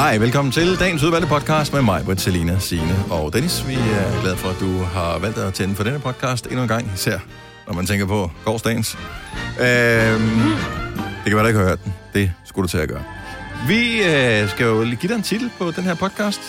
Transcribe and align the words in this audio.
Hej, 0.00 0.18
velkommen 0.18 0.52
til 0.52 0.78
dagens 0.78 1.02
udvalgte 1.02 1.28
podcast 1.28 1.72
med 1.72 1.82
mig, 1.82 2.04
Britt, 2.04 2.20
Selina, 2.20 2.58
Signe 2.58 3.04
og 3.10 3.32
Dennis. 3.32 3.68
Vi 3.68 3.74
er 3.74 4.20
glade 4.20 4.36
for, 4.36 4.48
at 4.48 4.56
du 4.60 4.78
har 4.78 5.18
valgt 5.18 5.38
at 5.38 5.54
tænde 5.54 5.74
for 5.74 5.84
denne 5.84 5.98
podcast 5.98 6.46
endnu 6.46 6.62
en 6.62 6.68
gang, 6.68 6.90
især 6.94 7.18
når 7.66 7.74
man 7.74 7.86
tænker 7.86 8.06
på 8.06 8.30
gårdsdagens. 8.44 8.98
Øhm, 9.60 9.68
det 11.24 11.26
kan 11.26 11.36
være, 11.36 11.42
du 11.42 11.46
ikke 11.46 11.58
har 11.58 11.66
hørt 11.66 11.84
den. 11.84 11.94
Det 12.14 12.32
skulle 12.44 12.62
du 12.62 12.68
til 12.68 12.78
at 12.78 12.88
gøre. 12.88 13.02
Vi 13.68 14.02
øh, 14.02 14.48
skal 14.48 14.66
jo 14.66 14.82
lige 14.82 14.96
give 14.96 15.08
dig 15.08 15.16
en 15.16 15.22
titel 15.22 15.50
på 15.58 15.70
den 15.70 15.84
her 15.84 15.94
podcast. 15.94 16.40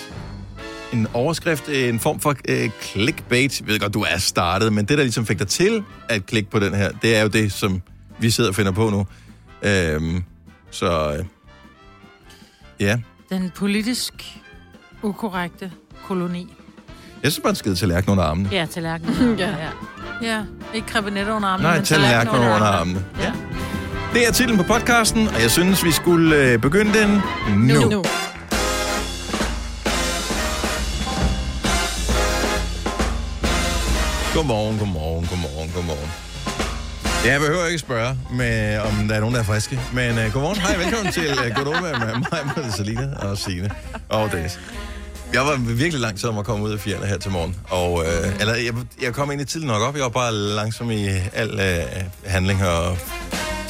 En 0.93 1.07
overskrift, 1.13 1.69
en 1.69 1.99
form 1.99 2.19
for 2.19 2.35
øh, 2.49 2.69
clickbait. 2.81 3.59
Jeg 3.59 3.67
ved 3.67 3.79
godt, 3.79 3.93
du 3.93 4.01
er 4.01 4.17
startet, 4.17 4.73
men 4.73 4.85
det, 4.85 4.97
der 4.97 5.03
ligesom 5.03 5.25
fik 5.25 5.39
dig 5.39 5.47
til 5.47 5.83
at 6.09 6.25
klikke 6.25 6.49
på 6.49 6.59
den 6.59 6.73
her, 6.73 6.91
det 7.01 7.15
er 7.15 7.21
jo 7.21 7.27
det, 7.27 7.51
som 7.51 7.81
vi 8.19 8.29
sidder 8.29 8.49
og 8.49 8.55
finder 8.55 8.71
på 8.71 8.89
nu. 8.89 9.07
Øhm, 9.61 10.23
så 10.71 11.15
øh, 11.17 11.25
ja, 12.79 12.99
den 13.31 13.51
politisk 13.55 14.13
ukorrekte 15.03 15.71
koloni. 16.07 16.53
jeg 17.23 17.31
synes 17.31 17.43
bare, 17.43 17.49
en 17.49 17.55
skide 17.55 17.75
tallerken 17.75 18.11
under 18.11 18.23
armene. 18.23 18.49
Ja, 18.51 18.65
tallerken. 18.65 19.09
Ja. 19.39 19.49
ja. 19.49 19.69
ja. 20.21 20.43
Ikke 20.73 20.87
krebinetter 20.87 21.33
under 21.33 21.49
armene, 21.49 21.67
Nej, 21.69 21.77
men 21.77 21.85
tallerken 21.85 22.35
under 22.35 22.63
armene. 22.67 23.05
Ja. 23.21 23.31
Det 24.13 24.27
er 24.27 24.31
titlen 24.31 24.57
på 24.57 24.63
podcasten, 24.63 25.27
og 25.27 25.41
jeg 25.41 25.51
synes, 25.51 25.83
vi 25.83 25.91
skulle 25.91 26.35
øh, 26.35 26.59
begynde 26.59 26.93
den 26.99 27.21
nu. 27.67 27.73
nu. 27.81 27.89
Nu. 27.89 28.03
Godmorgen, 34.35 34.77
godmorgen, 34.79 35.27
godmorgen, 35.27 35.71
godmorgen. 35.75 36.30
Jeg 37.25 37.39
behøver 37.39 37.65
ikke 37.65 37.79
spørge, 37.79 38.17
med, 38.31 38.79
om 38.79 39.07
der 39.07 39.15
er 39.15 39.19
nogen, 39.19 39.35
der 39.35 39.41
er 39.41 39.45
friske. 39.45 39.79
Men 39.93 40.17
uh, 40.17 40.33
godmorgen, 40.33 40.61
hej, 40.61 40.77
velkommen 40.77 41.13
til 41.13 41.31
uh, 41.31 41.55
Godova 41.55 41.97
med 41.97 42.07
mig, 42.07 42.39
med 42.55 42.71
Selina 42.71 43.09
og 43.17 43.37
Signe 43.37 43.69
og 44.09 44.31
Dennis. 44.31 44.59
Jeg 45.33 45.41
var 45.41 45.55
virkelig 45.55 45.99
lang 45.99 46.19
tid 46.19 46.29
om 46.29 46.37
at 46.37 46.45
komme 46.45 46.65
ud 46.65 46.71
af 46.71 46.79
fjerne 46.79 47.05
her 47.05 47.17
til 47.17 47.31
morgen. 47.31 47.55
Og, 47.69 47.93
uh, 47.93 48.05
eller, 48.39 48.55
jeg, 48.55 48.73
jeg 49.01 49.13
kom 49.13 49.29
egentlig 49.29 49.47
tidligt 49.47 49.67
nok 49.71 49.81
op. 49.81 49.95
Jeg 49.95 50.03
var 50.03 50.09
bare 50.09 50.33
langsom 50.33 50.91
i 50.91 51.07
al 51.33 51.53
uh, 51.53 52.31
handling 52.31 52.63
og 52.63 52.97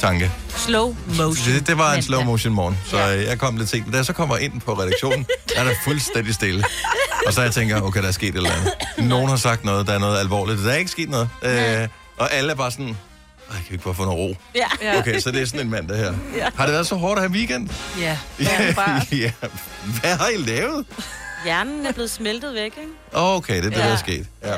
tanke. 0.00 0.30
Slow 0.48 0.96
motion. 1.06 1.54
Det, 1.54 1.66
det 1.66 1.78
var 1.78 1.94
en 1.94 2.02
slow 2.02 2.22
motion 2.22 2.54
morgen, 2.54 2.78
så 2.86 2.98
ja. 2.98 3.28
jeg 3.28 3.38
kom 3.38 3.56
lidt 3.56 3.68
sent. 3.68 3.84
Men 3.84 3.92
da 3.92 3.96
jeg 3.96 4.06
så 4.06 4.12
kommer 4.12 4.36
ind 4.36 4.60
på 4.60 4.72
redaktionen, 4.72 5.26
der 5.48 5.60
er 5.60 5.64
der 5.64 5.74
fuldstændig 5.84 6.34
stille. 6.34 6.64
Og 7.26 7.32
så 7.32 7.42
jeg 7.42 7.52
tænker, 7.52 7.80
okay, 7.80 8.02
der 8.02 8.08
er 8.08 8.12
sket 8.12 8.28
et 8.28 8.36
eller 8.36 8.50
andet. 8.50 8.72
Nogen 8.98 9.28
har 9.28 9.36
sagt 9.36 9.64
noget, 9.64 9.86
der 9.86 9.92
er 9.92 9.98
noget 9.98 10.18
alvorligt. 10.18 10.58
Der 10.58 10.70
er 10.70 10.76
ikke 10.76 10.90
sket 10.90 11.10
noget. 11.10 11.28
Øh, 11.42 11.88
og 12.16 12.32
alle 12.32 12.50
er 12.50 12.54
bare 12.54 12.70
sådan, 12.70 12.96
Ej, 13.52 13.56
kan 13.58 13.66
vi 13.68 13.74
ikke 13.74 13.84
bare 13.84 13.94
få 13.94 14.04
noget 14.04 14.18
ro? 14.18 14.36
Ja. 14.54 14.66
Ja. 14.82 14.98
Okay, 14.98 15.20
så 15.20 15.30
det 15.30 15.42
er 15.42 15.46
sådan 15.46 15.60
en 15.60 15.70
mandag 15.70 15.96
her. 15.96 16.14
Ja. 16.36 16.48
Har 16.56 16.64
det 16.66 16.72
været 16.72 16.86
så 16.86 16.94
hårdt 16.94 17.18
at 17.18 17.22
have 17.22 17.32
weekend? 17.32 17.68
Ja. 17.98 18.18
Ja, 18.40 18.72
bare. 18.76 19.02
ja. 19.24 19.32
Hvad 20.00 20.16
har 20.16 20.28
I 20.28 20.36
lavet? 20.36 20.86
Hjernen 21.44 21.86
er 21.86 21.92
blevet 21.92 22.10
smeltet 22.10 22.54
væk, 22.54 22.64
ikke? 22.64 22.90
Okay, 23.12 23.56
det 23.56 23.58
er 23.64 23.68
det, 23.70 23.78
der 23.78 23.86
Ja. 23.86 23.92
er 23.92 23.96
sket. 23.96 24.26
Ja. 24.42 24.54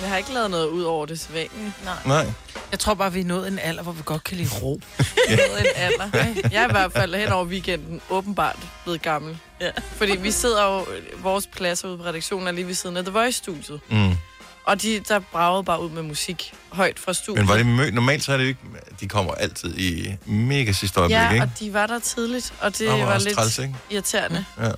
Jeg 0.00 0.08
har 0.08 0.16
ikke 0.16 0.32
lavet 0.34 0.50
noget 0.50 0.66
ud 0.66 0.82
over 0.82 1.06
det 1.06 1.20
sædvanlige. 1.20 1.72
Nej. 1.84 1.94
Nej. 2.06 2.26
Jeg 2.70 2.78
tror 2.78 2.94
bare, 2.94 3.12
vi 3.12 3.20
er 3.20 3.24
nået 3.24 3.48
en 3.48 3.58
alder, 3.58 3.82
hvor 3.82 3.92
vi 3.92 4.02
godt 4.04 4.24
kan 4.24 4.36
lide 4.36 4.48
ro. 4.62 4.80
Noget 5.28 5.60
en 5.60 5.66
alder. 5.76 6.10
Jeg 6.50 6.62
er 6.62 6.68
i 6.68 6.72
hvert 6.72 6.92
fald 6.92 7.14
hen 7.14 7.28
over 7.28 7.44
weekenden 7.44 8.00
åbenbart 8.10 8.56
blevet 8.84 9.02
gammel. 9.02 9.38
Ja. 9.60 9.70
Fordi 9.96 10.16
vi 10.16 10.30
sidder 10.30 10.64
jo, 10.64 10.86
vores 11.22 11.46
pladser 11.46 11.88
ude 11.88 11.98
på 11.98 12.04
redaktionen 12.04 12.48
er 12.48 12.52
lige 12.52 12.66
ved 12.66 12.74
siden 12.74 12.96
af 12.96 13.04
The 13.04 13.12
Voice-studiet. 13.12 13.80
Mm. 13.90 14.16
Og 14.64 14.82
de, 14.82 15.00
der 15.08 15.18
bragede 15.18 15.64
bare 15.64 15.82
ud 15.82 15.90
med 15.90 16.02
musik 16.02 16.54
højt 16.72 16.98
fra 16.98 17.12
studiet. 17.12 17.38
Men 17.44 17.48
var 17.48 17.56
det 17.56 17.64
mø- 17.64 17.90
normalt 17.90 18.24
så 18.24 18.32
er 18.32 18.36
det 18.36 18.44
jo 18.44 18.48
ikke... 18.48 18.60
De 19.00 19.08
kommer 19.08 19.34
altid 19.34 19.78
i 19.78 20.14
mega 20.26 20.72
sidste 20.72 21.00
øjeblik, 21.00 21.16
Ja, 21.16 21.30
ikke? 21.30 21.42
og 21.44 21.50
de 21.60 21.72
var 21.72 21.86
der 21.86 21.98
tidligt, 21.98 22.54
og 22.60 22.78
det 22.78 22.88
Og 22.90 22.98
var 22.98 23.06
var 23.06 23.18
lidt 23.18 23.34
træls, 23.34 23.58
ikke? 23.58 23.74
irriterende. 23.90 24.44
Ja. 24.60 24.70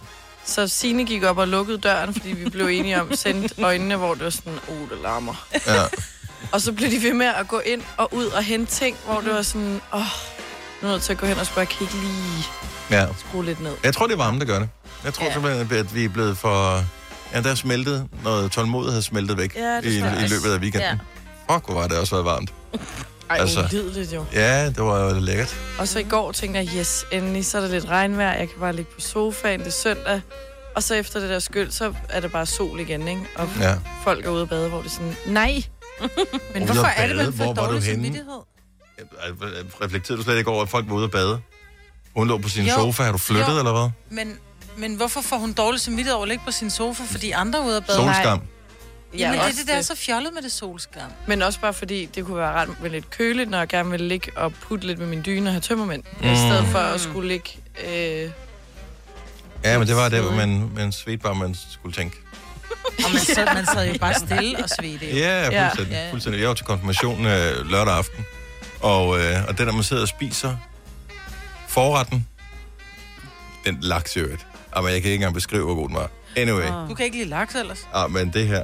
Så 0.45 0.69
Signe 0.69 1.05
gik 1.05 1.23
op 1.23 1.39
og 1.39 1.49
lukkede 1.49 1.79
døren, 1.79 2.13
fordi 2.15 2.33
vi 2.33 2.51
blev 2.51 2.67
enige 2.67 3.01
om 3.01 3.13
at 3.13 3.19
sende 3.19 3.49
øjnene, 3.65 3.97
hvor 3.97 4.15
det 4.15 4.25
var 4.25 4.31
sådan, 4.31 4.59
oh, 4.69 4.91
det 4.91 4.99
larmer. 5.03 5.47
ja. 5.67 5.83
Og 6.53 6.61
så 6.61 6.73
blev 6.73 6.91
de 6.91 7.03
ved 7.03 7.13
med 7.15 7.27
at 7.27 7.49
gå 7.49 7.59
ind 7.59 7.83
og 7.97 8.15
ud 8.15 8.27
og 8.27 8.43
hente 8.43 8.73
ting, 8.73 8.97
hvor 9.07 9.21
det 9.21 9.35
var 9.35 9.43
sådan, 9.43 9.81
åh, 9.95 10.01
oh, 10.01 10.07
nu 10.83 10.89
er 10.89 10.89
jeg 10.89 10.91
nødt 10.91 11.03
til 11.03 11.13
at 11.13 11.19
gå 11.19 11.27
hen 11.27 11.39
og 11.39 11.47
spørge, 11.47 11.67
kan 11.67 11.77
I 11.81 11.83
ikke 11.85 11.95
lige 11.95 12.45
ja. 12.91 13.07
skrue 13.19 13.45
lidt 13.45 13.61
ned? 13.61 13.73
Jeg 13.85 13.95
tror, 13.95 14.07
det 14.07 14.13
er 14.13 14.19
varme, 14.19 14.39
der 14.39 14.45
gør 14.45 14.59
det. 14.59 14.69
Jeg 15.05 15.15
tror. 15.15 15.25
Ja. 15.27 15.33
simpelthen, 15.33 15.77
at 15.79 15.95
vi 15.95 16.05
er 16.05 16.09
blevet 16.09 16.39
for... 16.39 16.85
Ja, 17.35 17.41
der 17.43 17.51
er 17.51 17.55
smeltet 17.55 18.09
noget 18.25 18.53
tålmodighed 18.53 19.03
smeltet 19.03 19.39
væk 19.39 19.57
Ja, 19.57 19.77
det 19.77 19.85
i, 19.85 19.97
i 19.99 20.29
løbet 20.29 20.53
af 20.53 20.59
weekenden. 20.59 20.81
Ja. 20.81 21.55
Fuck, 21.55 21.65
hvor 21.67 21.75
var 21.75 21.89
det 21.89 21.99
også 21.99 22.15
været 22.15 22.25
varmt. 22.25 22.53
Ej, 23.31 23.37
Altså. 23.41 23.61
ulideligt 23.65 24.13
jo. 24.13 24.25
Ja, 24.33 24.67
det 24.67 24.83
var 24.83 25.01
jo 25.15 25.21
lækkert. 25.21 25.57
Og 25.79 25.89
så 25.89 25.99
i 25.99 26.03
går 26.03 26.33
tænkte 26.33 26.61
jeg, 26.61 26.69
yes, 26.79 27.05
endelig, 27.13 27.47
så 27.47 27.57
er 27.59 27.63
der 27.63 27.69
lidt 27.69 27.89
regnvejr, 27.89 28.39
jeg 28.39 28.49
kan 28.49 28.61
bare 28.61 28.73
ligge 28.77 28.91
på 28.95 29.01
sofaen, 29.01 29.61
det 29.61 29.67
er 29.67 29.71
søndag. 29.71 30.21
Og 30.77 30.83
så 30.83 30.95
efter 30.95 31.21
det 31.21 31.31
der 31.31 31.39
skyld, 31.39 31.71
så 31.71 31.95
er 32.09 32.21
det 32.21 32.33
bare 32.33 32.47
sol 32.47 32.81
igen, 32.81 33.09
ikke? 33.09 33.23
Og 33.37 33.49
Ja. 33.61 33.75
folk 34.05 34.27
er 34.27 34.31
ude 34.31 34.43
og 34.43 34.49
bade, 34.49 34.69
hvor 34.69 34.79
det 34.79 34.87
er 34.87 34.91
sådan, 34.91 35.17
nej, 35.27 35.63
Men 36.55 36.63
Ude 36.63 36.73
hvorfor 36.73 36.87
er 36.87 37.07
det, 37.07 37.17
man 37.17 37.33
får 37.33 37.55
dårlig 37.55 37.83
samvittighed? 37.83 38.41
Reflekterede 39.83 40.19
du 40.19 40.25
slet 40.25 40.39
ikke 40.39 40.51
over, 40.51 40.63
at 40.63 40.69
folk 40.69 40.89
var 40.89 40.95
ude 40.95 41.05
at 41.05 41.11
bade? 41.11 41.41
Hun 42.17 42.29
lå 42.29 42.39
på 42.39 42.49
sin 42.49 42.65
Jo. 42.67 42.75
sofa. 42.75 43.03
Har 43.03 43.13
du 43.13 43.19
flyttet, 43.19 43.53
Jo. 43.55 43.59
eller 43.59 43.73
hvad? 43.73 43.91
Men, 44.25 44.39
men 44.77 44.95
hvorfor 44.95 45.21
får 45.21 45.37
hun 45.37 45.53
dårlig 45.53 45.81
samvittighed 45.81 46.15
over 46.15 46.23
at 46.23 46.29
ligge 46.29 46.45
på 46.45 46.51
sin 46.51 46.71
sofa, 46.71 47.03
fordi 47.11 47.31
andre 47.31 47.59
er 47.59 47.65
ude 47.65 47.77
at 47.77 47.87
bade? 47.87 47.97
Solskam. 47.99 48.41
Jamen, 49.19 49.33
det 49.35 49.41
er 49.43 49.47
også 49.47 49.59
det, 49.61 49.69
der 49.69 49.75
er 49.75 49.83
så 49.83 49.95
fjollet 49.97 50.35
med 50.35 50.43
det 50.43 50.53
solskam. 50.53 51.11
Men 51.27 51.43
også 51.43 51.61
bare 51.61 51.75
fordi, 51.75 52.05
det 52.07 52.25
kunne 52.25 52.37
være 52.37 52.53
ret 52.53 52.81
med 52.83 52.91
lidt 52.91 53.11
køligt, 53.11 53.51
når 53.51 53.59
jeg 53.59 53.69
gerne 53.69 53.91
vil 53.91 54.01
ligge 54.01 54.31
og 54.37 54.53
putte 54.55 54.87
lidt 54.87 54.99
med 54.99 55.07
min 55.07 55.23
dyne 55.27 55.49
og 55.49 55.53
have 55.53 55.61
tømmermænd. 55.61 56.03
Mm. 56.21 56.27
I 56.29 56.37
stedet 56.37 56.67
for 56.67 56.79
at 56.79 57.01
skulle 57.01 57.29
ligge... 57.29 57.51
Øh, 57.89 58.31
Ja, 59.65 59.79
men 59.79 59.89
det 59.89 59.97
var 59.97 60.09
det, 60.09 60.23
hvor 60.23 60.33
man, 60.33 60.71
man 60.75 60.93
svedte 60.93 61.23
bare, 61.23 61.35
man 61.35 61.57
skulle 61.71 61.93
tænke. 61.95 62.17
Og 63.05 63.11
man 63.13 63.21
sad, 63.23 63.47
man 63.55 63.67
sad 63.67 63.93
jo 63.93 63.99
bare 63.99 64.15
stille 64.15 64.65
og 64.65 64.71
svedte. 64.81 65.07
Ja, 65.19 65.49
Ja. 65.51 65.69
fuldstændig. 65.69 65.93
Ja. 65.93 66.11
fuldstændig. 66.11 66.41
Jeg 66.41 66.49
var 66.49 66.55
til 66.55 66.67
konfirmation 66.67 67.27
øh, 67.27 67.67
lørdag 67.71 67.95
aften. 67.95 68.25
Og, 68.81 69.19
øh, 69.19 69.37
og 69.49 69.59
den, 69.59 69.67
der 69.67 69.73
man 69.73 69.83
sidder 69.83 70.03
og 70.03 70.09
spiser 70.09 70.57
forretten, 71.69 72.27
den 73.65 73.79
laks 73.81 74.17
i 74.17 74.19
øvrigt. 74.19 74.47
Jamen, 74.77 74.93
jeg 74.93 75.03
kan 75.03 75.11
ikke 75.11 75.15
engang 75.15 75.35
beskrive, 75.35 75.65
hvor 75.65 75.75
god 75.75 75.89
den 75.89 75.97
var. 75.97 76.11
Anyway. 76.37 76.67
Du 76.89 76.95
kan 76.95 77.05
ikke 77.05 77.17
lide 77.17 77.29
laks 77.29 77.55
ellers. 77.55 77.89
Ja, 77.97 78.07
men 78.07 78.31
det 78.33 78.47
her, 78.47 78.63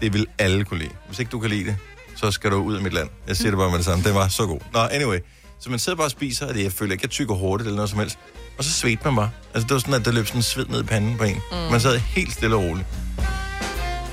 det 0.00 0.12
vil 0.12 0.26
alle 0.38 0.64
kunne 0.64 0.78
lide. 0.80 0.90
Hvis 1.06 1.18
ikke 1.18 1.30
du 1.30 1.38
kan 1.40 1.50
lide 1.50 1.64
det, 1.64 1.76
så 2.16 2.30
skal 2.30 2.50
du 2.50 2.56
ud 2.56 2.76
af 2.76 2.82
mit 2.82 2.92
land. 2.92 3.08
Jeg 3.28 3.36
siger 3.36 3.50
det 3.50 3.58
bare 3.58 3.68
med 3.70 3.76
det 3.78 3.84
samme. 3.84 4.04
Det 4.04 4.14
var 4.14 4.28
så 4.28 4.46
god. 4.46 4.60
Nå, 4.72 4.78
anyway. 4.80 5.18
Så 5.60 5.70
man 5.70 5.78
sidder 5.78 5.96
bare 5.96 6.06
og 6.06 6.10
spiser, 6.10 6.46
og 6.48 6.54
det, 6.54 6.62
jeg 6.64 6.72
føler 6.72 6.92
ikke, 6.92 7.02
jeg 7.04 7.10
tykker 7.10 7.34
hurtigt 7.34 7.66
eller 7.66 7.76
noget 7.76 7.90
som 7.90 7.98
helst. 7.98 8.18
Og 8.58 8.64
så 8.64 8.70
svedte 8.72 9.04
man 9.04 9.16
bare. 9.16 9.30
Altså, 9.54 9.66
det 9.66 9.74
var 9.74 9.78
sådan, 9.80 9.94
at 9.94 10.04
der 10.04 10.12
løb 10.12 10.26
sådan 10.26 10.38
en 10.38 10.42
sved 10.42 10.66
ned 10.66 10.80
i 10.80 10.86
panden 10.86 11.16
på 11.18 11.24
en. 11.24 11.34
Mm. 11.34 11.56
Man 11.70 11.80
sad 11.80 11.98
helt 11.98 12.32
stille 12.32 12.56
og 12.56 12.62
roligt. 12.62 12.86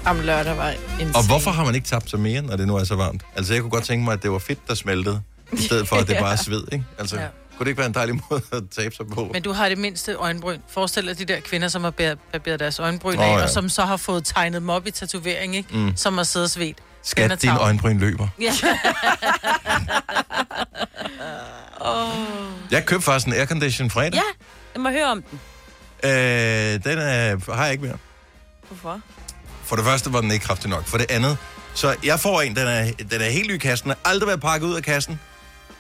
om 0.06 0.20
lørdag 0.20 0.58
var 0.58 0.70
en 1.02 1.16
Og 1.16 1.28
hvorfor 1.28 1.52
har 1.52 1.66
man 1.66 1.76
ikke 1.76 1.88
tabt 1.88 2.10
sig 2.10 2.20
mere, 2.20 2.42
når 2.42 2.56
det 2.56 2.68
nu 2.68 2.76
er 2.76 2.84
så 2.84 2.96
varmt? 2.96 3.24
Altså, 3.36 3.54
jeg 3.54 3.62
kunne 3.62 3.72
godt 3.72 3.84
tænke 3.84 4.06
mig, 4.06 4.14
at 4.14 4.24
det 4.24 4.32
var 4.32 4.40
fedt, 4.40 4.60
der 4.68 4.74
smeltede, 4.76 5.22
i 5.54 5.58
stedet 5.62 5.88
for, 5.88 5.96
at 5.96 6.08
det 6.08 6.18
bare 6.22 6.32
er 6.34 6.36
sved, 6.44 6.64
ikke? 6.72 6.86
Altså, 7.00 7.16
Ja. 7.20 7.28
Kunne 7.58 7.66
det 7.66 7.70
ikke 7.70 7.78
være 7.78 7.88
en 7.88 7.94
dejlig 7.94 8.16
måde 8.30 8.42
at 8.52 8.64
tabe 8.76 8.96
sig 8.96 9.06
på? 9.14 9.30
Men 9.34 9.42
du 9.44 9.52
har 9.52 9.70
det 9.70 9.78
mindste 9.78 10.14
øjenbryn. 10.14 10.60
Forestil 10.70 11.08
dig 11.08 11.18
de 11.18 11.26
der 11.26 11.40
kvinder, 11.40 11.68
som 11.68 11.84
har 11.84 11.92
barberet 12.32 12.60
deres 12.60 12.80
øjenbryn 12.80 13.18
Åh, 13.18 13.26
af, 13.26 13.38
ja. 13.38 13.44
og 13.44 13.50
som 13.50 13.70
så 13.70 13.82
har 13.82 13.98
fået 13.98 14.26
tegnet 14.26 14.62
dem 14.62 14.70
op 14.70 14.88
i 14.88 14.92
tatovering, 14.92 15.56
ikke? 15.56 15.78
Mm. 15.78 15.96
Som 15.96 16.18
har 16.18 16.24
siddet 16.24 16.46
og 16.46 16.50
svedt. 16.50 16.78
Skat, 17.04 17.42
din 17.42 17.50
øjenbryn 17.50 18.00
løber. 18.00 18.28
Ja. 18.42 18.54
Jeg 22.72 22.86
købte 22.86 23.06
faktisk 23.06 23.28
en 23.28 23.34
aircondition 23.34 23.90
fredag. 23.90 24.14
ja, 24.14 24.22
jeg 24.74 24.82
må 24.82 24.90
høre 24.90 25.06
om 25.12 25.22
den. 25.22 25.40
Øh, 26.04 26.12
den 26.84 26.98
er, 26.98 27.54
har 27.54 27.64
jeg 27.64 27.72
ikke 27.72 27.86
mere. 27.86 27.98
Hvorfor? 28.68 29.02
For 29.64 29.76
det 29.76 29.86
første 29.86 30.14
var 30.14 30.22
den 30.22 30.32
ikke 30.32 30.46
kraftig 30.46 30.70
nok. 30.70 30.86
For 30.86 30.98
det 30.98 31.12
andet, 31.12 31.38
så 31.74 31.96
jeg 32.04 32.20
får 32.20 32.42
en, 32.42 32.56
den 32.56 32.68
er, 32.68 32.92
den 33.12 33.22
er 33.22 33.30
helt 33.30 33.48
ny 33.48 33.54
i 33.54 33.58
kassen, 33.58 33.90
har 33.90 33.98
aldrig 34.06 34.28
været 34.28 34.42
pakket 34.42 34.68
ud 34.68 34.76
af 34.76 34.84
kassen. 34.84 35.20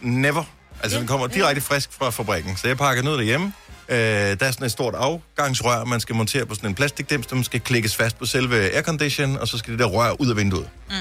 Never. 0.02 0.44
Altså, 0.84 1.00
den 1.00 1.08
kommer 1.08 1.28
direkte 1.28 1.62
frisk 1.62 1.90
fra 1.92 2.10
fabrikken. 2.10 2.58
Så 2.58 2.68
jeg 2.68 2.78
pakker 2.78 3.10
ud 3.12 3.18
derhjemme. 3.18 3.54
Øh, 3.90 3.98
der 3.98 4.46
er 4.46 4.52
sådan 4.52 4.66
et 4.66 4.72
stort 4.72 4.96
afgangsrør, 4.96 5.84
man 5.84 6.00
skal 6.00 6.16
montere 6.16 6.46
på 6.46 6.56
sådan 6.56 6.70
en 6.70 6.76
plastikdims, 6.76 7.28
der 7.28 7.42
skal 7.42 7.60
klikkes 7.60 7.96
fast 7.96 8.18
på 8.18 8.26
selve 8.26 8.56
aircondition, 8.56 9.38
og 9.38 9.48
så 9.48 9.58
skal 9.58 9.72
det 9.72 9.80
der 9.80 9.86
rør 9.86 10.22
ud 10.22 10.30
af 10.30 10.38
vinduet. 10.38 10.70
Mm. 10.90 10.96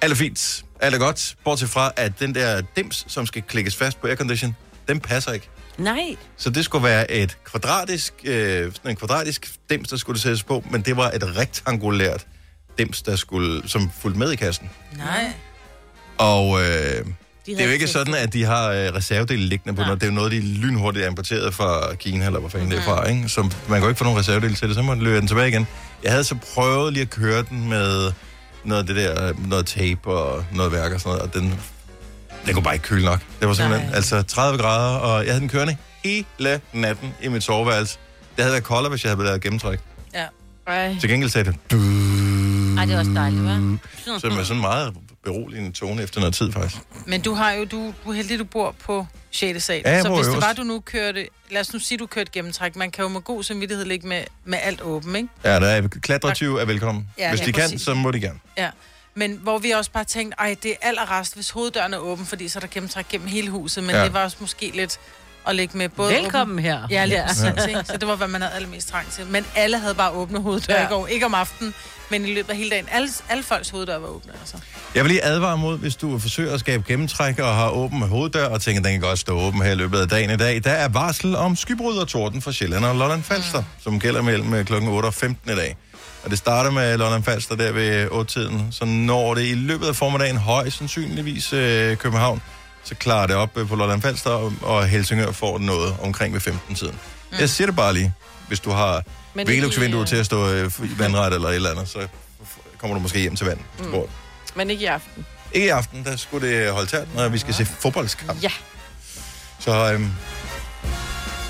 Alt 0.00 0.12
er 0.12 0.16
fint. 0.16 0.64
Alt 0.80 0.94
er 0.94 0.98
godt. 0.98 1.36
Bortset 1.44 1.70
fra, 1.70 1.92
at 1.96 2.20
den 2.20 2.34
der 2.34 2.62
dims, 2.76 3.04
som 3.08 3.26
skal 3.26 3.42
klikkes 3.42 3.76
fast 3.76 4.00
på 4.00 4.06
aircondition, 4.06 4.56
den 4.88 5.00
passer 5.00 5.32
ikke. 5.32 5.48
Nej. 5.78 6.16
Så 6.36 6.50
det 6.50 6.64
skulle 6.64 6.84
være 6.84 7.10
et 7.10 7.38
kvadratisk, 7.44 8.14
øh, 8.24 8.72
sådan 8.72 8.90
en 8.90 8.96
kvadratisk 8.96 9.54
dims, 9.70 9.88
der 9.88 9.96
skulle 9.96 10.20
sættes 10.20 10.42
på, 10.42 10.64
men 10.70 10.82
det 10.82 10.96
var 10.96 11.10
et 11.10 11.36
rektangulært 11.36 12.26
dims, 12.78 13.02
der 13.02 13.16
skulle, 13.16 13.68
som 13.68 13.90
fulgte 14.00 14.18
med 14.18 14.32
i 14.32 14.36
kassen. 14.36 14.70
Nej. 14.96 15.32
Og 16.18 16.60
øh, 16.62 17.06
De 17.46 17.52
det 17.52 17.60
er 17.60 17.64
jo 17.66 17.70
ikke 17.70 17.86
sådan, 17.86 18.14
at 18.14 18.32
de 18.32 18.44
har 18.44 18.68
øh, 18.70 18.76
reservedele 18.76 19.42
liggende 19.42 19.76
på 19.76 19.82
noget. 19.82 20.00
Det 20.00 20.06
er 20.06 20.10
jo 20.10 20.14
noget, 20.14 20.32
de 20.32 20.40
lynhurtigt 20.40 21.04
er 21.04 21.08
importeret 21.10 21.54
fra 21.54 21.94
Kina, 21.94 22.26
eller 22.26 22.40
hvor 22.40 22.48
fanden 22.48 22.70
det 22.70 22.78
er 22.78 22.82
fra, 22.82 23.08
ikke? 23.08 23.28
Så 23.28 23.42
man 23.42 23.52
kan 23.68 23.82
jo 23.82 23.88
ikke 23.88 23.98
få 23.98 24.04
nogen 24.04 24.18
reservedele 24.18 24.54
til 24.54 24.68
det, 24.68 24.76
så 24.76 24.82
må 24.82 24.94
man 24.94 25.04
løbe 25.04 25.16
den 25.20 25.28
tilbage 25.28 25.48
igen. 25.48 25.66
Jeg 26.02 26.10
havde 26.10 26.24
så 26.24 26.34
prøvet 26.54 26.92
lige 26.92 27.02
at 27.02 27.10
køre 27.10 27.42
den 27.42 27.68
med 27.68 28.12
noget 28.64 28.80
af 28.80 28.86
det 28.86 28.96
der, 28.96 29.32
noget 29.48 29.66
tape 29.66 30.10
og 30.10 30.44
noget 30.52 30.72
værk 30.72 30.92
og 30.92 31.00
sådan 31.00 31.16
noget, 31.16 31.22
og 31.22 31.34
den, 31.34 31.60
den 32.46 32.54
kunne 32.54 32.62
bare 32.62 32.74
ikke 32.74 32.86
køle 32.86 33.04
nok. 33.04 33.20
Det 33.40 33.48
var 33.48 33.54
simpelthen, 33.54 33.88
Nej. 33.88 33.96
altså 33.96 34.22
30 34.22 34.58
grader, 34.58 34.96
og 34.98 35.24
jeg 35.24 35.32
havde 35.32 35.40
den 35.40 35.48
kørende 35.48 35.76
hele 36.04 36.60
natten 36.72 37.14
i 37.22 37.28
mit 37.28 37.42
soveværelse. 37.42 37.98
Det 38.36 38.44
havde 38.44 38.52
været 38.52 38.64
koldere, 38.64 38.90
hvis 38.90 39.04
jeg 39.04 39.12
havde 39.12 39.24
lavet 39.24 39.40
gennemtræk. 39.40 39.78
Ja. 40.14 40.24
Ej. 40.66 40.96
Til 41.00 41.10
gengæld 41.10 41.30
sagde 41.30 41.50
det... 41.50 41.54
Ej, 42.78 42.84
det 42.84 42.94
er 42.94 42.98
også 42.98 43.10
dejligt, 43.14 43.42
hva'? 43.42 44.18
Så 44.18 44.30
med 44.36 44.44
sådan 44.44 44.60
meget 44.60 44.94
beroligende 45.32 45.72
tone 45.72 46.02
efter 46.02 46.20
noget 46.20 46.34
tid, 46.34 46.52
faktisk. 46.52 46.76
Men 47.06 47.20
du 47.20 47.34
har 47.34 47.52
jo, 47.52 47.64
du, 47.64 47.94
du 48.04 48.10
er 48.10 48.14
heldig, 48.14 48.38
du 48.38 48.44
bor 48.44 48.74
på 48.84 49.06
6. 49.30 49.64
sal. 49.64 49.82
Ja, 49.84 50.02
så 50.02 50.14
hvis 50.14 50.26
det 50.26 50.36
var, 50.36 50.52
du 50.52 50.62
nu 50.62 50.80
kørte... 50.80 51.28
Lad 51.50 51.60
os 51.60 51.72
nu 51.72 51.78
sige, 51.78 51.98
du 51.98 52.06
kørte 52.06 52.30
gennemtræk. 52.32 52.76
Man 52.76 52.90
kan 52.90 53.02
jo 53.02 53.08
med 53.08 53.20
god 53.20 53.42
samvittighed 53.42 53.84
ligge 53.84 54.08
med, 54.08 54.24
med 54.44 54.58
alt 54.62 54.82
åben, 54.82 55.16
ikke? 55.16 55.28
Ja, 55.44 55.60
der 55.60 55.66
er 55.66 55.88
klatretyve 55.88 56.60
er 56.60 56.64
velkommen. 56.64 57.08
Ja, 57.18 57.30
Hvis 57.30 57.40
ja, 57.40 57.46
de 57.46 57.52
kan, 57.52 57.62
præcis. 57.62 57.82
så 57.82 57.94
må 57.94 58.10
de 58.10 58.20
gerne. 58.20 58.38
Ja. 58.56 58.70
Men 59.14 59.38
hvor 59.42 59.58
vi 59.58 59.70
også 59.70 59.90
bare 59.90 60.04
tænkte, 60.04 60.36
ej, 60.38 60.56
det 60.62 60.70
er 60.70 60.76
allerrest, 60.80 61.34
hvis 61.34 61.50
hoveddøren 61.50 61.94
er 61.94 61.98
åben, 61.98 62.26
fordi 62.26 62.48
så 62.48 62.58
er 62.58 62.60
der 62.60 62.68
gennemtræk 62.68 63.08
gennem 63.08 63.28
hele 63.28 63.50
huset. 63.50 63.84
Men 63.84 63.94
ja. 63.94 64.04
det 64.04 64.12
var 64.12 64.24
også 64.24 64.36
måske 64.40 64.70
lidt 64.74 65.00
at 65.46 65.56
ligge 65.56 65.78
med 65.78 65.88
både 65.88 66.12
Velkommen 66.14 66.58
her. 66.58 66.78
Åben, 66.78 66.90
ja, 66.90 67.04
lige 67.04 67.22
præcis, 67.26 67.66
ikke? 67.68 67.80
Så 67.84 67.96
det 67.96 68.08
var, 68.08 68.16
hvad 68.16 68.28
man 68.28 68.40
havde 68.42 68.54
allermest 68.54 68.88
trang 68.88 69.06
til. 69.12 69.26
Men 69.26 69.46
alle 69.56 69.78
havde 69.78 69.94
bare 69.94 70.10
åbne 70.10 70.40
hoveddøre 70.42 70.76
Ja. 70.76 70.82
ja. 70.82 70.88
i 70.88 70.90
går. 70.92 71.06
Ikke 71.06 71.26
om 71.26 71.34
aftenen, 71.34 71.74
men 72.10 72.24
i 72.24 72.34
løbet 72.34 72.50
af 72.50 72.56
hele 72.56 72.70
dagen. 72.70 72.86
Alle, 72.92 73.08
alle 73.28 73.42
folks 73.42 73.68
hoveddøre 73.70 74.02
var 74.02 74.08
åbne, 74.08 74.32
altså. 74.40 74.56
Jeg 74.94 75.04
vil 75.04 75.10
lige 75.10 75.24
advare 75.24 75.58
mod, 75.58 75.78
hvis 75.78 75.96
du 75.96 76.18
forsøger 76.18 76.54
at 76.54 76.60
skabe 76.60 76.84
gennemtræk 76.88 77.38
og 77.38 77.54
har 77.54 77.70
åben 77.70 78.02
hoveddør, 78.02 78.46
og 78.48 78.60
tænker, 78.60 78.80
at 78.80 78.84
den 78.84 78.92
kan 78.92 79.00
godt 79.00 79.18
stå 79.18 79.38
åben 79.40 79.62
her 79.62 79.72
i 79.72 79.74
løbet 79.74 79.98
af 80.00 80.08
dagen 80.08 80.30
i 80.30 80.36
dag. 80.36 80.64
Der 80.64 80.70
er 80.70 80.88
varsel 80.88 81.36
om 81.36 81.56
skybrud 81.56 81.96
og 81.96 82.08
torden 82.08 82.42
for 82.42 82.50
Sjælland 82.50 82.84
og 82.84 82.94
Lolland 82.96 83.22
Falster, 83.22 83.60
mm. 83.60 83.66
som 83.82 84.00
gælder 84.00 84.22
mellem 84.22 84.54
øh, 84.54 84.64
kl. 84.64 84.74
8 84.74 85.06
og 85.06 85.14
15 85.14 85.52
i 85.52 85.54
dag. 85.56 85.76
Og 86.24 86.30
det 86.30 86.38
starter 86.38 86.70
med 86.70 86.98
Lolland 86.98 87.24
Falster 87.24 87.54
der 87.56 87.72
ved 87.72 88.06
8-tiden, 88.08 88.66
så 88.70 88.84
når 88.84 89.34
det 89.34 89.46
i 89.46 89.54
løbet 89.54 89.86
af 89.86 89.96
formiddagen 89.96 90.36
højst 90.36 90.78
sandsynligvis 90.78 91.52
øh, 91.52 91.96
København, 91.96 92.42
så 92.88 92.94
klarer 92.94 93.26
det 93.26 93.36
op 93.36 93.56
øh, 93.56 93.68
på 93.68 93.76
Lolland 93.76 94.02
Falster, 94.02 94.30
og, 94.62 94.86
Helsingør 94.86 95.32
får 95.32 95.58
noget 95.58 95.96
omkring 96.02 96.34
ved 96.34 96.40
15-tiden. 96.40 96.98
Mm. 97.30 97.38
Jeg 97.40 97.50
siger 97.50 97.66
det 97.66 97.76
bare 97.76 97.94
lige, 97.94 98.12
hvis 98.48 98.60
du 98.60 98.70
har 98.70 99.02
øh, 99.36 100.06
til 100.06 100.16
at 100.16 100.26
stå 100.26 100.48
øh, 100.48 100.70
i 100.84 100.98
vandret 100.98 101.34
eller 101.34 101.48
et 101.48 101.54
eller 101.54 101.70
andet, 101.70 101.88
så 101.88 101.98
kommer 102.78 102.96
du 102.96 103.00
måske 103.00 103.18
hjem 103.18 103.36
til 103.36 103.46
vand. 103.46 103.58
Mm. 103.78 103.94
Men 104.54 104.70
ikke 104.70 104.82
i 104.82 104.86
aften. 104.86 105.26
Ikke 105.52 105.66
i 105.66 105.70
aften, 105.70 106.04
der 106.04 106.16
skulle 106.16 106.48
det 106.48 106.72
holde 106.72 106.86
tæt, 106.86 107.14
når 107.14 107.28
vi 107.28 107.38
skal 107.38 107.54
se 107.54 107.66
fodboldskamp. 107.66 108.42
Ja. 108.42 108.52
Så, 109.58 109.92
øhm, 109.92 110.10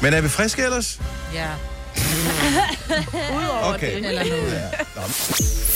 men 0.02 0.14
er 0.14 0.20
vi 0.20 0.28
friske 0.28 0.62
ellers? 0.62 1.00
Ja. 1.34 1.48
Udover 3.36 3.74
Okay. 3.74 3.96
det. 3.96 4.06
Eller 4.08 4.24
noget. 4.24 4.52
Ja. 4.52 5.02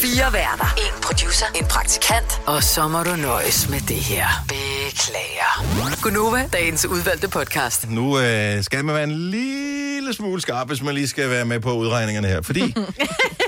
Fire 0.03 0.33
værter. 0.33 0.75
En 0.77 1.03
producer. 1.03 1.47
En 1.55 1.65
praktikant. 1.67 2.41
Og 2.47 2.63
så 2.63 2.89
må 2.89 3.03
du 3.03 3.17
nøjes 3.17 3.69
med 3.69 3.81
det 3.81 3.97
her. 3.97 4.27
Beklager. 4.49 5.65
Gunova, 6.03 6.49
dagens 6.53 6.87
udvalgte 6.87 7.29
podcast. 7.29 7.91
nu 7.91 8.19
øh, 8.21 8.65
skal 8.65 8.85
man 8.85 8.95
være 8.95 9.05
en 9.05 9.31
lille 9.31 10.15
smule 10.15 10.41
skarp, 10.41 10.67
hvis 10.69 10.83
man 10.83 10.95
lige 10.95 11.09
skal 11.09 11.31
være 11.31 11.45
med 11.45 11.61
på 11.61 11.73
udregningerne 11.73 12.29
her. 12.29 12.43
Fordi 12.43 12.63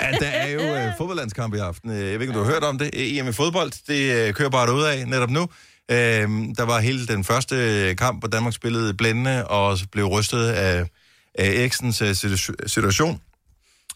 at 0.00 0.16
der 0.20 0.26
er 0.26 0.48
jo 0.50 0.60
øh, 0.60 0.92
fodboldlandskamp 0.98 1.54
i 1.54 1.58
aften. 1.58 1.90
Øh, 1.90 1.96
Jeg 1.98 2.04
ved 2.04 2.20
ikke, 2.20 2.28
om 2.32 2.38
du 2.38 2.44
har 2.44 2.52
hørt 2.52 2.64
om 2.64 2.78
det. 2.78 2.90
EM 3.18 3.28
i 3.28 3.32
fodbold, 3.32 3.72
det 3.88 4.12
øh, 4.28 4.34
kører 4.34 4.50
bare 4.50 4.74
ud 4.74 4.82
af 4.82 5.06
netop 5.08 5.30
nu. 5.30 5.42
Øh, 5.90 5.96
der 6.58 6.62
var 6.62 6.78
hele 6.80 7.06
den 7.06 7.24
første 7.24 7.94
kamp, 7.98 8.20
hvor 8.20 8.28
Danmark 8.28 8.54
spillede 8.54 8.94
blændende 8.94 9.46
og 9.48 9.78
blev 9.92 10.04
rystet 10.06 10.46
af, 10.48 10.84
af 11.34 11.46
Eriksens 11.46 12.02
øh, 12.02 12.10
situ- 12.10 12.66
situation. 12.66 13.20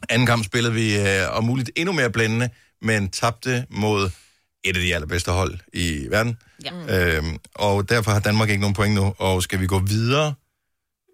Anden 0.08 0.26
kamp 0.26 0.44
spillede 0.44 0.74
vi 0.74 0.98
øh, 0.98 1.36
om 1.36 1.44
muligt 1.44 1.70
endnu 1.76 1.92
mere 1.92 2.10
blændende, 2.10 2.50
men 2.82 3.10
tabte 3.10 3.66
mod 3.70 4.10
et 4.64 4.76
af 4.76 4.82
de 4.82 4.94
allerbedste 4.94 5.30
hold 5.32 5.58
i 5.72 6.06
verden. 6.10 6.38
Ja. 6.64 7.16
Øhm, 7.16 7.38
og 7.54 7.88
derfor 7.88 8.10
har 8.10 8.20
Danmark 8.20 8.48
ikke 8.48 8.60
nogen 8.60 8.74
point 8.74 8.94
nu. 8.94 9.14
Og 9.18 9.42
skal 9.42 9.60
vi 9.60 9.66
gå 9.66 9.78
videre 9.78 10.34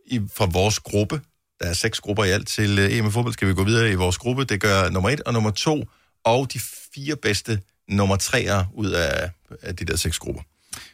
i, 0.06 0.20
fra 0.34 0.44
vores 0.52 0.78
gruppe, 0.78 1.20
der 1.60 1.66
er 1.66 1.72
seks 1.72 2.00
grupper 2.00 2.24
i 2.24 2.30
alt 2.30 2.48
til 2.48 2.78
øh, 2.78 2.92
EM 2.98 3.12
fodbold, 3.12 3.32
skal 3.32 3.48
vi 3.48 3.54
gå 3.54 3.64
videre 3.64 3.90
i 3.90 3.94
vores 3.94 4.18
gruppe. 4.18 4.44
Det 4.44 4.60
gør 4.60 4.90
nummer 4.90 5.10
et 5.10 5.20
og 5.20 5.32
nummer 5.32 5.50
to, 5.50 5.84
og 6.24 6.52
de 6.52 6.60
fire 6.94 7.16
bedste 7.16 7.60
nummer 7.88 8.16
treer 8.16 8.64
ud 8.74 8.90
af, 8.90 9.30
af 9.62 9.76
de 9.76 9.84
der 9.84 9.96
seks 9.96 10.18
grupper. 10.18 10.42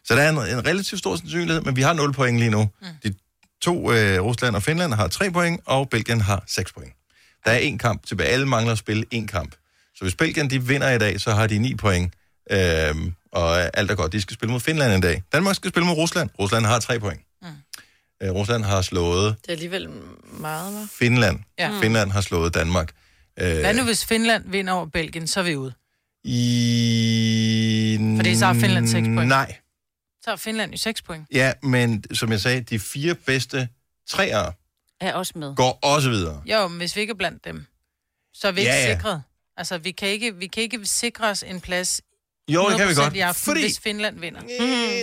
Så 0.05 0.15
der 0.15 0.23
er 0.23 0.31
en, 0.31 0.59
en 0.59 0.67
relativt 0.67 0.99
stor 0.99 1.17
sandsynlighed, 1.17 1.61
men 1.63 1.77
vi 1.77 1.83
har 1.83 1.93
0 1.93 2.13
point 2.13 2.39
lige 2.39 2.51
nu. 2.51 2.69
Mm. 2.83 2.87
De 3.05 3.15
to, 3.63 3.93
øh, 3.93 4.21
Rusland 4.23 4.57
og 4.57 4.63
Finland, 4.63 4.95
har 4.95 5.09
3 5.09 5.31
point, 5.31 5.61
og 5.67 5.89
Belgien 5.91 6.21
har 6.21 6.45
6 6.47 6.73
point. 6.73 6.93
Der 7.45 7.51
er 7.51 7.59
en 7.59 7.79
kamp 7.79 8.07
tilbage. 8.07 8.29
Alle 8.29 8.47
mangler 8.47 8.73
at 8.73 8.79
spille 8.79 9.05
en 9.11 9.27
kamp. 9.27 9.55
Så 9.95 10.05
hvis 10.05 10.15
Belgien 10.15 10.51
de 10.51 10.67
vinder 10.67 10.91
i 10.91 10.99
dag, 10.99 11.21
så 11.21 11.31
har 11.31 11.47
de 11.47 11.59
9 11.59 11.75
point. 11.75 12.15
Øhm, 12.51 13.13
og 13.33 13.79
alt 13.79 13.91
er 13.91 13.95
godt. 13.95 14.13
De 14.13 14.21
skal 14.21 14.35
spille 14.35 14.53
mod 14.53 14.61
Finland 14.61 14.93
en 14.93 15.01
dag. 15.01 15.23
Danmark 15.33 15.57
skal 15.57 15.71
spille 15.71 15.87
mod 15.87 15.97
Rusland. 15.97 16.31
Rusland 16.39 16.67
har 16.67 16.79
3 16.79 17.01
point. 17.01 17.21
Mm. 17.43 17.49
Øh, 18.23 18.31
Rusland 18.35 18.65
har 18.65 18.83
slået 18.83 19.37
Det 19.43 19.49
er 19.49 19.53
alligevel 19.53 19.89
meget, 20.41 20.77
hva'? 20.85 20.89
Finland. 20.99 21.39
Ja. 21.59 21.71
Finland 21.83 22.11
har 22.11 22.21
slået 22.21 22.55
Danmark. 22.55 22.93
Øh, 23.41 23.59
Hvad 23.59 23.75
nu, 23.75 23.83
hvis 23.85 24.05
Finland 24.05 24.45
vinder 24.47 24.73
over 24.73 24.87
Belgien, 24.87 25.27
så 25.27 25.41
er 25.41 25.45
vi 25.45 25.57
ude. 25.57 25.73
I... 26.25 28.15
Fordi 28.17 28.37
så 28.37 28.47
har 28.47 28.55
Finland 28.55 28.89
seks 28.89 29.07
point. 29.07 29.29
Nej. 29.29 29.57
Så 30.25 30.31
har 30.31 30.37
Finland 30.37 30.71
jo 30.73 30.77
6 30.79 31.03
point. 31.03 31.27
Ja, 31.33 31.53
men 31.63 32.05
som 32.15 32.31
jeg 32.33 32.41
sagde, 32.41 32.61
de 32.61 32.79
fire 32.79 33.15
bedste 33.15 33.69
træer 34.09 34.53
Er 35.01 35.13
også 35.15 35.33
med. 35.37 35.57
går 35.57 35.79
også 35.83 36.11
videre. 36.11 36.43
Jo, 36.47 36.69
men 36.69 36.79
hvis 36.79 36.97
vi 36.97 37.01
ikke 37.01 37.11
er 37.11 37.15
blandt 37.15 37.45
dem, 37.45 37.67
så 38.35 38.49
er 38.49 38.53
vi 38.53 38.61
ikke 38.61 38.73
Ja, 38.73 38.89
ja. 38.89 38.97
sikret. 38.97 39.23
Altså, 39.57 39.79
vi 39.79 39.91
kan, 39.91 40.09
ikke, 40.09 40.35
vi 40.37 40.47
kan 40.47 40.63
ikke 40.63 40.87
sikre 40.87 41.27
os 41.31 41.43
en 41.43 41.61
plads 41.61 42.01
Jo, 42.49 42.69
det 42.69 42.77
kan 42.79 42.89
vi 42.89 42.93
100% 42.93 43.03
godt. 43.03 43.17
i 43.17 43.21
aften, 43.21 43.45
Fordi... 43.45 43.61
hvis 43.61 43.79
Finland 43.81 44.21
vinder. 44.21 44.41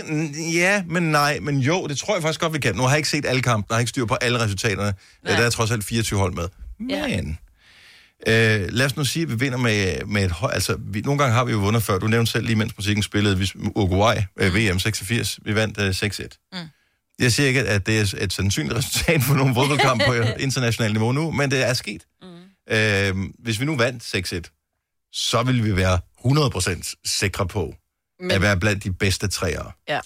Mm. 0.08 0.32
Ja, 0.54 0.84
men 0.88 1.04
nej. 1.12 1.40
Men 1.40 1.58
jo, 1.60 1.88
det 1.88 1.98
tror 1.98 2.14
jeg 2.16 2.22
faktisk 2.22 2.40
godt, 2.40 2.54
vi 2.54 2.60
kan. 2.60 2.76
Nu 2.76 2.82
har 2.82 2.90
jeg 2.90 2.98
ikke 2.98 3.10
set 3.10 3.26
alle 3.26 3.42
kampe. 3.42 3.68
Jeg 3.70 3.76
har 3.76 3.80
ikke 3.80 3.90
styr 3.90 4.06
på 4.06 4.16
alle 4.16 4.40
resultaterne. 4.40 4.94
Nej. 5.24 5.36
Der 5.40 5.46
er 5.46 5.50
trods 5.50 5.72
alt 5.72 5.84
24 5.84 6.20
hold 6.20 6.34
med. 6.34 6.48
Men... 6.80 7.40
Øh, 8.28 8.68
lad 8.70 8.86
os 8.86 8.96
nu 8.96 9.06
sige, 9.06 9.24
at 9.24 9.30
vi 9.30 9.36
vinder 9.36 9.58
med, 9.58 10.06
med 10.06 10.26
et 10.26 10.32
hold. 10.32 10.54
Altså, 10.54 10.78
vi, 10.80 11.02
nogle 11.02 11.20
gange 11.20 11.34
har 11.34 11.44
vi 11.44 11.52
jo 11.52 11.58
vundet 11.58 11.84
før. 11.84 12.00
Du 12.00 12.08
nævnte 12.08 12.32
selv 12.32 12.46
lige, 12.46 12.56
mens 12.56 12.78
musikken 12.78 13.04
spillede, 13.04 13.38
vi, 13.38 13.52
Uruguay, 13.76 14.16
øh, 14.40 14.56
VM 14.56 14.80
86. 14.80 15.40
Vi 15.42 15.56
vandt 15.56 15.80
øh, 15.80 15.90
6-1. 15.90 16.50
Mm. 16.54 16.68
Jeg 17.20 17.32
siger 17.32 17.48
ikke, 17.48 17.62
at 17.62 17.86
det 17.86 18.00
er 18.00 18.16
et 18.24 18.34
sandsynligt 18.34 18.78
resultat 18.78 19.22
på 19.28 19.34
nogle 19.34 19.56
fodboldkamp 19.56 20.06
på 20.06 20.14
internationalt 20.40 20.94
niveau 20.94 21.12
nu, 21.12 21.32
men 21.32 21.52
det 21.52 21.70
er 21.70 21.74
sket. 21.74 22.06
Mm. 22.22 22.28
Øh, 22.76 23.16
hvis 23.40 23.60
vi 23.60 23.66
nu 23.66 23.76
vandt 23.76 24.04
6-1, 24.04 25.10
så 25.14 25.44
vil 25.44 25.64
vi 25.64 25.76
være 25.76 26.00
100% 26.26 26.94
sikre 27.06 27.48
på 27.48 27.76
men... 28.20 28.32
at 28.32 28.42
være 28.42 28.60
blandt 28.60 28.84
de 28.84 28.94
bedste 28.94 29.28
træere. 29.28 29.72
Ja. 29.90 30.00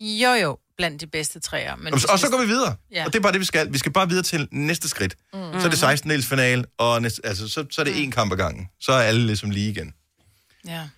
Jo, 0.00 0.30
jo, 0.30 0.58
blandt 0.76 1.00
de 1.00 1.06
bedste 1.06 1.40
træer. 1.40 1.76
Men 1.76 1.94
Og, 1.94 2.00
og 2.08 2.18
så 2.18 2.30
går 2.30 2.40
vi 2.40 2.46
videre. 2.46 2.76
Ja. 2.90 3.04
Og 3.04 3.12
det 3.12 3.18
er 3.18 3.22
bare 3.22 3.32
det, 3.32 3.40
vi 3.40 3.44
skal. 3.44 3.72
Vi 3.72 3.78
skal 3.78 3.92
bare 3.92 4.08
videre 4.08 4.22
til 4.22 4.48
næste 4.50 4.88
skridt. 4.88 5.16
Mm. 5.32 5.38
Så 5.60 5.66
er 5.66 5.70
det 5.70 5.78
16 5.78 6.10
dels 6.10 6.26
finale, 6.26 6.64
og 6.78 7.02
næste, 7.02 7.26
altså, 7.26 7.48
så, 7.48 7.66
så 7.70 7.80
er 7.80 7.84
det 7.84 8.02
en 8.02 8.10
kamp 8.10 8.32
ad 8.32 8.36
gangen. 8.36 8.68
Så 8.80 8.92
er 8.92 9.02
alle 9.02 9.26
ligesom 9.26 9.50
lige 9.50 9.70
igen. 9.70 9.94
Ja. 10.66 10.88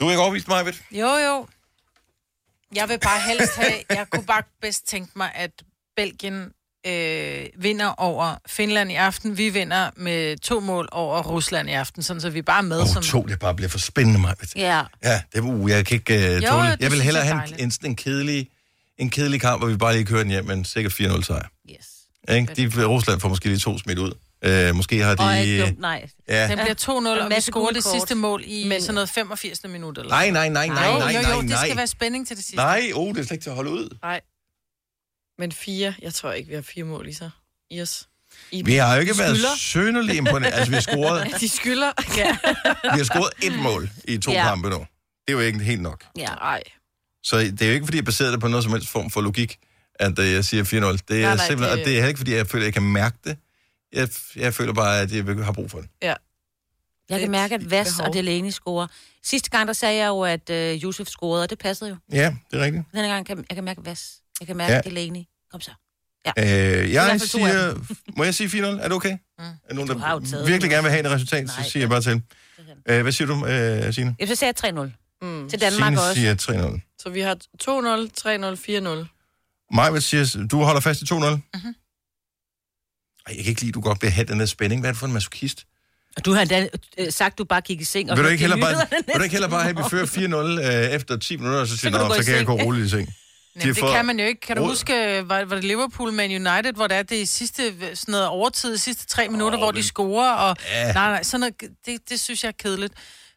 Du 0.00 0.06
er 0.06 0.10
ikke 0.10 0.22
overvist 0.22 0.48
mig, 0.48 0.66
ved 0.66 0.72
Jo, 0.90 1.08
jo. 1.16 1.48
Jeg 2.74 2.88
vil 2.88 2.98
bare 2.98 3.20
helst 3.20 3.56
have... 3.56 3.72
Jeg 3.90 4.06
kunne 4.10 4.26
bare 4.26 4.42
bedst 4.60 4.86
tænke 4.88 5.12
mig, 5.16 5.32
at 5.34 5.50
Belgien 5.96 6.52
øh, 6.86 7.46
vinder 7.58 7.86
over 7.86 8.34
Finland 8.46 8.92
i 8.92 8.94
aften. 8.94 9.38
Vi 9.38 9.48
vinder 9.48 9.90
med 9.96 10.36
to 10.38 10.60
mål 10.60 10.88
over 10.92 11.22
Rusland 11.22 11.68
i 11.68 11.72
aften, 11.72 12.02
sådan 12.02 12.20
så 12.20 12.30
vi 12.30 12.38
er 12.38 12.42
bare 12.42 12.62
med 12.62 12.80
Åh, 12.80 12.86
som... 12.86 12.96
oh, 12.96 13.02
to, 13.02 13.22
det 13.22 13.38
bare 13.38 13.54
bliver 13.54 13.68
for 13.68 13.78
spændende, 13.78 14.20
mig. 14.20 14.34
Ja. 14.56 14.82
Ja, 15.04 15.22
det 15.32 15.38
er 15.38 15.42
uh, 15.42 15.70
jeg 15.70 15.86
kan 15.86 15.94
ikke 15.94 16.14
uh, 16.14 16.42
Jo, 16.44 16.48
tåle. 16.50 16.76
Jeg 16.80 16.90
vil 16.92 17.02
hellere 17.02 17.24
er 17.26 17.34
have 17.34 17.48
en, 17.58 17.64
en, 17.64 17.72
en, 17.84 17.96
kedelig, 17.96 18.48
en 18.98 19.10
kedelig 19.10 19.40
kamp, 19.40 19.60
hvor 19.60 19.68
vi 19.68 19.76
bare 19.76 19.92
lige 19.94 20.04
kører 20.04 20.22
den 20.22 20.30
hjem, 20.30 20.44
men 20.44 20.64
sikkert 20.64 20.92
4-0 20.92 21.22
sejr. 21.22 21.48
Yes. 21.70 21.86
Ikke? 22.36 22.54
De, 22.54 22.86
Rusland 22.86 23.20
får 23.20 23.28
måske 23.28 23.48
lige 23.48 23.58
to 23.58 23.78
smidt 23.78 23.98
ud. 23.98 24.12
Uh, 24.46 24.76
måske 24.76 25.02
har 25.02 25.14
de... 25.14 25.22
Og 25.22 25.40
ikke 25.40 25.74
nej. 25.78 26.08
ja. 26.28 26.48
Den 26.48 26.58
bliver 26.58 26.74
2-0, 27.20 27.22
og 27.24 27.30
vi 27.36 27.40
scorer 27.40 27.70
det 27.72 27.84
sidste 27.84 28.14
mål 28.14 28.42
i 28.46 28.68
Men- 28.68 28.80
sådan 28.80 28.94
noget 28.94 29.08
85. 29.10 29.64
minut. 29.68 29.98
Eller? 29.98 30.10
Nej, 30.10 30.30
nej, 30.30 30.48
nej, 30.48 30.66
nej, 30.66 30.86
jo, 30.86 30.98
nej, 30.98 31.14
jo, 31.14 31.22
nej, 31.22 31.34
jo, 31.34 31.42
det 31.42 31.50
skal 31.50 31.68
nej. 31.68 31.76
være 31.76 31.86
spænding 31.86 32.26
til 32.28 32.36
det 32.36 32.44
sidste. 32.44 32.56
Nej, 32.56 32.90
oh, 32.94 33.14
det 33.14 33.20
er 33.20 33.24
slet 33.24 33.30
ikke 33.30 33.42
til 33.42 33.50
at 33.50 33.56
holde 33.56 33.70
ud. 33.70 33.96
Nej. 34.02 34.20
Men 35.38 35.52
fire, 35.52 35.94
jeg 36.02 36.14
tror 36.14 36.32
ikke, 36.32 36.48
vi 36.48 36.54
har 36.54 36.62
fire 36.62 36.84
mål 36.84 37.08
i 37.08 37.12
sig. 37.12 37.30
I 37.70 37.80
os. 37.82 38.08
I 38.50 38.62
Vi 38.62 38.74
har 38.74 38.94
jo 38.94 39.00
ikke 39.00 39.12
De 39.12 39.18
været 39.18 39.36
skylder. 39.36 39.56
sønderlig 39.56 40.16
imponerende. 40.16 40.50
Altså, 40.50 40.70
vi 40.70 40.74
har 40.74 40.80
scoret, 40.80 41.26
De 41.40 41.48
skylder. 41.48 41.92
Ja. 42.16 42.36
vi 42.82 42.98
har 42.98 43.04
scoret 43.04 43.30
et 43.42 43.58
mål 43.58 43.90
i 44.08 44.18
to 44.18 44.32
Ja. 44.32 44.42
kampe 44.42 44.68
nu. 44.70 44.76
Det 44.78 44.86
er 45.28 45.32
jo 45.32 45.40
ikke 45.40 45.58
helt 45.58 45.82
nok. 45.82 46.04
Ja. 46.18 46.26
Nej. 46.26 46.62
Så 47.22 47.38
det 47.38 47.62
er 47.62 47.66
jo 47.66 47.72
ikke, 47.72 47.86
fordi 47.86 47.96
jeg 47.98 48.04
baserer 48.04 48.30
det 48.30 48.40
på 48.40 48.48
noget 48.48 48.64
som 48.64 48.72
helst 48.72 48.88
form 48.88 49.10
for 49.10 49.20
logik, 49.20 49.58
at 49.94 50.18
øh, 50.18 50.32
jeg 50.32 50.44
siger 50.44 50.64
4-0. 50.64 50.66
Det 50.68 50.76
er 50.80 50.82
Nej, 50.82 51.36
nej, 51.36 51.46
simpelthen, 51.46 51.60
det- 51.60 51.70
og 51.70 51.76
det 51.76 51.86
er 51.86 51.88
heller 51.94 52.08
ikke, 52.08 52.18
fordi 52.18 52.34
jeg 52.34 52.46
føler, 52.46 52.62
at 52.62 52.66
jeg 52.66 52.72
kan 52.74 52.82
mærke 52.82 53.16
det. 53.24 53.36
Jeg, 53.92 54.08
jeg 54.36 54.54
føler 54.54 54.72
bare, 54.72 55.00
at 55.00 55.12
jeg 55.12 55.24
har 55.44 55.52
brug 55.52 55.70
for 55.70 55.80
det. 55.80 55.88
Jeg 57.10 57.20
kan 57.20 57.30
mærke, 57.30 57.54
at 57.54 57.70
Vas 57.70 57.88
behov. 57.96 58.08
og 58.08 58.14
Delaney 58.14 58.50
scorer. 58.50 58.86
Sidste 59.22 59.50
gang, 59.50 59.66
der 59.66 59.72
sagde 59.72 59.96
jeg 59.98 60.08
jo, 60.08 60.20
at 60.20 60.50
uh, 60.50 60.82
Josef 60.84 61.06
scorede, 61.08 61.42
og 61.42 61.50
det 61.50 61.58
passede 61.58 61.90
jo. 61.90 61.96
Ja, 62.12 62.34
det 62.50 62.60
er 62.60 62.64
rigtigt. 62.64 62.84
Denne 62.94 63.08
gang 63.08 63.26
kan 63.26 63.38
jeg 63.50 63.54
kan 63.54 63.64
mærke 63.64 63.84
Vas. 63.84 64.12
Jeg 64.40 64.46
kan 64.46 64.56
mærke 64.56 64.72
Ja. 64.72 64.76
ja. 64.84 64.90
Delaney. 64.90 65.22
Kom 65.50 65.60
så. 65.60 65.70
Øh, 66.38 66.92
jeg 66.92 67.20
siger... 67.20 67.74
Må 68.18 68.24
jeg 68.24 68.34
sige 68.34 68.62
4-0? 68.62 68.64
Er 68.66 68.82
det 68.82 68.92
okay? 68.92 69.10
Mm. 69.38 69.44
Er 69.70 69.74
nogen, 69.74 69.88
Du 69.90 69.98
har 69.98 70.12
jo 70.12 70.18
der 70.20 70.26
taget 70.26 70.48
virkelig 70.48 70.70
gerne 70.70 70.82
vil 70.82 70.90
have 70.90 71.04
et 71.06 71.10
resultat, 71.10 71.50
så 71.50 71.56
Nej, 71.60 71.68
siger 71.68 71.82
jeg 71.82 71.88
bare 71.90 72.00
til. 72.02 72.22
Øh, 72.88 73.02
hvad 73.02 73.12
siger 73.12 73.28
du, 73.28 73.46
øh, 73.46 73.94
Signe? 73.94 74.16
Jeg 74.18 74.28
så 74.36 74.46
jeg 74.46 74.54
3-0 74.64 74.90
Mm. 75.22 75.48
til 75.50 75.60
Danmark 75.60 75.88
Signe 75.92 76.00
også. 76.00 76.14
siger 76.14 76.34
3-0. 76.78 76.96
Så 76.98 77.10
vi 77.10 77.20
har 77.20 77.34
2-0, 77.34 78.10
3-0, 78.18 78.56
4-0. 78.56 79.74
Maja 79.74 80.00
siger, 80.00 80.46
du 80.50 80.62
holder 80.62 80.80
fast 80.80 81.02
i 81.02 81.04
2-0? 81.04 81.14
Mm-hmm. 81.14 81.74
Ej, 83.26 83.34
jeg 83.36 83.44
kan 83.44 83.46
ikke 83.50 83.60
lide, 83.60 83.68
at 83.70 83.74
du 83.74 83.80
godt 83.80 84.02
vil 84.02 84.10
have 84.10 84.26
den 84.26 84.40
der 84.40 84.46
spænding. 84.46 84.80
Hvad 84.80 84.90
er 84.90 84.92
det 84.92 84.98
for 84.98 85.06
en 85.06 85.12
masochist? 85.12 85.64
Og 86.16 86.24
du 86.24 86.32
har 86.32 86.40
endda 86.40 86.68
øh, 86.98 87.12
sagt, 87.12 87.32
at 87.32 87.38
du 87.38 87.44
bare 87.44 87.60
gik 87.60 87.80
i 87.80 87.84
seng. 87.84 88.10
og 88.10 88.16
Vil 88.16 88.24
du 88.24 88.28
ikke 88.30 88.40
heller 88.40 88.56
bare, 88.56 88.86
vil 89.06 89.14
du 89.16 89.22
ikke 89.22 89.32
heller 89.32 89.48
bare 89.48 89.62
have, 89.62 89.78
at 89.78 89.84
vi 89.84 89.90
fører 89.90 90.06
4-0 90.06 90.66
øh, 90.88 90.94
efter 90.94 91.16
10 91.16 91.36
minutter, 91.36 91.60
og 91.60 91.66
så 91.66 91.76
siger 91.76 91.90
du 91.98 91.98
gå 91.98 92.14
så 92.14 92.24
kan 92.24 92.34
jeg 92.34 92.38
seng." 92.38 92.46
gå 92.46 92.52
roligt 92.64 92.86
i 92.86 92.88
seng. 92.90 93.14
Nej, 93.56 93.66
det 93.66 93.76
kan 93.94 94.04
man 94.06 94.20
jo 94.20 94.26
ikke. 94.26 94.40
Kan 94.40 94.56
du 94.56 94.64
huske, 94.64 95.22
var, 95.28 95.44
var 95.44 95.54
det 95.56 95.64
Liverpool 95.64 96.12
Man 96.12 96.30
United, 96.46 96.72
hvor 96.74 96.86
det 96.86 96.96
er 96.96 97.02
det 97.02 97.28
sidste 97.28 97.62
sådan 97.96 98.12
noget 98.12 98.26
overtid, 98.26 98.76
sidste 98.76 99.06
tre 99.06 99.28
minutter, 99.28 99.58
Åh, 99.58 99.62
hvor 99.62 99.70
de 99.70 99.76
men- 99.76 99.82
scorer, 99.84 100.32
og 100.32 100.56
Ja. 100.72 100.92
nej, 100.92 101.08
nej, 101.10 101.22
sådan 101.22 101.40
noget, 101.40 101.54
det, 101.86 102.08
det 102.10 102.20
synes 102.20 102.42
jeg 102.44 102.48
er 102.48 102.52
kedeligt. 102.62 102.94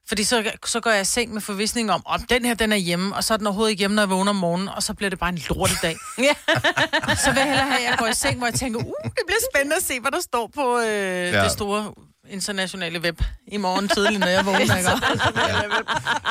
Fordi 0.08 0.24
så, 0.24 0.52
så 0.66 0.80
går 0.80 0.92
jeg 0.92 1.02
i 1.02 1.06
seng 1.06 1.34
med 1.34 1.42
forvisning 1.42 1.92
om, 1.92 2.02
om 2.06 2.22
den 2.24 2.46
her, 2.46 2.54
den 2.54 2.72
er 2.72 2.76
hjemme, 2.76 3.16
og 3.16 3.24
så 3.24 3.34
er 3.34 3.38
den 3.38 3.48
overhovedet 3.48 3.72
ikke 3.72 3.80
hjemme, 3.80 3.96
når 3.96 4.02
jeg 4.04 4.10
vågner 4.10 4.30
om 4.30 4.36
morgenen, 4.36 4.70
og 4.70 4.84
så 4.84 4.94
bliver 4.94 5.10
det 5.10 5.20
bare 5.20 5.30
en 5.30 5.42
lortedag. 5.50 5.98
Ja. 6.18 6.34
så 7.24 7.32
vil 7.32 7.38
jeg 7.40 7.46
hellere 7.48 7.66
have, 7.68 7.78
at 7.78 7.84
jeg 7.90 7.96
går 7.98 8.08
i 8.08 8.14
seng, 8.14 8.38
hvor 8.38 8.48
jeg 8.48 8.54
tænker, 8.54 8.80
uh, 8.80 8.86
det 9.04 9.22
bliver 9.28 9.40
spændende 9.54 9.76
at 9.76 9.84
se, 9.84 10.00
hvad 10.00 10.12
der 10.12 10.22
står 10.22 10.52
på 10.56 10.80
øh, 10.80 10.86
ja. 10.88 11.44
det 11.44 11.52
store 11.52 11.94
internationale 12.30 13.00
web 13.00 13.22
i 13.48 13.58
morgen 13.58 13.88
tidlig, 13.88 14.20
når 14.20 14.28
jeg 14.28 14.46
vågner. 14.46 14.60
Ikke? 14.78 14.90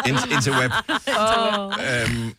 Ind, 0.09 0.33
interweb. 0.33 0.73
Øhm, 1.91 2.35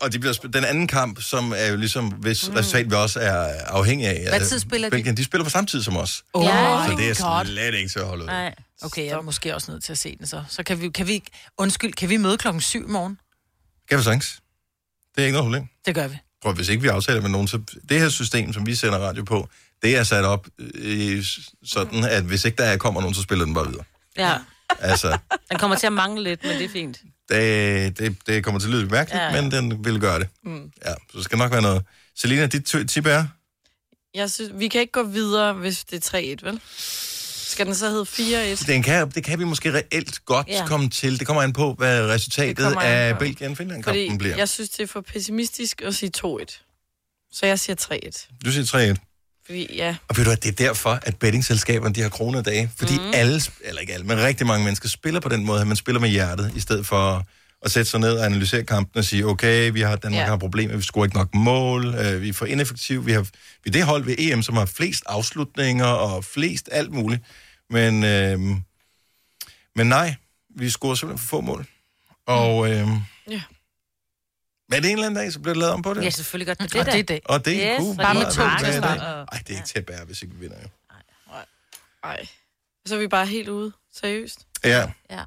og 0.00 0.12
de 0.12 0.18
bliver, 0.18 0.32
sp- 0.34 0.50
den 0.52 0.64
anden 0.64 0.86
kamp, 0.86 1.22
som 1.22 1.52
er 1.56 1.66
jo 1.66 1.76
ligesom, 1.76 2.08
hvis 2.08 2.48
mm. 2.48 2.54
resultat 2.54 2.90
vi 2.90 2.94
også 2.94 3.20
er 3.20 3.64
afhængig 3.66 4.06
af. 4.08 4.26
Hvad 4.28 4.40
øh, 4.40 4.46
tid 4.46 4.58
spiller 4.58 4.88
de? 4.88 4.90
Belgien, 4.90 5.16
de 5.16 5.24
spiller 5.24 5.44
på 5.44 5.50
samme 5.50 5.66
tid 5.66 5.82
som 5.82 5.96
os. 5.96 6.24
Oh, 6.32 6.44
Ja. 6.44 6.84
Så 6.88 6.94
det 6.98 7.08
er 7.10 7.36
God. 7.36 7.44
slet 7.46 7.74
ikke 7.74 7.88
til 7.88 7.98
at 7.98 8.06
holde 8.06 8.22
ud. 8.22 8.26
Nej. 8.26 8.54
Okay, 8.82 9.04
jeg 9.06 9.12
er 9.12 9.20
måske 9.20 9.54
også 9.54 9.70
nødt 9.70 9.84
til 9.84 9.92
at 9.92 9.98
se 9.98 10.16
den 10.18 10.26
så. 10.26 10.44
Så 10.48 10.62
kan 10.62 10.80
vi, 10.80 10.88
kan 10.88 11.06
vi 11.06 11.22
undskyld, 11.58 11.92
kan 11.92 12.08
vi 12.08 12.16
møde 12.16 12.38
klokken 12.38 12.60
syv 12.60 12.84
i 12.88 12.92
morgen? 12.92 13.18
Kan 13.88 13.98
vi 13.98 14.02
sagtens? 14.02 14.38
Det 15.16 15.22
er 15.22 15.26
ikke 15.26 15.32
noget 15.38 15.44
problem. 15.44 15.66
Det 15.86 15.94
gør 15.94 16.08
vi. 16.08 16.18
Prøv, 16.42 16.52
hvis 16.54 16.68
ikke 16.68 16.82
vi 16.82 16.88
aftaler 16.88 17.20
med 17.20 17.30
nogen, 17.30 17.48
så 17.48 17.60
det 17.88 18.00
her 18.00 18.08
system, 18.08 18.52
som 18.52 18.66
vi 18.66 18.74
sender 18.74 18.98
radio 18.98 19.24
på, 19.24 19.48
det 19.82 19.96
er 19.96 20.02
sat 20.04 20.24
op 20.24 20.46
øh, 20.58 21.24
sådan, 21.64 22.04
at 22.04 22.22
hvis 22.24 22.44
ikke 22.44 22.62
der 22.62 22.76
kommer 22.76 23.00
nogen, 23.00 23.14
så 23.14 23.22
spiller 23.22 23.44
den 23.44 23.54
bare 23.54 23.66
videre. 23.68 23.84
ja. 24.16 24.34
Altså, 24.80 25.18
Den 25.50 25.58
kommer 25.58 25.76
til 25.76 25.86
at 25.86 25.92
mangle 25.92 26.22
lidt, 26.24 26.44
men 26.44 26.52
det 26.52 26.64
er 26.64 26.68
fint. 26.68 26.98
Det, 27.28 27.98
det, 27.98 28.16
det 28.26 28.44
kommer 28.44 28.60
til 28.60 28.66
at 28.66 28.74
lyde 28.74 28.86
mærkeligt, 28.86 29.20
ja, 29.22 29.34
Ja, 29.34 29.42
men 29.42 29.50
den 29.50 29.84
vil 29.84 30.00
gøre 30.00 30.18
det. 30.18 30.28
Mm. 30.44 30.72
Ja, 30.84 30.90
så 30.90 31.16
det 31.16 31.24
skal 31.24 31.38
nok 31.38 31.52
være 31.52 31.62
noget. 31.62 31.82
Selina, 32.16 32.46
dit 32.46 32.74
tip 32.88 33.06
er? 33.06 33.24
Jeg 34.14 34.30
synes, 34.30 34.52
vi 34.54 34.68
kan 34.68 34.80
ikke 34.80 34.92
gå 34.92 35.02
videre, 35.02 35.52
hvis 35.52 35.84
det 35.84 36.14
er 36.14 36.36
3-1, 36.42 36.44
vel? 36.46 36.60
Skal 37.48 37.66
den 37.66 37.74
så 37.74 37.90
hedde 37.90 38.54
4-1? 38.54 38.66
Den 38.66 38.82
kan, 38.82 39.10
det 39.10 39.24
kan 39.24 39.38
vi 39.38 39.44
måske 39.44 39.72
reelt 39.74 40.24
godt 40.24 40.48
ja. 40.48 40.66
Komme 40.66 40.90
til. 40.90 41.18
Det 41.18 41.26
kommer 41.26 41.42
an 41.42 41.52
på, 41.52 41.74
hvad 41.74 42.08
resultatet 42.08 42.76
af. 42.82 43.18
Belgien-Finland-kampen 43.18 44.18
bliver. 44.18 44.36
jeg 44.36 44.48
synes, 44.48 44.70
det 44.70 44.82
er 44.82 44.86
for 44.86 45.00
pessimistisk 45.00 45.82
at 45.82 45.94
sige 45.94 46.12
2-1. 46.18 46.64
Så 47.32 47.46
jeg 47.46 47.58
siger 47.58 47.76
3-1. 48.06 48.38
Du 48.44 48.52
siger 48.52 48.94
3-1. 48.94 49.07
Fordi 49.48 49.66
ja, 49.74 49.96
Og 50.08 50.16
ved 50.16 50.24
du 50.24 50.28
hvad, 50.30 50.36
det 50.36 50.48
er 50.48 50.66
derfor, 50.66 50.98
at 51.02 51.16
bettingselskaberne, 51.16 51.94
de 51.94 52.00
har 52.00 52.08
kroner 52.08 52.42
dage. 52.42 52.70
Fordi 52.76 52.98
mm. 52.98 53.10
alle, 53.14 53.40
eller 53.64 53.80
ikke 53.80 53.94
alle, 53.94 54.06
men 54.06 54.18
rigtig 54.18 54.46
mange 54.46 54.64
mennesker 54.64 54.88
spiller 54.88 55.20
på 55.20 55.28
den 55.28 55.44
måde, 55.44 55.60
at 55.60 55.66
man 55.66 55.76
spiller 55.76 56.00
med 56.00 56.08
hjertet, 56.08 56.52
i 56.56 56.60
stedet 56.60 56.86
for 56.86 57.26
at 57.62 57.70
sætte 57.70 57.90
sig 57.90 58.00
ned 58.00 58.12
og 58.12 58.26
analysere 58.26 58.64
kampen 58.64 58.98
og 58.98 59.04
sige, 59.04 59.26
okay, 59.26 59.70
vi 59.72 59.80
har, 59.80 59.96
Danmark 59.96 60.20
ja. 60.20 60.26
Har 60.26 60.36
problemer, 60.36 60.76
vi 60.76 60.82
scorer 60.82 61.04
ikke 61.04 61.16
nok 61.16 61.34
mål, 61.34 61.94
øh, 61.94 62.22
vi 62.22 62.28
er 62.28 62.32
for 62.32 62.46
ineffektive, 62.46 63.04
vi 63.04 63.12
har 63.12 63.26
vi 63.64 63.70
det 63.70 63.82
hold 63.84 64.04
ved 64.04 64.14
EM, 64.18 64.42
som 64.42 64.56
har 64.56 64.66
flest 64.66 65.02
afslutninger 65.06 65.84
og 65.86 66.24
flest 66.24 66.68
alt 66.72 66.92
muligt. 66.92 67.22
Men, 67.70 68.04
øh, 68.04 68.40
men 69.76 69.86
nej, 69.86 70.14
vi 70.56 70.70
scorer 70.70 70.94
simpelthen 70.94 71.28
for 71.28 71.36
få 71.36 71.40
mål. 71.40 71.66
Og 72.26 72.70
øh, 72.70 72.88
Ja. 73.30 73.40
Hvad 74.68 74.78
er 74.78 74.82
det 74.82 74.90
en 74.90 74.96
eller 74.96 75.06
anden 75.06 75.22
dag, 75.22 75.32
så 75.32 75.40
bliver 75.40 75.54
det 75.54 75.60
lavet 75.60 75.74
om 75.74 75.82
på 75.82 75.94
det? 75.94 76.04
Ja, 76.04 76.10
selvfølgelig 76.10 76.46
godt. 76.46 76.58
Det 76.72 76.74
Og 76.74 76.80
er 76.80 76.84
det 76.84 76.92
er 76.92 76.96
det. 76.96 77.08
det. 77.08 77.20
Og 77.24 77.44
det 77.44 77.66
er 77.66 77.74
Yes, 77.74 77.80
cool. 77.84 77.96
bare 77.96 78.14
med 78.14 78.22
to 78.32 78.42
er 78.42 78.56
det 78.58 79.46
det 79.48 79.52
er 79.54 79.56
ikke 79.58 79.66
til 79.68 79.78
at 79.78 79.86
bære, 79.86 80.04
hvis 80.04 80.22
ikke 80.22 80.34
vi 80.34 80.40
vinder. 80.40 80.56
Jo. 80.62 80.68
ej. 82.04 82.26
Så 82.86 82.94
er 82.94 82.98
vi 82.98 83.08
bare 83.08 83.26
helt 83.26 83.48
ude. 83.48 83.72
Seriøst. 84.00 84.38
Ja. 84.64 84.90
Ja. 85.10 85.22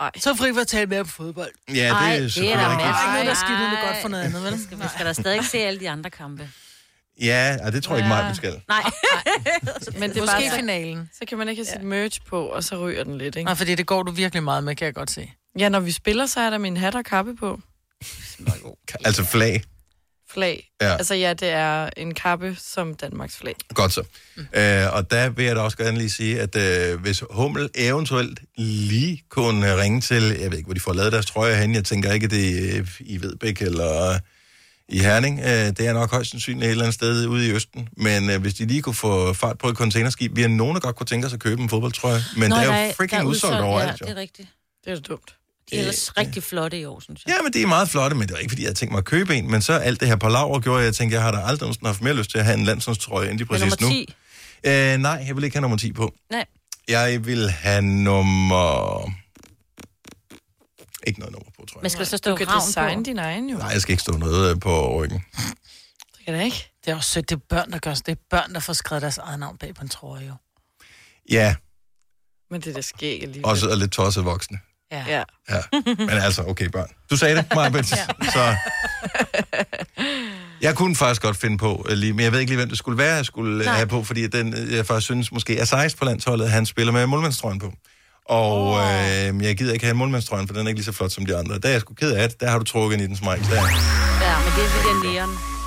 Ej. 0.00 0.10
Så 0.18 0.34
fri 0.34 0.52
for 0.54 0.60
at 0.60 0.66
tale 0.66 0.86
mere 0.86 1.00
om 1.00 1.06
fodbold. 1.06 1.50
Ja, 1.68 1.74
det 1.74 1.80
Ej, 1.90 2.12
er 2.12 2.16
det 2.16 2.24
er 2.24 2.28
selvfølgelig 2.28 2.58
der 2.58 2.70
rigtigt. 2.70 2.86
Der 2.88 2.94
er 2.94 3.02
ikke 3.02 3.12
noget, 3.12 3.26
der 3.26 3.54
Nej. 3.54 3.78
skidt 3.78 3.88
godt 3.88 3.96
for 4.02 4.08
noget 4.08 4.24
andet, 4.24 4.42
vel? 4.42 4.82
Vi 4.82 4.88
skal 4.94 5.06
da 5.06 5.12
stadig 5.12 5.44
se 5.44 5.58
alle 5.58 5.80
de 5.80 5.90
andre 5.90 6.10
kampe. 6.10 6.50
Ja, 7.20 7.56
ej, 7.62 7.70
det 7.70 7.84
tror 7.84 7.94
jeg 7.94 8.04
ikke 8.04 8.14
Ja. 8.14 8.20
meget, 8.22 8.30
vi 8.30 8.36
skal. 8.36 8.62
Nej. 8.68 8.82
Men 10.00 10.10
det 10.10 10.16
er 10.16 10.20
Måske 10.22 10.48
bare 10.48 10.56
finalen. 10.58 11.10
så 11.18 11.24
kan 11.28 11.38
man 11.38 11.48
ikke 11.48 11.60
have 11.64 11.66
sit 11.80 11.82
merch 11.82 12.20
på, 12.28 12.46
og 12.46 12.64
så 12.64 12.76
ryger 12.86 13.04
den 13.04 13.18
lidt, 13.18 13.36
ikke? 13.36 13.44
Nej, 13.44 13.54
fordi 13.54 13.74
det 13.74 13.86
går 13.86 14.02
du 14.02 14.10
virkelig 14.12 14.42
meget 14.42 14.64
med, 14.64 14.76
kan 14.76 14.84
jeg 14.84 14.94
godt 14.94 15.10
se. 15.10 15.32
Ja, 15.58 15.68
når 15.68 15.80
vi 15.80 15.90
spiller, 15.90 16.26
så 16.26 16.40
er 16.40 16.50
der 16.50 16.58
min 16.58 16.76
hat 16.76 16.94
og 16.94 17.04
kappe 17.04 17.36
på. 17.36 17.60
Altså 19.04 19.24
flag. 19.24 19.62
Flag. 20.30 20.70
Ja. 20.82 20.92
Altså 20.96 21.14
ja, 21.14 21.34
det 21.34 21.48
er 21.48 21.90
en 21.96 22.14
kappe 22.14 22.56
som 22.60 22.94
Danmarks 22.94 23.36
flag. 23.36 23.54
Godt 23.74 23.92
så. 23.92 24.02
Mm. 24.36 24.46
Øh, 24.54 24.92
og 24.92 25.10
der 25.10 25.28
vil 25.28 25.44
jeg 25.44 25.56
da 25.56 25.60
også 25.60 25.76
gerne 25.76 25.98
lige 25.98 26.10
sige, 26.10 26.40
at 26.40 26.56
øh, 26.56 27.00
hvis 27.00 27.22
Hummel 27.30 27.70
eventuelt 27.74 28.40
lige 28.56 29.22
kunne 29.28 29.76
ringe 29.80 30.00
til, 30.00 30.22
jeg 30.22 30.50
ved 30.50 30.58
ikke, 30.58 30.66
hvor 30.66 30.74
de 30.74 30.80
får 30.80 30.92
lavet 30.92 31.12
deres 31.12 31.26
trøjer 31.26 31.54
hen, 31.56 31.74
jeg 31.74 31.84
tænker 31.84 32.12
ikke, 32.12 32.28
det 32.28 32.74
er 32.74 32.78
øh, 32.80 32.88
i 33.00 33.22
Vedbæk 33.22 33.62
eller 33.62 34.18
i 34.88 34.98
Herning. 34.98 35.40
Øh, 35.40 35.46
det 35.46 35.80
er 35.80 35.92
nok 35.92 36.10
højst 36.10 36.30
sandsynligt 36.30 36.64
et 36.64 36.70
eller 36.70 36.84
andet 36.84 36.94
sted 36.94 37.26
ude 37.26 37.48
i 37.48 37.50
Østen. 37.52 37.88
Men 37.96 38.30
øh, 38.30 38.40
hvis 38.40 38.54
de 38.54 38.66
lige 38.66 38.82
kunne 38.82 38.94
få 38.94 39.32
fart 39.32 39.58
på 39.58 39.68
et 39.68 39.76
containerskib, 39.76 40.36
vi 40.36 40.40
har 40.42 40.48
nogen, 40.48 40.74
der 40.74 40.80
godt 40.80 40.96
kunne 40.96 41.06
tænke 41.06 41.26
os 41.26 41.32
at 41.32 41.40
købe 41.40 41.62
en 41.62 41.68
fodboldtrøje. 41.68 42.20
Men 42.36 42.50
Nå, 42.50 42.56
det 42.56 42.64
er 42.64 42.86
jo 42.86 42.92
freaking 42.96 43.24
udsolgt 43.24 43.60
overalt, 43.60 43.88
Ja, 43.88 43.96
jo. 44.00 44.06
det 44.06 44.18
er 44.18 44.20
rigtigt. 44.20 44.48
Det 44.84 44.90
er 44.90 44.94
da 44.94 45.00
dumt. 45.00 45.36
De 45.70 45.76
er 45.76 45.80
ellers 45.80 46.16
rigtig 46.16 46.42
flotte 46.42 46.80
i 46.80 46.84
år, 46.84 47.00
synes 47.00 47.22
jeg. 47.26 47.34
Ja, 47.38 47.42
men 47.42 47.52
det 47.52 47.62
er 47.62 47.66
meget 47.66 47.88
flotte, 47.88 48.16
men 48.16 48.28
det 48.28 48.32
var 48.32 48.38
ikke, 48.38 48.50
fordi 48.50 48.62
jeg 48.62 48.68
havde 48.68 48.78
tænkt 48.78 48.92
mig 48.92 48.98
at 48.98 49.04
købe 49.04 49.34
en. 49.36 49.50
Men 49.50 49.62
så 49.62 49.72
alt 49.72 50.00
det 50.00 50.08
her 50.08 50.16
på 50.16 50.28
laver 50.28 50.60
gjorde, 50.60 50.78
at 50.80 50.84
jeg 50.84 50.94
tænkte, 50.94 51.14
jeg 51.14 51.22
har 51.22 51.30
da 51.32 51.38
aldrig 51.38 51.60
nogensinde 51.60 51.86
haft 51.86 52.00
mere 52.02 52.14
lyst 52.14 52.30
til 52.30 52.38
at 52.38 52.44
have 52.44 52.58
en 52.58 52.64
landsholdstrøje, 52.64 53.30
end 53.30 53.38
lige 53.38 53.46
præcis 53.48 53.80
nummer 53.80 53.96
nu. 53.98 54.04
10. 54.06 54.14
Øh, 54.66 54.98
nej, 54.98 55.24
jeg 55.26 55.36
vil 55.36 55.44
ikke 55.44 55.56
have 55.56 55.60
nummer 55.60 55.76
10 55.78 55.92
på. 55.92 56.14
Nej. 56.30 56.44
Jeg 56.88 57.26
vil 57.26 57.50
have 57.50 57.82
nummer... 57.82 59.10
Ikke 61.06 61.20
noget 61.20 61.32
nummer 61.32 61.50
på, 61.56 61.66
tror 61.66 61.78
jeg. 61.78 61.82
Men 61.82 61.90
skal 61.90 61.98
der 62.04 62.10
så 62.10 62.16
stå 62.16 62.30
Du 62.30 62.36
kan 62.36 62.48
ravn 62.48 62.96
på? 62.98 63.02
din 63.02 63.18
egen 63.18 63.50
jo. 63.50 63.58
Nej, 63.58 63.68
jeg 63.68 63.80
skal 63.80 63.92
ikke 63.92 64.02
stå 64.02 64.12
noget 64.12 64.50
øh, 64.54 64.60
på 64.60 65.02
ryggen. 65.02 65.24
Det 66.16 66.24
kan 66.24 66.34
da 66.34 66.42
ikke. 66.42 66.70
Det 66.84 66.90
er 66.90 66.94
også 66.96 67.10
sødt, 67.10 67.28
det 67.30 67.36
er 67.36 67.40
børn, 67.48 67.72
der 67.72 67.78
gør 67.78 67.94
det. 67.94 68.06
Det 68.06 68.12
er 68.12 68.20
børn, 68.30 68.54
der 68.54 68.60
får 68.60 68.72
skrevet 68.72 69.02
deres 69.02 69.18
eget 69.18 69.38
navn 69.40 69.56
bag 69.58 69.74
på 69.74 69.82
en 69.82 69.88
trøje, 69.88 70.26
jo. 70.26 70.34
Ja, 71.30 71.54
Men 72.50 72.60
det 72.60 72.70
er 72.70 72.74
da 72.74 72.80
skæg 72.80 73.22
alligevel. 73.22 73.44
også 73.46 73.68
er 73.70 73.74
lidt 73.76 73.92
tosset 73.92 74.24
voksne. 74.24 74.58
Ja. 74.92 75.04
Ja. 75.08 75.22
Ja. 75.50 75.60
Men 75.98 76.10
altså, 76.10 76.44
okay, 76.46 76.66
børn. 76.66 76.88
Du 77.10 77.16
sagde 77.16 77.36
det, 77.36 77.44
Marbet. 77.54 77.86
Så... 78.34 78.56
Jeg 80.60 80.74
kunne 80.74 80.96
faktisk 80.96 81.22
godt 81.22 81.36
finde 81.36 81.58
på, 81.58 81.86
øh, 81.88 81.96
lige, 81.96 82.12
men 82.12 82.24
jeg 82.24 82.32
ved 82.32 82.40
ikke 82.40 82.50
lige, 82.50 82.58
hvem 82.58 82.68
det 82.68 82.78
skulle 82.78 82.98
være, 82.98 83.14
jeg 83.14 83.24
skulle 83.24 83.56
Nej. 83.56 83.64
Nej. 83.64 83.74
have 83.74 83.86
på, 83.86 84.04
fordi 84.04 84.26
den, 84.26 84.54
øh, 84.54 84.74
jeg 84.74 84.86
faktisk 84.86 85.04
synes 85.04 85.32
måske 85.32 85.58
er 85.58 85.64
16 85.64 85.98
på 85.98 86.04
landsholdet, 86.04 86.50
han 86.50 86.66
spiller 86.66 86.92
med 86.92 87.06
målmandstrøjen 87.06 87.58
på. 87.58 87.72
Og 88.28 88.72
oh. 88.72 88.78
øh, 88.78 89.44
jeg 89.44 89.56
gider 89.56 89.72
ikke 89.72 89.84
have 89.84 89.94
målmandstrøjen, 89.94 90.46
for 90.48 90.54
den 90.54 90.66
er 90.66 90.68
ikke 90.68 90.78
lige 90.78 90.84
så 90.84 90.92
flot 90.92 91.10
som 91.10 91.26
de 91.26 91.36
andre. 91.36 91.58
Der 91.58 91.68
er 91.68 91.72
jeg 91.72 91.80
sgu 91.80 91.94
ked 91.94 92.12
af 92.12 92.28
det. 92.28 92.40
Der 92.40 92.50
har 92.50 92.58
du 92.58 92.64
trukket 92.64 93.00
i 93.00 93.06
den 93.06 93.16
smæk. 93.16 93.38
Der. 93.38 93.54
Ja, 93.54 94.38
men 94.38 94.52
det 94.56 94.64
er 94.64 94.70
det 94.76 95.04
der 95.04 95.12
neon. 95.12 95.61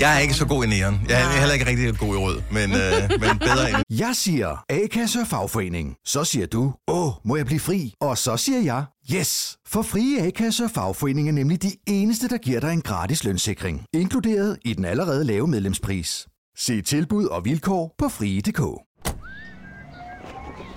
Jeg 0.00 0.16
er 0.16 0.18
ikke 0.18 0.34
så 0.34 0.46
god 0.46 0.64
i 0.64 0.68
næren. 0.68 1.00
Jeg 1.08 1.22
er 1.22 1.38
heller 1.38 1.54
ikke 1.54 1.66
rigtig 1.66 1.98
god 1.98 2.14
i 2.14 2.18
rød, 2.18 2.40
men, 2.50 2.72
øh, 2.72 3.20
men 3.20 3.38
bedre 3.38 3.70
end... 3.70 3.78
Jeg 4.04 4.10
siger 4.14 4.64
A-kasse 4.68 5.20
og 5.20 5.26
fagforening. 5.26 5.94
Så 6.06 6.24
siger 6.24 6.46
du, 6.46 6.72
åh, 6.88 7.12
må 7.24 7.36
jeg 7.36 7.46
blive 7.46 7.60
fri? 7.60 7.94
Og 8.00 8.18
så 8.18 8.36
siger 8.36 8.60
jeg, 8.60 8.84
yes! 9.14 9.56
For 9.68 9.82
frie 9.82 10.22
A-kasse 10.26 10.64
og 10.64 10.70
fagforening 10.70 11.28
er 11.28 11.32
nemlig 11.32 11.62
de 11.62 11.72
eneste, 11.86 12.28
der 12.28 12.38
giver 12.38 12.60
dig 12.60 12.72
en 12.72 12.80
gratis 12.80 13.24
lønssikring. 13.24 13.84
Inkluderet 13.94 14.58
i 14.64 14.74
den 14.74 14.84
allerede 14.84 15.24
lave 15.24 15.46
medlemspris. 15.48 16.26
Se 16.58 16.82
tilbud 16.82 17.24
og 17.26 17.44
vilkår 17.44 17.94
på 17.98 18.08
frie.dk. 18.08 18.62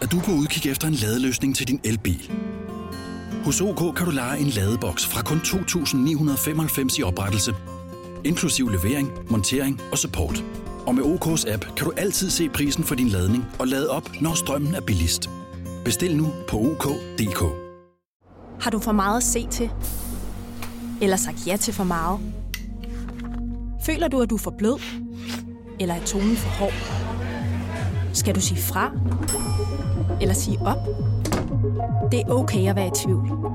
at 0.01 0.11
du 0.11 0.17
er 0.19 0.23
på 0.23 0.31
udkig 0.31 0.71
efter 0.71 0.87
en 0.87 0.93
ladeløsning 0.93 1.55
til 1.55 1.67
din 1.67 1.79
elbil. 1.83 2.31
Hos 3.45 3.61
OK 3.61 3.95
kan 3.95 4.05
du 4.05 4.11
lege 4.11 4.39
en 4.39 4.47
ladeboks 4.47 5.05
fra 5.05 5.21
kun 5.21 5.37
2.995 5.37 6.99
i 6.99 7.03
oprettelse, 7.03 7.53
inklusiv 8.25 8.69
levering, 8.69 9.11
montering 9.29 9.81
og 9.91 9.97
support. 9.97 10.43
Og 10.85 10.95
med 10.95 11.03
OK's 11.03 11.53
app 11.53 11.65
kan 11.77 11.85
du 11.85 11.91
altid 11.97 12.29
se 12.29 12.49
prisen 12.49 12.83
for 12.83 12.95
din 12.95 13.07
ladning 13.07 13.45
og 13.59 13.67
lade 13.67 13.89
op, 13.89 14.09
når 14.21 14.33
strømmen 14.33 14.75
er 14.75 14.81
billigst. 14.81 15.29
Bestil 15.85 16.17
nu 16.17 16.27
på 16.47 16.57
OK.dk. 16.57 17.43
Har 18.61 18.71
du 18.71 18.79
for 18.79 18.91
meget 18.91 19.17
at 19.17 19.23
se 19.23 19.47
til? 19.47 19.69
Eller 21.01 21.17
sagt 21.17 21.47
ja 21.47 21.57
til 21.57 21.73
for 21.73 21.83
meget? 21.83 22.19
Føler 23.85 24.07
du, 24.07 24.21
at 24.21 24.29
du 24.29 24.35
er 24.35 24.39
for 24.39 24.53
blød? 24.57 24.79
Eller 25.79 25.95
er 25.95 26.05
tonen 26.05 26.35
for 26.35 26.49
hård? 26.49 26.73
Skal 28.13 28.35
du 28.35 28.41
sige 28.41 28.61
fra? 28.61 28.91
Eller 30.21 30.33
sige 30.33 30.59
op? 30.61 30.87
Det 32.11 32.19
er 32.19 32.29
okay 32.29 32.69
at 32.69 32.75
være 32.75 32.87
i 32.87 32.91
tvivl. 32.95 33.54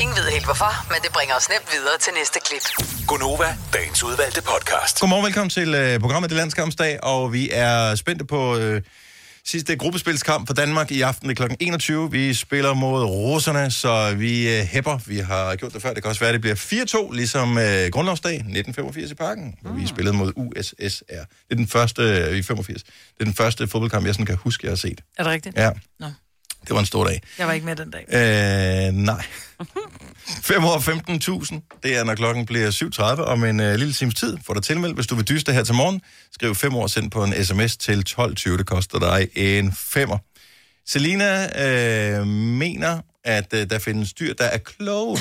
Ingen 0.00 0.16
ved 0.16 0.30
helt 0.32 0.44
hvorfor, 0.44 0.92
men 0.92 0.98
det 1.02 1.12
bringer 1.12 1.34
os 1.34 1.48
nemt 1.48 1.68
videre 1.72 1.98
til 2.00 2.12
næste 2.18 2.38
klip. 2.46 2.62
Gonova, 3.06 3.56
dagens 3.72 4.02
udvalgte 4.02 4.42
podcast. 4.42 5.00
Godmorgen, 5.00 5.24
velkommen 5.24 5.50
til 5.50 5.74
øh, 5.74 6.00
programmet 6.00 6.30
Det 6.30 6.36
Landskampsdag, 6.36 7.04
og 7.04 7.32
vi 7.32 7.48
er 7.52 7.94
spændte 7.94 8.24
på 8.24 8.56
øh, 8.58 8.82
sidste 9.44 9.76
gruppespilskamp 9.76 10.46
for 10.46 10.54
Danmark 10.54 10.90
i 10.90 11.00
aften 11.00 11.28
det 11.28 11.40
er 11.40 11.46
kl. 11.46 11.54
21. 11.60 12.10
Vi 12.10 12.34
spiller 12.34 12.74
mod 12.74 13.04
russerne, 13.04 13.70
så 13.70 14.14
vi 14.14 14.58
øh, 14.58 14.64
hæpper. 14.64 14.98
Vi 15.06 15.18
har 15.18 15.56
gjort 15.56 15.72
det 15.72 15.82
før. 15.82 15.94
Det 15.94 16.02
kan 16.02 16.08
også 16.08 16.20
være, 16.20 16.30
at 16.30 16.34
det 16.34 16.40
bliver 16.40 17.08
4-2, 17.10 17.14
ligesom 17.14 17.58
øh, 17.58 17.88
Grundlovsdag 17.90 18.34
1985 18.34 19.10
i 19.10 19.14
parken, 19.14 19.54
hvor 19.62 19.72
vi 19.72 19.86
spillede 19.86 20.16
mod 20.16 20.32
USSR. 20.36 21.04
Det 21.08 21.50
er 21.50 21.54
den 21.54 21.68
første, 21.68 22.02
øh, 22.02 22.36
i 22.36 22.42
85. 22.42 22.82
Det 22.82 22.90
er 23.20 23.24
den 23.24 23.34
første 23.34 23.68
fodboldkamp, 23.68 24.06
jeg 24.06 24.14
sådan 24.14 24.26
kan 24.26 24.36
huske, 24.36 24.66
jeg 24.66 24.70
har 24.70 24.76
set. 24.76 25.00
Er 25.18 25.22
det 25.22 25.32
rigtigt? 25.32 25.56
Ja. 25.56 25.70
Nå. 26.00 26.06
Det 26.66 26.74
var 26.74 26.80
en 26.80 26.86
stor 26.86 27.04
dag. 27.04 27.22
Jeg 27.38 27.46
var 27.46 27.52
ikke 27.52 27.66
med 27.66 27.76
den 27.76 27.90
dag. 27.90 28.04
Øh, 28.88 28.94
nej. 28.94 29.24
5 30.42 30.64
år 30.64 30.78
15.000. 30.78 31.80
Det 31.82 31.96
er, 31.96 32.04
når 32.04 32.14
klokken 32.14 32.46
bliver 32.46 32.70
7.30 33.16 33.22
om 33.22 33.44
en 33.44 33.60
øh, 33.60 33.74
lille 33.74 33.92
times 33.92 34.14
tid. 34.14 34.38
Får 34.46 34.54
dig 34.54 34.62
tilmeldt, 34.62 34.94
hvis 34.94 35.06
du 35.06 35.14
vil 35.14 35.28
dyste 35.28 35.52
her 35.52 35.64
til 35.64 35.74
morgen. 35.74 36.00
Skriv 36.32 36.54
5 36.54 36.76
år 36.76 36.86
send 36.86 37.10
på 37.10 37.24
en 37.24 37.44
sms 37.44 37.76
til 37.76 38.04
12.20. 38.08 38.56
Det 38.56 38.66
koster 38.66 38.98
dig 38.98 39.28
en 39.34 39.72
femmer. 39.72 40.18
Selina 40.86 41.48
øh, 41.66 42.26
mener, 42.26 43.00
at 43.24 43.54
øh, 43.54 43.70
der 43.70 43.78
findes 43.78 44.12
dyr, 44.12 44.34
der 44.34 44.44
er 44.44 44.58
kloge. 44.58 45.18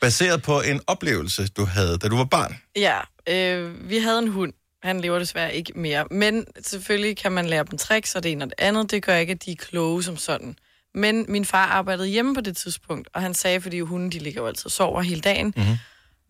baseret 0.00 0.42
på 0.42 0.60
en 0.60 0.80
oplevelse, 0.86 1.48
du 1.48 1.64
havde, 1.64 1.98
da 1.98 2.08
du 2.08 2.16
var 2.16 2.24
barn. 2.24 2.56
Ja, 2.76 2.98
øh, 3.28 3.90
vi 3.90 3.98
havde 3.98 4.18
en 4.18 4.28
hund. 4.28 4.52
Han 4.82 5.00
lever 5.00 5.18
desværre 5.18 5.54
ikke 5.54 5.72
mere. 5.76 6.04
Men 6.10 6.44
selvfølgelig 6.66 7.16
kan 7.16 7.32
man 7.32 7.46
lære 7.46 7.64
dem 7.70 7.78
tricks, 7.78 8.14
og 8.14 8.22
det 8.22 8.32
ene 8.32 8.44
og 8.44 8.50
det 8.50 8.54
andet. 8.58 8.90
Det 8.90 9.02
gør 9.02 9.16
ikke, 9.16 9.30
at 9.30 9.44
de 9.44 9.52
er 9.52 9.56
kloge 9.56 10.02
som 10.02 10.16
sådan. 10.16 10.56
Men 10.94 11.24
min 11.28 11.44
far 11.44 11.66
arbejdede 11.66 12.08
hjemme 12.08 12.34
på 12.34 12.40
det 12.40 12.56
tidspunkt, 12.56 13.08
og 13.14 13.22
han 13.22 13.34
sagde, 13.34 13.60
fordi 13.60 13.80
hunden 13.80 14.12
de 14.12 14.18
ligger 14.18 14.40
jo 14.42 14.46
altid 14.46 14.66
og 14.66 14.72
sover 14.72 15.02
hele 15.02 15.20
dagen. 15.20 15.54
Mhm. 15.56 15.76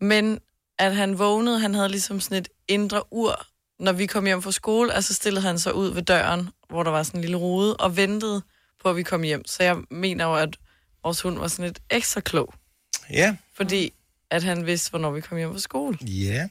Men 0.01 0.39
at 0.79 0.95
han 0.95 1.19
vågnede, 1.19 1.59
han 1.59 1.73
havde 1.73 1.89
ligesom 1.89 2.19
sådan 2.19 2.37
et 2.37 2.49
indre 2.67 3.13
ur, 3.13 3.45
når 3.79 3.91
vi 3.91 4.05
kom 4.05 4.25
hjem 4.25 4.41
fra 4.41 4.51
skole, 4.51 4.93
og 4.95 5.03
så 5.03 5.13
stillede 5.13 5.41
han 5.45 5.59
sig 5.59 5.73
ud 5.75 5.93
ved 5.93 6.01
døren, 6.01 6.49
hvor 6.69 6.83
der 6.83 6.91
var 6.91 7.03
sådan 7.03 7.17
en 7.17 7.21
lille 7.21 7.37
rude, 7.37 7.77
og 7.77 7.97
ventede 7.97 8.41
på, 8.83 8.89
at 8.89 8.95
vi 8.95 9.03
kom 9.03 9.21
hjem. 9.21 9.45
Så 9.45 9.63
jeg 9.63 9.77
mener 9.91 10.25
jo, 10.25 10.35
at 10.35 10.57
vores 11.03 11.21
hund 11.21 11.37
var 11.39 11.47
sådan 11.47 11.65
lidt 11.65 11.79
ekstra 11.89 12.19
klog, 12.21 12.53
Ja. 13.09 13.35
fordi 13.55 13.93
at 14.29 14.43
han 14.43 14.65
vidste, 14.65 14.89
hvornår 14.89 15.11
vi 15.11 15.21
kom 15.21 15.37
hjem 15.37 15.51
fra 15.51 15.59
skole. 15.59 15.97
Ja. 16.01 16.47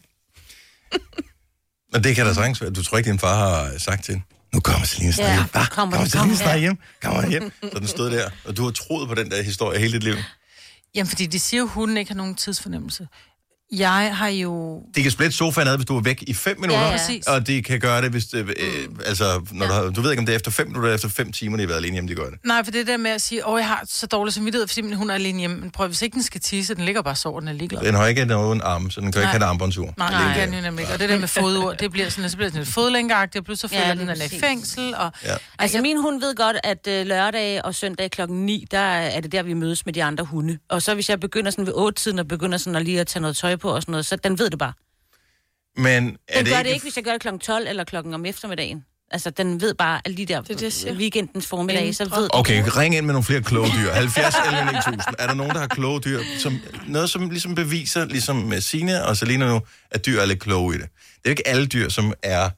Og 1.94 2.04
det 2.04 2.16
kan 2.16 2.26
da 2.26 2.34
sagtens 2.34 2.60
være. 2.60 2.70
Du 2.70 2.82
tror 2.82 2.98
ikke, 2.98 3.10
din 3.10 3.18
far 3.18 3.38
har 3.48 3.78
sagt 3.78 4.04
til 4.04 4.22
nu 4.54 4.60
kommer 4.60 4.86
Selina 4.86 5.12
snart 5.12 5.28
Ja, 5.28 5.34
hjem. 5.34 5.48
Hva? 5.52 5.64
kommer 5.70 5.96
Kommer 5.96 6.08
Selina 6.08 6.34
snart 6.36 6.50
her." 6.50 6.58
hjem? 6.58 6.78
Kommer 7.02 7.28
hjem? 7.30 7.52
Så 7.72 7.78
den 7.78 7.86
stod 7.88 8.10
der. 8.10 8.30
Og 8.44 8.56
du 8.56 8.64
har 8.64 8.70
troet 8.70 9.08
på 9.08 9.14
den 9.14 9.30
der 9.30 9.42
historie 9.42 9.78
hele 9.78 9.92
dit 9.92 10.02
liv. 10.04 10.14
Jamen, 10.94 11.08
fordi 11.08 11.26
de 11.26 11.38
siger 11.40 11.58
jo, 11.60 11.64
at 11.66 11.70
hunden 11.72 11.96
ikke 11.96 12.10
har 12.10 12.16
nogen 12.16 12.34
tidsfornemmelse. 12.34 13.08
Jeg 13.72 14.16
har 14.16 14.28
jo... 14.28 14.80
De 14.94 15.02
kan 15.02 15.10
splitte 15.10 15.36
sofaen 15.36 15.68
ad, 15.68 15.76
hvis 15.76 15.86
du 15.86 15.96
er 15.96 16.02
væk 16.02 16.24
i 16.26 16.34
5 16.34 16.60
minutter. 16.60 16.80
Ja, 16.82 16.90
ja. 16.90 16.96
Præcis. 16.96 17.26
Og 17.26 17.46
de 17.46 17.62
kan 17.62 17.80
gøre 17.80 18.02
det, 18.02 18.10
hvis 18.10 18.24
det, 18.24 18.38
øh, 18.38 18.88
altså, 19.06 19.40
når 19.52 19.66
du, 19.66 19.72
har, 19.72 19.82
du 19.90 20.00
ved 20.00 20.10
ikke, 20.10 20.20
om 20.20 20.26
det 20.26 20.32
er 20.32 20.36
efter 20.36 20.50
5 20.50 20.66
minutter 20.66 20.88
eller 20.88 20.94
efter 20.94 21.08
5 21.08 21.32
timer, 21.32 21.56
de 21.56 21.62
har 21.62 21.66
været 21.68 21.78
alene 21.78 21.92
hjemme, 21.92 22.10
de 22.10 22.14
gør 22.14 22.24
det. 22.30 22.38
Nej, 22.44 22.64
for 22.64 22.70
det 22.70 22.86
der 22.86 22.96
med 22.96 23.10
at 23.10 23.22
sige, 23.22 23.46
åh, 23.46 23.58
jeg 23.58 23.66
har 23.68 23.82
så 23.88 24.06
dårlig 24.06 24.34
samvittighed, 24.34 24.68
fordi 24.68 24.80
min 24.82 24.92
hund 24.94 25.10
er 25.10 25.14
alene 25.14 25.38
hjemme. 25.38 25.56
Men 25.56 25.70
prøv, 25.70 25.86
hvis 25.86 26.02
ikke 26.02 26.14
den 26.14 26.22
skal 26.22 26.40
tisse, 26.40 26.74
den 26.74 26.84
ligger 26.84 27.02
bare 27.02 27.16
sover, 27.16 27.40
den 27.40 27.48
er 27.48 27.52
ligeglad. 27.52 27.80
Den 27.82 27.94
har 27.94 28.06
ikke 28.06 28.24
nogen 28.24 28.60
arm, 28.64 28.90
så 28.90 29.00
den 29.00 29.12
kan 29.12 29.20
ikke 29.20 29.24
Nej. 29.24 29.30
have 29.32 29.36
en 29.36 29.42
armbåndsur. 29.42 29.94
Nej, 29.98 30.24
det 30.26 30.34
kan 30.36 30.48
den 30.48 30.56
jo 30.56 30.62
nemlig 30.62 30.82
ikke. 30.82 30.92
Og 30.92 30.98
det 31.00 31.08
der 31.08 31.18
med 31.18 31.28
fodord, 31.28 31.76
det 31.76 31.90
bliver 31.92 32.08
sådan, 32.08 32.30
så 32.30 32.36
bliver 32.36 32.48
det 32.48 32.52
sådan 32.52 32.64
lidt 32.64 32.74
fodlængeagtigt, 32.74 33.40
og 33.40 33.44
pludselig 33.44 33.70
så 33.70 33.76
Ja, 33.76 33.82
føler 33.82 33.94
lige 33.94 34.02
den, 34.02 34.10
at 34.10 34.16
den 34.16 34.22
er 34.32 34.36
i 34.36 34.40
fængsel. 34.40 34.94
Og... 34.94 35.12
Ja. 35.24 35.34
Altså, 35.58 35.80
min 35.80 35.96
hund 36.00 36.20
ved 36.20 36.34
godt, 36.36 36.56
at 36.64 36.86
øh, 36.88 37.06
lørdag 37.06 37.64
og 37.64 37.74
søndag 37.74 38.10
klokken 38.10 38.46
9, 38.46 38.66
der 38.70 38.78
er 38.78 39.20
det 39.20 39.32
der, 39.32 39.42
vi 39.42 39.54
mødes 39.54 39.86
med 39.86 39.92
de 39.92 40.04
andre 40.04 40.24
hunde. 40.24 40.58
Og 40.70 40.82
så 40.82 40.94
hvis 40.94 41.08
jeg 41.10 41.20
begynder 41.20 41.50
sådan 41.50 41.66
ved 41.66 41.74
8-tiden, 41.74 42.18
og 42.18 42.28
begynder 42.28 42.58
sådan 42.58 42.76
at 42.76 42.82
lige 42.84 43.00
at 43.00 43.06
tage 43.06 43.20
noget 43.20 43.36
tøj 43.36 43.56
på 43.62 43.70
og 43.70 43.82
sådan 43.82 43.92
noget, 43.92 44.06
så 44.06 44.16
den 44.16 44.38
ved 44.38 44.50
det 44.50 44.58
bare. 44.58 44.72
Men 45.76 46.16
er 46.28 46.38
Den 46.38 46.44
det 46.44 46.52
gør 46.52 46.58
ikke... 46.58 46.68
det 46.68 46.74
ikke, 46.74 46.84
hvis 46.84 46.96
jeg 46.96 47.04
gør 47.04 47.12
det 47.12 47.20
klokken 47.20 47.40
12 47.40 47.68
eller 47.68 47.84
klokken 47.84 48.14
om 48.14 48.26
eftermiddagen. 48.26 48.84
Altså, 49.10 49.30
den 49.30 49.60
ved 49.60 49.74
bare 49.74 50.00
alle 50.04 50.16
de 50.16 50.26
der 50.26 50.40
Det 50.40 50.60
det, 50.60 50.96
weekendens 50.96 51.46
formiddag, 51.46 51.94
så 51.94 52.04
ved 52.04 52.28
Okay, 52.32 52.64
ring 52.76 52.94
ind 52.96 53.06
med 53.06 53.12
nogle 53.12 53.24
flere 53.24 53.42
kloge 53.42 53.68
dyr. 53.68 53.90
70 53.90 54.34
11 54.46 54.72
9000. 54.72 55.14
Er 55.18 55.26
der 55.26 55.34
nogen, 55.34 55.52
der 55.52 55.58
har 55.60 55.66
kloge 55.66 56.00
dyr? 56.00 56.20
Som, 56.38 56.58
noget, 56.86 57.10
som 57.10 57.30
ligesom 57.30 57.54
beviser, 57.54 58.04
ligesom 58.04 58.36
med 58.36 58.60
Signe 58.60 59.04
og 59.04 59.16
Selina 59.16 59.46
nu, 59.46 59.60
at 59.90 60.06
dyr 60.06 60.20
er 60.20 60.26
lidt 60.26 60.40
kloge 60.40 60.74
i 60.74 60.78
det. 60.78 60.88
Det 60.92 61.24
er 61.24 61.28
jo 61.28 61.30
ikke 61.30 61.48
alle 61.48 61.66
dyr, 61.66 61.88
som 61.88 62.12
er... 62.22 62.50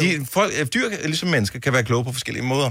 De, 0.00 0.26
folk, 0.30 0.74
dyr, 0.74 0.88
ligesom 1.04 1.28
mennesker, 1.28 1.58
kan 1.58 1.72
være 1.72 1.84
kloge 1.84 2.04
på 2.04 2.12
forskellige 2.12 2.44
måder. 2.44 2.70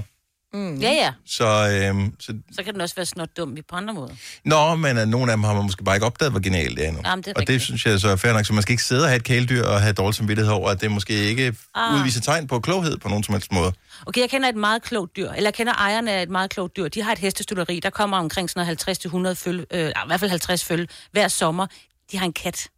Mm. 0.52 0.76
Ja, 0.80 0.90
ja. 0.90 1.12
Så, 1.26 1.44
øhm, 1.88 2.14
så 2.20 2.34
Så 2.52 2.62
kan 2.62 2.72
den 2.72 2.80
også 2.80 2.94
være 2.94 3.06
snot 3.06 3.28
dum 3.36 3.56
på 3.68 3.76
andre 3.76 3.94
måder. 3.94 4.14
Nå, 4.44 4.74
men 4.74 4.98
uh, 4.98 5.04
nogle 5.04 5.32
af 5.32 5.36
dem 5.36 5.44
har 5.44 5.54
man 5.54 5.62
måske 5.62 5.84
bare 5.84 5.96
ikke 5.96 6.06
opdaget, 6.06 6.32
hvor 6.32 6.40
genialt 6.40 6.76
det 6.76 6.84
er 6.84 6.88
endnu. 6.88 7.02
Jamen, 7.04 7.22
det 7.22 7.30
er 7.30 7.34
og 7.34 7.40
det 7.40 7.48
rigtigt. 7.48 7.62
synes 7.62 7.86
jeg 7.86 8.00
så 8.00 8.08
er 8.08 8.16
fair 8.16 8.32
nok. 8.32 8.46
Så 8.46 8.52
man 8.52 8.62
skal 8.62 8.72
ikke 8.72 8.82
sidde 8.82 9.02
og 9.02 9.08
have 9.08 9.16
et 9.16 9.24
kæledyr 9.24 9.64
og 9.64 9.80
have 9.80 9.92
dårlig 9.92 10.14
samvittighed 10.14 10.52
over, 10.52 10.70
at 10.70 10.80
det 10.80 10.90
måske 10.90 11.12
ikke 11.14 11.54
ah. 11.74 11.94
Udviser 11.94 12.20
tegn 12.20 12.46
på 12.46 12.60
kloghed 12.60 12.96
på 12.98 13.08
nogen 13.08 13.24
som 13.24 13.34
helst 13.34 13.52
måde. 13.52 13.72
Okay, 14.06 14.20
jeg 14.20 14.30
kender 14.30 14.48
et 14.48 14.56
meget 14.56 14.82
klogt 14.82 15.16
dyr, 15.16 15.30
eller 15.30 15.46
jeg 15.48 15.54
kender 15.54 15.72
ejerne 15.72 16.12
af 16.12 16.22
et 16.22 16.30
meget 16.30 16.50
klogt 16.50 16.76
dyr. 16.76 16.88
De 16.88 17.02
har 17.02 17.12
et 17.12 17.18
hestestuderi, 17.18 17.80
der 17.80 17.90
kommer 17.90 18.18
omkring 18.18 18.50
sådan 18.50 18.76
noget 19.12 19.32
50-100 19.36 19.44
følge, 19.44 19.66
øh, 19.70 19.88
i 19.88 19.92
hvert 20.06 20.20
fald 20.20 20.30
50 20.30 20.64
følge 20.64 20.88
hver 21.12 21.28
sommer. 21.28 21.66
De 22.12 22.18
har 22.18 22.24
en 22.26 22.32
kat. 22.32 22.68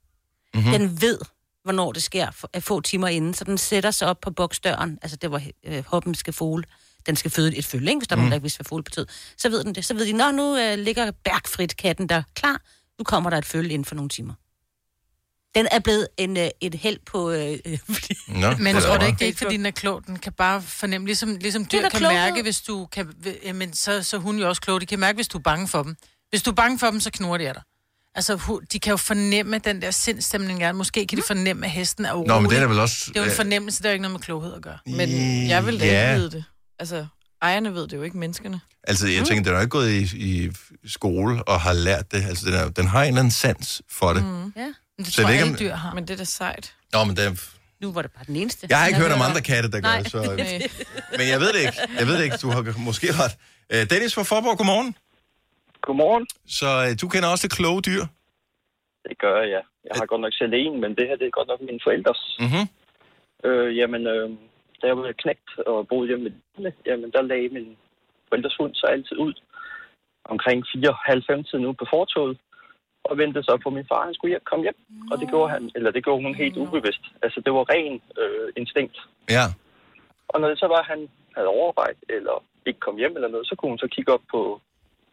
Mhm. 0.54 0.62
Mm-hmm. 0.64 0.78
Den 0.78 1.00
ved, 1.02 1.18
hvornår 1.64 1.92
det 1.92 2.02
sker, 2.02 2.26
at 2.52 2.62
få 2.62 2.80
timer 2.80 3.08
inden, 3.08 3.34
så 3.34 3.44
den 3.44 3.58
sætter 3.58 3.90
sig 3.90 4.08
op 4.08 4.20
på 4.20 4.30
boksdøren, 4.30 4.98
altså 5.02 5.16
det 5.16 5.30
var 5.30 5.42
øh, 5.66 5.84
hoppen 5.86 6.14
skal 6.14 6.32
fugle. 6.32 6.64
Den 7.06 7.16
skal 7.16 7.30
føde 7.30 7.56
et 7.56 7.64
følge, 7.66 7.88
ikke? 7.88 7.98
hvis 7.98 8.08
der 8.08 8.14
er 8.14 8.16
Mhm. 8.16 8.20
nogen, 8.22 8.30
der 8.30 8.36
ikke 8.36 8.42
vidste, 8.42 8.58
hvad 8.58 8.64
fugle 8.64 8.84
betød. 8.84 9.06
Så 9.36 9.48
ved 9.48 9.64
den 9.64 9.74
det. 9.74 9.84
Så 9.84 9.94
ved 9.94 10.06
de, 10.06 10.12
nå, 10.12 10.30
nu 10.30 10.56
øh, 10.58 10.78
ligger 10.78 11.10
Bergfrit 11.24 11.76
katten 11.76 12.06
der 12.08 12.22
klar. 12.34 12.60
Nu 12.98 13.04
kommer 13.04 13.30
der 13.30 13.38
et 13.38 13.46
følge 13.46 13.70
inden 13.70 13.84
for 13.84 13.94
nogle 13.94 14.08
timer. 14.08 14.34
Den 15.54 15.68
er 15.70 15.78
blevet 15.78 16.08
en, 16.16 16.36
øh, 16.36 16.48
et 16.60 16.74
held 16.74 16.98
på... 17.06 17.30
Øh, 17.30 17.58
øh, 17.64 17.78
Nå, 18.28 18.50
Men 18.58 18.74
det 18.74 18.82
tror 18.84 18.92
er 18.92 18.98
du 18.98 19.00
da 19.00 19.06
ikke, 19.06 19.16
det 19.18 19.22
er 19.22 19.26
ikke, 19.26 19.38
fordi 19.38 19.56
den 19.56 19.66
er 19.66 19.70
klog? 19.70 20.06
Den 20.06 20.18
kan 20.18 20.32
bare 20.32 20.62
fornemme, 20.62 21.06
ligesom, 21.06 21.36
ligesom 21.36 21.64
dyr 21.72 21.80
kan 21.80 21.90
kloghed. 21.90 22.18
mærke, 22.18 22.42
hvis 22.42 22.60
du 22.60 22.86
kan... 22.92 23.14
Jamen, 23.44 23.72
så, 23.72 24.02
så 24.02 24.16
er 24.16 24.20
hun 24.20 24.38
jo 24.38 24.48
også 24.48 24.62
klog. 24.62 24.80
De 24.80 24.86
kan 24.86 24.98
mærke, 24.98 25.16
hvis 25.16 25.28
du 25.28 25.38
er 25.38 25.42
bange 25.42 25.68
for 25.68 25.82
dem. 25.82 25.96
Hvis 26.30 26.42
du 26.42 26.50
er 26.50 26.54
bange 26.54 26.78
for 26.78 26.90
dem, 26.90 27.00
så 27.00 27.10
knurrer 27.10 27.38
de 27.38 27.48
af 27.48 27.54
dig. 27.54 27.62
Altså, 28.14 28.60
de 28.72 28.80
kan 28.80 28.90
jo 28.90 28.96
fornemme 28.96 29.58
den 29.58 29.82
der 29.82 29.90
sindstemning. 29.90 30.60
Ja. 30.60 30.72
Måske 30.72 31.06
kan 31.06 31.18
de 31.18 31.22
fornemme, 31.26 31.66
at 31.66 31.72
hesten 31.72 32.04
er 32.04 32.12
urolig. 32.12 32.28
Nå, 32.28 32.40
men 32.40 32.50
det 32.50 32.58
er 32.58 32.66
vel 32.66 32.78
også... 32.78 33.04
Det 33.08 33.16
er 33.16 33.20
jo 33.20 33.24
en 33.24 33.30
øh, 33.30 33.36
fornemmelse, 33.36 33.82
det 33.82 33.88
er 33.88 33.92
ikke 33.92 34.02
noget 34.02 34.12
med 34.12 34.20
kloghed 34.20 34.54
at 34.54 34.62
gøre. 34.62 34.78
Men 34.86 35.08
jeg 35.48 35.66
vil 35.66 35.80
da 35.80 35.84
Ja. 35.86 36.10
ikke 36.10 36.20
vide 36.20 36.30
det. 36.30 36.44
Altså, 36.80 37.06
ejerne 37.42 37.74
ved 37.74 37.88
det 37.88 37.96
jo 37.96 38.02
ikke, 38.02 38.18
menneskerne. 38.18 38.60
Altså, 38.84 39.06
jeg 39.08 39.24
tænker, 39.26 39.42
den 39.44 39.52
er 39.52 39.56
jo 39.56 39.60
ikke 39.60 39.70
gået 39.80 39.90
i, 39.90 40.02
i 40.30 40.50
skole 40.96 41.42
og 41.50 41.60
har 41.60 41.72
lært 41.72 42.12
det. 42.12 42.22
Altså, 42.30 42.46
den, 42.46 42.54
er, 42.54 42.68
den 42.78 42.86
har 42.86 43.02
en 43.02 43.08
eller 43.08 43.18
anden 43.20 43.30
sans 43.42 43.82
for 43.98 44.12
det. 44.12 44.24
Mm. 44.24 44.52
Ja, 44.56 44.64
men 44.96 45.04
det 45.04 45.06
Så 45.06 45.12
tror 45.22 45.28
det 45.28 45.34
jeg, 45.34 45.42
ikke, 45.46 45.54
alle 45.54 45.58
dyr 45.58 45.74
har. 45.74 45.94
Men 45.94 46.02
det 46.08 46.12
er 46.14 46.16
da 46.16 46.24
sejt. 46.24 46.74
Nå, 46.92 47.04
men 47.04 47.16
den, 47.16 47.38
Nu 47.80 47.92
var 47.92 48.02
det 48.02 48.10
bare 48.16 48.24
den 48.26 48.36
eneste. 48.36 48.66
jeg 48.70 48.78
har 48.78 48.86
ikke 48.86 48.98
Jeg 48.98 49.06
hørt 49.08 49.16
om 49.16 49.22
andre 49.22 49.36
det. 49.36 49.44
katte, 49.44 49.70
der 49.70 49.80
gør 49.80 49.88
Nej. 49.88 50.02
det, 50.02 50.10
så... 50.10 50.18
Men 51.18 51.26
jeg 51.34 51.40
ved 51.40 51.50
det 51.52 51.60
ikke. 51.66 51.78
Jeg 51.98 52.06
ved 52.06 52.14
det 52.18 52.24
ikke. 52.24 52.36
Du 52.44 52.48
har 52.54 52.60
måske 52.78 53.06
ret. 53.22 53.34
Øh, 53.72 53.90
Dennis 53.90 54.14
fra 54.14 54.22
Forborg, 54.22 54.56
godmorgen. 54.58 54.94
Godmorgen. 55.86 56.26
Så 56.58 56.68
øh, 56.86 56.90
du 57.00 57.08
kender 57.08 57.28
også 57.28 57.46
det 57.48 57.52
kloge 57.56 57.82
dyr. 57.82 58.04
Det 59.08 59.16
gør 59.24 59.36
jeg, 59.42 59.48
ja. 59.56 59.62
Jeg 59.88 59.94
har 60.00 60.06
godt 60.12 60.20
nok 60.24 60.34
selv 60.40 60.52
en, 60.62 60.74
men 60.82 60.90
det 60.98 61.04
her 61.08 61.16
det 61.20 61.26
er 61.26 61.34
godt 61.38 61.48
nok 61.52 61.60
mine 61.68 61.80
forældres. 61.86 62.20
Mm-hmm. 62.44 62.64
Øh, 63.48 63.68
jamen, 63.78 64.02
øh, 64.14 64.26
da 64.82 64.86
jeg 64.86 64.96
var 64.96 65.12
knægt 65.12 65.58
og 65.66 65.88
boede 65.88 66.08
hjemme 66.08 66.24
med 66.24 66.32
dine, 66.56 66.72
jamen 66.86 67.10
der 67.10 67.22
lagde 67.22 67.48
min 67.48 67.76
forældres 68.28 68.56
hund 68.56 68.74
så 68.74 68.86
altid 68.86 69.16
ud 69.18 69.34
omkring 70.24 70.66
4.30 70.66 71.42
tiden 71.50 71.66
ude 71.66 71.74
på 71.74 71.86
fortoget 71.90 72.38
og 73.04 73.18
ventede 73.18 73.44
så 73.44 73.58
på 73.62 73.70
min 73.70 73.86
far, 73.90 74.04
han 74.04 74.14
skulle 74.14 74.32
hjem, 74.32 74.48
komme 74.50 74.62
hjem. 74.62 74.78
Og 75.12 75.18
det 75.20 75.28
gjorde 75.28 75.50
han, 75.50 75.70
eller 75.74 75.90
det 75.90 76.04
gjorde 76.04 76.22
hun 76.22 76.34
helt 76.34 76.56
ubevidst. 76.56 77.04
Altså, 77.22 77.40
det 77.44 77.52
var 77.52 77.64
ren 77.74 78.02
øh, 78.22 78.48
instinkt. 78.56 78.96
Ja. 79.30 79.44
Og 80.28 80.40
når 80.40 80.48
det 80.48 80.58
så 80.58 80.66
var, 80.66 80.80
at 80.80 80.90
han 80.94 81.08
havde 81.36 81.48
overvejet, 81.48 82.00
eller 82.08 82.44
ikke 82.66 82.80
kom 82.80 82.96
hjem 82.96 83.14
eller 83.16 83.28
noget, 83.28 83.46
så 83.46 83.54
kunne 83.56 83.70
hun 83.70 83.78
så 83.78 83.88
kigge 83.94 84.12
op 84.12 84.24
på, 84.30 84.60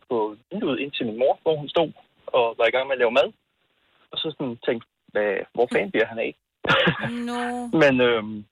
på 0.10 0.36
vinduet 0.52 0.80
ind 0.80 0.92
til 0.92 1.06
min 1.06 1.20
mor, 1.20 1.40
hvor 1.42 1.56
hun 1.56 1.70
stod 1.70 1.92
og 2.28 2.56
var 2.58 2.66
i 2.68 2.72
gang 2.72 2.88
med 2.88 2.96
at 2.96 3.00
lave 3.00 3.12
mad. 3.12 3.30
Og 4.12 4.18
så 4.18 4.36
sådan 4.38 4.58
tænkte, 4.66 4.88
hvad, 5.12 5.36
hvor 5.54 5.68
fanden 5.74 5.92
bliver 5.92 6.06
han 6.06 6.20
af? 6.20 6.36
No. 7.30 7.42
Men 7.82 8.02
øhm, 8.02 8.46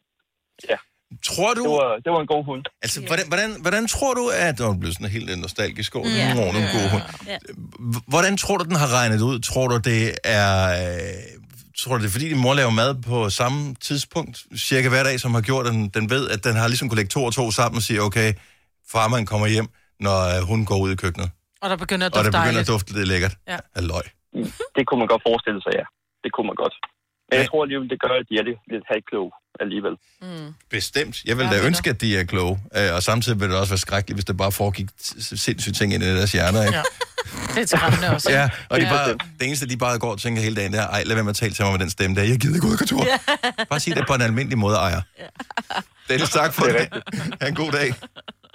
Tror 1.26 1.54
du... 1.54 1.63
det, 1.63 1.70
var, 1.70 1.96
det 2.04 2.12
var 2.12 2.22
en 2.22 2.28
god 2.28 2.46
hund. 2.46 2.63
Altså, 2.82 3.02
hvordan, 3.08 3.28
hvordan, 3.28 3.62
hvordan 3.62 3.88
tror 3.88 4.13
du, 4.13 4.30
at... 4.34 4.58
Det 4.58 4.80
blev 4.80 4.91
sådan 4.94 5.08
helt 5.08 5.39
nostalgisk 5.39 5.96
over. 5.96 6.06
Mm. 6.34 6.39
Oh, 6.39 6.48
en 6.48 6.68
god 6.78 6.89
hund. 6.94 7.04
Ja. 7.28 7.38
H- 7.96 8.04
Hvordan 8.08 8.38
tror 8.38 8.58
du, 8.58 8.63
den 8.65 8.76
har 8.76 8.94
regnet 9.00 9.22
ud? 9.22 9.39
Tror 9.39 9.68
du, 9.68 9.78
det 9.78 10.15
er... 10.24 10.50
øh, 10.82 11.13
Tror 11.82 11.96
du, 11.98 12.02
det 12.04 12.08
er 12.08 12.12
fordi, 12.12 12.30
din 12.30 12.41
mor 12.46 12.54
laver 12.54 12.70
mad 12.70 12.91
på 13.12 13.30
samme 13.30 13.76
tidspunkt, 13.88 14.36
cirka 14.70 14.89
hver 14.89 15.04
dag, 15.04 15.20
som 15.20 15.34
har 15.34 15.41
gjort, 15.41 15.65
at 15.68 15.74
den, 15.74 15.89
den 15.89 16.10
ved, 16.10 16.30
at 16.30 16.44
den 16.44 16.56
har 16.56 16.68
ligesom 16.68 16.89
kunne 16.89 16.96
lægge 17.02 17.10
to 17.10 17.22
og 17.26 17.34
to 17.34 17.52
sammen 17.52 17.78
og 17.78 17.82
sige, 17.89 18.02
okay, 18.02 18.34
farmand 18.91 19.28
kommer 19.28 19.48
hjem, 19.48 19.68
når 20.00 20.18
øh, 20.38 20.41
hun 20.50 20.65
går 20.65 20.78
ud 20.86 20.91
i 20.91 20.96
køkkenet. 20.96 21.30
Og 21.62 21.70
der 21.70 21.78
begynder 21.84 22.06
at 22.06 22.13
Og 22.13 22.18
dufte 22.18 22.26
det 22.26 22.32
begynder 22.32 22.52
dejligt. 22.52 22.70
at 22.70 22.74
dufte 22.74 22.94
lidt 22.98 23.08
lækkert. 23.08 23.34
Ja. 23.48 23.58
Halløj. 23.76 24.06
Det 24.78 24.84
kunne 24.88 25.00
man 25.04 25.08
godt 25.13 25.24
forestille 25.30 25.60
sig, 25.65 25.72
ja. 25.80 25.86
Det 26.24 26.30
kunne 26.36 26.48
man 26.52 26.58
godt. 26.63 26.76
Men 27.32 27.40
jeg 27.40 27.48
tror 27.50 27.64
alligevel, 27.64 27.90
det 27.90 28.00
gør, 28.02 28.14
at 28.20 28.26
de 28.30 28.36
er 28.40 28.44
lidt, 28.44 28.58
lidt 28.72 28.84
halvkloge. 28.92 29.32
alligevel. 29.60 29.96
Mm. 30.22 30.54
Bestemt. 30.70 31.24
Jeg 31.26 31.38
vil 31.38 31.44
Ja, 31.44 31.50
da 31.50 31.56
venner. 31.56 31.68
ønske, 31.68 31.90
at 31.90 32.02
de 32.02 32.18
er 32.18 32.24
kloge. 32.24 32.60
Øh, 32.78 32.94
Og 32.96 33.04
samtidig 33.04 33.40
vil 33.40 33.50
det 33.50 33.58
også 33.58 33.72
være 33.74 33.78
skrækkeligt, 33.78 34.16
hvis 34.18 34.26
der 34.26 34.34
bare 34.34 34.52
foregik 34.52 34.88
sindssyge 34.98 35.74
ting 35.74 35.94
ind 35.94 36.04
i 36.04 36.08
deres 36.18 36.32
hjerner. 36.32 36.64
Ikke? 36.66 36.78
Ja. 36.78 36.84
Det 37.56 37.62
er 37.74 37.78
skræmmende 37.78 38.10
også. 38.10 38.32
Ja, 38.32 38.50
og 38.70 38.80
de 38.80 38.86
Ja. 38.86 38.90
bare, 38.92 39.10
det 39.40 39.48
eneste, 39.48 39.66
de 39.70 39.78
bare 39.78 40.00
går 40.00 40.12
og 40.12 40.20
tænker 40.20 40.42
hele 40.42 40.56
dagen, 40.56 40.72
det 40.72 40.80
er, 40.80 40.88
ej, 40.88 41.04
lad 41.04 41.16
være 41.16 41.24
med 41.24 41.30
at 41.30 41.36
tale 41.36 41.54
til 41.54 41.64
mig 41.66 41.72
med 41.72 41.80
den 41.80 41.90
stemme 41.90 42.16
der. 42.16 42.24
Jeg 42.24 42.38
gider 42.40 42.56
ikke 42.56 42.68
ud 42.68 42.72
af 42.72 42.78
kontor. 42.78 43.06
Bare 43.70 43.80
sig 43.80 43.96
det 43.96 44.08
på 44.08 44.14
en 44.14 44.22
almindelig 44.22 44.58
måde, 44.58 44.76
ejer. 44.76 45.02
Dennis, 46.10 46.30
tak 46.30 46.54
for 46.54 46.64
det. 46.66 46.88
Ha' 47.42 47.48
en 47.48 47.56
god 47.56 47.72
dag. 47.72 47.94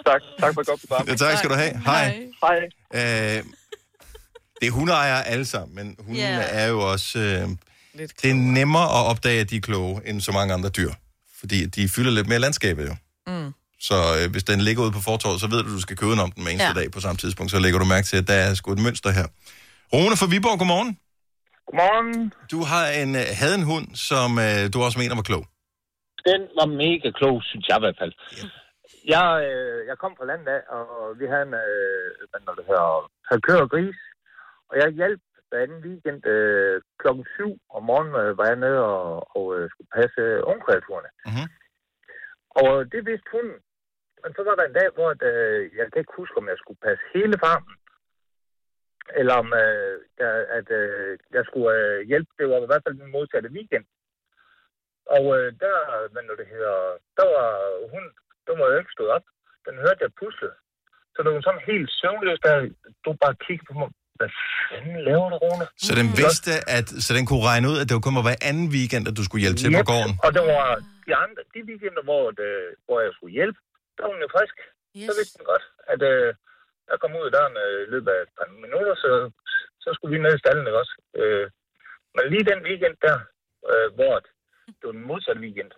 Tak. 0.07 0.21
Tak 0.41 0.55
for 0.55 0.61
et 0.61 0.67
godt 0.67 0.81
program. 0.89 1.09
Ja, 1.09 1.15
tak 1.15 1.39
skal 1.39 1.51
du 1.51 1.55
have. 1.55 1.81
Hej. 1.85 2.23
Hej. 2.43 2.59
Øh, 2.95 3.45
det 4.61 4.67
er 4.67 4.71
hundeejere 4.71 5.27
alle 5.27 5.45
sammen, 5.45 5.75
men 5.77 5.97
hundene 5.99 6.23
Ja. 6.27 6.43
er 6.51 6.67
jo 6.67 6.91
også... 6.93 7.19
Øh, 7.19 7.49
Lidt 7.95 8.23
det 8.23 8.31
er 8.31 8.35
nemmere 8.35 8.89
at 8.99 9.03
opdage, 9.11 9.41
at 9.41 9.51
de 9.51 9.57
er 9.57 9.61
kloge, 9.61 10.01
end 10.09 10.21
så 10.21 10.33
mange 10.33 10.55
andre 10.55 10.69
dyr. 10.69 10.93
Fordi 11.41 11.67
de 11.67 11.89
fylder 11.89 12.11
lidt 12.11 12.29
mere 12.29 12.39
landskabet 12.39 12.85
jo. 12.91 12.95
Mm. 13.27 13.53
Så 13.89 13.95
øh, 14.17 14.31
hvis 14.33 14.45
den 14.51 14.61
ligger 14.61 14.83
ude 14.85 14.93
på 14.99 15.03
fortorvet, 15.11 15.41
så 15.41 15.47
ved 15.53 15.59
du, 15.63 15.69
at 15.69 15.77
du 15.79 15.85
skal 15.87 15.97
købe 15.97 16.13
den 16.13 16.21
om 16.27 16.33
den 16.39 16.43
eneste 16.43 16.65
ja. 16.65 16.75
Ja. 16.77 16.81
dag 16.81 16.89
på 16.97 17.01
samme 17.01 17.19
tidspunkt. 17.23 17.51
Så 17.53 17.59
lægger 17.65 17.79
du 17.79 17.87
mærke 17.95 18.07
til, 18.11 18.17
at 18.23 18.29
der 18.29 18.39
er 18.47 18.55
sgu 18.55 18.73
et 18.73 18.83
mønster 18.87 19.11
her. 19.19 19.27
Rune 19.95 20.17
fra 20.21 20.29
Viborg, 20.33 20.59
godmorgen. 20.61 20.91
Godmorgen. 21.67 22.33
Du 22.55 22.59
har 22.71 22.85
en, 23.03 23.11
øh, 23.23 23.25
havde 23.41 23.57
en 23.61 23.67
hund, 23.73 23.87
som 24.09 24.29
øh, 24.47 24.63
du 24.73 24.77
også 24.87 24.99
mener 25.03 25.15
var 25.21 25.27
klog. 25.31 25.45
Den 26.31 26.41
var 26.59 26.69
mega 26.85 27.09
klog, 27.19 27.37
synes 27.51 27.65
jeg 27.69 27.77
i 27.81 27.85
hvert 27.85 27.99
fald. 28.03 28.13
Jeg, 29.15 29.27
øh, 29.49 29.79
jeg 29.91 29.97
kom 30.03 30.13
fra 30.19 30.27
landet 30.31 30.49
af, 30.57 30.63
og 30.77 30.87
vi 31.21 31.25
havde 31.33 31.45
en, 31.49 31.55
øh, 31.65 32.09
hvad 32.31 32.55
det 32.59 32.67
hedder, 32.71 32.89
havde 33.29 33.43
køer 33.47 33.63
og 33.67 33.71
gris. 33.75 33.99
Og 34.71 34.75
jeg 34.81 34.89
hjalp 35.01 35.23
hver 35.51 35.63
anden 35.63 35.85
weekend 35.87 36.27
øh, 36.27 36.83
klokken 36.99 37.25
7 37.35 37.59
om 37.77 37.83
morgenen 37.91 38.15
øh, 38.23 38.39
var 38.39 38.47
jeg 38.53 38.57
nede 38.65 38.81
og, 38.95 39.37
og 39.37 39.45
øh, 39.57 39.71
skulle 39.71 39.95
passe 39.99 40.21
øh, 40.21 40.41
ungkreaturerne. 40.53 41.11
Mhm. 41.29 41.47
Og 42.63 42.73
det 42.93 43.03
vidste 43.09 43.31
hun. 43.37 43.47
Men 44.23 44.31
så 44.37 44.43
var 44.49 44.55
der 44.57 44.65
en 44.67 44.79
dag, 44.81 44.89
hvor 44.95 45.09
at, 45.15 45.23
øh, 45.33 45.61
jeg 45.77 45.85
kan 45.87 46.01
ikke 46.01 46.19
huske, 46.21 46.39
om 46.41 46.49
jeg 46.53 46.59
skulle 46.59 46.85
passe 46.87 47.03
hele 47.15 47.37
farmen. 47.45 47.75
Eller 49.21 49.35
om 49.43 49.49
øh, 49.63 49.97
jeg, 50.21 50.33
at 50.59 50.69
øh, 50.81 51.19
jeg 51.37 51.45
skulle 51.45 51.71
øh, 51.79 52.01
hjælpe. 52.11 52.31
Det 52.39 52.47
var 52.49 52.59
i 52.63 52.71
hvert 52.71 52.85
fald 52.85 53.01
den 53.03 53.15
modsatte 53.17 53.51
weekend. 53.57 53.87
Og 55.17 55.25
øh, 55.39 55.49
der, 55.65 55.77
hvad 56.13 56.23
nu 56.23 56.35
det 56.41 56.49
hedder, 56.55 56.77
der 57.19 57.27
var 57.37 57.51
hun, 57.93 58.05
der 58.47 58.53
var 58.59 58.67
jo 58.73 58.79
ikke 58.79 58.97
stået 58.97 59.11
op. 59.17 59.27
Den 59.67 59.77
hørte 59.85 60.03
jeg 60.05 60.19
pusle. 60.21 60.53
Så 61.15 61.19
det 61.23 61.31
var 61.33 61.41
sådan 61.41 61.69
helt 61.73 61.91
søvnløs, 62.01 62.41
der 62.47 62.55
du 63.05 63.11
bare 63.25 63.37
kiggede 63.45 63.69
på 63.69 63.75
mig. 63.79 63.91
Hvad 64.21 64.31
fanden 64.71 64.99
laver 65.09 65.27
du, 65.33 65.37
Rune? 65.45 65.65
Så 65.87 65.93
den 66.01 66.09
vidste, 66.23 66.51
at 66.77 66.87
så 67.05 67.11
den 67.19 67.25
kunne 67.31 67.45
regne 67.51 67.67
ud, 67.73 67.77
at 67.81 67.87
det 67.89 67.95
var 67.97 68.05
kun 68.07 68.17
var 68.21 68.27
hver 68.29 68.41
anden 68.51 68.67
weekend, 68.77 69.05
at 69.11 69.15
du 69.19 69.23
skulle 69.27 69.43
hjælpe 69.45 69.59
til 69.61 69.71
på 69.79 69.83
Yep. 69.83 69.91
gården. 69.93 70.13
Og 70.27 70.31
det 70.37 70.43
var 70.55 70.67
de 71.09 71.13
andre, 71.25 71.41
de 71.55 71.61
weekender, 71.71 72.03
hvor, 72.09 72.25
det, 72.41 72.51
hvor 72.87 72.99
jeg 73.07 73.13
skulle 73.17 73.35
hjælpe, 73.39 73.59
der 73.97 74.03
var 74.05 74.13
hun 74.15 74.25
jo 74.27 74.31
frisk. 74.37 74.57
Yes. 74.99 75.07
Så 75.09 75.13
vidste 75.19 75.35
den 75.39 75.47
godt, 75.53 75.65
at 75.93 76.01
øh, 76.13 76.29
jeg 76.91 76.97
kom 77.03 77.13
ud 77.19 77.29
af 77.29 77.33
døren 77.37 77.57
øh, 77.65 77.79
i 77.87 77.89
løbet 77.95 78.11
af 78.17 78.21
et 78.27 78.33
par 78.39 78.49
minutter, 78.65 78.95
så, 79.05 79.11
så 79.85 79.89
skulle 79.95 80.13
vi 80.15 80.21
ned 80.25 80.33
i 80.37 80.43
stallen, 80.43 80.67
ikke 80.69 80.83
også? 80.85 80.95
Øh, 81.21 81.47
men 82.17 82.25
lige 82.33 82.49
den 82.53 82.61
weekend 82.69 82.97
der, 83.07 83.17
øh, 83.71 83.87
hvor 83.99 84.15
det 84.79 84.85
var 84.89 84.95
den 84.99 85.07
modsatte 85.11 85.41
weekend, 85.47 85.71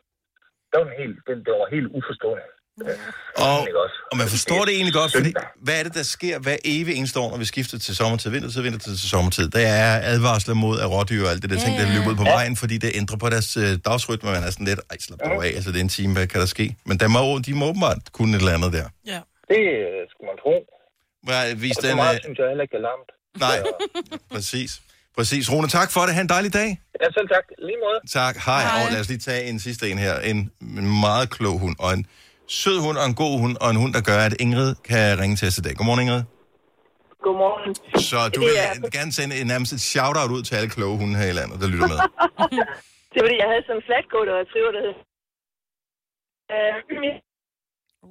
der 0.70 0.76
var 0.78 0.86
den 0.88 0.96
helt, 1.02 1.18
den, 1.28 1.38
det 1.46 1.52
var 1.60 1.74
helt 1.76 1.88
uforstående. 1.98 2.46
Øh, 2.80 2.88
Og, 3.36 3.68
og 4.10 4.16
man 4.16 4.28
forstår 4.28 4.64
det 4.64 4.74
egentlig 4.74 4.94
godt, 4.94 5.12
fordi 5.12 5.32
hvad 5.64 5.78
er 5.78 5.82
det, 5.82 5.94
der 5.94 6.02
sker 6.02 6.38
hver 6.38 6.56
evig 6.64 6.94
eneste 6.94 7.20
år, 7.20 7.30
når 7.30 7.36
vi 7.38 7.44
skifter 7.44 7.78
til 7.78 7.96
sommertid, 7.96 8.30
vintertid, 8.30 8.62
vintertid 8.62 8.96
til 8.96 9.08
sommertid? 9.10 9.48
Der 9.48 9.66
er 9.68 10.00
advarsler 10.12 10.54
mod 10.54 10.80
at 10.80 10.90
rådyr 10.90 11.24
og 11.24 11.30
alt 11.30 11.42
det 11.42 11.50
der 11.50 11.58
ting, 11.58 11.78
der 11.78 11.86
løber 11.94 12.10
ud 12.10 12.16
på 12.16 12.22
vejen, 12.24 12.56
fordi 12.56 12.78
det 12.78 12.90
ændrer 12.94 13.16
på 13.16 13.28
deres 13.30 13.56
øh, 13.56 13.78
dagsrytme. 13.84 14.30
Man 14.30 14.42
er 14.44 14.50
sådan 14.50 14.66
lidt, 14.66 14.80
ej, 14.90 14.96
slap 15.00 15.18
dog 15.24 15.44
af, 15.46 15.48
altså 15.48 15.70
det 15.72 15.76
er 15.76 15.80
en 15.80 15.88
time, 15.88 16.12
hvad 16.12 16.26
kan 16.26 16.40
der 16.40 16.46
ske? 16.46 16.76
Men 16.86 17.00
der 17.00 17.08
må, 17.08 17.38
de 17.38 17.54
må 17.54 17.66
åbenbart 17.66 17.98
kunne 18.12 18.36
et 18.36 18.40
eller 18.40 18.54
andet 18.54 18.72
der. 18.72 18.86
Ja. 19.06 19.20
Det 19.48 19.60
øh, 19.78 20.00
skulle 20.10 20.28
man 20.32 20.38
tro. 20.44 20.54
Hvad, 21.22 21.54
vis 21.54 21.76
Og 21.76 21.82
så 21.82 21.88
den, 21.88 21.96
meget 21.96 22.14
øh, 22.14 22.20
synes 22.24 22.38
jeg 22.38 22.46
heller 22.48 22.62
ikke 22.62 22.76
er 22.76 22.80
larmt. 22.88 23.10
nej, 23.46 23.58
præcis. 24.34 24.80
Præcis. 25.16 25.52
Rune, 25.52 25.68
tak 25.68 25.90
for 25.92 26.00
det. 26.00 26.14
Ha' 26.14 26.20
en 26.20 26.28
dejlig 26.28 26.52
dag. 26.54 26.80
Ja, 27.02 27.06
selv 27.16 27.28
tak. 27.28 27.44
Lige 27.58 27.76
måde. 27.84 28.00
Tak. 28.12 28.36
Hej. 28.46 28.62
Hej. 28.62 28.84
Og 28.86 28.92
lad 28.92 29.00
os 29.00 29.08
lige 29.08 29.18
tage 29.18 29.44
en 29.48 29.60
sidste 29.60 29.90
en 29.90 29.98
her. 29.98 30.18
En 30.20 30.50
meget 31.00 31.30
klog 31.30 31.58
hund, 31.58 31.76
og 31.78 31.92
en 31.92 32.06
sød 32.60 32.76
hund, 32.84 32.96
og 33.02 33.06
en 33.12 33.16
god 33.24 33.34
hund, 33.42 33.54
og 33.64 33.68
en 33.74 33.78
hund, 33.82 33.92
der 33.96 34.02
gør, 34.10 34.20
at 34.28 34.34
Ingrid 34.44 34.70
kan 34.90 35.06
ringe 35.22 35.36
til 35.40 35.46
os 35.50 35.56
i 35.60 35.64
dag. 35.66 35.72
Godmorgen, 35.78 36.02
Ingrid. 36.04 36.22
Godmorgen. 37.26 37.72
Så 38.10 38.18
du 38.34 38.38
vil 38.46 38.54
er- 38.66 38.90
gerne 38.98 39.12
sende 39.18 39.32
en, 39.40 39.46
nærmest 39.52 39.70
et 39.76 39.82
shout-out 39.92 40.30
ud 40.36 40.42
til 40.46 40.54
alle 40.58 40.70
kloge 40.76 40.96
hunde 41.00 41.16
her 41.20 41.28
i 41.32 41.36
landet, 41.40 41.56
der 41.62 41.68
lytter 41.72 41.88
med. 41.92 41.98
Det 43.10 43.16
er 43.18 43.24
fordi, 43.26 43.38
jeg 43.42 43.48
havde 43.52 43.64
sådan 43.66 43.80
en 43.80 43.86
flatcoat 43.88 44.28
og 44.34 44.38
triver, 44.52 44.72
der 44.76 44.82
hed... 44.86 44.94
Øh, 46.54 46.74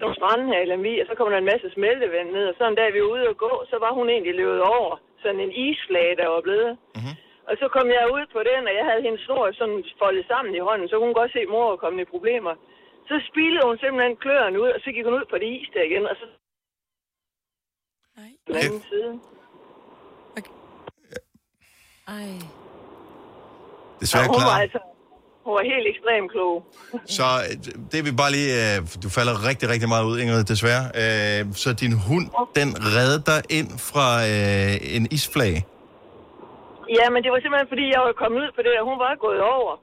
nogle 0.02 0.16
stranden 0.20 0.48
her 0.54 0.62
i 0.64 0.68
Lemvi, 0.72 0.94
og 1.02 1.06
så 1.10 1.14
kom 1.16 1.28
der 1.32 1.40
en 1.42 1.52
masse 1.54 1.68
smeltevand 1.76 2.28
ned, 2.36 2.46
og 2.52 2.56
så 2.58 2.64
en 2.68 2.80
dag 2.80 2.90
vi 2.96 3.00
var 3.04 3.12
ude 3.16 3.26
og 3.34 3.38
gå, 3.46 3.54
så 3.72 3.76
var 3.86 3.92
hun 4.00 4.08
egentlig 4.14 4.36
løbet 4.42 4.62
over. 4.76 4.92
Sådan 5.24 5.42
en 5.46 5.54
isflage, 5.66 6.16
der 6.22 6.28
var 6.36 6.42
blevet. 6.48 6.72
Mhm. 6.98 7.14
Og 7.50 7.54
så 7.62 7.66
kom 7.76 7.88
jeg 7.98 8.06
ud 8.16 8.24
på 8.36 8.40
den, 8.50 8.62
og 8.70 8.74
jeg 8.80 8.86
havde 8.90 9.06
hendes 9.08 9.22
snor 9.26 9.44
sådan 9.60 9.80
foldet 10.02 10.26
sammen 10.32 10.52
i 10.60 10.66
hånden, 10.68 10.88
så 10.88 10.94
kunne 10.96 11.10
hun 11.12 11.20
godt 11.22 11.34
se, 11.36 11.42
mor 11.54 11.66
var 11.74 11.80
kommet 11.84 12.02
i 12.06 12.12
problemer. 12.16 12.54
Så 13.12 13.18
spilede 13.30 13.64
hun 13.70 13.78
simpelthen 13.84 14.16
kløerne 14.24 14.58
ud, 14.64 14.70
og 14.76 14.80
så 14.84 14.90
gik 14.96 15.06
hun 15.08 15.16
ud 15.20 15.26
på 15.32 15.38
det 15.44 15.50
is 15.60 15.68
der 15.76 15.84
igen, 15.90 16.04
og 16.12 16.16
så... 16.20 16.26
Nej. 18.18 18.32
På 18.46 18.50
den 18.54 18.62
anden 18.66 18.84
side. 18.92 19.12
Ej. 22.18 22.30
Desværre 24.02 24.24
Og 24.26 24.30
hun 24.36 24.42
var 24.50 24.56
klar. 24.56 24.62
altså... 24.66 24.80
Hun 25.46 25.54
var 25.58 25.64
helt 25.74 25.88
ekstremt 25.94 26.30
klog. 26.34 26.54
Så 27.18 27.24
øh, 27.46 27.54
det 27.92 27.98
er 28.00 28.06
vi 28.10 28.14
bare 28.24 28.32
lige... 28.38 28.52
øh, 28.66 28.78
Du 29.04 29.10
falder 29.18 29.36
rigtig, 29.50 29.66
rigtig 29.74 29.90
meget 29.94 30.06
ud, 30.10 30.16
Ingrid, 30.22 30.44
desværre. 30.54 30.86
Øh, 31.02 31.42
Så 31.64 31.70
din 31.84 31.94
hund, 32.08 32.26
den 32.60 32.70
redder 32.96 33.22
dig 33.32 33.40
ind 33.58 33.70
fra 33.90 34.08
en 34.98 35.04
isflage. 35.18 35.60
Ja, 36.98 37.06
men 37.14 37.20
det 37.24 37.30
var 37.34 37.40
simpelthen 37.44 37.70
fordi, 37.74 37.86
jeg 37.96 38.02
var 38.08 38.14
kommet 38.22 38.38
ud 38.44 38.50
på 38.58 38.62
det, 38.66 38.74
og 38.80 38.86
hun 38.90 38.98
var 39.06 39.12
gået 39.26 39.42
over. 39.56 39.74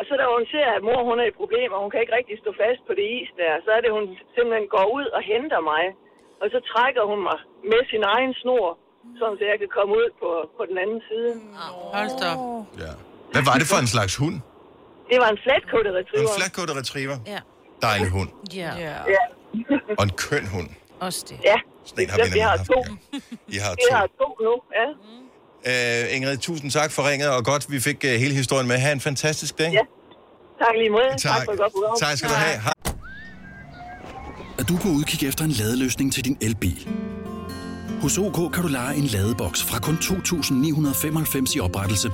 Mm. 0.00 0.02
Og 0.02 0.06
så 0.08 0.12
da 0.20 0.24
hun 0.36 0.44
ser, 0.54 0.68
at 0.76 0.82
mor 0.88 1.00
hun 1.10 1.16
er 1.22 1.26
i 1.32 1.34
problemer, 1.42 1.74
og 1.76 1.82
hun 1.84 1.90
kan 1.92 2.00
ikke 2.04 2.16
rigtig 2.18 2.36
stå 2.42 2.50
fast 2.62 2.80
på 2.88 2.92
det 2.98 3.06
is 3.18 3.30
der, 3.42 3.52
så 3.64 3.70
er 3.76 3.80
det, 3.84 3.90
hun 3.96 4.04
simpelthen 4.36 4.66
går 4.76 4.86
ud 4.98 5.06
og 5.16 5.20
henter 5.32 5.60
mig. 5.72 5.84
Og 6.42 6.46
så 6.54 6.58
trækker 6.72 7.02
hun 7.10 7.18
mig 7.28 7.38
med 7.72 7.82
sin 7.92 8.02
egen 8.14 8.32
snor, 8.40 8.66
sådan 9.20 9.36
så 9.38 9.44
jeg 9.52 9.58
kan 9.62 9.70
komme 9.78 9.92
ud 10.00 10.08
på, 10.20 10.28
på 10.58 10.62
den 10.70 10.76
anden 10.84 11.00
side. 11.08 11.30
Hold 11.96 12.12
da. 12.22 12.30
Ja. 12.84 12.92
Hvad 13.34 13.42
var 13.50 13.56
det 13.60 13.66
for 13.72 13.78
en 13.84 13.90
slags 13.96 14.14
hund? 14.22 14.36
Det 15.10 15.18
var 15.22 15.28
en 15.34 15.40
flatcoated 15.46 15.92
En 15.94 15.98
retriever. 16.00 16.30
flatcoated 16.38 16.74
retriever. 16.80 17.16
Ja. 17.34 17.40
Dejlig 17.88 18.08
hund. 18.16 18.30
Ja. 18.62 18.70
Ja. 18.86 18.96
Og 19.98 20.02
en 20.08 20.14
køn 20.24 20.44
hund. 20.54 20.68
Også 21.06 21.20
det. 21.28 21.36
Ja. 21.50 21.58
Sådan 21.88 22.04
en 22.04 22.10
har 22.12 22.16
vi 22.24 22.30
vi 22.38 22.42
har 22.48 22.56
nemlig 22.56 22.70
to. 22.72 22.80
I 23.56 23.58
har 23.64 23.72
Vi 23.80 23.84
to. 23.90 23.94
har 23.96 24.06
to 24.20 24.28
nu, 24.46 24.54
ja. 24.80 24.86
Uh, 25.66 26.16
Ingrid, 26.16 26.36
tusind 26.36 26.70
tak 26.70 26.90
for 26.90 27.10
ringet, 27.10 27.28
og 27.28 27.44
godt, 27.44 27.70
vi 27.70 27.80
fik 27.80 27.96
uh, 28.04 28.10
hele 28.10 28.34
historien 28.34 28.68
med. 28.68 28.76
Ha' 28.78 28.92
en 28.92 29.00
fantastisk 29.00 29.58
dag. 29.58 29.72
Ja. 29.72 29.84
Tak 30.58 30.74
lige 30.78 30.90
måde. 30.90 31.10
Tak. 31.10 31.18
tak 31.18 31.44
for 31.44 31.52
et 31.52 31.58
godt 31.58 31.72
program. 31.72 31.96
Tak 32.00 32.16
skal 32.18 32.30
du 32.30 32.34
have. 32.34 32.60
Hej. 32.60 32.72
Er 34.58 34.64
du 34.64 34.76
på 34.76 34.88
udkig 34.88 35.28
efter 35.28 35.44
en 35.44 35.50
ladeløsning 35.50 36.12
til 36.12 36.24
din 36.24 36.38
elbil? 36.40 36.88
Hos 38.02 38.18
OK 38.18 38.52
kan 38.52 38.62
du 38.62 38.68
lege 38.68 38.96
en 38.96 39.04
ladeboks 39.04 39.62
fra 39.62 39.78
kun 39.78 39.94
2.995 39.94 41.56
i 41.56 41.60
oprettelse, 41.60 42.10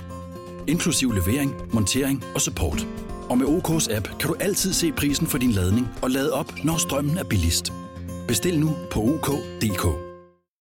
inklusiv 0.68 1.12
levering, 1.12 1.54
montering 1.74 2.24
og 2.34 2.40
support. 2.40 2.86
Og 3.28 3.38
med 3.38 3.46
OK's 3.46 3.96
app 3.96 4.08
kan 4.20 4.28
du 4.28 4.34
altid 4.40 4.72
se 4.72 4.92
prisen 4.92 5.26
for 5.26 5.38
din 5.38 5.50
ladning 5.50 5.88
og 6.02 6.10
lade 6.10 6.32
op, 6.32 6.52
når 6.64 6.76
strømmen 6.76 7.18
er 7.18 7.24
billigst. 7.24 7.72
Bestil 8.28 8.60
nu 8.60 8.76
på 8.90 9.00
OK.dk. 9.00 10.05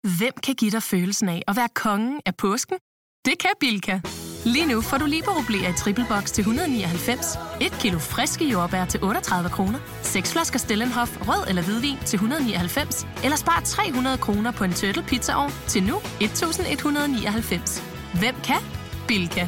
Hvem 0.06 0.32
kan 0.42 0.54
give 0.54 0.70
dig 0.70 0.82
følelsen 0.82 1.28
af 1.28 1.42
at 1.48 1.56
være 1.56 1.68
kongen 1.74 2.20
af 2.26 2.36
påsken? 2.36 2.76
Det 3.24 3.38
kan 3.38 3.50
Bilka! 3.60 4.00
Lige 4.44 4.66
nu 4.66 4.80
får 4.80 4.98
du 4.98 5.06
liberobleer 5.06 5.68
i 5.68 5.72
triple 5.72 6.06
box 6.08 6.30
til 6.30 6.42
199, 6.42 7.38
et 7.60 7.72
kilo 7.80 7.98
friske 7.98 8.44
jordbær 8.44 8.84
til 8.84 9.04
38 9.04 9.48
kroner, 9.48 9.78
seks 10.02 10.32
flasker 10.32 10.58
Stellenhof 10.58 11.28
rød 11.28 11.48
eller 11.48 11.62
hvidvin 11.62 11.98
til 12.04 12.16
199, 12.16 13.06
eller 13.24 13.36
spar 13.36 13.60
300 13.64 14.18
kroner 14.18 14.50
på 14.52 14.64
en 14.64 14.72
turtle 14.72 15.02
pizzaovn 15.02 15.52
til 15.68 15.82
nu 15.82 15.96
1199. 16.20 17.82
Hvem 18.20 18.34
kan? 18.44 18.62
Bilka. 19.08 19.46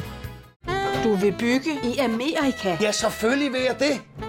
Du 1.03 1.15
vil 1.15 1.33
bygge 1.39 1.71
i 1.83 1.97
Amerika? 1.97 2.77
Ja, 2.81 2.91
selvfølgelig 2.91 3.51
vil 3.53 3.61
jeg 3.61 3.75
det. 3.79 4.28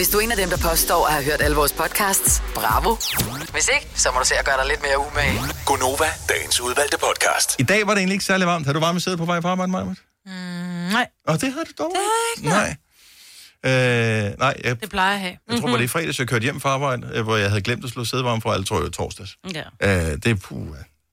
Hvis 0.00 0.08
du 0.08 0.18
er 0.18 0.22
en 0.22 0.30
af 0.30 0.36
dem, 0.36 0.48
der 0.48 0.56
påstår 0.70 1.06
at 1.06 1.12
have 1.12 1.24
hørt 1.24 1.40
alle 1.40 1.56
vores 1.56 1.72
podcasts, 1.72 2.42
bravo. 2.54 2.90
Hvis 3.52 3.68
ikke, 3.74 3.86
så 3.94 4.08
må 4.14 4.18
du 4.18 4.26
se 4.26 4.34
at 4.34 4.44
gøre 4.44 4.56
dig 4.60 4.66
lidt 4.72 4.82
mere 4.82 4.98
umage. 5.06 5.38
Gonova, 5.66 6.10
dagens 6.28 6.60
udvalgte 6.60 6.98
podcast. 7.06 7.48
I 7.58 7.62
dag 7.62 7.86
var 7.86 7.92
det 7.92 7.98
egentlig 7.98 8.14
ikke 8.14 8.24
særlig 8.24 8.46
varmt. 8.46 8.66
Har 8.66 8.72
du 8.72 8.80
varme 8.80 9.00
sæde 9.00 9.16
på 9.16 9.24
vej 9.24 9.40
på 9.40 9.48
arbejde, 9.48 9.72
Maja? 9.72 9.84
Mm, 9.84 9.92
nej. 10.96 11.06
Og 11.26 11.40
det 11.40 11.52
havde 11.52 11.64
du 11.64 11.72
dog 11.82 11.90
Det 11.90 12.00
er 12.00 12.36
ikke 12.36 12.48
Nej. 12.48 12.76
Øh, 13.64 14.38
nej, 14.38 14.54
jeg, 14.64 14.80
Det 14.80 14.90
plejer 14.90 15.08
jeg 15.08 15.14
at 15.14 15.20
have. 15.20 15.36
jeg 15.50 15.60
tror, 15.60 15.70
var 15.70 15.76
det 15.76 15.84
i 15.84 15.88
fredags, 15.88 16.18
jeg 16.18 16.28
kørte 16.28 16.42
hjem 16.42 16.60
fra 16.60 16.68
arbejde, 16.68 17.10
øh, 17.14 17.22
hvor 17.22 17.36
jeg 17.36 17.48
havde 17.48 17.62
glemt 17.62 17.84
at 17.84 17.90
slå 17.90 18.04
sædevarme 18.04 18.40
fra, 18.42 18.54
eller 18.54 18.64
tror 18.66 18.82
jeg, 18.82 18.92
torsdags. 18.92 19.36
Ja. 19.54 19.62
Øh, 19.82 20.16
det 20.22 20.26
er 20.26 20.34
puh, 20.34 20.66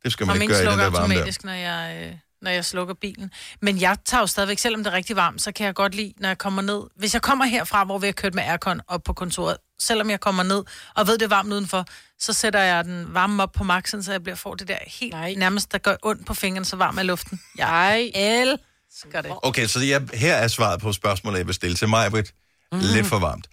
det 0.04 0.12
skal 0.12 0.28
man 0.28 0.36
Og 0.38 0.42
ikke 0.42 0.54
gøre 0.54 0.64
i 0.64 0.68
den 0.68 0.80
der 0.80 0.90
varme 0.90 0.96
der. 0.96 1.02
automatisk, 1.02 1.44
når 1.44 1.54
jeg, 1.54 2.02
øh, 2.04 2.14
når 2.42 2.52
jeg 2.52 2.66
slukker 2.66 2.94
bilen. 2.94 3.32
Men 3.62 3.82
jeg 3.82 3.98
tager 4.06 4.22
jo 4.22 4.28
stadigvæk, 4.28 4.60
selvom 4.60 4.84
det 4.84 4.92
er 4.92 4.96
rigtig 4.96 5.16
varmt, 5.16 5.42
så 5.42 5.52
kan 5.52 5.66
jeg 5.66 5.76
godt 5.76 5.96
lide, 5.96 6.14
når 6.20 6.30
jeg 6.30 6.38
kommer 6.38 6.62
ned. 6.62 6.82
Hvis 6.96 7.14
jeg 7.14 7.22
kommer 7.22 7.46
herfra, 7.46 7.84
hvor 7.84 7.98
vi 7.98 8.06
har 8.08 8.12
kørt 8.12 8.34
med 8.34 8.44
aircon 8.44 8.82
op 8.88 9.04
på 9.04 9.14
kontoret, 9.14 9.58
selvom 9.80 10.10
jeg 10.10 10.20
kommer 10.20 10.44
ned 10.44 10.64
og 10.96 11.08
ved, 11.08 11.18
det 11.18 11.26
er 11.26 11.30
varmt 11.30 11.54
udenfor, 11.54 11.86
så 12.20 12.34
sætter 12.34 12.60
jeg 12.60 12.86
den 12.86 13.14
varme 13.14 13.44
op 13.44 13.52
på 13.52 13.64
maxen, 13.64 14.04
så 14.04 14.12
jeg 14.12 14.24
bliver 14.24 14.36
får 14.36 14.56
det 14.56 14.68
der 14.68 14.78
helt 14.88 15.14
Nej. 15.14 15.34
nærmest, 15.34 15.72
der 15.72 15.78
gør 15.78 15.96
ondt 16.04 16.26
på 16.26 16.34
fingrene, 16.34 16.66
så 16.66 16.76
varm 16.76 16.98
er 16.98 17.04
luften. 17.04 17.40
Jeg 17.58 18.12
elsker 18.16 19.22
det. 19.22 19.32
Okay, 19.44 19.68
så 19.68 19.80
jeg, 19.80 20.02
her 20.14 20.36
er 20.36 20.48
svaret 20.48 20.82
på 20.82 20.94
spørgsmålet, 20.94 21.38
jeg 21.38 21.48
vil 21.48 21.56
stille 21.56 21.76
til 21.76 21.90
mig, 21.90 22.12
Britt. 22.12 22.34
Mm. 22.72 22.80
Lidt 22.82 23.08
for 23.08 23.20
varmt. 23.20 23.48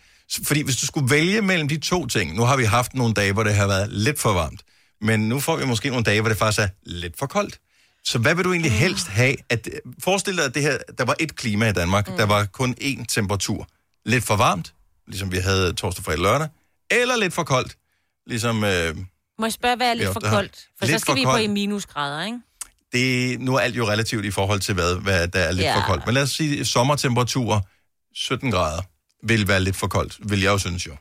Fordi 0.44 0.62
hvis 0.62 0.76
du 0.76 0.86
skulle 0.86 1.10
vælge 1.10 1.42
mellem 1.42 1.68
de 1.68 1.78
to 1.80 2.06
ting, 2.06 2.34
nu 2.34 2.42
har 2.42 2.56
vi 2.56 2.64
haft 2.64 2.94
nogle 2.94 3.14
dage, 3.14 3.32
hvor 3.32 3.44
det 3.44 3.54
har 3.54 3.66
været 3.66 3.92
lidt 3.92 4.20
for 4.20 4.32
varmt, 4.32 4.62
men 5.00 5.28
nu 5.28 5.40
får 5.40 5.56
vi 5.56 5.66
måske 5.66 5.88
nogle 5.88 6.04
dage, 6.04 6.20
hvor 6.20 6.28
det 6.28 6.38
faktisk 6.38 6.60
er 6.60 6.68
lidt 6.82 7.18
for 7.18 7.26
koldt. 7.26 7.58
Så 8.04 8.18
hvad 8.18 8.34
vil 8.34 8.44
du 8.44 8.52
egentlig 8.52 8.72
helst 8.72 9.06
have? 9.08 9.36
At, 9.48 9.68
forestil 10.02 10.36
dig, 10.36 10.44
at 10.44 10.54
det 10.54 10.62
her, 10.62 10.78
der 10.98 11.04
var 11.04 11.14
et 11.20 11.36
klima 11.36 11.68
i 11.68 11.72
Danmark, 11.72 12.08
mm. 12.10 12.16
der 12.16 12.26
var 12.26 12.44
kun 12.44 12.74
én 12.80 13.04
temperatur. 13.08 13.68
Lidt 14.06 14.24
for 14.24 14.36
varmt, 14.36 14.74
ligesom 15.06 15.32
vi 15.32 15.36
havde 15.38 15.72
torsdag, 15.72 16.04
fredag, 16.04 16.20
lørdag, 16.22 16.48
eller 16.90 17.16
lidt 17.16 17.34
for 17.34 17.44
koldt, 17.44 17.76
ligesom... 18.26 18.64
Øh, 18.64 18.96
Må 19.38 19.46
jeg 19.46 19.52
spørge, 19.52 19.76
hvad 19.76 19.90
er 19.90 19.94
lidt 19.94 20.08
Ja, 20.08 20.12
for 20.12 20.20
koldt? 20.20 20.68
For 20.78 20.86
Lidt 20.86 20.94
så 20.94 20.98
skal 20.98 21.14
vi 21.14 21.24
på 21.24 21.30
koldt. 21.30 21.44
i 21.44 21.46
minusgrader, 21.46 22.24
ikke? 22.26 22.38
det, 22.92 23.40
nu 23.40 23.54
er 23.54 23.60
alt 23.60 23.76
jo 23.76 23.88
relativt 23.88 24.24
i 24.24 24.30
forhold 24.30 24.60
til, 24.60 24.74
hvad, 24.74 24.96
hvad 25.00 25.28
der 25.28 25.38
er 25.40 25.52
lidt 25.52 25.64
Ja. 25.64 25.76
for 25.76 25.86
koldt. 25.86 26.06
Men 26.06 26.14
lad 26.14 26.22
os 26.22 26.30
sige, 26.30 26.64
sommertemperaturer, 26.64 27.60
17 28.14 28.50
grader, 28.50 28.82
vil 29.26 29.48
være 29.48 29.60
lidt 29.60 29.76
for 29.76 29.86
koldt, 29.86 30.30
vil 30.30 30.40
jeg 30.40 30.50
jo 30.50 30.58
synes 30.58 30.86
jo. 30.86 30.96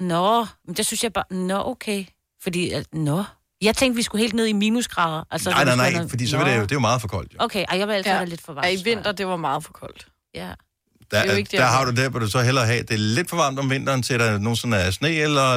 Nå, 0.00 0.46
men 0.66 0.76
det 0.76 0.86
synes 0.86 1.02
jeg 1.04 1.12
bare... 1.12 1.24
Nå, 1.30 1.62
okay. 1.64 2.04
Fordi, 2.42 2.70
at- 2.70 2.94
nå... 2.94 3.24
Jeg 3.62 3.76
tænkte, 3.76 3.96
vi 3.96 4.02
skulle 4.02 4.22
helt 4.22 4.34
ned 4.34 4.46
i 4.46 4.52
minusgrader. 4.52 5.24
Altså, 5.30 5.50
nej, 5.50 5.64
nej, 5.64 5.76
nej, 5.76 5.92
være 5.92 6.08
fordi 6.08 6.26
så 6.26 6.36
vil 6.36 6.46
det 6.46 6.56
jo, 6.56 6.62
det 6.62 6.70
er 6.72 6.76
jo 6.76 6.80
meget 6.80 7.00
for 7.00 7.08
koldt. 7.08 7.32
Jo. 7.34 7.38
Okay, 7.40 7.64
ej, 7.68 7.78
jeg 7.78 7.88
vil 7.88 7.94
altid 7.94 8.10
Ja. 8.12 8.16
være 8.16 8.26
lidt 8.28 8.42
for 8.42 8.52
varmt. 8.52 8.66
Ja, 8.66 8.70
i 8.72 8.82
vinter, 8.84 9.12
det 9.12 9.26
var 9.26 9.36
meget 9.36 9.64
for 9.64 9.72
koldt. 9.72 10.06
Ja. 10.34 10.40
Der, 10.40 11.22
Det 11.22 11.32
er 11.32 11.36
ikke 11.36 11.36
der, 11.36 11.36
det, 11.36 11.50
der 11.50 11.58
jeg 11.58 11.68
har 11.68 11.84
du 11.84 11.90
det, 11.90 12.10
hvor 12.10 12.18
du 12.20 12.28
så 12.30 12.40
hellere 12.42 12.66
have, 12.66 12.82
det 12.82 12.90
er 12.90 12.98
lidt 12.98 13.30
for 13.30 13.36
varmt 13.36 13.58
om 13.58 13.70
vinteren, 13.70 14.02
til 14.02 14.18
der 14.20 14.38
nogensinde 14.38 14.76
er 14.76 14.90
sne, 14.90 15.08
eller 15.14 15.56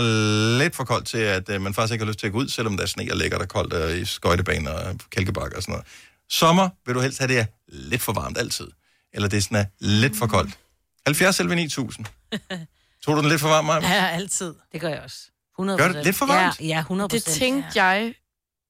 lidt 0.58 0.76
for 0.76 0.84
koldt 0.84 1.08
til, 1.08 1.18
at 1.18 1.50
uh, 1.50 1.62
man 1.62 1.74
faktisk 1.74 1.94
ikke 1.94 2.06
har 2.06 2.10
lyst 2.10 2.20
til 2.20 2.28
at 2.28 2.34
gå 2.34 2.40
ud, 2.40 2.48
selvom 2.50 2.78
der 2.78 2.84
er 2.84 2.88
sne 2.88 3.08
og 3.12 3.18
lækker 3.18 3.38
der 3.38 3.46
koldt 3.46 3.74
uh, 3.94 4.02
i 4.02 4.06
skøjtebaner 4.06 4.72
og 4.72 4.96
kælkebakker 5.12 5.58
og 5.58 5.64
sådan 5.64 5.72
noget. 5.72 5.88
Sommer 6.30 6.70
vil 6.86 6.96
du 6.96 7.00
helst 7.00 7.20
have 7.20 7.28
det 7.28 7.40
er 7.40 7.46
lidt 7.68 8.02
for 8.02 8.14
varmt 8.14 8.38
altid, 8.38 8.68
eller 9.14 9.28
det 9.30 9.38
er 9.38 9.42
sådan 9.42 9.58
er 9.58 9.66
lidt 9.80 10.18
for 10.18 10.28
koldt. 10.28 10.58
70 11.06 11.36
selv 11.36 11.50
9000. 11.56 12.06
Tog 13.06 13.16
du 13.16 13.22
den 13.22 13.30
lidt 13.30 13.42
for 13.42 13.50
varm, 13.50 13.66
Maja? 13.66 13.80
Ja, 13.94 14.08
altid. 14.08 14.54
Det 14.72 14.82
gør 14.82 14.90
jeg 14.90 15.02
også. 15.04 15.18
100 15.60 15.80
Gør 15.80 15.88
det 15.92 16.04
lidt 16.06 16.16
for 16.16 16.26
varmt? 16.26 16.60
Ja, 16.60 16.66
ja 16.66 16.80
100 16.80 17.10
Det 17.10 17.24
tænkte 17.24 17.84
jeg. 17.84 18.14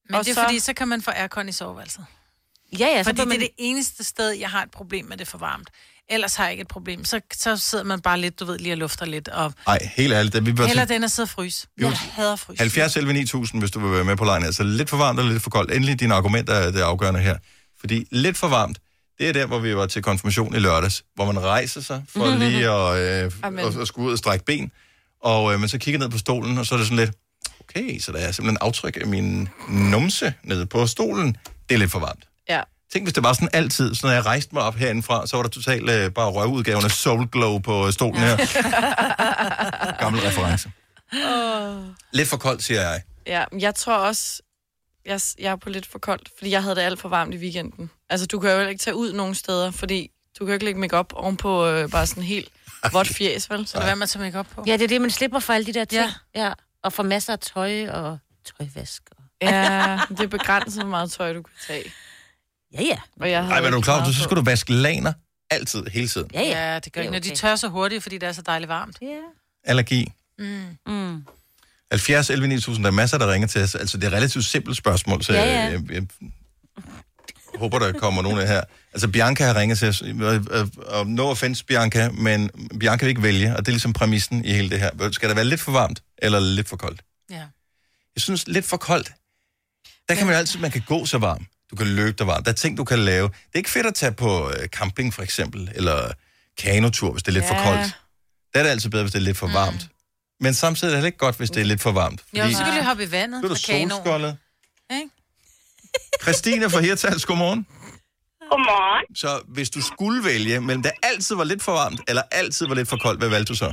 Men 0.08 0.14
Og 0.14 0.24
det 0.24 0.30
er 0.30 0.34
så- 0.34 0.42
fordi, 0.42 0.58
så 0.58 0.72
kan 0.74 0.88
man 0.88 1.02
få 1.02 1.10
aircon 1.10 1.48
i 1.48 1.52
soveværelset. 1.52 2.04
Ja, 2.78 2.86
ja, 2.86 2.98
så 3.02 3.04
Fordi 3.04 3.16
bør 3.16 3.24
det 3.24 3.34
er 3.34 3.38
man- 3.38 3.40
det 3.40 3.48
eneste 3.58 4.04
sted, 4.04 4.30
jeg 4.30 4.50
har 4.50 4.62
et 4.62 4.70
problem 4.70 5.04
med, 5.04 5.16
det 5.16 5.26
er 5.26 5.30
for 5.30 5.38
varmt. 5.38 5.68
Ellers 6.10 6.34
har 6.34 6.44
jeg 6.44 6.52
ikke 6.52 6.60
et 6.60 6.68
problem. 6.68 7.04
Så, 7.04 7.20
så 7.32 7.56
sidder 7.56 7.84
man 7.84 8.00
bare 8.00 8.20
lidt, 8.20 8.40
du 8.40 8.44
ved, 8.44 8.58
lige 8.58 8.72
og 8.74 8.78
lufter 8.78 9.06
lidt. 9.06 9.28
Og 9.28 9.52
Nej, 9.66 9.78
helt 9.96 10.12
ærligt. 10.12 10.34
Det, 10.34 10.46
vi 10.46 10.52
bør 10.52 10.66
heller 10.66 10.84
til- 10.84 10.94
den 10.94 11.04
at 11.04 11.10
sidde 11.10 11.24
og 11.24 11.28
fryse. 11.30 11.66
Jo. 11.82 11.86
Jeg 11.88 11.98
hader 11.98 12.36
frys. 12.36 12.58
70 12.58 12.92
selv 12.92 13.06
9000, 13.06 13.60
hvis 13.62 13.70
du 13.70 13.80
vil 13.80 13.92
være 13.92 14.04
med 14.04 14.16
på 14.16 14.24
lejen. 14.24 14.44
Altså 14.44 14.62
lidt 14.62 14.90
for 14.90 14.96
varmt 14.96 15.18
eller 15.18 15.32
lidt 15.32 15.42
for 15.42 15.50
koldt. 15.50 15.72
Endelig 15.72 16.00
dine 16.00 16.14
argumenter 16.14 16.54
er 16.54 16.70
det 16.70 16.80
afgørende 16.80 17.20
her. 17.20 17.36
Fordi 17.80 18.06
lidt 18.10 18.36
for 18.36 18.48
varmt, 18.48 18.78
det 19.18 19.28
er 19.28 19.32
der, 19.32 19.46
hvor 19.46 19.58
vi 19.58 19.76
var 19.76 19.86
til 19.86 20.02
konfirmation 20.02 20.54
i 20.54 20.58
lørdags, 20.58 21.04
hvor 21.14 21.32
man 21.32 21.42
rejser 21.42 21.80
sig 21.80 22.04
for 22.08 22.26
lige 22.44 22.70
at, 22.70 23.24
øh, 23.24 23.32
at, 23.66 23.76
at 23.80 23.88
skulle 23.88 24.06
ud 24.06 24.12
og 24.12 24.18
strække 24.18 24.44
ben. 24.44 24.70
Og 25.20 25.52
øh, 25.52 25.60
man 25.60 25.68
så 25.68 25.78
kigger 25.78 25.98
ned 25.98 26.08
på 26.08 26.18
stolen, 26.18 26.58
og 26.58 26.66
så 26.66 26.74
er 26.74 26.78
det 26.78 26.86
sådan 26.86 27.04
lidt, 27.04 27.12
okay, 27.60 27.98
så 27.98 28.12
der 28.12 28.18
er 28.18 28.32
simpelthen 28.32 28.58
aftryk 28.60 28.96
af 29.00 29.06
min 29.06 29.48
numse 29.68 30.34
nede 30.42 30.66
på 30.66 30.86
stolen. 30.86 31.36
Det 31.68 31.74
er 31.74 31.78
lidt 31.78 31.90
for 31.90 31.98
varmt. 31.98 32.28
Ja. 32.48 32.60
Tænk, 32.92 33.04
hvis 33.04 33.14
det 33.14 33.22
var 33.22 33.32
sådan 33.32 33.48
altid, 33.52 33.94
så 33.94 34.06
når 34.06 34.12
jeg 34.12 34.26
rejste 34.26 34.54
mig 34.54 34.62
op 34.62 34.74
herindefra, 34.74 35.26
så 35.26 35.36
var 35.36 35.42
der 35.42 35.50
totalt 35.50 35.90
øh, 35.90 36.10
bare 36.10 36.30
røvudgaven 36.30 36.84
af 36.84 36.90
Soul 36.90 37.26
Glow 37.26 37.58
på 37.58 37.86
øh, 37.86 37.92
stolen 37.92 38.20
her. 38.20 38.36
Gammel 40.00 40.20
reference. 40.20 40.70
Oh. 41.12 41.84
Lidt 42.12 42.28
for 42.28 42.36
koldt, 42.36 42.62
siger 42.62 42.80
jeg. 42.80 43.02
Ja, 43.26 43.44
men 43.52 43.60
jeg 43.60 43.74
tror 43.74 43.96
også, 43.96 44.42
jeg, 45.06 45.20
jeg 45.38 45.52
er 45.52 45.56
på 45.56 45.68
lidt 45.68 45.86
for 45.86 45.98
koldt, 45.98 46.28
fordi 46.38 46.50
jeg 46.50 46.62
havde 46.62 46.76
det 46.76 46.82
alt 46.82 47.00
for 47.00 47.08
varmt 47.08 47.34
i 47.34 47.36
weekenden. 47.36 47.90
Altså, 48.10 48.26
du 48.26 48.38
kan 48.38 48.50
jo 48.50 48.68
ikke 48.68 48.82
tage 48.82 48.94
ud 48.94 49.12
nogen 49.12 49.34
steder, 49.34 49.70
fordi 49.70 50.10
du 50.38 50.44
kan 50.44 50.48
jo 50.48 50.52
ikke 50.52 50.64
lægge 50.64 50.80
makeup 50.80 51.12
ovenpå 51.14 51.66
øh, 51.66 51.90
bare 51.90 52.06
sådan 52.06 52.22
helt 52.22 52.48
vådt 52.92 53.08
fjes, 53.08 53.50
vel? 53.50 53.66
Så 53.66 53.78
lad 53.78 53.86
være 53.86 53.96
med 53.96 54.02
at 54.02 54.08
tage 54.08 54.24
makeup 54.24 54.46
på. 54.54 54.64
Ja, 54.66 54.72
det 54.72 54.82
er 54.82 54.88
det, 54.88 55.00
man 55.00 55.10
slipper 55.10 55.38
for 55.38 55.52
alle 55.52 55.66
de 55.66 55.72
der 55.72 55.84
ting. 55.84 56.10
Ja. 56.34 56.44
ja. 56.44 56.52
Og 56.82 56.92
for 56.92 57.02
masser 57.02 57.32
af 57.32 57.38
tøj 57.38 57.88
og 57.88 58.18
tøjvask. 58.58 59.02
Og... 59.10 59.22
Ja, 59.42 60.00
det 60.08 60.20
er 60.20 60.26
begrænset, 60.26 60.82
hvor 60.82 60.90
meget 60.90 61.10
tøj, 61.10 61.32
du 61.32 61.42
kan 61.42 61.54
tage. 61.66 61.92
Ja, 62.74 62.82
ja. 62.82 62.98
Og 63.20 63.30
jeg 63.30 63.46
Nej, 63.46 63.60
men 63.60 63.66
er 63.66 63.70
du 63.70 63.80
klar, 63.80 64.12
så 64.12 64.22
skal 64.22 64.36
du 64.36 64.42
vaske 64.42 64.72
laner 64.72 65.12
altid, 65.50 65.86
hele 65.92 66.08
tiden. 66.08 66.30
Ja, 66.34 66.42
ja. 66.42 66.72
ja 66.72 66.78
det 66.78 66.92
gør 66.92 67.00
ikke, 67.00 67.12
når 67.12 67.18
de 67.18 67.34
tør 67.34 67.56
så 67.56 67.68
hurtigt, 67.68 68.02
fordi 68.02 68.18
det 68.18 68.28
er 68.28 68.32
så 68.32 68.42
dejligt 68.42 68.68
varmt. 68.68 68.98
Ja. 69.02 69.20
Allergi. 69.64 70.12
Mm. 70.38 70.78
Mm. 70.86 71.26
70 71.90 72.30
11 72.30 72.48
9000, 72.48 72.84
der 72.84 72.90
er 72.90 72.94
masser, 72.94 73.18
der 73.18 73.32
ringer 73.32 73.48
til 73.48 73.62
os. 73.62 73.74
Altså, 73.74 73.96
det 73.96 74.04
er 74.04 74.08
et 74.08 74.14
relativt 74.14 74.44
simpelt 74.44 74.76
spørgsmål, 74.76 75.22
så 75.22 75.32
Ja, 75.32 75.44
ja, 75.44 75.50
ja. 75.50 75.64
ja. 75.64 75.70
Jeg, 75.70 75.80
jeg, 75.90 76.02
jeg 77.52 77.58
håber, 77.58 77.78
der 77.78 77.92
kommer 77.92 78.22
nogen 78.22 78.38
af 78.38 78.48
her. 78.48 78.62
Altså, 78.96 79.08
Bianca 79.08 79.44
har 79.44 79.56
ringet 79.56 79.78
til 79.78 79.88
os, 79.88 80.02
og- 80.02 80.40
og- 80.50 80.70
og 80.86 81.06
no 81.06 81.28
offense, 81.30 81.64
Bianca, 81.64 82.10
men 82.10 82.50
Bianca 82.80 83.04
vil 83.04 83.08
ikke 83.08 83.22
vælge, 83.22 83.52
og 83.56 83.58
det 83.58 83.68
er 83.68 83.72
ligesom 83.72 83.92
præmissen 83.92 84.44
i 84.44 84.52
hele 84.52 84.70
det 84.70 84.80
her. 84.80 85.10
Skal 85.12 85.28
det 85.28 85.36
være 85.36 85.44
lidt 85.44 85.60
for 85.60 85.72
varmt, 85.72 86.02
eller 86.18 86.40
lidt 86.40 86.68
for 86.68 86.76
koldt? 86.76 87.00
Ja. 87.30 87.34
Jeg 87.36 88.22
synes, 88.22 88.48
lidt 88.48 88.64
for 88.64 88.76
koldt, 88.76 89.12
der 90.08 90.14
kan 90.14 90.26
man 90.26 90.34
jo 90.34 90.38
altid, 90.38 90.60
man 90.60 90.70
kan 90.70 90.82
gå 90.86 91.06
så 91.06 91.18
varm. 91.18 91.46
Du 91.70 91.76
kan 91.76 91.86
løbe 91.86 92.12
dig 92.18 92.26
varm. 92.26 92.44
Der 92.44 92.50
er 92.50 92.54
ting, 92.54 92.76
du 92.76 92.84
kan 92.84 92.98
lave. 92.98 93.28
Det 93.28 93.34
er 93.54 93.58
ikke 93.58 93.70
fedt 93.70 93.86
at 93.86 93.94
tage 93.94 94.12
på 94.12 94.50
øh, 94.50 94.68
camping, 94.68 95.14
for 95.14 95.22
eksempel, 95.22 95.70
eller 95.74 96.12
kanotur, 96.58 97.12
hvis 97.12 97.22
det 97.22 97.28
er 97.28 97.32
lidt 97.32 97.44
Ja. 97.44 97.50
for 97.50 97.64
koldt. 97.64 97.96
Der 98.54 98.58
er 98.60 98.62
det 98.64 98.70
altid 98.70 98.90
bedre, 98.90 99.02
hvis 99.04 99.12
det 99.12 99.18
er 99.18 99.24
lidt 99.24 99.36
for 99.36 99.46
varmt. 99.52 99.88
Men 100.40 100.54
samtidig 100.54 100.88
er 100.88 100.90
det 100.90 100.96
heller 100.98 101.06
ikke 101.06 101.18
godt, 101.18 101.36
hvis 101.36 101.50
det 101.50 101.60
er 101.60 101.64
lidt 101.64 101.80
for 101.80 101.92
varmt. 101.92 102.24
Jo, 102.38 102.50
så 102.52 102.58
kan 102.64 102.76
du 102.78 102.82
hoppe 102.82 103.04
i 103.04 103.10
vandet. 103.10 103.40
Så 103.40 103.46
er 103.46 103.48
du 103.48 103.54
solskoldet. 103.90 104.36
Ikke? 104.92 105.08
Christine 106.22 106.70
fra 106.70 106.80
Hirtals, 106.80 107.24
godmorgen. 107.26 107.66
Godmorgen. 108.50 109.04
Så 109.22 109.30
hvis 109.56 109.70
du 109.70 109.80
skulle 109.92 110.24
vælge, 110.30 110.60
mellem 110.60 110.82
det 110.82 110.92
altid 111.02 111.34
var 111.36 111.44
lidt 111.44 111.62
for 111.62 111.72
varmt, 111.72 112.00
eller 112.10 112.22
altid 112.40 112.68
var 112.70 112.74
lidt 112.74 112.88
for 112.88 112.96
koldt, 112.96 113.20
hvad 113.20 113.28
valgte 113.28 113.50
du 113.52 113.56
så? 113.64 113.68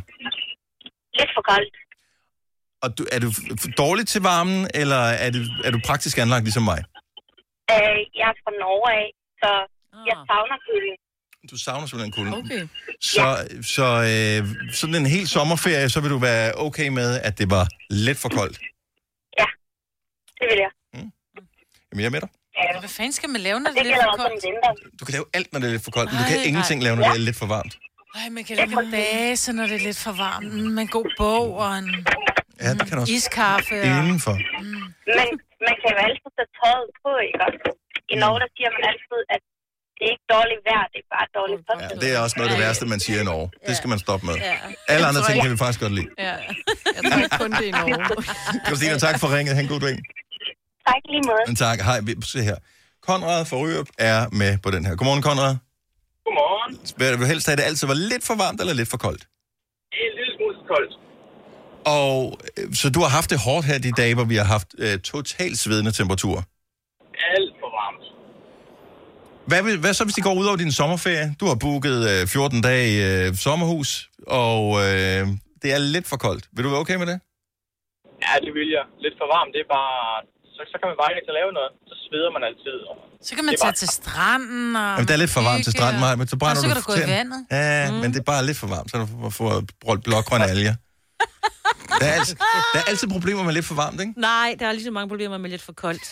Lidt 1.20 1.32
for 1.38 1.44
koldt. 1.52 1.76
Og 2.84 2.98
du, 2.98 3.04
er 3.16 3.20
du 3.20 3.30
dårlig 3.78 4.08
til 4.08 4.22
varmen, 4.22 4.68
eller 4.74 5.02
er, 5.26 5.30
det, 5.36 5.42
er 5.66 5.72
du 5.72 5.80
praktisk 5.90 6.18
anlagt 6.18 6.44
ligesom 6.44 6.64
mig? 6.64 6.80
Øh, 7.74 8.00
jeg 8.20 8.28
er 8.32 8.38
fra 8.44 8.52
Norge 8.64 8.90
af, 9.02 9.08
så 9.42 9.50
jeg 10.10 10.16
savner 10.30 10.58
kulden. 10.68 10.96
Du 11.52 11.58
savner 11.66 11.86
simpelthen 11.88 12.14
kulden. 12.18 12.34
Okay. 12.34 12.68
Så, 13.02 13.26
så 13.76 13.88
øh, 14.12 14.42
sådan 14.80 14.96
en 14.96 15.06
hel 15.06 15.28
sommerferie, 15.28 15.90
så 15.90 16.02
vil 16.02 16.10
du 16.10 16.18
være 16.18 16.54
okay 16.56 16.88
med, 16.88 17.20
at 17.28 17.38
det 17.40 17.50
var 17.50 17.66
lidt 17.90 18.18
for 18.18 18.30
koldt. 18.30 18.60
Det 20.40 20.52
vil 20.52 20.60
jeg. 20.66 20.72
Jamen, 21.90 22.02
jeg 22.02 22.06
er 22.06 22.10
med 22.10 22.22
dig. 22.22 22.30
Ja. 22.62 22.80
Hvad 22.84 22.90
fanden 22.98 23.14
skal 23.20 23.30
man 23.36 23.42
lave, 23.48 23.58
når 23.64 23.70
Og 23.70 23.74
det 23.76 23.80
er 23.80 23.84
det 23.84 23.94
lidt 23.94 24.06
for 24.12 24.18
koldt? 24.24 25.00
Du 25.00 25.04
kan 25.06 25.14
lave 25.18 25.26
alt, 25.38 25.50
når 25.54 25.60
det 25.62 25.68
er 25.70 25.74
lidt 25.78 25.86
for 25.88 25.94
koldt, 25.98 26.10
men 26.12 26.18
du 26.22 26.24
Nej, 26.26 26.32
kan 26.32 26.40
ingenting 26.50 26.78
nej. 26.80 26.86
lave, 26.88 26.96
når 27.00 27.06
Ja. 27.08 27.12
det 27.14 27.20
er 27.24 27.28
lidt 27.30 27.40
for 27.44 27.50
varmt. 27.58 27.74
Ej, 28.20 28.28
man 28.38 28.44
kan 28.48 28.54
lave 28.60 28.72
en 28.86 28.92
base, 28.98 29.48
når 29.58 29.66
det 29.72 29.76
er 29.82 29.86
lidt 29.90 30.00
for 30.06 30.14
varmt. 30.26 30.50
Mm, 30.54 30.70
Med 30.76 30.82
en 30.88 30.92
god 30.98 31.10
bog 31.22 31.48
og 31.64 31.72
en 31.82 31.90
Ja, 32.64 32.70
det 32.80 32.86
kan 32.90 32.98
også. 33.02 33.14
iskaffe. 33.18 33.76
Og... 33.82 33.88
Indenfor. 34.00 34.36
Men 35.18 35.28
man 35.68 35.76
kan 35.82 35.88
jo 35.94 35.98
altid 36.08 36.30
tage 36.38 36.50
tøjet 36.60 36.90
på, 37.04 37.10
ikke? 37.28 37.40
I 38.14 38.16
Norge, 38.24 38.40
der 38.44 38.50
siger 38.58 38.70
man 38.76 38.84
altid, 38.92 39.20
at 39.36 39.42
det 39.98 40.04
er 40.08 40.12
ikke 40.16 40.28
dårligt 40.36 40.62
vejr, 40.70 40.86
det 40.94 41.00
er 41.06 41.10
bare 41.16 41.28
dårligt 41.40 41.62
Ja, 41.62 41.68
påskud. 41.70 41.98
det 42.04 42.10
er 42.16 42.20
også 42.26 42.36
noget 42.38 42.50
af 42.50 42.54
det 42.56 42.62
værste, 42.66 42.84
man 42.94 43.00
siger 43.06 43.20
i 43.24 43.26
Norge. 43.32 43.48
Det 43.68 43.74
skal 43.80 43.90
man 43.94 44.00
stoppe 44.06 44.24
med. 44.30 44.36
Ja. 44.50 44.56
Alle 44.94 45.06
andre 45.10 45.22
ting 45.28 45.36
kan 45.44 45.52
vi 45.54 45.58
faktisk 45.64 45.80
godt 45.86 45.94
lide. 46.00 46.10
Ja, 46.26 46.36
jeg 46.96 47.02
tror 47.10 47.20
ikke 47.26 47.38
kun 47.44 47.52
det 47.60 47.66
i 47.72 47.74
Norge. 47.80 47.96
Christina, 48.68 48.94
tak 49.08 49.16
for 49.22 49.28
ringet. 49.36 49.54
Han 49.60 49.66
god 49.74 49.82
dag. 49.88 49.96
Tak 50.88 51.02
lige 51.14 51.24
måde. 51.30 51.44
Men 51.48 51.56
tak. 51.56 51.78
Hej, 51.82 52.00
vi- 52.08 52.16
se 52.34 52.42
her. 52.50 52.56
Konrad 53.10 53.46
fra 53.46 53.58
Ryrup 53.64 53.90
er 53.98 54.30
med 54.42 54.58
på 54.64 54.72
den 54.72 54.86
her. 54.86 54.96
Godmorgen, 54.96 55.22
Konrad. 55.30 55.54
Godmorgen. 56.26 56.72
Vil 57.00 57.20
du 57.22 57.26
helst 57.32 57.46
have, 57.48 57.54
at 57.54 57.58
det 57.58 57.66
altid 57.66 57.88
var 57.88 57.94
lidt 58.12 58.24
for 58.30 58.36
varmt 58.44 58.60
eller 58.62 58.74
lidt 58.74 58.90
for 58.90 58.98
koldt? 58.98 59.24
En 59.94 60.12
lille 60.20 60.32
smule 60.38 60.56
for 60.60 60.68
koldt. 60.74 60.94
Og 62.02 62.18
øh, 62.58 62.74
så 62.80 62.90
du 62.96 63.00
har 63.06 63.10
haft 63.18 63.30
det 63.30 63.40
hårdt 63.46 63.66
her 63.70 63.78
de 63.88 63.92
dage, 64.02 64.16
hvor 64.16 64.24
vi 64.24 64.36
har 64.36 64.44
haft 64.56 64.70
øh, 64.86 65.00
totalt 65.00 65.58
svedende 65.60 65.92
temperaturer. 65.92 66.42
Alt 67.36 67.54
for 67.62 67.70
varmt. 67.82 68.04
Hvad, 69.50 69.62
vil, 69.64 69.80
hvad 69.80 69.94
så, 69.94 70.04
hvis 70.04 70.16
de 70.16 70.22
går 70.22 70.34
ud 70.42 70.46
over 70.46 70.58
din 70.64 70.72
sommerferie? 70.72 71.28
Du 71.40 71.46
har 71.52 71.56
booket 71.66 72.00
øh, 72.12 72.28
14 72.28 72.62
dage 72.62 72.86
i 72.94 72.96
øh, 73.28 73.36
sommerhus, 73.36 74.10
og 74.28 74.64
øh, 74.86 75.22
det 75.62 75.70
er 75.76 75.80
lidt 75.96 76.08
for 76.12 76.18
koldt. 76.18 76.44
Vil 76.56 76.64
du 76.66 76.70
være 76.70 76.80
okay 76.86 76.96
med 77.02 77.08
det? 77.12 77.20
Ja, 78.26 78.34
det 78.46 78.52
vil 78.58 78.70
jeg. 78.78 78.86
Lidt 79.06 79.16
for 79.22 79.28
varmt, 79.36 79.52
det 79.56 79.62
er 79.68 79.72
bare... 79.80 80.00
Så, 80.56 80.62
så 80.72 80.76
kan 80.80 80.86
man 80.92 80.98
bare 81.02 81.10
ikke 81.20 81.34
lave 81.40 81.52
noget. 81.58 81.72
Så 81.90 81.96
sveder 82.06 82.30
man 82.36 82.42
altid. 82.50 82.78
Og 82.90 82.96
Så 83.28 83.32
kan 83.38 83.44
man 83.48 83.54
tage 83.62 83.66
bare- 83.70 83.80
til 83.84 83.90
stranden 84.00 84.66
og... 84.84 84.90
Jamen, 84.96 85.08
det 85.08 85.14
er 85.18 85.22
lidt 85.24 85.34
for 85.38 85.44
varmt 85.50 85.64
til 85.68 85.74
stranden, 85.78 86.00
Maja, 86.04 86.16
men 86.22 86.28
så 86.34 86.38
brænder 86.42 86.60
og 86.60 86.64
så 86.64 86.68
kan 86.70 86.76
du 86.80 86.84
du 86.88 86.92
gå 86.92 86.96
i 87.08 87.10
vandet. 87.18 87.40
Ja, 87.52 87.92
mm. 87.92 87.98
men 88.02 88.08
det 88.14 88.20
er 88.24 88.28
bare 88.34 88.44
lidt 88.50 88.58
for 88.64 88.68
varmt, 88.76 88.88
så 88.92 88.96
du 89.24 89.30
får 89.40 89.52
brugt 89.84 90.02
blågrønne 90.08 90.46
alger. 90.56 90.76
Der 92.00 92.06
er, 92.12 92.14
altid, 92.20 92.36
der 92.74 92.80
er 92.82 92.84
altid 92.92 93.08
problemer 93.16 93.44
med 93.48 93.54
lidt 93.58 93.66
for 93.72 93.76
varmt, 93.84 94.00
ikke? 94.04 94.14
Nej, 94.30 94.50
der 94.60 94.66
er 94.68 94.72
lige 94.72 94.84
så 94.84 94.92
mange 94.98 95.10
problemer 95.10 95.38
med 95.38 95.50
lidt 95.50 95.62
for 95.62 95.74
koldt. 95.74 96.06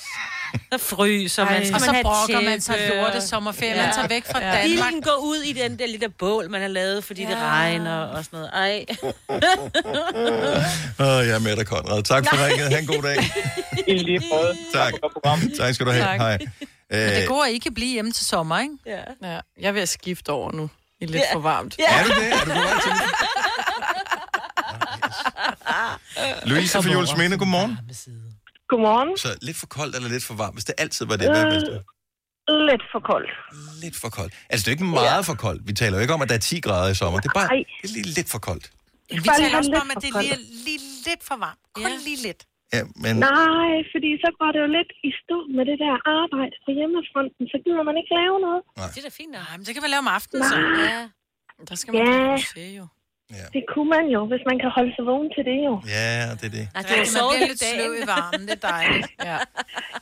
Der 0.72 0.78
fryser 0.78 1.46
man. 1.46 1.54
Ej, 1.54 1.68
og 1.68 1.72
man 1.72 1.80
så 1.82 2.00
brokker 2.04 2.42
man 2.42 2.62
sig 2.62 2.76
lorte 2.96 3.22
sommerferie. 3.22 3.76
Man 3.76 3.94
tager 3.94 4.08
væk 4.08 4.26
fra 4.32 4.40
Danmark. 4.40 4.64
Bilen 4.64 5.02
går 5.02 5.18
ud 5.24 5.38
i 5.38 5.54
den 5.54 5.80
der 5.80 5.88
lille 5.88 6.10
bål, 6.10 6.50
man 6.50 6.62
har 6.62 6.68
lavet, 6.68 7.04
fordi 7.04 7.22
ja. 7.24 7.30
det 7.30 7.38
regner 7.38 7.98
og 7.98 8.26
sådan 8.26 8.40
noget. 8.40 8.50
Ej. 8.54 8.86
Åh, 11.00 11.28
jeg 11.28 11.36
er 11.36 11.40
med 11.40 11.56
dig, 11.56 11.66
Conrad. 11.66 12.04
Tak 12.04 12.26
for 12.30 12.46
ringet. 12.48 12.70
Ha' 12.70 12.80
en 12.80 12.86
god 12.88 13.02
dag. 13.02 13.18
I 13.88 13.94
lige 13.98 14.22
måde. 14.32 14.58
Tak. 14.74 14.94
Tak 15.58 15.74
skal 15.74 15.86
du 15.86 15.92
have. 15.92 16.04
Tak. 16.04 16.20
Hej. 16.20 16.38
Men 16.38 17.00
Øh, 17.00 17.16
det 17.16 17.28
går 17.28 17.46
ikke 17.46 17.72
blive 17.72 17.94
hjemme 17.94 18.12
til 18.12 18.26
sommer, 18.26 18.60
ikke? 18.60 18.74
Ja. 18.86 18.98
ja. 19.24 19.40
Jeg 19.62 19.68
er 19.68 19.72
ved 19.72 19.82
at 19.82 19.90
skifte 19.90 20.30
over 20.30 20.52
nu. 20.52 20.70
I 21.02 21.06
lidt 21.06 21.16
Ja. 21.16 21.34
for 21.36 21.40
varmt. 21.40 21.76
Ja. 21.80 22.00
Er 22.00 22.04
du 22.04 22.10
det? 22.10 22.32
Er 22.32 22.38
du 22.40 22.46
på 22.46 22.52
vej 22.52 22.80
til 22.84 22.92
det? 22.92 23.02
Louise 26.50 26.82
fra 26.84 26.90
Jules 26.92 27.18
Minde, 27.18 27.38
godmorgen. 27.38 27.78
Godmorgen. 28.71 29.10
Så 29.25 29.29
lidt 29.47 29.57
for 29.62 29.67
koldt 29.77 29.93
eller 29.97 30.10
lidt 30.15 30.25
for 30.29 30.36
varmt? 30.43 30.55
Hvis 30.57 30.65
det 30.69 30.75
altid 30.84 31.03
var 31.12 31.15
det, 31.21 31.27
hvad 31.36 31.45
vil 31.53 31.62
du? 31.69 31.73
Lidt 32.71 32.84
for 32.93 33.01
koldt. 33.12 33.31
Lidt 33.84 33.95
for 34.03 34.10
koldt. 34.17 34.34
Altså, 34.51 34.62
det 34.63 34.67
er 34.69 34.71
jo 34.73 34.77
ikke 34.79 34.89
meget 35.03 35.23
for 35.29 35.38
koldt. 35.45 35.62
Vi 35.69 35.73
taler 35.81 35.95
jo 35.97 36.01
ikke 36.05 36.13
om, 36.17 36.21
at 36.25 36.29
der 36.31 36.38
er 36.41 36.45
10 36.53 36.60
grader 36.67 36.89
i 36.95 36.95
sommer. 37.01 37.17
Det 37.23 37.29
er 37.34 37.38
bare 37.41 37.51
Ej. 37.57 37.63
det 37.81 37.89
lige 37.95 38.07
lidt 38.17 38.29
for 38.36 38.41
koldt. 38.49 38.65
Vi 39.25 39.29
taler 39.41 39.57
også 39.62 39.71
om, 39.84 39.88
at 39.93 39.97
det 40.03 40.10
er 40.10 40.21
lige, 40.25 40.38
lige 40.67 40.81
lidt 41.07 41.21
for 41.29 41.38
varmt. 41.45 41.63
Kun 41.79 41.91
lige 42.07 42.19
lidt. 42.27 42.41
Ja, 42.75 42.81
men... 43.03 43.13
Nej, 43.34 43.71
fordi 43.93 44.10
så 44.23 44.29
går 44.39 44.49
det 44.55 44.60
jo 44.65 44.69
lidt 44.77 44.91
i 45.07 45.10
stå 45.21 45.38
med 45.57 45.63
det 45.69 45.77
der 45.86 45.93
arbejde 46.19 46.55
på 46.65 46.69
hjemmefronten, 46.77 47.43
så 47.51 47.57
gider 47.63 47.84
man 47.89 47.95
ikke 48.01 48.12
lave 48.19 48.36
noget. 48.45 48.62
Det 48.93 48.99
er 49.01 49.05
da 49.10 49.13
fint. 49.21 49.31
Nej, 49.39 49.53
men 49.57 49.63
det 49.67 49.71
kan 49.75 49.81
man 49.86 49.91
lave 49.93 50.03
om 50.07 50.12
aftenen, 50.17 50.43
så. 50.51 50.55
Nej. 50.57 50.86
Ja. 50.95 51.01
Der 51.69 51.75
skal 51.81 51.89
man 51.93 52.01
Ja. 52.07 52.38
se 52.55 52.65
jo. 52.79 52.86
Det 53.56 53.63
kunne 53.74 53.89
man 53.96 54.06
jo, 54.15 54.22
hvis 54.32 54.44
man 54.50 54.58
kan 54.63 54.70
holde 54.78 54.91
sig 54.98 55.04
vågen 55.12 55.30
til 55.36 55.44
det 55.50 55.58
jo. 55.70 55.74
Ja, 55.98 56.10
det 56.39 56.46
er 56.50 56.54
det. 56.60 56.65
Nej, 56.76 56.82
det 56.88 56.94
er, 57.02 57.06
man 57.17 57.24
bliver 57.32 57.48
lidt 57.52 57.62
sløv 57.72 57.91
i 58.04 58.06
varmen. 58.13 58.41
Det 58.50 58.56
er 58.60 58.63
dejligt. 58.74 59.08
Ja. 59.30 59.38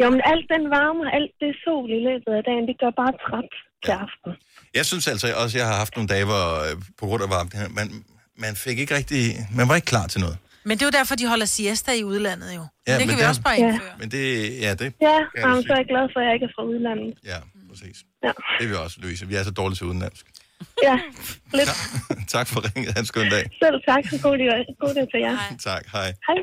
Jo, 0.01 0.05
men 0.13 0.21
alt 0.31 0.45
den 0.53 0.63
varme 0.77 0.99
og 1.07 1.11
alt 1.17 1.33
det 1.43 1.51
sol 1.63 1.87
i 1.97 1.99
løbet 2.07 2.31
af 2.39 2.43
dagen, 2.49 2.63
det 2.69 2.75
gør 2.83 2.91
bare 3.01 3.13
træt 3.25 3.49
til 3.85 3.93
aften. 4.05 4.31
Jeg 4.77 4.85
synes 4.91 5.05
altså 5.13 5.25
også, 5.43 5.53
at 5.57 5.59
jeg 5.61 5.67
har 5.71 5.77
haft 5.83 5.93
nogle 5.95 6.07
dage, 6.13 6.25
hvor 6.31 6.45
øh, 6.65 6.73
på 6.99 7.03
grund 7.09 7.21
af 7.25 7.29
varmt, 7.37 7.51
man, 7.79 7.87
man 8.45 8.53
fik 8.65 8.77
ikke 8.83 8.93
rigtig... 8.99 9.21
Man 9.59 9.65
var 9.69 9.75
ikke 9.79 9.91
klar 9.95 10.07
til 10.13 10.19
noget. 10.25 10.37
Men 10.67 10.73
det 10.77 10.83
er 10.83 10.89
jo 10.91 10.95
derfor, 10.99 11.15
de 11.15 11.27
holder 11.33 11.45
siesta 11.45 11.91
i 12.01 12.03
udlandet 12.03 12.49
jo. 12.59 12.63
Ja, 12.87 12.91
det 12.93 12.99
men 13.01 13.07
kan 13.07 13.17
vi 13.17 13.21
det- 13.21 13.29
også 13.29 13.41
bare 13.41 13.55
Ja. 13.59 13.67
indføre. 13.67 13.93
Men 14.01 14.07
det... 14.15 14.23
Ja, 14.65 14.71
det 14.79 14.87
Ja, 15.07 15.17
jamen, 15.37 15.63
så 15.63 15.69
er 15.73 15.77
jeg 15.81 15.87
glad 15.93 16.05
for, 16.13 16.19
at 16.21 16.25
jeg 16.27 16.33
ikke 16.33 16.45
er 16.49 16.53
fra 16.55 16.63
udlandet. 16.71 17.13
Ja, 17.31 17.37
præcis. 17.69 17.97
Ja, 18.25 18.31
Det 18.57 18.63
er 18.65 18.69
vi 18.69 18.75
også, 18.85 18.95
Louise. 19.03 19.27
Vi 19.27 19.35
er 19.35 19.43
så 19.43 19.51
dårlige 19.51 19.77
til 19.77 19.85
udenlandsk. 19.85 20.25
Ja 20.83 20.99
lidt. 21.57 21.69
tak 22.35 22.47
for 22.47 22.75
ringet. 22.75 22.93
Ha' 22.93 22.99
en 22.99 23.05
skøn 23.05 23.29
dag. 23.29 23.49
Selv 23.63 23.75
tak, 23.87 24.03
så 24.09 24.19
god 24.23 24.37
dag, 24.37 24.65
god 24.79 24.93
dag 24.93 25.07
til 25.13 25.19
jer. 25.19 25.37
Tak, 25.63 25.85
hej. 25.91 26.05
Hej. 26.27 26.35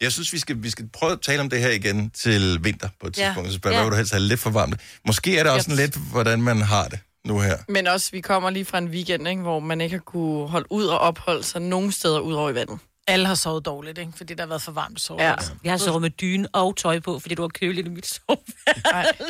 Jeg 0.00 0.12
synes, 0.12 0.32
vi 0.32 0.38
skal, 0.38 0.62
vi 0.62 0.70
skal 0.70 0.88
prøve 0.92 1.12
at 1.12 1.20
tale 1.20 1.40
om 1.40 1.50
det 1.50 1.60
her 1.60 1.70
igen 1.70 2.10
til 2.10 2.64
vinter 2.64 2.88
på 3.00 3.06
et 3.06 3.18
Ja. 3.18 3.24
tidspunkt. 3.24 3.50
Så 3.50 3.56
spørger, 3.56 3.76
Ja. 3.76 3.80
hvad 3.82 3.86
vil 3.86 3.92
du 3.92 3.96
helst 3.96 4.12
have 4.12 4.22
lidt 4.22 4.40
for 4.40 4.50
varmt? 4.50 4.80
Måske 5.06 5.38
er 5.38 5.42
det 5.42 5.52
også 5.52 5.70
Yep. 5.70 5.78
lidt, 5.78 5.96
hvordan 6.12 6.42
man 6.42 6.60
har 6.62 6.88
det 6.88 6.98
nu 7.24 7.40
her. 7.40 7.56
Men 7.68 7.86
også, 7.86 8.10
vi 8.12 8.20
kommer 8.20 8.50
lige 8.50 8.64
fra 8.64 8.78
en 8.78 8.88
weekend, 8.88 9.28
ikke, 9.28 9.42
hvor 9.42 9.60
man 9.60 9.80
ikke 9.80 9.96
har 9.96 10.02
kunne 10.02 10.48
holde 10.48 10.72
ud 10.72 10.84
og 10.84 10.98
opholde 10.98 11.42
sig 11.42 11.60
nogen 11.62 11.92
steder 11.92 12.18
ud 12.20 12.34
over 12.34 12.50
i 12.50 12.54
vandet. 12.54 12.78
Alle 13.06 13.26
har 13.26 13.34
sovet 13.34 13.64
dårligt, 13.66 13.98
ikke? 13.98 14.12
Fordi 14.16 14.34
der 14.34 14.42
har 14.42 14.48
været 14.48 14.62
for 14.62 14.72
varmt 14.72 14.96
at 14.96 15.00
sove. 15.02 15.22
Ja. 15.22 15.34
Jeg 15.64 15.72
har 15.72 15.76
sovet 15.78 16.02
med 16.02 16.10
dyne 16.10 16.48
og 16.52 16.76
tøj 16.76 17.00
på, 17.00 17.18
fordi 17.18 17.34
du 17.34 17.42
var 17.42 17.48
køligt 17.48 17.86
i 17.86 17.90
mit 17.90 18.06
soveværelse. 18.06 19.24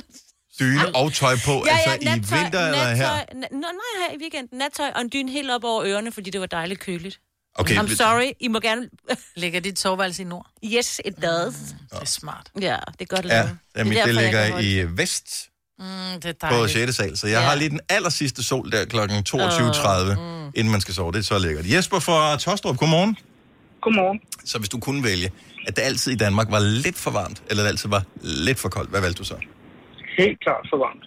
Dyne 0.61 0.95
og 0.95 1.13
tøj 1.13 1.37
på, 1.45 1.65
Ja, 1.67 1.73
altså 1.77 1.91
ja, 1.91 1.97
i 1.97 2.05
nattøj, 2.17 2.43
vinter 2.43 2.67
eller 2.67 2.79
her? 2.95 2.95
nattøj, 2.97 3.25
na- 3.35 3.53
Nå, 3.55 3.59
nej, 3.61 4.09
her 4.09 4.15
i 4.17 4.21
weekenden. 4.21 4.59
Nattøj 4.59 4.91
og 4.95 5.01
en 5.01 5.11
dyne 5.13 5.31
helt 5.33 5.51
op 5.51 5.65
over 5.65 5.85
ørerne, 5.87 6.13
fordi 6.13 6.31
det 6.31 6.41
var 6.41 6.47
dejligt 6.47 6.81
køligt. 6.81 7.21
Okay, 7.55 7.77
I'm 7.77 7.97
sorry, 7.97 8.31
I 8.41 8.49
må 8.49 8.61
gerne... 8.61 8.89
Ligger 9.37 9.61
dit 9.61 9.79
soveværelse 9.79 10.23
i 10.23 10.25
nord? 10.25 10.47
Yes, 10.65 11.01
it 11.05 11.15
does. 11.23 11.55
Det 11.91 12.01
er 12.01 12.05
smart. 12.05 12.47
Ja, 12.61 12.77
det 12.99 13.09
gør 13.09 13.17
det. 13.17 13.29
Ja, 13.29 13.35
lavet. 13.35 13.59
ja 13.77 13.85
mit, 13.85 13.93
derfor, 13.97 14.07
det 14.07 14.15
ligger 14.23 14.59
i 14.59 14.97
vest 14.97 15.27
Mm, 15.79 15.87
det 16.23 16.25
er 16.25 16.49
på 16.49 16.55
dejligt. 16.55 16.73
6. 16.73 16.97
sal, 16.97 17.19
så 17.19 17.27
jeg 17.27 17.41
Ja. 17.41 17.41
har 17.49 17.55
lige 17.55 17.71
den 17.71 17.81
aller 17.89 18.11
sidste 18.11 18.45
sol 18.45 18.73
der 18.73 18.85
kl. 18.85 18.97
22.30, 18.97 20.21
mm. 20.21 20.53
inden 20.55 20.71
man 20.73 20.81
skal 20.81 20.95
sove. 20.95 21.13
Det 21.13 21.19
er 21.19 21.23
så 21.23 21.39
lækkert. 21.39 21.71
Jesper 21.71 21.99
fra 21.99 22.37
Tostrup, 22.37 22.77
godmorgen. 22.77 23.17
Godmorgen. 23.81 24.21
Så 24.45 24.59
hvis 24.59 24.69
du 24.69 24.79
kunne 24.81 25.05
vælge, 25.05 25.31
at 25.67 25.77
det 25.77 25.83
altid 25.83 26.13
i 26.13 26.17
Danmark 26.17 26.51
var 26.51 26.59
lidt 26.59 26.97
for 26.99 27.11
varmt, 27.11 27.43
eller 27.51 27.63
det 27.63 27.69
altid 27.71 27.89
var 27.89 28.03
lidt 28.23 28.59
for 28.59 28.69
koldt, 28.69 28.91
hvad 28.91 29.01
valgte 29.01 29.19
du 29.19 29.25
så? 29.25 29.35
Helt 30.25 30.41
klart 30.47 30.65
for 30.71 30.79
varmt. 30.87 31.05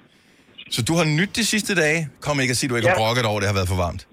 Så 0.76 0.80
du 0.88 0.94
har 1.00 1.06
nyt 1.20 1.32
de 1.40 1.46
sidste 1.54 1.72
dage. 1.84 2.00
Kom 2.26 2.36
ikke 2.44 2.54
at 2.56 2.60
sige, 2.60 2.68
at 2.68 2.72
du 2.72 2.76
ikke 2.80 2.90
har 2.90 2.98
Ja. 3.00 3.04
brokket 3.04 3.26
over, 3.30 3.38
at 3.40 3.42
det 3.44 3.50
har 3.52 3.58
været 3.60 3.72
for 3.74 3.80
varmt. 3.86 4.04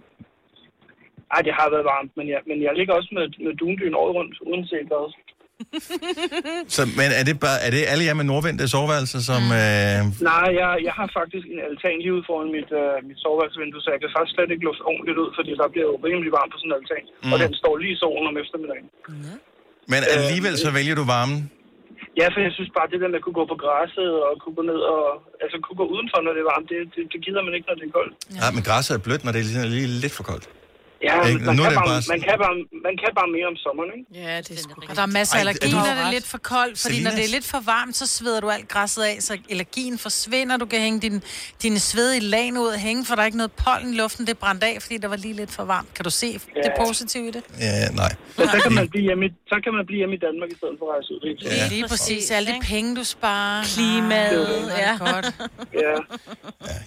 Ej, 1.34 1.40
det 1.46 1.52
har 1.60 1.68
været 1.74 1.86
varmt, 1.94 2.12
men 2.18 2.26
jeg, 2.32 2.40
men 2.50 2.56
jeg 2.66 2.72
ligger 2.78 2.92
også 2.98 3.10
med, 3.18 3.26
med 3.46 3.52
dundyn 3.62 3.94
året 4.02 4.12
rundt, 4.18 4.34
uanset 4.50 4.86
hvad. 4.92 5.06
Så, 6.76 6.82
men 7.00 7.08
er 7.20 7.24
det, 7.28 7.34
bare, 7.46 7.58
er 7.66 7.70
det 7.74 7.80
alle 7.92 8.04
jer 8.08 8.14
med 8.20 8.26
nordvendte 8.32 8.64
soveværelser, 8.74 9.20
som... 9.30 9.42
Øh, 9.62 10.00
Nej, 10.32 10.48
jeg, 10.60 10.70
jeg 10.88 10.94
har 11.00 11.08
faktisk 11.20 11.44
en 11.54 11.60
altan 11.68 11.96
lige 12.04 12.14
ude 12.16 12.24
foran 12.30 12.48
mit, 12.56 12.70
øh, 12.82 12.94
mit 13.08 13.18
soveværelsesvindue, 13.24 13.80
så 13.84 13.88
jeg 13.94 14.00
kan 14.02 14.10
faktisk 14.16 14.32
slet 14.36 14.50
ikke 14.54 14.64
lufte 14.68 14.82
ordentligt 14.92 15.18
ud, 15.22 15.30
fordi 15.38 15.50
der 15.60 15.66
bliver 15.72 15.86
jo 15.92 15.96
rimelig 16.08 16.30
varmt 16.38 16.50
på 16.52 16.58
sådan 16.60 16.70
en 16.72 16.78
altan. 16.80 17.04
Mm. 17.10 17.32
Og 17.32 17.36
Mm. 17.38 17.42
den 17.44 17.52
står 17.62 17.72
lige 17.82 17.94
i 17.96 17.98
solen 18.04 18.26
om 18.30 18.36
eftermiddagen. 18.42 18.86
men 19.92 20.00
alligevel 20.16 20.54
så 20.64 20.68
vælger 20.78 20.94
du 21.00 21.04
varmen. 21.16 21.38
Ja, 22.20 22.26
for 22.34 22.40
jeg 22.46 22.52
synes 22.56 22.70
bare, 22.76 22.86
det 22.92 22.98
der 23.02 23.08
med 23.12 23.20
at 23.20 23.24
kunne 23.26 23.38
gå 23.40 23.44
på 23.52 23.56
græsset 23.64 24.10
og 24.26 24.32
kunne 24.42 24.56
gå 24.58 24.62
ned 24.70 24.80
og... 24.94 25.02
Altså 25.42 25.56
kunne 25.64 25.78
gå 25.82 25.86
udenfor, 25.94 26.18
når 26.26 26.32
det 26.34 26.40
er 26.44 26.48
varmt, 26.54 26.68
det, 26.72 26.78
det, 26.94 27.02
det 27.12 27.18
gider 27.24 27.42
man 27.46 27.52
ikke, 27.56 27.66
når 27.68 27.76
det 27.80 27.86
er 27.88 27.94
koldt. 27.98 28.14
Ja, 28.40 28.46
men 28.54 28.62
græsset 28.68 28.92
er 28.98 29.02
blødt, 29.06 29.22
når 29.24 29.32
det 29.32 29.40
er 29.40 29.46
lige, 29.46 29.68
lige 29.76 29.88
lidt 30.04 30.14
for 30.18 30.24
koldt. 30.30 30.46
Ja, 31.08 31.22
Ikke? 31.28 31.44
man, 31.46 31.56
Nu 31.56 31.62
kan 31.62 31.72
bare, 31.74 31.86
bare- 31.86 32.02
man, 32.12 32.20
kan 32.28 32.34
bare, 32.44 32.54
man 32.86 32.94
kan 33.02 33.10
bare 33.18 33.28
mere 33.36 33.46
om 33.52 33.56
sommeren, 33.64 33.90
ikke? 33.98 34.06
Ja, 34.26 34.36
det 34.46 34.50
er 34.56 34.60
sgu 34.64 34.72
Og 34.90 34.96
der 34.96 35.02
er 35.02 35.06
masser 35.18 35.34
af 35.36 35.40
allergi, 35.40 35.68
er 35.70 35.74
når 35.74 35.82
det 35.98 36.04
er 36.06 36.10
lidt 36.16 36.26
for 36.34 36.38
koldt. 36.38 36.78
Fordi 36.84 36.94
når 37.02 37.10
Selinas? 37.10 37.14
det 37.14 37.24
er 37.28 37.32
lidt 37.36 37.46
for 37.54 37.60
varmt, 37.74 37.96
så 37.96 38.06
sveder 38.16 38.40
du 38.40 38.48
alt 38.56 38.68
græsset 38.68 39.02
af, 39.02 39.16
så 39.20 39.32
allergien 39.50 39.98
forsvinder. 39.98 40.56
Du 40.56 40.66
kan 40.66 40.80
hænge 40.80 41.00
din, 41.00 41.22
dine 41.62 41.78
svedige 41.78 42.20
lag 42.34 42.52
ud 42.64 42.66
og 42.66 42.80
hænge, 42.88 43.04
for 43.06 43.14
der 43.14 43.22
er 43.22 43.26
ikke 43.26 43.36
noget 43.42 43.52
pollen 43.64 43.94
i 43.94 43.96
luften. 43.96 44.26
Det 44.26 44.32
er 44.32 44.40
brændt 44.44 44.64
af, 44.64 44.76
fordi 44.80 44.96
der 44.98 45.08
var 45.08 45.16
lige 45.16 45.34
lidt 45.34 45.52
for 45.52 45.64
varmt. 45.64 45.94
Kan 45.94 46.04
du 46.04 46.10
se 46.10 46.32
det 46.32 46.72
positive 46.86 47.28
i 47.28 47.30
det? 47.30 47.42
Ja, 47.60 47.88
nej. 48.02 48.12
Men 48.38 48.48
så 48.48 48.58
kan 48.62 48.72
man 48.72 48.88
blive 48.88 49.02
hjemme, 49.08 49.26
i- 49.26 49.34
så 49.48 49.56
kan 49.64 49.72
man 49.74 49.86
blive 49.86 49.98
hjemme 49.98 50.14
i 50.14 50.18
Danmark 50.26 50.48
i 50.54 50.56
stedet 50.60 50.74
for 50.78 50.84
at 50.86 50.92
rejse 50.94 51.08
ud. 51.14 51.20
Helt 51.28 51.58
Ja. 51.60 51.68
Lige 51.68 51.88
præcis. 51.88 52.30
Alle 52.30 52.48
de 52.52 52.58
penge, 52.62 52.96
du 52.96 53.04
sparer. 53.04 53.64
Klimaet, 53.64 54.72
ja. 54.78 54.90
ja. 54.90 54.96
Godt. 55.12 55.26
Ja. 55.84 55.96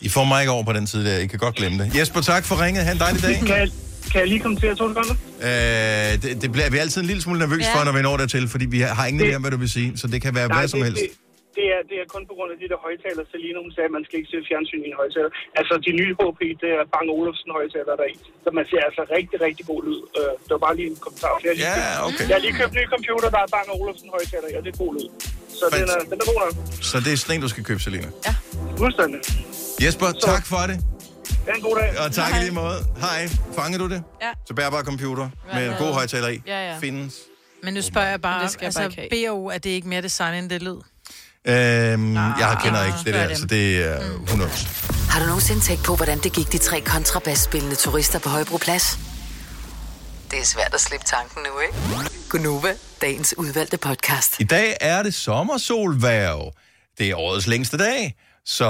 I 0.02 0.10
får 0.10 0.24
mig 0.24 0.42
ikke 0.42 0.52
over 0.52 0.64
på 0.64 0.74
den 0.74 0.88
side 0.88 1.06
der. 1.06 1.18
I 1.18 1.28
kan 1.28 1.40
godt 1.40 1.56
glemme 1.56 1.84
det. 1.84 1.96
Jesper, 2.00 2.22
tak 2.22 2.46
for 2.46 2.66
ringet. 2.66 2.84
Ha' 2.86 2.92
en 2.92 3.00
dejlig 3.00 3.22
dag. 3.24 3.70
Kan 4.14 4.20
jeg, 4.24 4.30
lige 4.34 4.42
komme 4.46 4.58
til 4.64 4.68
at 4.74 4.78
to 4.82 4.86
sekunder? 4.92 5.16
Øh, 5.48 6.12
det, 6.24 6.32
det 6.44 6.50
bliver 6.54 6.68
vi 6.74 6.78
er 6.80 6.84
altid 6.86 7.00
en 7.06 7.10
lille 7.12 7.24
smule 7.26 7.40
nervøs 7.46 7.64
Ja. 7.68 7.74
for, 7.74 7.82
når 7.88 7.94
vi 7.98 8.02
når 8.08 8.16
dertil, 8.22 8.44
fordi 8.54 8.66
vi 8.76 8.80
har 8.98 9.06
ingen 9.10 9.22
idé 9.24 9.30
om, 9.38 9.42
hvad 9.46 9.52
du 9.56 9.60
vil 9.66 9.72
sige. 9.78 9.90
Så 10.02 10.06
det 10.14 10.20
kan 10.26 10.32
være 10.40 10.48
hvad 10.56 10.68
som 10.74 10.80
det, 10.80 10.86
helst. 10.88 11.02
Det, 11.04 11.10
det, 11.58 11.66
er, 11.76 11.82
det 11.90 11.98
er 12.04 12.08
kun 12.16 12.24
på 12.30 12.34
grund 12.38 12.50
af 12.54 12.58
de 12.64 12.68
der 12.74 12.80
højtaler. 12.88 13.22
Selina, 13.34 13.58
hun 13.66 13.72
sagde, 13.76 13.88
at 13.92 13.96
man 13.98 14.04
skal 14.08 14.16
ikke 14.20 14.30
se 14.34 14.38
fjernsyn 14.50 14.82
i 14.88 14.90
en 14.94 14.98
højtaler. 15.02 15.30
Altså, 15.60 15.74
de 15.88 15.92
nye 16.00 16.12
HP, 16.20 16.40
det 16.64 16.70
er 16.78 16.84
Bang 16.94 17.08
Olufsen 17.18 17.50
højtaler 17.60 17.94
der 18.00 18.06
er 18.08 18.12
i. 18.14 18.16
Så 18.44 18.50
man 18.60 18.66
ser 18.72 18.82
altså 18.88 19.02
rigtig, 19.18 19.38
rigtig 19.48 19.64
god 19.72 19.82
lyd. 19.88 20.02
Uh, 20.20 20.32
det 20.46 20.52
var 20.56 20.62
bare 20.68 20.76
lige 20.80 20.90
en 20.94 21.00
kommentar. 21.06 21.34
Jeg 21.44 21.50
har 21.52 21.58
lige 21.60 21.70
Ja, 21.70 21.76
købt, 21.76 22.08
okay. 22.08 22.26
Jeg 22.30 22.36
har 22.38 22.44
lige 22.48 22.56
købt 22.62 22.72
en 22.76 22.80
ny 22.82 22.86
computer, 22.96 23.28
der 23.36 23.42
er 23.46 23.50
Bang 23.56 23.68
Olufsen 23.78 24.08
højtaler 24.18 24.48
i, 24.52 24.54
og 24.60 24.62
det 24.66 24.70
er 24.76 24.80
god 24.86 24.92
lyd. 24.98 25.08
Så 25.60 25.66
den 25.76 25.86
er, 25.96 26.00
den 26.12 26.18
er 26.24 26.26
god 26.32 26.38
nok. 26.44 26.54
Så 26.92 26.96
det 27.06 27.12
er 27.16 27.20
sådan 27.24 27.34
en, 27.36 27.42
du 27.46 27.50
skal 27.54 27.64
købe, 27.70 27.82
Selina. 27.86 28.10
Fuldstændig. 28.82 29.20
Jesper, 29.84 30.10
tak 30.32 30.44
for 30.52 30.62
det. 30.70 30.78
Ha' 31.48 31.56
en 31.56 31.62
god 31.62 31.76
dag. 31.76 32.00
Og 32.00 32.12
tak 32.12 32.36
i 32.36 32.40
lige 32.40 32.52
måde. 32.52 32.86
Hej. 33.00 33.30
Fanger 33.56 33.78
du 33.78 33.90
det? 33.90 34.04
Ja. 34.22 34.32
Så 34.48 34.54
bærbar 34.54 34.84
computer 34.84 35.30
med 35.54 35.66
en 35.66 35.72
Ja. 35.72 35.78
god 35.78 35.94
højtaler 35.94 36.28
i. 36.28 36.42
Ja, 36.48 36.72
ja. 36.72 36.78
Findes. 36.80 37.14
Men 37.64 37.74
nu 37.74 37.82
spørger 37.82 38.10
jeg 38.10 38.22
bare, 38.22 38.44
Det 38.44 38.52
skal 38.52 38.62
jeg 38.62 38.68
altså, 38.68 38.80
bare 38.98 39.04
ikke 39.06 39.28
BO, 39.30 39.46
er 39.48 39.58
det 39.58 39.70
ikke 39.70 39.88
mere 39.88 40.02
design, 40.02 40.34
end 40.34 40.50
det 40.50 40.62
lyd? 40.62 40.76
Øhm, 41.46 42.16
jeg 42.16 42.58
kender 42.64 42.86
ikke 42.86 42.98
det 43.06 43.14
der, 43.14 43.28
dem. 43.28 43.36
så 43.38 43.46
det 43.46 43.86
er 43.86 44.00
100. 44.24 44.52
Har 45.10 45.20
du 45.20 45.26
nogensinde 45.26 45.62
tænkt 45.62 45.84
på, 45.84 45.96
hvordan 45.96 46.20
det 46.20 46.34
gik 46.34 46.52
de 46.52 46.58
tre 46.58 46.82
kontrabasspillende 46.82 47.76
turister 47.76 48.20
på 48.20 48.30
Højbroplads? 48.30 49.00
Det 50.32 50.40
er 50.40 50.46
svært 50.46 50.74
at 50.74 50.82
slippe 50.82 51.06
tanken 51.06 51.44
nu, 51.44 51.60
ikke? 51.60 52.10
Gunova, 52.30 52.74
dagens 53.02 53.34
udvalgte 53.38 53.78
podcast. 53.78 54.40
I 54.40 54.44
dag 54.44 54.78
er 54.82 55.04
det 55.04 55.14
sommersolværv. 55.14 56.52
Det 56.98 57.10
er 57.10 57.16
årets 57.16 57.48
længste 57.48 57.78
dag. 57.78 58.16
Så 58.46 58.66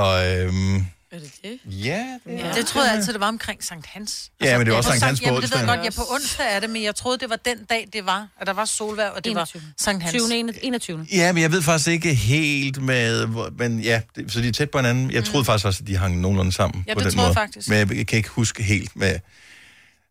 øhm, 0.45 0.85
Er 1.13 1.19
det 1.19 1.31
det? 1.43 1.59
Ja, 1.65 2.05
det, 2.25 2.39
ja. 2.39 2.51
det 2.55 2.65
troede 2.65 2.87
jeg 2.87 2.97
altid, 2.97 3.13
det 3.13 3.21
var 3.21 3.27
omkring 3.27 3.63
Sankt 3.63 3.85
Hans. 3.85 4.31
Ja, 4.41 4.57
men 4.57 4.65
det 4.67 4.73
var 4.73 4.81
på 4.81 4.87
Sankt 4.87 5.03
Hans 5.03 5.19
på 5.19 5.25
Jamen, 5.25 5.41
det 5.41 5.51
ved 5.51 5.57
jeg 5.57 5.67
godt, 5.67 5.85
ja, 5.85 5.89
på 5.89 6.03
onsdag 6.13 6.45
er 6.55 6.59
det, 6.59 6.69
men 6.69 6.83
jeg 6.83 6.95
troede, 6.95 7.17
det 7.17 7.29
var 7.29 7.35
den 7.35 7.57
dag, 7.69 7.87
det 7.93 8.05
var, 8.05 8.27
at 8.41 8.47
der 8.47 8.53
var 8.53 8.65
solvær, 8.65 9.09
og 9.09 9.23
det 9.23 9.31
21. 9.31 9.61
var 9.61 9.69
Sankt 9.77 10.03
Hans. 10.03 10.15
20. 10.23 10.53
21. 10.65 11.07
Ja, 11.11 11.33
men 11.33 11.41
jeg 11.41 11.51
ved 11.51 11.61
faktisk 11.61 11.87
ikke 11.89 12.13
helt 12.13 12.81
med... 12.81 13.27
Men 13.57 13.79
ja, 13.79 14.01
det, 14.15 14.31
så 14.31 14.41
de 14.41 14.47
er 14.47 14.51
tæt 14.51 14.69
på 14.71 14.77
hinanden. 14.77 15.11
Jeg 15.11 15.23
troede 15.23 15.45
faktisk 15.45 15.65
også, 15.65 15.79
at 15.83 15.87
de 15.87 15.97
hang 15.97 16.19
nogenlunde 16.19 16.51
sammen 16.51 16.83
Ja, 16.87 16.93
på 16.93 16.99
det 16.99 17.05
den 17.05 17.13
troede 17.13 17.27
måde. 17.27 17.39
jeg 17.39 17.47
faktisk. 17.47 17.69
Men 17.69 17.77
jeg, 17.77 17.97
jeg 17.97 18.07
kan 18.07 18.17
ikke 18.17 18.29
huske 18.29 18.63
helt 18.63 18.95
med... 18.95 19.19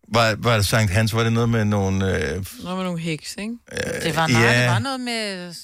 Var, 0.09 0.35
var 0.39 0.57
det 0.57 0.67
Sankt 0.67 0.93
Hans? 0.93 1.15
Var 1.15 1.23
det 1.23 1.33
noget 1.33 1.49
med 1.49 1.65
nogle... 1.65 2.19
Øh, 2.19 2.45
Nå, 2.65 2.77
med 2.77 2.85
nogle 2.85 3.01
heks, 3.01 3.37
ikke? 3.39 3.55
Det 4.03 4.17
var, 4.17 4.27
nej, 4.27 4.43
ja. 4.43 4.63
det 4.63 4.71
var 4.71 4.79
noget 4.79 5.01
med... 5.01 5.55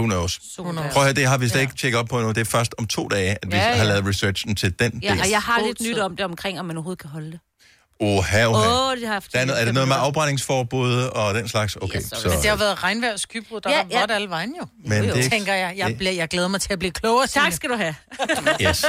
who 0.00 0.06
knows? 0.06 0.40
Solvær. 0.54 0.72
Prøv 0.72 0.82
at 0.82 1.02
høre, 1.02 1.12
det 1.12 1.26
har 1.26 1.38
vi 1.38 1.48
slet 1.48 1.60
ikke 1.60 1.74
tjekket 1.76 1.98
op 2.00 2.08
på 2.08 2.20
nu. 2.20 2.28
Det 2.28 2.38
er 2.38 2.44
først 2.44 2.74
om 2.78 2.86
to 2.86 3.08
dage, 3.08 3.30
at 3.30 3.38
vi 3.50 3.56
Ja, 3.56 3.62
ja, 3.62 3.68
ja. 3.70 3.76
har 3.76 3.84
lavet 3.84 4.06
researchen 4.06 4.56
til 4.56 4.78
den 4.78 5.00
Ja, 5.02 5.12
del. 5.12 5.20
og 5.20 5.30
jeg 5.30 5.40
har 5.42 5.60
lidt 5.66 5.80
nyt 5.80 5.98
om 5.98 6.16
det 6.16 6.24
omkring, 6.24 6.60
om 6.60 6.66
man 6.66 6.76
overhovedet 6.76 7.00
kan 7.00 7.10
holde 7.10 7.30
det. 7.30 7.40
Oha, 8.02 8.46
oha. 8.46 8.90
Åh, 8.90 8.96
det 8.96 9.06
har 9.06 9.12
haft. 9.12 9.32
Der 9.32 9.38
er, 9.38 9.44
noget, 9.44 9.60
er 9.60 9.64
det 9.64 9.74
noget 9.74 9.88
med 9.88 9.96
afbrændingsforbud 9.98 10.94
og 11.02 11.34
den 11.34 11.48
slags? 11.48 11.76
Okay, 11.76 11.86
Men 11.94 12.02
det 12.02 12.08
så... 12.18 12.30
har 12.30 12.50
jo 12.50 12.54
været 12.54 12.82
regnvejr 12.82 13.12
og 13.12 13.20
skybrud, 13.20 13.60
der 13.60 13.70
Ja, 13.70 13.76
ja, 13.76 13.82
var 13.82 13.88
ja. 13.92 14.00
vådt 14.00 14.10
alle 14.10 14.28
vejen 14.30 14.54
jo. 14.60 14.66
Men 14.84 15.04
jo, 15.04 15.14
det- 15.14 15.30
tænker 15.30 15.54
jeg. 15.54 15.74
Jeg, 15.76 15.88
det- 15.88 15.96
bliver, 15.98 16.12
jeg 16.12 16.28
glæder 16.28 16.48
mig 16.48 16.60
til 16.60 16.72
at 16.72 16.78
blive 16.78 16.92
klogere. 16.92 17.26
Tak 17.26 17.52
skal 17.52 17.70
du 17.70 17.74
have. 17.76 17.94
Yes. 18.68 18.84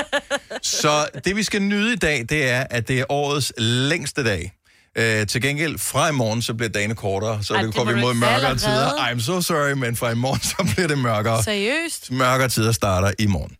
Så 0.62 1.08
det, 1.26 1.36
vi 1.36 1.44
skal 1.44 1.62
nyde 1.62 1.94
i 1.94 1.96
dag, 1.96 2.26
det 2.30 2.50
er, 2.50 2.64
at 2.70 2.88
det 2.88 3.00
er 3.00 3.06
årets 3.10 3.54
længste 3.58 4.24
dag. 4.24 4.54
Øh, 4.98 5.28
til 5.28 5.42
gengæld, 5.42 5.80
fra 5.80 6.10
i 6.10 6.12
morgen, 6.12 6.42
så 6.42 6.54
bliver 6.54 6.70
dagene 6.70 6.96
kortere, 6.96 7.44
så 7.44 7.54
Ej, 7.54 7.62
det 7.62 7.76
går 7.76 7.84
vi 7.84 7.94
mod 8.02 8.14
mørkere 8.14 8.36
allerede. 8.36 8.60
tider. 8.60 8.90
I'm 8.92 9.22
so 9.26 9.42
sorry, 9.42 9.72
men 9.72 9.96
fra 9.96 10.12
i 10.12 10.16
morgen, 10.16 10.40
så 10.68 10.74
bliver 10.76 10.88
det 10.88 10.98
mørkere. 10.98 11.44
Seriøst? 11.44 12.12
Mørkere 12.12 12.50
tider 12.50 12.72
starter 12.72 13.12
i 13.20 13.26
morgen. 13.28 13.56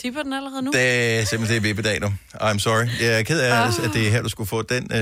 Tipper 0.00 0.22
den 0.22 0.32
allerede 0.32 0.62
nu? 0.62 0.70
Det 0.72 1.20
er 1.20 1.24
simpelthen 1.24 1.48
det 1.48 1.56
er 1.56 1.60
vippedag 1.60 2.00
nu. 2.00 2.12
I'm 2.34 2.58
sorry. 2.58 2.86
Jeg 3.00 3.18
er 3.18 3.22
ked 3.22 3.40
af, 3.40 3.60
Ah. 3.62 3.68
at 3.84 3.90
det 3.94 4.06
er 4.06 4.10
her, 4.10 4.22
du 4.22 4.28
skulle 4.28 4.48
få 4.48 4.62
den, 4.62 4.88
øh, 4.92 4.98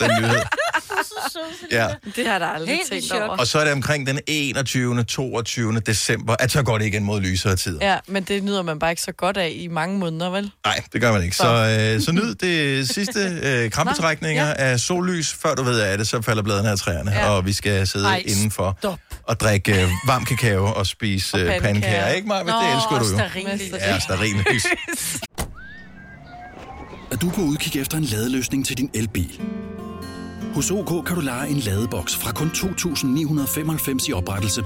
den 0.00 0.10
nyhed. 0.20 0.38
Ja. 1.72 1.88
Det 2.16 2.26
har 2.26 2.38
der 2.38 2.46
aldrig 2.46 2.76
Helt 2.76 2.88
tænkt 2.90 3.04
chok. 3.04 3.22
over. 3.22 3.36
Og 3.36 3.46
så 3.46 3.58
er 3.58 3.64
det 3.64 3.72
omkring 3.72 4.06
den 4.06 4.20
21. 4.26 5.04
22. 5.04 5.80
december, 5.80 6.36
at 6.38 6.50
så 6.52 6.62
går 6.62 6.78
det 6.78 6.86
igen 6.86 7.04
mod 7.04 7.20
lysere 7.20 7.56
tider. 7.56 7.86
Ja, 7.90 7.98
men 8.06 8.22
det 8.22 8.44
nyder 8.44 8.62
man 8.62 8.78
bare 8.78 8.90
ikke 8.90 9.02
så 9.02 9.12
godt 9.12 9.36
af 9.36 9.52
i 9.56 9.68
mange 9.68 9.98
måneder, 9.98 10.30
vel? 10.30 10.50
Nej, 10.64 10.82
det 10.92 11.00
gør 11.00 11.12
man 11.12 11.22
ikke. 11.22 11.36
Så, 11.36 11.46
øh, 11.94 12.02
så 12.02 12.12
nyd 12.12 12.34
det 12.34 12.88
sidste 12.88 13.20
øh, 13.42 13.70
krampetrækninger 13.76 14.46
ja. 14.46 14.54
af 14.56 14.80
sollys. 14.80 15.32
Før 15.32 15.54
du 15.54 15.62
ved 15.62 15.80
af 15.80 15.98
det, 15.98 16.08
så 16.08 16.22
falder 16.22 16.42
bladene 16.42 16.70
af 16.70 16.78
træerne, 16.78 17.10
ja. 17.10 17.28
Og 17.30 17.46
vi 17.46 17.52
skal 17.52 17.86
sidde 17.86 18.06
Ej, 18.06 18.22
indenfor 18.26 18.76
stop. 18.78 18.98
og 19.22 19.40
drikke 19.40 19.82
øh, 19.82 19.88
varm 20.06 20.24
kakao 20.24 20.64
og 20.64 20.86
spise 20.86 21.36
øh, 21.38 21.60
pandekager. 21.60 22.08
Ikke 22.08 22.28
mig, 22.28 22.44
men 22.46 22.54
det 22.54 22.74
elsker 22.74 22.98
du 22.98 23.06
jo. 23.08 23.14
stearinlys. 23.18 23.72
Ja, 23.72 23.98
stearinlys. 23.98 24.66
at 27.12 27.20
du 27.22 27.30
kan 27.30 27.44
udkigge 27.44 27.80
efter 27.80 27.96
en 27.96 28.04
ladeløsning 28.04 28.66
til 28.66 28.78
din 28.78 28.90
elbil. 28.94 29.40
Hos 30.56 30.70
OK 30.70 31.04
kan 31.06 31.16
du 31.16 31.20
lege 31.20 31.48
en 31.48 31.56
ladeboks 31.56 32.16
fra 32.16 32.32
kun 32.32 32.48
2.995 32.48 34.08
i 34.08 34.12
oprettelse, 34.12 34.64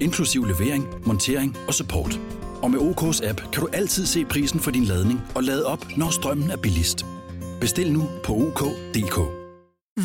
inklusiv 0.00 0.44
levering, 0.44 1.06
montering 1.06 1.56
og 1.68 1.74
support. 1.74 2.20
Og 2.62 2.70
med 2.70 2.78
OK's 2.80 3.28
app 3.28 3.40
kan 3.52 3.62
du 3.62 3.68
altid 3.72 4.06
se 4.06 4.24
prisen 4.24 4.60
for 4.60 4.70
din 4.70 4.84
ladning 4.84 5.20
og 5.34 5.42
lade 5.42 5.66
op, 5.66 5.86
når 5.96 6.10
strømmen 6.10 6.50
er 6.50 6.56
billigst. 6.56 7.06
Bestil 7.60 7.92
nu 7.92 8.08
på 8.24 8.32
OK.dk. 8.32 9.16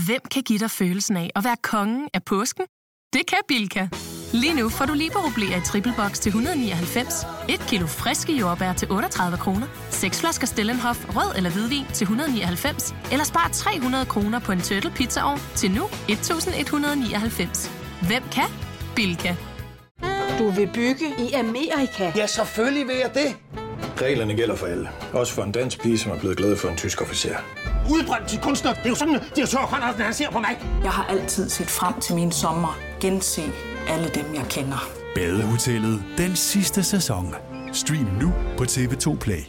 Hvem 0.05 0.21
kan 0.31 0.43
give 0.43 0.59
dig 0.59 0.71
følelsen 0.71 1.17
af 1.17 1.29
at 1.35 1.43
være 1.43 1.57
kongen 1.63 2.09
af 2.13 2.23
påsken? 2.23 2.65
Det 3.13 3.21
kan 3.27 3.37
Bilka! 3.47 3.87
Lige 4.33 4.53
nu 4.53 4.69
får 4.69 4.85
du 4.85 4.93
liberobleer 4.93 5.57
i 5.57 5.61
triple 5.65 5.93
box 5.97 6.19
til 6.19 6.29
199, 6.29 7.25
et 7.49 7.59
kilo 7.67 7.87
friske 7.87 8.33
jordbær 8.33 8.73
til 8.73 8.91
38 8.91 9.37
kroner, 9.37 9.67
seks 9.89 10.19
flasker 10.19 10.47
Stellenhof 10.47 11.05
rød 11.15 11.35
eller 11.37 11.49
hvidvin 11.49 11.85
til 11.93 12.05
199, 12.05 12.95
eller 13.11 13.25
spar 13.25 13.49
300 13.53 14.05
kroner 14.05 14.39
på 14.39 14.51
en 14.51 14.61
turtle 14.61 14.91
pizzaovn 14.91 15.39
til 15.55 15.71
nu 15.71 15.83
1199. 16.09 17.71
Hvem 18.07 18.23
kan? 18.31 18.43
Bilka. 18.95 19.35
Du 20.39 20.49
vil 20.49 20.69
bygge 20.73 21.05
i 21.19 21.33
Amerika? 21.33 22.11
Ja, 22.15 22.27
selvfølgelig 22.27 22.87
vil 22.87 22.95
jeg 22.95 23.11
det. 23.13 23.35
Reglerne 24.01 24.35
gælder 24.35 24.55
for 24.55 24.67
alle. 24.67 24.89
Også 25.13 25.33
for 25.33 25.43
en 25.43 25.51
dansk 25.51 25.81
pige, 25.81 25.97
som 25.97 26.11
er 26.11 26.19
blevet 26.19 26.37
glad 26.37 26.57
for 26.57 26.69
en 26.69 26.77
tysk 26.77 27.01
officer. 27.01 27.35
Udbrændt 27.89 28.27
til 28.29 28.39
kunstner. 28.39 28.73
Det 28.73 28.85
er 28.85 28.89
jo 28.89 28.95
sådan, 28.95 29.15
at 29.15 29.21
de 29.35 29.41
har 29.41 29.67
Conradsen, 29.67 30.01
han 30.01 30.13
ser 30.13 30.31
på 30.31 30.39
mig. 30.39 30.59
Jeg 30.83 30.91
har 30.91 31.05
altid 31.05 31.49
set 31.49 31.67
frem 31.67 31.99
til 32.01 32.15
min 32.15 32.31
sommer. 32.31 32.77
Gense 33.01 33.41
alle 33.89 34.07
dem, 34.15 34.35
jeg 34.35 34.45
kender. 34.49 34.89
Badehotellet 35.15 36.03
den 36.17 36.35
sidste 36.35 36.83
sæson. 36.83 37.35
Stream 37.73 38.07
nu 38.21 38.33
på 38.57 38.63
TV2 38.63 39.17
Play. 39.17 39.41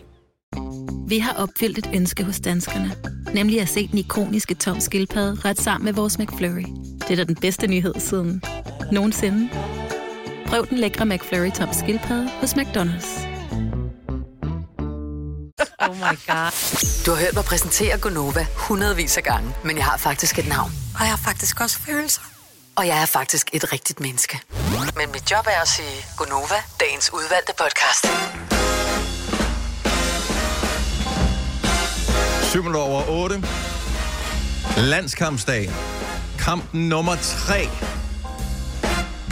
Vi 1.08 1.18
har 1.18 1.32
opfyldt 1.32 1.78
et 1.78 1.90
ønske 1.94 2.24
hos 2.24 2.40
danskerne. 2.40 2.92
Nemlig 3.34 3.60
at 3.60 3.68
se 3.68 3.88
den 3.88 3.98
ikoniske 3.98 4.54
tom 4.54 4.80
skildpadde 4.80 5.48
ret 5.48 5.60
sammen 5.60 5.84
med 5.84 5.92
vores 5.92 6.18
McFlurry. 6.18 6.64
Det 7.00 7.10
er 7.10 7.16
da 7.16 7.24
den 7.24 7.34
bedste 7.34 7.66
nyhed 7.66 7.94
siden 7.98 8.42
nogensinde. 8.92 9.48
Prøv 10.46 10.66
den 10.66 10.78
lækre 10.78 11.06
McFlurry 11.06 11.50
tom 11.50 11.68
skildpadde 11.72 12.28
hos 12.40 12.54
McDonald's. 12.54 13.28
Oh 15.78 15.96
my 15.96 16.16
god. 16.26 16.50
Du 17.06 17.10
har 17.10 17.18
hørt 17.24 17.34
mig 17.34 17.44
præsentere 17.44 17.98
Gonova 17.98 18.46
hundredvis 18.56 19.16
af 19.16 19.22
gange, 19.22 19.50
men 19.64 19.76
jeg 19.76 19.84
har 19.84 19.96
faktisk 19.96 20.38
et 20.38 20.48
navn. 20.48 20.70
Og 20.94 21.00
jeg 21.00 21.10
har 21.10 21.16
faktisk 21.16 21.60
også 21.60 21.78
følelser. 21.78 22.37
Og 22.78 22.86
jeg 22.86 23.02
er 23.02 23.06
faktisk 23.06 23.50
et 23.52 23.72
rigtigt 23.72 24.00
menneske. 24.00 24.40
Men 24.96 25.12
mit 25.12 25.30
job 25.30 25.46
er 25.46 25.60
at 25.62 25.68
sige 25.68 26.04
Gonova, 26.16 26.54
dagens 26.80 27.10
udvalgte 27.12 27.52
podcast. 27.58 28.06
7 32.52 32.74
over 32.74 33.08
8. 33.08 33.44
Landskampsdag. 34.76 35.70
Kamp 36.38 36.74
nummer 36.74 37.16
3 37.16 37.68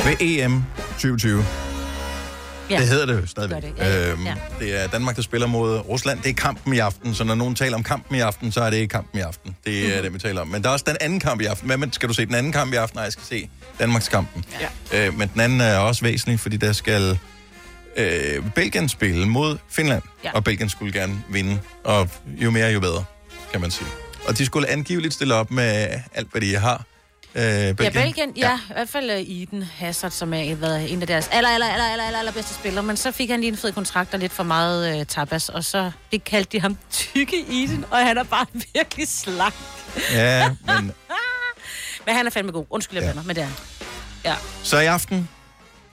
ved 0.05 0.17
EM 0.21 0.65
2020. 0.91 1.45
Ja. 2.71 2.79
Det 2.81 2.89
hedder 2.89 3.07
det 3.07 3.21
jo 3.21 3.27
stadigvæk. 3.27 3.63
Det, 3.63 3.73
ja, 3.79 4.01
ja. 4.05 4.11
Øhm, 4.11 4.27
Ja. 4.27 4.35
det 4.61 4.83
er 4.83 4.87
Danmark, 4.87 5.17
der 5.17 5.23
spiller 5.23 5.47
mod 5.47 5.79
Rusland. 5.79 6.23
Det 6.23 6.31
er 6.31 6.35
kampen 6.35 6.75
i 6.75 6.79
aften, 6.79 7.15
så 7.15 7.25
når 7.25 7.35
nogen 7.35 7.55
taler 7.55 7.77
om 7.77 7.83
kampen 7.83 8.17
i 8.17 8.21
aften, 8.21 8.53
så 8.53 8.61
er 8.61 8.71
det 8.71 8.77
ikke 8.77 8.93
kampen 8.93 9.19
i 9.19 9.23
aften. 9.23 9.57
Det 9.65 9.93
er 9.93 9.97
mm. 9.97 10.03
det, 10.03 10.15
vi 10.15 10.19
taler 10.19 10.41
om. 10.41 10.49
Men 10.49 10.63
der 10.63 10.69
er 10.69 10.73
også 10.73 10.85
den 10.89 10.97
anden 11.01 11.21
kamp 11.21 11.41
i 11.41 11.45
aften. 11.45 11.67
Hvad 11.67 11.89
skal 11.93 12.09
du 12.09 12.15
se 12.15 12.27
den 12.27 12.35
anden 12.35 12.53
kamp 12.53 12.73
i 12.73 12.77
aften? 12.77 12.97
Nej, 12.97 13.03
jeg 13.05 13.13
skal 13.13 13.25
se 13.25 13.49
Danmarks 13.79 14.09
kampen. 14.09 14.45
Ja. 14.93 15.07
Øh, 15.07 15.19
men 15.19 15.31
den 15.33 15.41
anden 15.41 15.61
er 15.61 15.79
også 15.79 16.03
væsentlig, 16.03 16.41
fordi 16.41 16.57
der 16.57 16.73
skal 16.73 17.19
øh, 17.97 18.43
Belgien 18.55 18.89
spille 18.89 19.29
mod 19.29 19.59
Finland. 19.71 20.03
Ja. 20.25 20.31
Og 20.33 20.45
Belgien 20.45 20.69
skulle 20.69 20.93
gerne 20.93 21.23
vinde. 21.31 21.59
Og 21.85 22.09
jo 22.27 22.51
mere, 22.51 22.71
jo 22.73 22.81
bedre, 22.81 23.05
kan 23.53 23.61
man 23.61 23.71
sige. 23.71 23.89
Og 24.29 24.39
de 24.39 24.47
skulle 24.47 24.69
angiveligt 24.69 25.15
stille 25.15 25.35
op 25.35 25.51
med 25.51 25.89
alt, 26.15 26.29
hvad 26.33 26.41
de 26.41 26.57
har. 26.57 26.85
Øh, 27.37 27.43
Belgien. 27.43 27.77
Ja, 27.81 27.91
Belgien, 28.03 28.33
ja, 28.37 28.49
ja. 28.51 28.57
i 28.71 28.73
hvert 28.73 28.89
fald 28.89 29.11
uh, 29.11 29.31
Eden 29.43 29.63
Hazard, 29.63 30.11
som 30.11 30.35
er 30.35 30.55
været 30.55 30.93
en 30.93 31.01
af 31.01 31.07
deres 31.07 31.29
aller, 31.33 31.51
aller, 31.51 31.67
aller, 31.67 31.85
aller, 31.85 32.05
aller, 32.05 32.19
aller 32.19 32.33
bedste 32.33 32.55
spillere. 32.55 32.85
Men 32.85 32.97
så 32.97 33.13
fik 33.13 33.31
han 33.31 33.41
lige 33.41 33.51
en 33.51 33.57
fed 33.57 33.73
kontrakt 33.73 34.15
og 34.15 34.21
lidt 34.21 34.33
for 34.33 34.43
meget 34.43 35.01
uh, 35.01 35.07
tapas, 35.07 35.49
og 35.49 35.65
så 35.65 35.91
det 36.13 36.25
kaldte 36.25 36.53
de 36.53 36.61
ham 36.61 36.77
tykke 36.91 37.45
Eden, 37.51 37.85
og 37.91 37.99
han 37.99 38.19
er 38.19 38.25
bare 38.25 38.47
virkelig 38.75 39.09
slank. 39.09 39.55
Ja, 40.13 40.49
men 40.67 40.93
Men 42.07 42.15
han 42.15 42.27
er 42.27 42.31
fandme 42.31 42.53
god. 42.53 42.67
Undskyld, 42.71 42.99
jeg 42.99 43.05
Ja. 43.15 43.21
ja. 43.21 43.27
men 43.27 43.37
det 43.37 43.43
er. 43.45 43.49
Ja, 44.25 44.35
så 44.63 44.79
i 44.79 44.87
aften, 44.87 45.29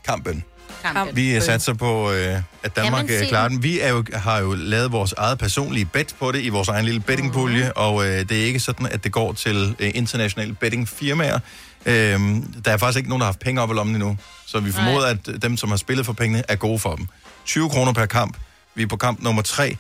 kampen. 0.06 0.44
Kampen. 0.92 1.16
Vi 1.16 1.36
øh, 1.36 1.42
satser 1.42 1.74
på, 1.74 2.12
øh, 2.12 2.42
at 2.64 2.76
Danmark 2.76 3.10
Jamen, 3.10 3.22
øh, 3.24 3.28
klarer 3.30 3.48
den. 3.48 3.64
Vi 3.64 3.80
er 3.80 3.90
jo, 3.90 4.04
har 4.14 4.40
jo 4.40 4.54
lavet 4.54 4.92
vores 4.92 5.14
eget 5.18 5.40
personlige 5.40 5.86
bet 5.86 6.16
på 6.20 6.32
det 6.32 6.42
i 6.42 6.50
vores 6.50 6.68
egen 6.68 6.86
lille 6.86 7.00
bettingpulje, 7.00 7.64
Mhm. 7.64 7.72
og 7.76 8.06
øh, 8.06 8.30
det 8.30 8.32
er 8.42 8.46
ikke 8.46 8.60
sådan, 8.60 8.88
at 8.92 9.04
det 9.04 9.12
går 9.12 9.34
til 9.34 9.76
øh, 9.80 9.92
internationale 9.96 10.54
bettingfirmaer. 10.54 11.40
Øhm, 11.86 12.54
der 12.66 12.72
er 12.72 12.78
faktisk 12.78 12.98
ikke 12.98 13.10
nogen, 13.10 13.20
der 13.22 13.26
har 13.26 13.32
haft 13.32 13.40
penge 13.40 13.62
op 13.62 13.72
i 13.72 13.74
lommen 13.74 13.96
endnu, 13.96 14.18
så 14.46 14.60
vi 14.60 14.70
Nej. 14.70 14.84
formoder, 14.84 15.08
at 15.08 15.42
dem, 15.42 15.58
som 15.58 15.70
har 15.70 15.78
spillet 15.78 16.06
for 16.06 16.14
pengene, 16.14 16.44
er 16.48 16.56
gode 16.56 16.80
for 16.80 16.96
dem. 16.96 17.08
20 17.46 17.70
kroner 17.70 17.94
per 17.94 18.06
kamp. 18.06 18.38
Vi 18.76 18.84
er 18.84 18.88
på 18.88 18.98
kamp 18.98 19.22
nummer 19.24 19.42
3. 19.42 19.78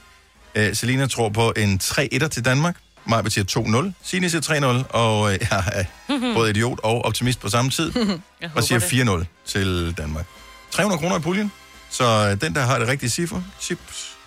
Øh, 0.55 0.75
Selina 0.75 1.07
tror 1.07 1.29
på 1.29 1.53
en 1.57 1.79
3-1'er 1.83 2.27
til 2.27 2.45
Danmark. 2.45 2.75
Maja 3.07 3.29
siger 3.29 3.45
2-0. 3.91 3.91
Signe 4.03 4.29
siger 4.29 4.41
3-0, 4.85 4.95
og 4.95 5.33
øh, 5.33 5.39
jeg 5.51 5.63
er 5.73 5.83
både 6.35 6.49
idiot 6.49 6.79
og 6.83 7.05
optimist 7.05 7.39
på 7.39 7.49
samme 7.49 7.71
tid. 7.71 7.91
Og 8.55 8.63
siger 8.63 9.03
håber 9.03 9.21
det. 9.21 9.25
4-0 9.25 9.51
til 9.51 9.93
Danmark. 9.97 10.25
300 10.73 10.99
kroner 11.01 11.17
i 11.17 11.21
puljen, 11.21 11.51
så 11.89 12.03
øh, 12.31 12.41
den, 12.41 12.55
der 12.55 12.61
har 12.61 12.79
det 12.79 12.87
rigtige 12.87 13.09
ciffer, 13.09 13.41
chips, 13.61 14.17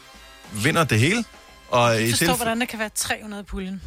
vinder 0.53 0.85
det 0.85 0.99
hele. 1.01 1.25
Og 1.69 2.01
Jeg 2.01 2.11
forstår, 2.11 2.27
tilf- 2.27 2.37
hvordan 2.37 2.61
der 2.61 2.67
kan 2.67 2.79
være 2.79 2.91
300 2.95 3.41
i 3.43 3.45
puljen. 3.45 3.83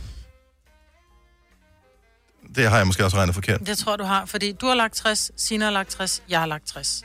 det 2.56 2.70
har 2.70 2.78
jeg 2.78 2.88
måske 2.88 3.06
også 3.06 3.18
regnet 3.18 3.36
forkert. 3.36 3.60
Det 3.68 3.78
tror 3.78 3.96
du 3.96 4.04
har, 4.04 4.26
fordi 4.26 4.52
du 4.52 4.68
har 4.68 4.76
lagt 4.76 4.96
60, 4.96 5.32
Sina 5.38 5.66
har 5.66 5.72
lagt 5.72 5.90
60, 5.90 6.24
jeg 6.30 6.40
har 6.40 6.46
lagt 6.46 6.68
60. 6.68 7.02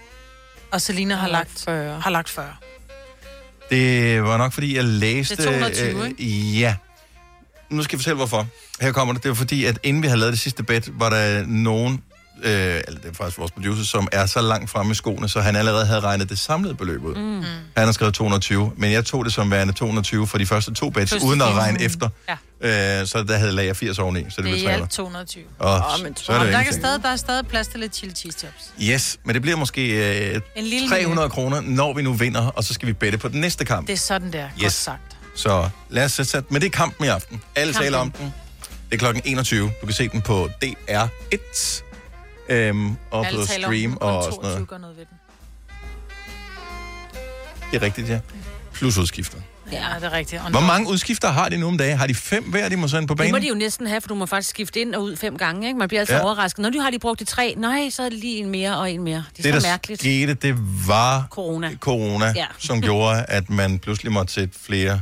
Og 0.73 0.81
Selina 0.81 1.15
har 1.15 1.29
lagt 1.29 1.63
40. 1.65 2.01
Har 2.01 2.11
lagt 2.11 2.29
40. 2.31 2.57
Det 3.71 4.23
var 4.23 4.37
nok, 4.37 4.53
fordi 4.53 4.77
jeg 4.77 4.85
læste... 4.85 5.37
Det 5.37 5.47
er 5.47 5.53
220, 5.53 6.15
øh, 6.21 6.61
Ja. 6.61 6.77
Nu 7.71 7.83
skal 7.83 7.97
jeg 7.97 8.01
fortælle, 8.01 8.17
hvorfor. 8.17 8.47
Her 8.81 8.93
kommer 8.93 9.15
det. 9.15 9.23
Det 9.23 9.29
var 9.29 9.35
fordi, 9.35 9.65
at 9.65 9.79
inden 9.83 10.03
vi 10.03 10.07
havde 10.09 10.21
lavet 10.21 10.33
det 10.33 10.41
sidste 10.41 10.63
bet, 10.63 11.01
var 11.01 11.11
der 11.11 11.47
nogen 11.47 12.03
øh, 12.45 12.81
eller 12.87 13.01
det 13.01 13.11
er 13.11 13.15
faktisk 13.15 13.39
vores 13.39 13.53
producer, 13.53 13.85
som 13.85 14.09
er 14.13 14.27
så 14.27 14.41
langt 14.43 14.71
fremme 14.71 14.93
i 14.93 14.95
skoene, 14.95 15.29
så 15.29 15.41
han 15.41 15.57
allerede 15.57 15.87
havde 15.87 16.01
regnet 16.01 16.29
det 16.29 16.39
samlede 16.39 16.75
beløb 16.75 17.05
ud. 17.05 17.15
Mm. 17.15 17.43
Han 17.77 17.85
har 17.87 17.93
skrevet 17.93 18.15
220, 18.15 18.73
men 18.77 18.93
jeg 18.93 19.05
tog 19.05 19.25
det 19.25 19.33
som 19.33 19.51
værende 19.51 19.73
220 19.73 20.27
for 20.27 20.39
de 20.39 20.47
første 20.47 20.75
to 20.75 20.91
de 20.91 21.07
uden 21.25 21.43
at 21.43 21.55
regne 21.55 21.83
efter. 21.83 22.09
Ja. 22.29 22.37
Øh, 23.01 23.07
så 23.07 23.23
der 23.29 23.37
havde 23.39 23.53
lager 23.53 23.75
80 23.75 23.99
oveni, 23.99 24.21
så 24.21 24.25
det, 24.29 24.37
Det 24.37 24.43
blev 24.45 24.53
er 24.53 24.57
i 24.57 24.61
300. 24.63 24.83
alt 24.83 24.91
220. 24.91 25.45
Og 25.59 25.75
Åh, 25.77 26.03
men 26.03 26.17
så 26.17 26.33
er 26.33 26.39
det 26.39 26.47
der, 26.47 26.51
kan 26.53 26.61
ingenting. 26.61 26.83
stadig, 26.83 27.03
der 27.03 27.09
er 27.09 27.17
stadig 27.17 27.47
plads 27.47 27.69
til 27.69 27.81
lidt 27.81 27.97
chili 27.97 28.13
cheese 28.15 28.39
tops. 28.39 28.73
Yes, 28.83 29.19
men 29.25 29.35
det 29.35 29.43
bliver 29.43 29.57
måske 29.57 29.83
øh, 30.35 30.41
En 30.57 30.65
lille 30.65 30.89
300 30.89 31.29
kroner, 31.31 31.61
når 31.61 31.93
vi 31.95 32.03
nu 32.03 32.13
vinder, 32.13 32.47
og 32.47 32.65
så 32.65 32.75
skal 32.75 32.89
vi 32.89 32.93
bette 32.93 33.19
på 33.19 33.29
den 33.29 33.41
næste 33.41 33.65
kamp. 33.65 33.87
Det 33.87 33.93
er 33.93 33.97
sådan 33.97 34.33
der. 34.33 34.43
Godt 34.43 34.65
Yes. 34.65 34.73
sagt. 34.73 35.17
Så 35.37 35.69
lad 35.91 36.05
os 36.05 36.13
sætte... 36.13 36.43
Men 36.51 36.61
det 36.63 36.67
er 36.67 36.71
kampen 36.71 37.05
i 37.07 37.09
aften. 37.09 37.41
Alle 37.57 37.73
Kampen. 37.73 37.85
taler 37.85 37.99
om 37.99 38.11
den. 38.11 38.35
Det 38.91 38.95
er 38.95 38.99
klokken 38.99 39.23
21. 39.25 39.71
Du 39.81 39.87
kan 39.87 39.95
se 39.95 40.09
den 40.09 40.23
på 40.23 40.49
DR1. 40.65 41.83
Øhm, 42.49 42.97
og 43.11 43.27
Alle 43.27 43.39
på 43.41 43.47
stream 43.47 43.91
kun 43.93 43.99
og 44.09 44.23
sådan 44.25 44.37
22 44.37 44.53
noget. 44.53 44.69
gør 44.69 44.79
noget 44.79 44.97
ved 44.97 45.05
den. 45.11 45.17
Det 47.73 47.83
er 47.83 47.87
rigtigt, 47.87 48.09
ja. 48.09 48.19
Plus 48.73 48.99
udskifter. 48.99 49.39
Ja, 49.73 49.85
det 50.01 50.05
er 50.05 50.13
rigtigt. 50.13 50.43
Og 50.45 50.51
Hvor 50.51 50.61
mange 50.61 50.89
udskifter 50.91 51.29
har 51.29 51.49
de 51.49 51.57
nu 51.57 51.67
om 51.67 51.79
dagen? 51.79 51.99
Har 51.99 52.07
de 52.07 52.15
fem 52.15 52.45
hver, 52.45 52.69
de 52.69 52.77
må 52.77 52.89
sende 52.89 53.07
på 53.07 53.15
Det 53.15 53.19
banen? 53.19 53.33
må 53.33 53.39
de 53.39 53.49
jo 53.49 53.55
næsten 53.55 53.87
have, 53.87 54.01
for 54.01 54.09
du 54.09 54.15
må 54.15 54.27
faktisk 54.27 54.51
skifte 54.51 54.81
ind 54.81 54.95
og 54.95 55.03
ud 55.03 55.17
fem 55.17 55.39
gange, 55.39 55.67
ikke? 55.67 55.79
Man 55.79 55.89
bliver 55.89 56.01
altså 56.01 56.15
Ja. 56.15 56.21
ja. 56.21 56.25
overrasket. 56.27 56.63
Når 56.63 56.71
du 56.71 56.79
har 56.81 56.91
de 56.91 56.99
brugt 56.99 57.21
de 57.21 57.25
tre, 57.25 57.55
nej, 57.59 57.91
så 57.91 58.03
er 58.03 58.09
det 58.09 58.19
lige 58.19 58.39
en 58.39 58.49
mere 58.51 58.77
og 58.79 58.91
en 58.91 59.03
mere. 59.03 59.25
Det 59.37 59.47
er 59.47 59.53
det, 59.53 59.63
så 59.63 59.67
der 59.69 59.73
mærkeligt. 59.73 60.01
skete, 60.01 60.35
det 60.35 60.55
var 60.89 61.27
Corona. 61.31 61.75
corona, 61.81 62.33
Ja. 62.37 62.47
som 62.59 62.81
gjorde, 62.81 63.25
at 63.29 63.51
man 63.51 63.79
pludselig 63.79 64.13
måtte 64.13 64.33
sætte 64.33 64.59
flere 64.61 65.01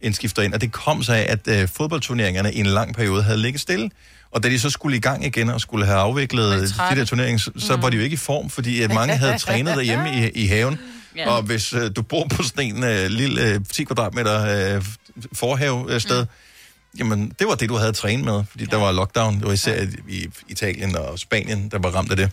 indskifter 0.00 0.42
ind. 0.42 0.54
Og 0.54 0.60
det 0.60 0.72
kom 0.72 1.02
sig 1.02 1.18
af, 1.28 1.32
at 1.32 1.62
øh, 1.62 1.68
fodboldturneringerne 1.68 2.52
i 2.52 2.58
en 2.60 2.66
lang 2.66 2.94
periode 2.94 3.22
havde 3.22 3.38
ligget 3.38 3.60
stille. 3.60 3.90
Og 4.34 4.42
da 4.42 4.48
de 4.48 4.60
så 4.60 4.70
skulle 4.70 4.96
i 4.96 5.00
gang 5.00 5.24
igen 5.24 5.48
og 5.48 5.60
skulle 5.60 5.86
have 5.86 5.98
afviklet 5.98 6.74
de 6.90 6.96
der 6.96 7.04
turneringer, 7.04 7.38
så, 7.38 7.50
så 7.58 7.76
var 7.76 7.90
de 7.90 7.96
jo 7.96 8.02
ikke 8.02 8.14
i 8.14 8.16
form, 8.16 8.50
fordi 8.50 8.82
at 8.82 8.94
mange 8.94 9.16
havde 9.16 9.38
trænet 9.38 9.76
derhjemme 9.76 10.14
i, 10.14 10.28
i 10.28 10.46
haven. 10.46 10.78
Ja. 11.16 11.30
Og 11.30 11.42
hvis 11.42 11.72
øh, 11.72 11.90
du 11.96 12.02
bor 12.02 12.26
på 12.28 12.42
sådan 12.42 12.76
en 12.76 12.84
øh, 12.84 13.06
lille 13.06 13.42
øh, 13.42 13.60
10 13.72 13.84
kvadratmeter 13.84 14.74
øh, 14.76 14.84
forhave 15.32 15.92
øh, 15.94 16.00
sted, 16.00 16.22
mm. 16.24 16.98
jamen 16.98 17.32
det 17.38 17.46
var 17.46 17.54
det, 17.54 17.68
du 17.68 17.76
havde 17.76 17.92
trænet 17.92 18.24
med, 18.24 18.44
fordi 18.50 18.64
ja. 18.64 18.70
der 18.70 18.76
var 18.76 18.92
lockdown. 18.92 19.34
Det 19.34 19.46
var 19.46 19.52
især 19.52 19.82
i, 19.82 19.88
i 20.08 20.26
Italien 20.48 20.96
og 20.96 21.18
Spanien, 21.18 21.68
der 21.68 21.78
var 21.78 21.90
ramt 21.90 22.10
af 22.10 22.16
det. 22.16 22.30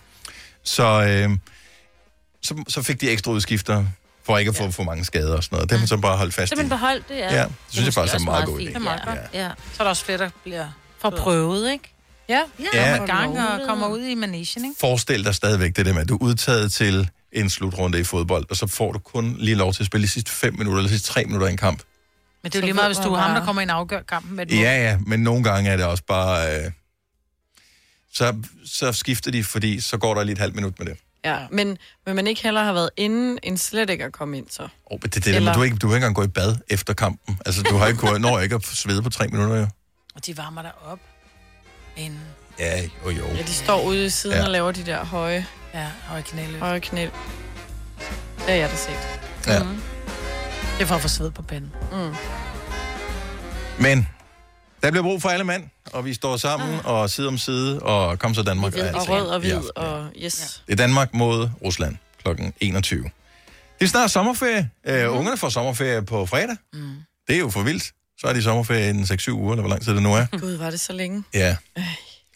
Så, 0.64 0.84
øh, 1.04 1.30
så, 2.44 2.64
så 2.68 2.82
fik 2.82 3.02
de 3.02 3.10
ekstra 3.10 3.32
udskifter 3.32 3.86
for 4.26 4.38
ikke 4.38 4.50
at 4.50 4.56
få 4.56 4.72
for 4.72 4.84
mange 4.84 5.06
skader 5.06 5.36
og 5.36 5.44
sådan 5.44 5.56
noget. 5.56 5.70
Det 5.70 5.78
har 5.78 5.82
man 5.82 5.88
så 5.88 5.98
bare 5.98 6.18
holdt 6.18 6.34
fast 6.34 6.54
i. 6.54 6.56
man 6.56 6.70
beholdt 6.70 7.10
det, 7.10 7.16
ja. 7.18 7.36
Ja, 7.36 7.44
det 7.44 7.52
synes 7.70 7.86
jeg 7.86 7.94
faktisk 7.94 8.16
er 8.16 8.20
en 8.20 8.26
meget 8.26 8.46
god 8.46 8.60
Det 8.60 8.68
idé. 8.68 8.76
er 8.76 8.80
meget 8.80 9.02
godt. 9.06 9.20
Ja. 9.34 9.50
Så 9.74 9.78
er 9.80 9.84
der 9.84 9.90
også 9.90 10.06
flere, 10.06 10.18
der 10.18 10.30
bliver... 10.44 10.68
For 11.02 11.10
prøvet, 11.10 11.72
ikke? 11.72 11.91
Ja, 12.32 12.42
Ja. 12.74 12.92
ja. 12.92 12.98
kommer 12.98 13.08
gang 13.08 13.40
og 13.40 13.68
kommer 13.68 13.88
ud 13.88 14.00
i 14.02 14.16
managen, 14.16 14.66
ikke? 14.66 14.76
Forestil 14.80 15.26
dig 15.26 15.36
stadigvæk 15.36 15.76
det 15.76 15.86
der 15.86 15.94
med, 15.94 16.02
at 16.02 16.10
du 16.10 16.16
er 16.16 16.22
udtaget 16.22 16.72
til 16.74 17.10
en 17.32 17.50
slutrunde 17.50 18.00
i 18.00 18.04
fodbold, 18.04 18.46
og 18.50 18.56
så 18.56 18.68
får 18.68 18.92
du 18.92 19.00
kun 19.00 19.36
lige 19.40 19.56
lov 19.56 19.74
til 19.74 19.84
at 19.84 19.88
spille 19.88 20.08
de 20.08 20.12
sidste 20.12 20.32
5 20.32 20.54
minutter, 20.54 20.78
eller 20.78 20.88
de 20.88 20.94
sidste 20.94 21.14
3 21.14 21.26
minutter 21.26 21.48
i 21.48 21.52
en 21.52 21.58
kamp. 21.58 21.84
Men 22.44 22.52
det 22.52 22.58
er 22.58 22.62
jo 22.62 22.66
lige 22.66 22.74
meget, 22.74 22.90
hvis 22.90 22.98
du 22.98 23.14
er 23.14 23.20
ham, 23.20 23.36
der 23.36 23.46
kommer 23.46 23.62
ind 23.62 23.72
og 23.72 23.78
afgør 23.78 24.02
kampen 24.02 24.36
med. 24.36 24.46
Ja, 24.48 24.90
ja, 24.90 24.98
men 25.08 25.20
nogle 25.24 25.44
gange 25.44 25.70
er 25.70 25.78
det 25.78 25.86
også 25.86 26.04
bare... 26.08 26.66
Øh, 26.66 26.72
så, 28.14 28.36
så 28.66 28.92
skifter 28.94 29.32
de, 29.32 29.44
fordi 29.44 29.80
så 29.80 29.98
går 29.98 30.14
der 30.14 30.24
lige 30.24 30.34
et 30.34 30.40
halvt 30.40 30.56
minut 30.56 30.80
med 30.80 30.88
det. 30.88 30.98
Ja, 31.26 31.38
men 31.52 31.78
vil 32.06 32.16
man 32.16 32.28
ikke 32.28 32.44
heller 32.44 32.64
have 32.64 32.76
været 32.76 32.90
inden, 32.98 33.40
end 33.44 33.58
slet 33.58 33.90
ikke 33.90 34.04
at 34.04 34.12
komme 34.12 34.38
ind, 34.38 34.46
så? 34.50 34.68
Oh, 34.86 35.00
men 35.02 35.10
det, 35.10 35.26
det, 35.26 35.36
Eller... 35.36 35.54
Du, 35.54 35.60
er 35.60 35.64
ikke, 35.64 35.78
du 35.78 35.88
har 35.88 35.96
ikke 35.96 36.06
engang 36.06 36.16
gået 36.16 36.28
i 36.28 36.30
bad 36.30 36.56
efter 36.70 36.94
kampen. 36.94 37.38
Altså, 37.46 37.62
du 37.64 37.78
har 37.78 37.88
ikke 37.88 38.00
kunnet, 38.00 38.22
når 38.22 38.40
ikke 38.40 38.56
at 38.56 38.66
svede 38.66 39.02
på 39.02 39.10
tre 39.10 39.28
minutter, 39.28 39.56
jo. 39.56 39.68
Og 40.16 40.26
de 40.26 40.38
varmer 40.38 40.62
dig 40.62 40.72
op. 40.86 41.00
En, 41.96 42.20
Ja, 42.60 42.82
jo, 42.82 43.10
jo. 43.10 43.26
Ja, 43.36 43.42
de 43.42 43.54
står 43.54 43.82
ude 43.84 44.06
i 44.06 44.10
siden 44.10 44.36
Ja. 44.36 44.40
ja. 44.40 44.46
og 44.46 44.52
laver 44.52 44.72
de 44.72 44.86
der 44.86 45.06
høje, 45.06 45.46
ja, 45.74 45.88
høje 46.08 46.22
knæle. 46.22 46.58
høje 46.60 46.80
knæ. 46.80 47.02
Det 48.38 48.48
har 48.48 48.54
jeg 48.54 48.70
da 48.70 48.76
set. 48.76 49.20
Ja. 49.48 49.64
Mm. 49.64 49.70
Det 50.78 50.82
er 50.82 50.86
for 50.86 50.96
at 50.96 51.02
få 51.02 51.08
sved 51.08 51.32
på 51.32 51.42
panden. 51.42 51.72
Mm. 51.92 52.16
Men 53.80 54.08
der 54.84 54.92
bliver 54.92 55.04
brug 55.04 55.22
for 55.22 55.30
alle 55.30 55.44
mand, 55.44 55.64
og 55.94 56.06
vi 56.06 56.14
står 56.14 56.38
sammen 56.38 56.80
og 56.84 57.10
side 57.10 57.28
om 57.28 57.38
side, 57.38 57.80
og 57.80 58.20
kom 58.20 58.34
så 58.34 58.44
Danmark. 58.44 58.74
Og 58.74 58.80
altså 58.80 59.00
rød 59.12 59.28
og 59.28 59.40
hvid, 59.40 59.78
og 59.78 60.10
yes. 60.24 60.64
Det 60.68 60.72
er 60.74 60.78
Danmark 60.78 61.14
mod 61.14 61.50
Rusland 61.66 61.96
kl. 62.24 62.30
21. 62.60 63.04
Det 63.80 63.86
er 63.86 63.90
snart 63.90 64.12
sommerferie. 64.12 64.70
Uh, 64.90 65.18
ungerne 65.18 65.38
får 65.38 65.50
sommerferie 65.50 66.02
på 66.02 66.26
fredag. 66.26 66.56
Mm. 66.74 66.96
Det 67.28 67.36
er 67.36 67.40
jo 67.40 67.50
for 67.50 67.62
vildt. 67.64 67.92
Så 68.22 68.28
er 68.28 68.34
de 68.34 68.40
i 68.40 69.02
6-7 69.04 69.32
uger, 69.32 69.52
eller 69.52 69.62
hvor 69.62 69.70
lang 69.70 69.82
tid 69.82 69.94
det 69.94 70.04
nu 70.04 70.14
er. 70.14 70.26
Gud, 70.40 70.52
var 70.52 70.70
det 70.72 70.80
så 70.80 70.94
længe? 70.94 71.24
Ja, 71.34 71.56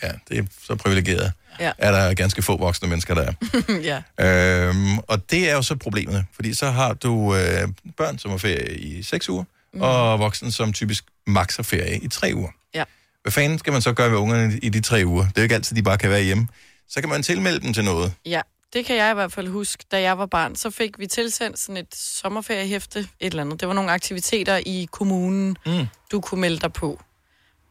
ja 0.03 0.11
det 0.29 0.37
er 0.37 0.43
så 0.63 0.75
privilegeret. 0.75 1.31
Ja. 1.59 1.71
Er 1.77 1.91
der 1.91 2.13
ganske 2.13 2.41
få 2.41 2.57
voksne 2.57 2.87
mennesker, 2.89 3.13
der 3.13 3.21
er. 3.21 3.33
ja. 4.19 4.67
Øhm, 4.67 4.97
og 4.97 5.31
det 5.31 5.49
er 5.49 5.53
jo 5.53 5.61
så 5.61 5.75
problemet, 5.75 6.25
fordi 6.35 6.53
så 6.53 6.69
har 6.69 6.93
du 6.93 7.35
øh, 7.35 7.67
børn, 7.97 8.17
som 8.17 8.31
har 8.31 8.37
ferie 8.37 8.77
i 8.77 9.03
6 9.03 9.29
uger, 9.29 9.43
mm. 9.73 9.81
og 9.81 10.19
voksne, 10.19 10.51
som 10.51 10.73
typisk 10.73 11.03
max 11.27 11.55
har 11.55 11.63
ferie 11.63 11.99
i 11.99 12.07
3 12.07 12.31
uger. 12.35 12.49
Ja. 12.73 12.83
Hvad 13.21 13.31
fanden 13.31 13.59
skal 13.59 13.73
man 13.73 13.81
så 13.81 13.93
gøre 13.93 14.11
ved 14.11 14.17
ungerne 14.17 14.59
i 14.63 14.69
de 14.69 14.81
3 14.81 15.05
uger? 15.05 15.23
Det 15.23 15.37
er 15.37 15.41
jo 15.41 15.43
ikke 15.43 15.55
altid, 15.55 15.75
de 15.75 15.83
bare 15.83 15.97
kan 15.97 16.09
være 16.09 16.23
hjemme. 16.23 16.47
Så 16.89 17.01
kan 17.01 17.09
man 17.09 17.23
tilmelde 17.23 17.59
dem 17.59 17.73
til 17.73 17.83
noget. 17.83 18.13
Ja, 18.25 18.41
det 18.73 18.85
kan 18.85 18.95
jeg 18.95 19.11
i 19.11 19.13
hvert 19.13 19.31
fald 19.31 19.47
huske. 19.47 19.85
Da 19.91 20.01
jeg 20.01 20.17
var 20.17 20.25
barn, 20.25 20.55
så 20.55 20.69
fik 20.69 20.99
vi 20.99 21.07
tilsendt 21.07 21.59
sådan 21.59 21.77
et 21.77 21.95
sommerferiehæfte, 21.95 22.99
et 22.99 23.07
eller 23.19 23.43
andet. 23.43 23.59
Det 23.59 23.67
var 23.67 23.73
nogle 23.73 23.91
aktiviteter 23.91 24.57
i 24.65 24.87
kommunen, 24.91 25.57
mm. 25.65 25.85
du 26.11 26.21
kunne 26.21 26.41
melde 26.41 26.59
dig 26.59 26.73
på. 26.73 26.99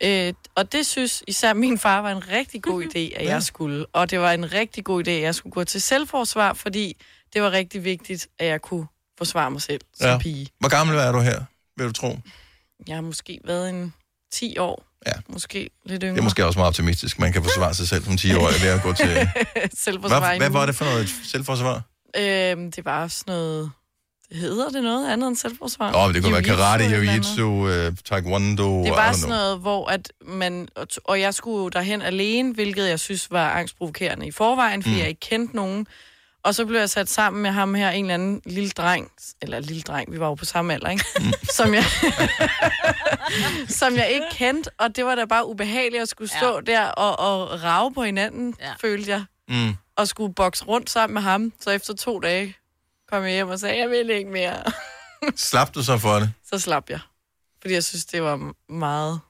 Øh, 0.02 0.32
og 0.54 0.72
det 0.72 0.86
synes 0.86 1.22
især 1.28 1.52
min 1.52 1.78
far 1.78 2.00
var 2.02 2.10
en 2.10 2.28
rigtig 2.28 2.62
god 2.62 2.82
idé, 2.84 2.98
at 3.20 3.24
jeg 3.26 3.42
skulle. 3.42 3.86
Og 3.92 4.10
det 4.10 4.20
var 4.20 4.32
en 4.32 4.52
rigtig 4.52 4.84
god 4.84 5.06
idé, 5.06 5.10
at 5.10 5.22
jeg 5.22 5.34
skulle 5.34 5.52
gå 5.52 5.64
til 5.64 5.82
selvforsvar, 5.82 6.52
fordi 6.52 6.96
det 7.34 7.42
var 7.42 7.50
rigtig 7.50 7.84
vigtigt, 7.84 8.28
at 8.38 8.46
jeg 8.46 8.62
kunne 8.62 8.86
forsvare 9.18 9.50
mig 9.50 9.62
selv 9.62 9.80
som 9.94 10.06
Ja. 10.08 10.18
pige. 10.18 10.46
Hvor 10.60 10.68
gammel 10.68 10.96
er 10.96 11.12
du 11.12 11.20
her, 11.20 11.44
vil 11.76 11.86
du 11.86 11.92
tro? 11.92 12.18
Jeg 12.88 12.96
har 12.96 13.02
måske 13.02 13.40
været 13.44 13.68
en 13.70 13.94
10 14.34 14.58
år. 14.58 14.84
Ja. 15.06 15.12
Måske 15.28 15.70
lidt 15.86 16.02
yngre. 16.02 16.14
Det 16.14 16.20
er 16.20 16.24
måske 16.24 16.46
også 16.46 16.58
meget 16.58 16.68
optimistisk. 16.68 17.18
Man 17.18 17.32
kan 17.32 17.42
forsvare 17.42 17.74
sig 17.74 17.88
selv 17.88 18.04
som 18.04 18.12
10-årig 18.14 18.62
ved 18.62 18.68
at 18.68 18.82
gå 18.82 18.92
til... 18.92 19.28
selvforsvar. 19.84 20.20
Hvad, 20.20 20.36
hvad 20.38 20.50
var 20.50 20.66
det 20.66 20.74
for 20.76 20.84
noget 20.84 21.08
selvforsvar? 21.24 21.82
Øhm, 22.16 22.72
det 22.72 22.84
var 22.84 23.08
sådan 23.08 23.34
noget... 23.34 23.70
Hedder 24.32 24.68
det 24.68 24.82
noget 24.82 25.12
andet 25.12 25.28
end 25.28 25.36
selvforsvar? 25.36 25.94
Åh, 25.96 26.04
oh, 26.04 26.14
det 26.14 26.22
kunne 26.22 26.32
være 26.32 26.42
karate, 26.42 26.84
jiu-jitsu, 26.84 27.42
uh, 27.42 27.94
taekwondo, 28.04 28.82
Det 28.84 28.90
var 28.90 29.12
sådan 29.12 29.28
noget, 29.28 29.58
hvor 29.58 29.88
at 29.90 30.12
man, 30.26 30.68
og- 30.76 30.86
og 31.04 31.20
jeg 31.20 31.34
skulle 31.34 31.70
derhen 31.72 32.02
alene, 32.02 32.54
hvilket 32.54 32.88
jeg 32.88 33.00
synes 33.00 33.30
var 33.30 33.50
angstprovokerende 33.50 34.26
i 34.26 34.30
forvejen, 34.30 34.82
fordi 34.82 34.94
mm. 34.94 35.00
jeg 35.00 35.08
ikke 35.08 35.20
kendte 35.20 35.56
nogen. 35.56 35.86
Og 36.44 36.54
så 36.54 36.64
blev 36.66 36.78
jeg 36.78 36.90
sat 36.90 37.10
sammen 37.10 37.42
med 37.42 37.50
ham 37.50 37.74
her, 37.74 37.90
en 37.90 38.04
eller 38.04 38.14
anden 38.14 38.42
lille 38.46 38.70
dreng, 38.70 39.10
eller 39.42 39.60
lille 39.60 39.82
dreng, 39.82 40.12
vi 40.12 40.20
var 40.20 40.26
jo 40.26 40.34
på 40.34 40.44
samme 40.44 40.74
alder, 40.74 40.88
ikke? 40.90 41.04
Mm. 41.20 41.32
som, 41.56 41.74
jeg, 41.74 41.84
som 43.68 43.94
jeg 43.96 44.10
ikke 44.10 44.26
kendte, 44.32 44.70
og 44.78 44.96
det 44.96 45.04
var 45.04 45.14
da 45.14 45.24
bare 45.24 45.48
ubehageligt 45.48 46.02
at 46.02 46.08
skulle 46.08 46.30
stå 46.30 46.54
ja. 46.66 46.72
der 46.72 46.86
og, 46.86 47.18
og 47.18 47.62
rave 47.62 47.94
på 47.94 48.02
hinanden, 48.02 48.54
ja. 48.60 48.72
følte 48.80 49.10
jeg, 49.10 49.24
Mm. 49.48 49.76
og 49.96 50.08
skulle 50.08 50.34
bokse 50.34 50.64
rundt 50.64 50.90
sammen 50.90 51.14
med 51.14 51.22
ham. 51.22 51.52
Så 51.60 51.70
efter 51.70 51.94
to 51.94 52.18
dage 52.20 52.56
kom 53.12 53.22
jeg 53.22 53.32
hjem 53.32 53.48
og 53.48 53.58
sagde, 53.60 53.78
jeg 53.80 53.90
vil 53.90 54.10
ikke 54.10 54.30
mere. 54.30 54.56
Slap 55.36 55.74
du 55.74 55.82
så 55.82 55.98
for 55.98 56.14
det? 56.14 56.32
så 56.52 56.58
slap 56.58 56.90
jeg, 56.90 57.00
fordi 57.60 57.74
jeg 57.74 57.84
synes, 57.84 58.04
det 58.04 58.22
var 58.22 58.52
meget... 58.72 59.20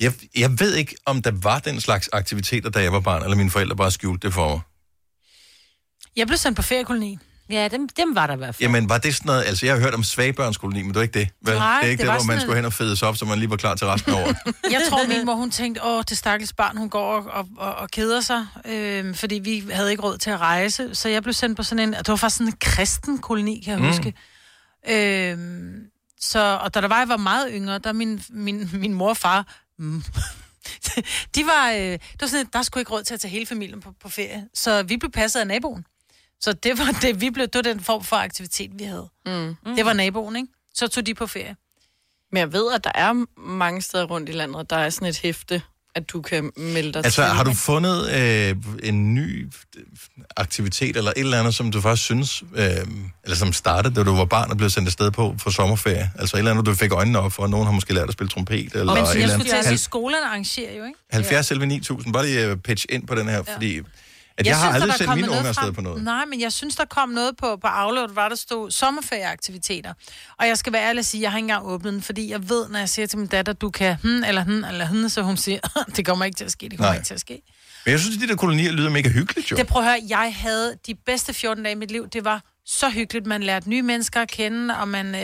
Jeg, 0.00 0.12
jeg 0.36 0.60
ved 0.60 0.74
ikke, 0.74 0.96
om 1.06 1.22
der 1.22 1.30
var 1.42 1.58
den 1.58 1.80
slags 1.80 2.08
aktiviteter, 2.12 2.70
da 2.70 2.82
jeg 2.82 2.92
var 2.92 3.00
barn, 3.00 3.22
eller 3.22 3.36
mine 3.36 3.50
forældre 3.50 3.76
bare 3.76 3.90
skjulte 3.90 4.26
det 4.26 4.34
for 4.34 4.48
mig. 4.50 4.60
Jeg 6.16 6.26
blev 6.26 6.36
sendt 6.36 6.56
på 6.56 6.62
feriekoloni. 6.62 7.18
Ja, 7.50 7.68
dem, 7.68 7.88
dem 7.88 8.14
var 8.14 8.26
der 8.26 8.34
i 8.34 8.36
hvert 8.36 8.54
fald. 8.54 8.60
Jamen, 8.62 8.88
var 8.88 8.98
det 8.98 9.14
sådan 9.14 9.26
noget... 9.26 9.44
Altså, 9.44 9.66
jeg 9.66 9.74
har 9.74 9.80
hørt 9.82 9.94
om 9.94 10.04
svagebørnskoloni, 10.04 10.82
men 10.82 10.88
det 10.88 10.96
var 10.96 11.02
ikke 11.02 11.18
det. 11.18 11.28
Vel? 11.42 11.54
Nej, 11.56 11.78
det 11.80 11.86
er 11.86 11.90
ikke 11.90 12.00
det 12.00 12.06
det, 12.06 12.12
var 12.12 12.18
hvor 12.18 12.24
man 12.32 12.40
skulle 12.40 12.56
hen 12.56 12.64
og 12.64 12.72
fedes 12.72 13.02
op, 13.02 13.16
så 13.16 13.24
man 13.24 13.38
lige 13.38 13.50
var 13.50 13.56
klar 13.56 13.74
til 13.74 13.86
resten 13.86 14.12
af 14.14 14.22
året. 14.22 14.36
Jeg 14.72 14.82
tror, 14.90 15.06
min 15.08 15.26
mor, 15.26 15.34
hun 15.34 15.50
tænkte, 15.50 15.84
åh, 15.84 16.02
det 16.08 16.18
stakkels 16.18 16.52
barn, 16.52 16.76
hun 16.76 16.90
går 16.90 17.14
og, 17.16 17.24
og, 17.30 17.48
og, 17.58 17.74
og 17.74 17.90
keder 17.90 18.20
sig, 18.20 18.46
øh, 18.64 19.14
fordi 19.14 19.34
vi 19.34 19.64
havde 19.72 19.90
ikke 19.90 20.02
råd 20.02 20.18
til 20.18 20.30
at 20.30 20.40
rejse. 20.40 20.94
Så 20.94 21.08
jeg 21.08 21.22
blev 21.22 21.32
sendt 21.32 21.56
på 21.56 21.62
sådan 21.62 21.88
en, 21.88 21.92
det 21.92 22.08
var 22.08 22.16
faktisk 22.16 22.36
sådan 22.38 22.46
en 22.52 22.56
kristen 22.60 23.18
koloni, 23.18 23.60
kan 23.64 23.72
jeg 23.72 23.80
Mm. 23.80 23.86
huske. 23.86 24.14
Øh, 24.88 25.38
så, 26.20 26.58
og 26.62 26.74
da 26.74 26.80
der 26.80 26.88
var, 26.88 26.98
jeg 26.98 27.08
var 27.08 27.16
meget 27.16 27.48
yngre, 27.52 27.78
der 27.78 27.92
min, 27.92 28.22
min, 28.30 28.70
min 28.72 28.94
mor 28.94 29.08
og 29.08 29.16
far, 29.16 29.46
mm, 29.78 30.02
de 31.34 31.46
var, 31.46 31.70
øh, 31.70 31.78
det 31.78 32.00
var 32.20 32.26
sådan, 32.26 32.46
at 32.46 32.52
der 32.52 32.62
skulle 32.62 32.80
ikke 32.80 32.92
råd 32.92 33.02
til 33.02 33.14
at 33.14 33.20
tage 33.20 33.30
hele 33.32 33.46
familien 33.46 33.80
på, 33.80 33.92
på 34.02 34.08
ferie. 34.08 34.44
Så 34.54 34.82
vi 34.82 34.96
blev 34.96 35.10
passet 35.10 35.40
af 35.40 35.46
naboen. 35.46 35.84
Så 36.42 36.52
det 36.52 36.78
var, 36.78 36.98
det, 37.02 37.20
vi 37.20 37.30
blev, 37.30 37.46
det 37.46 37.54
var 37.54 37.62
den 37.72 37.80
form 37.80 38.04
for 38.04 38.16
aktivitet, 38.16 38.70
vi 38.78 38.84
havde. 38.84 39.08
Mm. 39.26 39.56
Det 39.76 39.84
var 39.84 39.92
naboen, 39.92 40.36
ikke? 40.36 40.48
Så 40.74 40.88
tog 40.88 41.06
de 41.06 41.14
på 41.14 41.26
ferie. 41.26 41.56
Men 42.32 42.38
jeg 42.40 42.52
ved, 42.52 42.72
at 42.74 42.84
der 42.84 42.92
er 42.94 43.40
mange 43.40 43.82
steder 43.82 44.04
rundt 44.04 44.28
i 44.28 44.32
landet, 44.32 44.70
der 44.70 44.76
er 44.76 44.90
sådan 44.90 45.08
et 45.08 45.18
hæfte, 45.18 45.62
at 45.94 46.10
du 46.10 46.22
kan 46.22 46.50
melde 46.56 46.92
dig 46.92 47.04
Altså, 47.04 47.22
til. 47.22 47.30
har 47.34 47.44
du 47.44 47.52
fundet 47.54 48.10
øh, 48.12 48.56
en 48.82 49.14
ny 49.14 49.48
aktivitet, 50.36 50.96
eller 50.96 51.10
et 51.10 51.20
eller 51.20 51.38
andet, 51.38 51.54
som 51.54 51.70
du 51.70 51.80
faktisk 51.80 52.04
synes, 52.04 52.42
øh, 52.54 52.66
eller 53.24 53.36
som 53.36 53.52
startede, 53.52 53.94
da 53.94 54.02
du 54.04 54.16
var 54.16 54.24
barn 54.24 54.50
og 54.50 54.56
blev 54.56 54.70
sendt 54.70 54.88
afsted 54.88 55.10
på 55.10 55.34
for 55.38 55.50
sommerferie? 55.50 56.10
Altså 56.18 56.36
et 56.36 56.38
eller 56.38 56.50
andet, 56.50 56.66
du 56.66 56.74
fik 56.74 56.92
øjnene 56.92 57.18
op 57.18 57.32
for, 57.32 57.42
og 57.42 57.50
nogen 57.50 57.66
har 57.66 57.72
måske 57.72 57.94
lært 57.94 58.08
at 58.08 58.12
spille 58.12 58.28
trompet, 58.28 58.72
eller 58.74 58.94
Men 58.94 59.02
et 59.02 59.08
jeg 59.08 59.22
eller 59.22 59.34
skulle 59.34 59.48
til 59.50 59.56
at 59.56 59.64
sige, 59.64 59.68
andet. 59.70 59.80
skolerne 59.80 60.26
arrangerer 60.26 60.76
jo, 60.76 60.84
ikke? 60.84 60.98
70 61.10 61.50
11 61.50 61.66
9000, 61.66 62.12
bare 62.12 62.26
lige 62.26 62.52
uh, 62.52 62.58
pitch 62.58 62.86
ind 62.88 63.06
på 63.06 63.14
den 63.14 63.28
her, 63.28 63.42
ja. 63.46 63.54
fordi 63.54 63.80
At 64.38 64.46
jeg, 64.46 64.50
jeg 64.50 64.56
har 64.56 64.62
synes, 64.62 64.74
aldrig 64.74 64.88
der 64.88 64.92
er 64.92 64.98
sendt 64.98 65.14
mine 65.14 65.30
unger 65.30 65.48
afsted 65.48 65.72
på 65.72 65.80
noget. 65.80 66.04
Nej, 66.04 66.24
men 66.24 66.40
jeg 66.40 66.52
synes, 66.52 66.76
der 66.76 66.84
kom 66.84 67.08
noget 67.08 67.36
på, 67.36 67.56
på 67.56 67.66
afløbet, 67.66 68.10
hvor 68.10 68.28
der 68.28 68.36
stod 68.36 68.70
sommerferieaktiviteter. 68.70 69.92
Og 70.38 70.46
jeg 70.46 70.58
skal 70.58 70.72
være 70.72 70.88
ærlig 70.88 70.98
og 71.00 71.04
sige, 71.04 71.22
jeg 71.22 71.30
har 71.30 71.38
ikke 71.38 71.44
engang 71.44 71.66
åbnet 71.66 71.92
den, 71.92 72.02
fordi 72.02 72.30
jeg 72.30 72.48
ved, 72.48 72.68
når 72.68 72.78
jeg 72.78 72.88
siger 72.88 73.06
til 73.06 73.18
min 73.18 73.26
datter, 73.28 73.52
du 73.52 73.70
kan 73.70 73.96
hmm, 74.02 74.24
eller 74.24 74.44
hmm, 74.44 74.64
eller 74.64 74.88
hmm, 74.88 75.08
så 75.08 75.22
hun 75.22 75.36
siger, 75.36 75.58
det 75.96 76.06
kommer 76.06 76.24
ikke 76.24 76.36
til 76.36 76.44
at 76.44 76.52
ske, 76.52 76.68
det 76.68 76.78
kommer 76.78 76.88
Nej. 76.90 76.96
ikke 76.96 77.06
til 77.06 77.14
at 77.14 77.20
ske. 77.20 77.42
Men 77.84 77.92
jeg 77.92 78.00
synes, 78.00 78.16
at 78.16 78.22
de 78.22 78.28
der 78.28 78.36
kolonier 78.36 78.72
lyder 78.72 78.90
mega 78.90 79.08
hyggeligt, 79.08 79.50
jo. 79.50 79.56
Det 79.56 79.66
prøv 79.66 79.82
at 79.82 79.88
høre, 79.88 80.00
jeg 80.08 80.34
havde 80.36 80.76
de 80.86 80.94
bedste 80.94 81.34
14 81.34 81.64
dage 81.64 81.72
i 81.72 81.78
mit 81.78 81.90
liv. 81.90 82.08
Det 82.08 82.24
var 82.24 82.42
så 82.66 82.90
hyggeligt. 82.90 83.26
Man 83.26 83.42
lærte 83.42 83.70
nye 83.70 83.82
mennesker 83.82 84.20
at 84.20 84.30
kende, 84.30 84.76
og 84.76 84.88
man, 84.88 85.14
øh, 85.14 85.20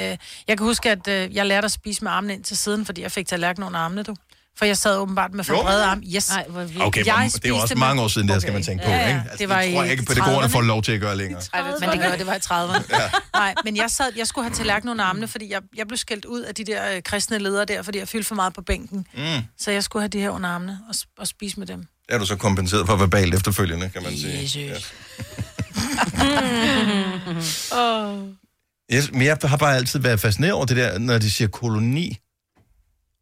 jeg 0.48 0.56
kan 0.58 0.58
huske, 0.58 0.90
at 0.90 1.08
øh, 1.08 1.34
jeg 1.36 1.46
lærte 1.46 1.64
at 1.64 1.72
spise 1.72 2.04
med 2.04 2.12
armene 2.12 2.34
ind 2.34 2.44
til 2.44 2.56
siden, 2.56 2.84
fordi 2.84 3.02
jeg 3.02 3.12
fik 3.12 3.26
tallerken 3.26 3.62
under 3.64 3.80
armene, 3.80 4.02
du. 4.02 4.14
For 4.58 4.64
jeg 4.64 4.76
sad 4.76 4.96
åbenbart 4.96 5.34
med 5.34 5.44
for 5.44 5.54
Jo. 5.54 5.62
brede 5.62 5.84
arme. 5.84 6.02
Yes. 6.14 6.30
Ej, 6.30 6.44
hvor 6.48 6.60
vildt. 6.64 6.82
Okay, 6.82 7.06
Jeg 7.06 7.30
det 7.34 7.44
er 7.44 7.48
jo 7.48 7.54
også 7.54 7.66
spiste 7.66 7.78
mange 7.78 7.94
med- 7.94 8.02
år 8.04 8.08
siden, 8.08 8.28
det 8.28 8.34
her 8.34 8.40
skal 8.40 8.52
man 8.52 8.62
tænke 8.62 8.84
på, 8.84 8.90
Ja, 8.90 8.96
ja. 8.98 9.06
ikke? 9.08 9.20
Altså, 9.20 9.36
Det 9.38 9.48
var 9.48 9.62
det 9.62 9.72
tror 9.74 9.82
i 9.82 9.84
jeg 9.84 9.92
ikke, 9.92 10.04
pædagogerne 10.04 10.46
30'erne. 10.46 10.50
får 10.50 10.60
lov 10.60 10.82
til 10.82 10.92
at 10.92 11.00
gøre 11.00 11.16
længere. 11.16 11.42
Men 11.80 11.88
det 11.90 12.00
gjorde 12.00 12.18
det 12.18 12.26
var 12.26 12.34
i 12.34 12.38
30'erne. 12.38 12.96
Ja. 13.00 13.10
Nej, 13.34 13.54
men 13.64 13.76
jeg, 13.76 13.90
sad, 13.90 14.06
jeg 14.16 14.26
skulle 14.26 14.44
have 14.48 14.54
tallerken 14.54 14.88
under 14.88 15.04
armene, 15.04 15.28
fordi 15.28 15.52
jeg, 15.52 15.60
jeg 15.76 15.86
blev 15.86 15.96
skældt 15.98 16.24
ud 16.24 16.40
af 16.40 16.54
de 16.54 16.64
der 16.64 16.94
øh, 16.96 17.02
kristne 17.02 17.38
ledere 17.38 17.64
der, 17.64 17.82
fordi 17.82 17.98
jeg 17.98 18.08
fyldte 18.08 18.28
for 18.28 18.34
meget 18.34 18.54
på 18.54 18.62
bænken. 18.62 19.06
Mm. 19.14 19.22
Så 19.58 19.70
jeg 19.70 19.84
skulle 19.84 20.02
have 20.02 20.08
de 20.08 20.20
her 20.20 20.30
under 20.30 20.48
armene 20.48 20.78
og, 20.88 20.94
og 21.18 21.26
spise 21.26 21.58
med 21.58 21.66
dem. 21.66 21.78
Det 22.08 22.14
er 22.14 22.18
du 22.18 22.26
så 22.26 22.36
kompenseret 22.36 22.86
for 22.86 22.96
verbalt 22.96 23.34
efterfølgende, 23.34 23.88
kan 23.88 24.02
man 24.02 24.12
sige. 24.16 24.42
Jesus. 24.42 24.56
Ja. 24.56 24.74
Oh. 27.72 28.18
Yes, 28.92 29.12
men 29.12 29.22
jeg 29.22 29.38
har 29.44 29.56
bare 29.56 29.76
altid 29.76 29.98
været 30.00 30.20
fascineret 30.20 30.52
over 30.52 30.64
det 30.66 30.76
der, 30.76 30.98
når 30.98 31.18
de 31.18 31.30
siger 31.30 31.48
koloni. 31.48 32.18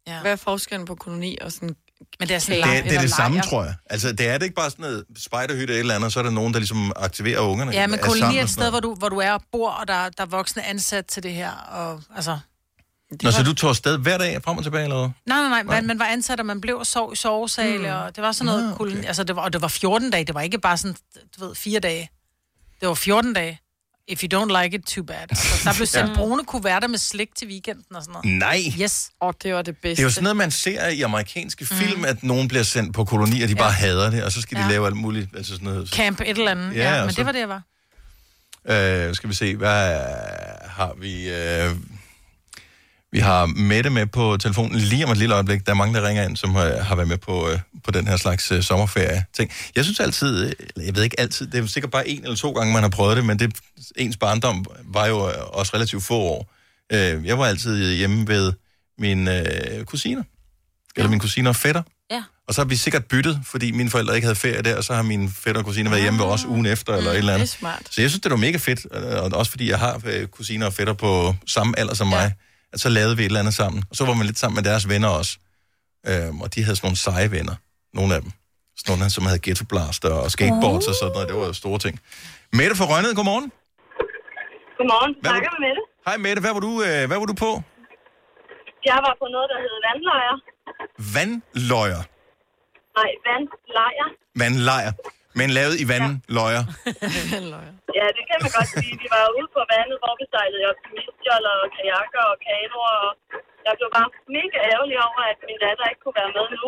Ja. 0.07 0.21
Hvad 0.21 0.31
er 0.31 0.35
forskellen 0.35 0.85
på 0.87 0.95
koloni 0.95 1.37
og 1.41 1.51
sådan... 1.51 1.75
Men 2.19 2.27
det 2.27 2.35
er 2.35 2.39
Det, 2.39 2.59
er- 2.77 2.83
det 2.83 2.95
er 2.97 3.01
det 3.01 3.13
samme, 3.13 3.41
tror 3.41 3.63
jeg. 3.63 3.73
Altså, 3.89 4.11
det 4.11 4.27
er 4.27 4.37
det 4.37 4.43
ikke 4.45 4.55
bare 4.55 4.69
sådan 4.69 4.83
noget 4.83 5.05
spejderhytte 5.17 5.63
eller 5.63 5.73
et 5.75 5.79
eller 5.79 5.95
andet, 5.95 6.13
så 6.13 6.19
er 6.19 6.23
der 6.23 6.29
nogen, 6.29 6.53
der 6.53 6.59
ligesom 6.59 6.91
aktiverer 6.95 7.39
ungerne. 7.39 7.71
Ja, 7.71 7.87
men 7.87 7.99
koloni 7.99 8.21
er 8.21 8.27
et 8.27 8.33
sådan 8.33 8.47
sted, 8.47 8.69
hvor 8.69 8.79
du, 8.79 8.95
hvor 8.95 9.09
du 9.09 9.17
er 9.19 9.31
og 9.31 9.41
bor, 9.51 9.69
og 9.69 9.87
der, 9.87 10.09
der 10.09 10.23
er 10.23 10.25
voksne 10.27 10.65
ansat 10.65 11.05
til 11.05 11.23
det 11.23 11.33
her. 11.33 11.51
Og, 11.51 12.01
altså, 12.15 12.29
noget. 13.11 13.23
Nå, 13.23 13.31
så 13.31 13.43
du 13.43 13.53
tog 13.53 13.69
afsted 13.69 13.97
hver 13.97 14.17
dag 14.17 14.43
frem 14.43 14.57
og 14.57 14.63
tilbage, 14.63 14.83
eller 14.83 14.97
hvad? 14.97 15.09
Nej, 15.25 15.39
nej, 15.39 15.49
nej, 15.49 15.63
man, 15.63 15.87
man 15.87 15.99
var 15.99 16.05
ansat, 16.05 16.39
og 16.39 16.45
man 16.45 16.61
blev 16.61 16.75
og 16.77 16.87
sov 16.87 17.13
i 17.13 17.15
sovesale, 17.15 17.77
mm. 17.77 17.85
og 17.95 18.15
det 18.15 18.23
var 18.23 18.31
sådan 18.31 18.45
noget 18.45 18.69
ah, 18.73 18.81
okay. 18.81 19.03
altså 19.05 19.23
det 19.23 19.35
var, 19.35 19.41
og 19.41 19.53
det 19.53 19.61
var 19.61 19.67
14 19.67 20.11
dage, 20.11 20.25
det 20.25 20.35
var 20.35 20.41
ikke 20.41 20.57
bare 20.59 20.77
sådan, 20.77 20.95
du 21.39 21.45
ved, 21.47 21.55
fire 21.55 21.79
dage. 21.79 22.09
Det 22.81 22.87
var 22.87 22.93
14 22.93 23.33
dage. 23.33 23.59
If 24.09 24.23
you 24.23 24.29
don't 24.41 24.61
like 24.63 24.75
it, 24.77 24.85
too 24.85 25.03
bad. 25.03 25.15
Altså, 25.29 25.69
der 25.69 25.73
blev 25.75 25.87
sendt 25.97 26.09
Ja. 26.09 26.15
brune 26.15 26.45
kuverter 26.45 26.87
med 26.87 26.97
slik 26.97 27.29
til 27.35 27.47
weekenden 27.47 27.95
og 27.95 28.01
sådan 28.03 28.11
noget. 28.23 28.39
Nej. 28.39 28.61
Yes. 28.81 29.09
Og 29.19 29.35
det 29.43 29.53
var 29.53 29.61
det 29.61 29.77
bedste. 29.77 29.89
Det 29.95 29.99
er 29.99 30.03
jo 30.03 30.09
sådan 30.09 30.23
noget, 30.23 30.37
man 30.37 30.51
ser 30.51 30.87
i 30.87 31.01
amerikanske 31.01 31.65
film, 31.65 32.05
at 32.05 32.23
nogen 32.23 32.47
bliver 32.47 32.63
sendt 32.63 32.93
på 32.95 33.05
koloni, 33.05 33.41
og 33.41 33.49
de 33.49 33.55
bare 33.55 33.71
hader 33.71 34.09
det, 34.09 34.23
og 34.23 34.31
så 34.31 34.41
skal 34.41 34.57
de 34.57 34.63
Ja. 34.63 34.69
lave 34.69 34.85
alt 34.87 34.95
muligt. 34.97 35.29
Altså 35.37 35.53
sådan 35.53 35.65
noget. 35.67 35.89
Camp 35.89 36.21
et 36.21 36.29
eller 36.29 36.51
andet. 36.51 36.75
Ja, 36.75 36.81
Ja, 36.83 36.95
ja 36.95 37.01
men 37.05 37.11
så- 37.13 37.17
det 37.17 37.25
var 37.25 37.31
det, 37.31 37.39
jeg 37.39 37.49
var. 37.49 37.61
Øh, 38.69 39.15
skal 39.15 39.29
vi 39.29 39.35
se, 39.35 39.55
hvad 39.55 39.99
har 40.69 40.93
vi... 41.01 41.29
Øh, 41.29 41.75
vi 43.17 43.21
har 43.21 43.45
Mette 43.45 43.89
med 43.89 44.05
på 44.05 44.37
telefonen 44.37 44.79
lige 44.79 45.05
om 45.05 45.11
et 45.11 45.17
lille 45.17 45.35
øjeblik. 45.35 45.65
Der 45.65 45.71
er 45.71 45.75
mange, 45.75 45.99
der 45.99 46.07
ringer 46.07 46.23
ind, 46.23 46.37
som 46.37 46.55
har, 46.55 46.81
har 46.81 46.95
været 46.95 47.07
med 47.07 47.17
på, 47.17 47.49
øh, 47.49 47.59
på 47.83 47.91
den 47.91 48.07
her 48.07 48.17
slags 48.17 48.51
øh, 48.51 48.63
sommerferie-ting. 48.63 49.51
Jeg 49.75 49.83
synes 49.83 49.99
altid, 49.99 50.45
øh, 50.45 50.51
eller 50.59 50.85
jeg 50.85 50.95
ved 50.95 51.03
ikke 51.03 51.19
altid, 51.19 51.47
det 51.47 51.63
er 51.63 51.67
sikkert 51.67 51.91
bare 51.91 52.07
en 52.07 52.23
eller 52.23 52.35
to 52.35 52.51
gange, 52.51 52.73
man 52.73 52.81
har 52.81 52.89
prøvet 52.89 53.17
det, 53.17 53.25
men 53.25 53.39
det, 53.39 53.55
ens 53.95 54.17
barndom 54.17 54.65
var 54.83 55.05
jo 55.05 55.29
øh, 55.29 55.33
også 55.47 55.71
relativt 55.75 56.03
få 56.03 56.13
år. 56.13 56.53
Øh, 56.93 57.25
jeg 57.25 57.39
var 57.39 57.45
altid 57.45 57.95
hjemme 57.95 58.27
ved 58.27 58.53
mine 58.99 59.39
øh, 59.39 59.85
kusiner. 59.85 60.23
Eller 60.95 61.09
mine 61.09 61.19
kusiner 61.19 61.49
og 61.49 61.55
fætter. 61.55 61.81
Ja. 62.11 62.23
Og 62.47 62.53
så 62.53 62.61
har 62.61 62.65
vi 62.65 62.75
sikkert 62.75 63.05
byttet, 63.05 63.41
fordi 63.43 63.71
mine 63.71 63.89
forældre 63.89 64.15
ikke 64.15 64.25
havde 64.25 64.35
ferie 64.35 64.61
der, 64.61 64.77
og 64.77 64.83
så 64.83 64.93
har 64.93 65.01
mine 65.01 65.29
fætter 65.29 65.61
og 65.61 65.65
kusiner 65.65 65.89
været 65.89 66.03
hjemme 66.03 66.19
ved 66.19 66.25
os 66.25 66.45
ugen 66.45 66.65
efter, 66.65 66.93
eller 66.93 67.11
et 67.11 67.17
eller 67.17 67.33
andet. 67.33 67.47
Det 67.47 67.55
er 67.55 67.59
smart. 67.59 67.81
Så 67.91 68.01
jeg 68.01 68.09
synes, 68.09 68.21
det 68.21 68.31
var 68.31 68.37
mega 68.37 68.57
fedt, 68.57 68.87
øh, 68.93 69.23
og 69.23 69.31
også 69.33 69.51
fordi 69.51 69.69
jeg 69.69 69.79
har 69.79 70.01
øh, 70.05 70.27
kusiner 70.27 70.65
og 70.65 70.73
fætter 70.73 70.93
på 70.93 71.35
samme 71.47 71.79
alder 71.79 71.93
som 71.93 72.07
mig, 72.07 72.33
at 72.77 72.81
så 72.85 72.89
lavede 72.97 73.15
vi 73.17 73.23
et 73.23 73.31
eller 73.31 73.43
andet 73.43 73.55
sammen. 73.61 73.79
Og 73.89 73.95
så 73.99 74.03
var 74.09 74.15
man 74.19 74.25
lidt 74.29 74.39
sammen 74.43 74.55
med 74.59 74.65
deres 74.69 74.83
venner 74.93 75.09
også. 75.19 75.33
Øhm, 76.09 76.37
og 76.43 76.47
de 76.53 76.59
havde 76.65 76.75
sådan 76.75 76.85
nogle 76.87 76.99
seje 77.05 77.29
venner, 77.37 77.55
nogle 77.97 78.11
af 78.15 78.21
dem. 78.23 78.31
Sådan 78.79 78.89
nogle, 78.91 79.09
som 79.17 79.23
havde 79.29 79.41
ghetto 79.45 79.65
blaster 79.73 80.11
og 80.23 80.29
skateboards 80.35 80.87
og 80.91 80.95
sådan 80.99 81.13
noget. 81.15 81.27
Det 81.29 81.35
var 81.39 81.45
jo 81.51 81.55
store 81.63 81.79
ting. 81.85 81.95
Mette 82.59 82.75
fra 82.79 82.87
Rønnede, 82.91 83.15
godmorgen. 83.19 83.47
Godmorgen. 84.77 85.11
Hvad 85.21 85.31
Snakker 85.31 85.49
med 85.55 85.61
Mette. 85.67 85.81
Hej 86.07 86.15
Mette, 86.25 86.39
hvad 86.45 86.53
var 86.57 86.63
du, 86.67 86.73
øh, 86.87 87.01
hvad 87.09 87.17
var 87.21 87.27
du 87.33 87.37
på? 87.45 87.51
Jeg 88.89 88.97
var 89.05 89.13
på 89.21 89.25
noget, 89.35 89.47
der 89.53 89.59
hedder 89.63 89.79
vandlejr. 89.87 90.33
Vandløjer. 91.15 92.01
Nej, 92.99 93.09
vandlejr. 93.27 94.07
Vandlejr. 94.41 94.91
Men 95.39 95.49
lavet 95.57 95.75
i 95.83 95.85
vandløjer. 95.91 96.63
Ja, 97.99 98.07
det 98.17 98.23
kan 98.29 98.37
man 98.43 98.51
godt 98.57 98.69
sige. 98.77 98.93
Vi 99.03 99.07
var 99.15 99.23
ude 99.37 99.47
på 99.57 99.61
vandet, 99.73 99.97
hvor 100.03 100.13
vi 100.19 100.25
sejlede 100.33 100.61
i 100.63 100.67
optimistjoller 100.73 101.53
og 101.63 101.67
kajakker 101.75 102.23
og 102.31 102.37
kanoer. 102.45 102.95
Og 103.05 103.11
jeg 103.67 103.73
blev 103.79 103.89
bare 103.97 104.09
mega 104.37 104.57
ærgerlig 104.73 104.97
over, 105.07 105.21
at 105.31 105.39
min 105.49 105.57
datter 105.65 105.85
ikke 105.91 106.01
kunne 106.03 106.17
være 106.21 106.31
med 106.37 106.45
nu. 106.57 106.67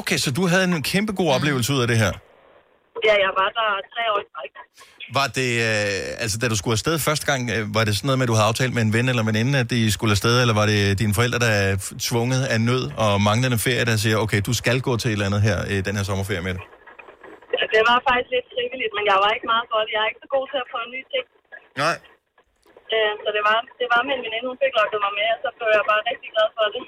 Okay, 0.00 0.18
så 0.24 0.28
du 0.38 0.42
havde 0.52 0.64
en 0.70 0.82
kæmpe 0.92 1.12
god 1.20 1.30
oplevelse 1.36 1.70
ud 1.74 1.80
af 1.84 1.88
det 1.92 1.98
her. 2.04 2.12
Ja, 3.08 3.14
jeg 3.24 3.32
var 3.40 3.48
der 3.58 3.68
tre 3.92 4.02
år 4.12 4.18
i 4.24 4.26
træk. 4.34 4.52
Var 5.18 5.26
det, 5.38 5.50
øh, 5.68 6.22
altså 6.22 6.36
da 6.42 6.48
du 6.52 6.56
skulle 6.56 6.72
afsted 6.78 6.94
første 6.98 7.26
gang, 7.30 7.40
øh, 7.54 7.74
var 7.76 7.84
det 7.84 7.92
sådan 7.96 8.06
noget 8.06 8.18
med, 8.18 8.26
at 8.26 8.30
du 8.32 8.36
havde 8.38 8.48
aftalt 8.52 8.74
med 8.74 8.82
en 8.82 8.92
ven 8.96 9.08
eller 9.08 9.22
en 9.22 9.30
veninde, 9.32 9.58
at 9.58 9.70
de 9.70 9.92
skulle 9.92 10.12
afsted, 10.16 10.34
eller 10.42 10.54
var 10.54 10.66
det 10.66 10.98
dine 10.98 11.14
forældre, 11.18 11.38
der 11.38 11.52
er 11.64 11.94
tvunget 12.08 12.42
af 12.54 12.60
nød 12.60 12.84
og 12.96 13.20
manglende 13.28 13.58
ferie, 13.58 13.84
der 13.84 13.96
siger, 13.96 14.16
okay, 14.24 14.40
du 14.46 14.52
skal 14.52 14.80
gå 14.80 14.96
til 14.96 15.08
et 15.08 15.12
eller 15.12 15.26
andet 15.26 15.42
her 15.42 15.58
i 15.64 15.80
den 15.80 15.96
her 15.96 16.02
sommerferie 16.02 16.42
med 16.42 16.54
det? 16.54 16.60
Det 17.74 17.80
var 17.88 17.96
faktisk 18.08 18.30
lidt 18.36 18.48
frivilligt, 18.54 18.92
men 18.98 19.04
jeg 19.10 19.16
var 19.24 19.30
ikke 19.36 19.48
meget 19.52 19.66
for 19.72 19.78
det. 19.84 19.90
Jeg 19.96 20.00
er 20.04 20.08
ikke 20.10 20.22
så 20.24 20.30
god 20.36 20.44
til 20.52 20.58
at 20.64 20.68
prøve 20.72 20.86
nye 20.96 21.06
ting. 21.14 21.24
Nej. 21.82 21.96
Øh, 22.94 23.12
Så 23.22 23.28
det 23.36 23.42
var, 23.48 23.58
det 23.80 23.86
var 23.94 24.00
med 24.08 24.14
en 24.18 24.22
veninde, 24.26 24.46
hun 24.52 24.58
fik 24.64 24.72
lukket 24.78 25.00
mig 25.06 25.12
med, 25.20 25.28
og 25.34 25.38
så 25.44 25.48
blev 25.58 25.68
jeg 25.78 25.84
bare 25.92 26.02
rigtig 26.10 26.28
glad 26.34 26.48
for 26.58 26.66
det. 26.74 26.82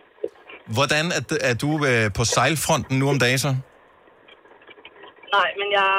Hvordan 0.77 1.05
er, 1.19 1.23
er 1.51 1.55
du 1.65 1.71
øh, 1.91 2.07
på 2.19 2.23
sejlfronten 2.35 2.95
nu 3.01 3.07
om 3.15 3.19
dagen 3.25 3.39
så? 3.47 3.53
Nej, 5.37 5.49
men 5.61 5.69
jeg 5.79 5.91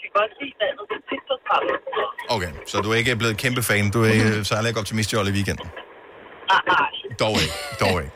kan 0.00 0.10
godt 0.18 0.32
lide 0.40 0.54
vandet. 0.62 0.84
Det 0.90 0.96
er 1.00 1.04
tit 1.10 1.22
på 1.30 1.34
stranden. 1.42 1.76
Okay, 2.34 2.50
så 2.70 2.76
du 2.84 2.88
er 2.92 2.96
ikke 3.02 3.12
blevet 3.22 3.36
kæmpe 3.44 3.62
fan. 3.68 3.84
Du 3.94 3.98
er 4.06 4.10
ikke 4.16 4.28
sejler 4.50 4.68
ikke 4.70 4.80
optimist 4.84 5.08
i 5.12 5.16
weekenden. 5.38 5.68
Nej, 6.52 6.62
nej. 6.74 6.90
Dog 7.22 7.34
ikke, 7.44 7.56
dog 7.82 7.94
ikke. 8.02 8.12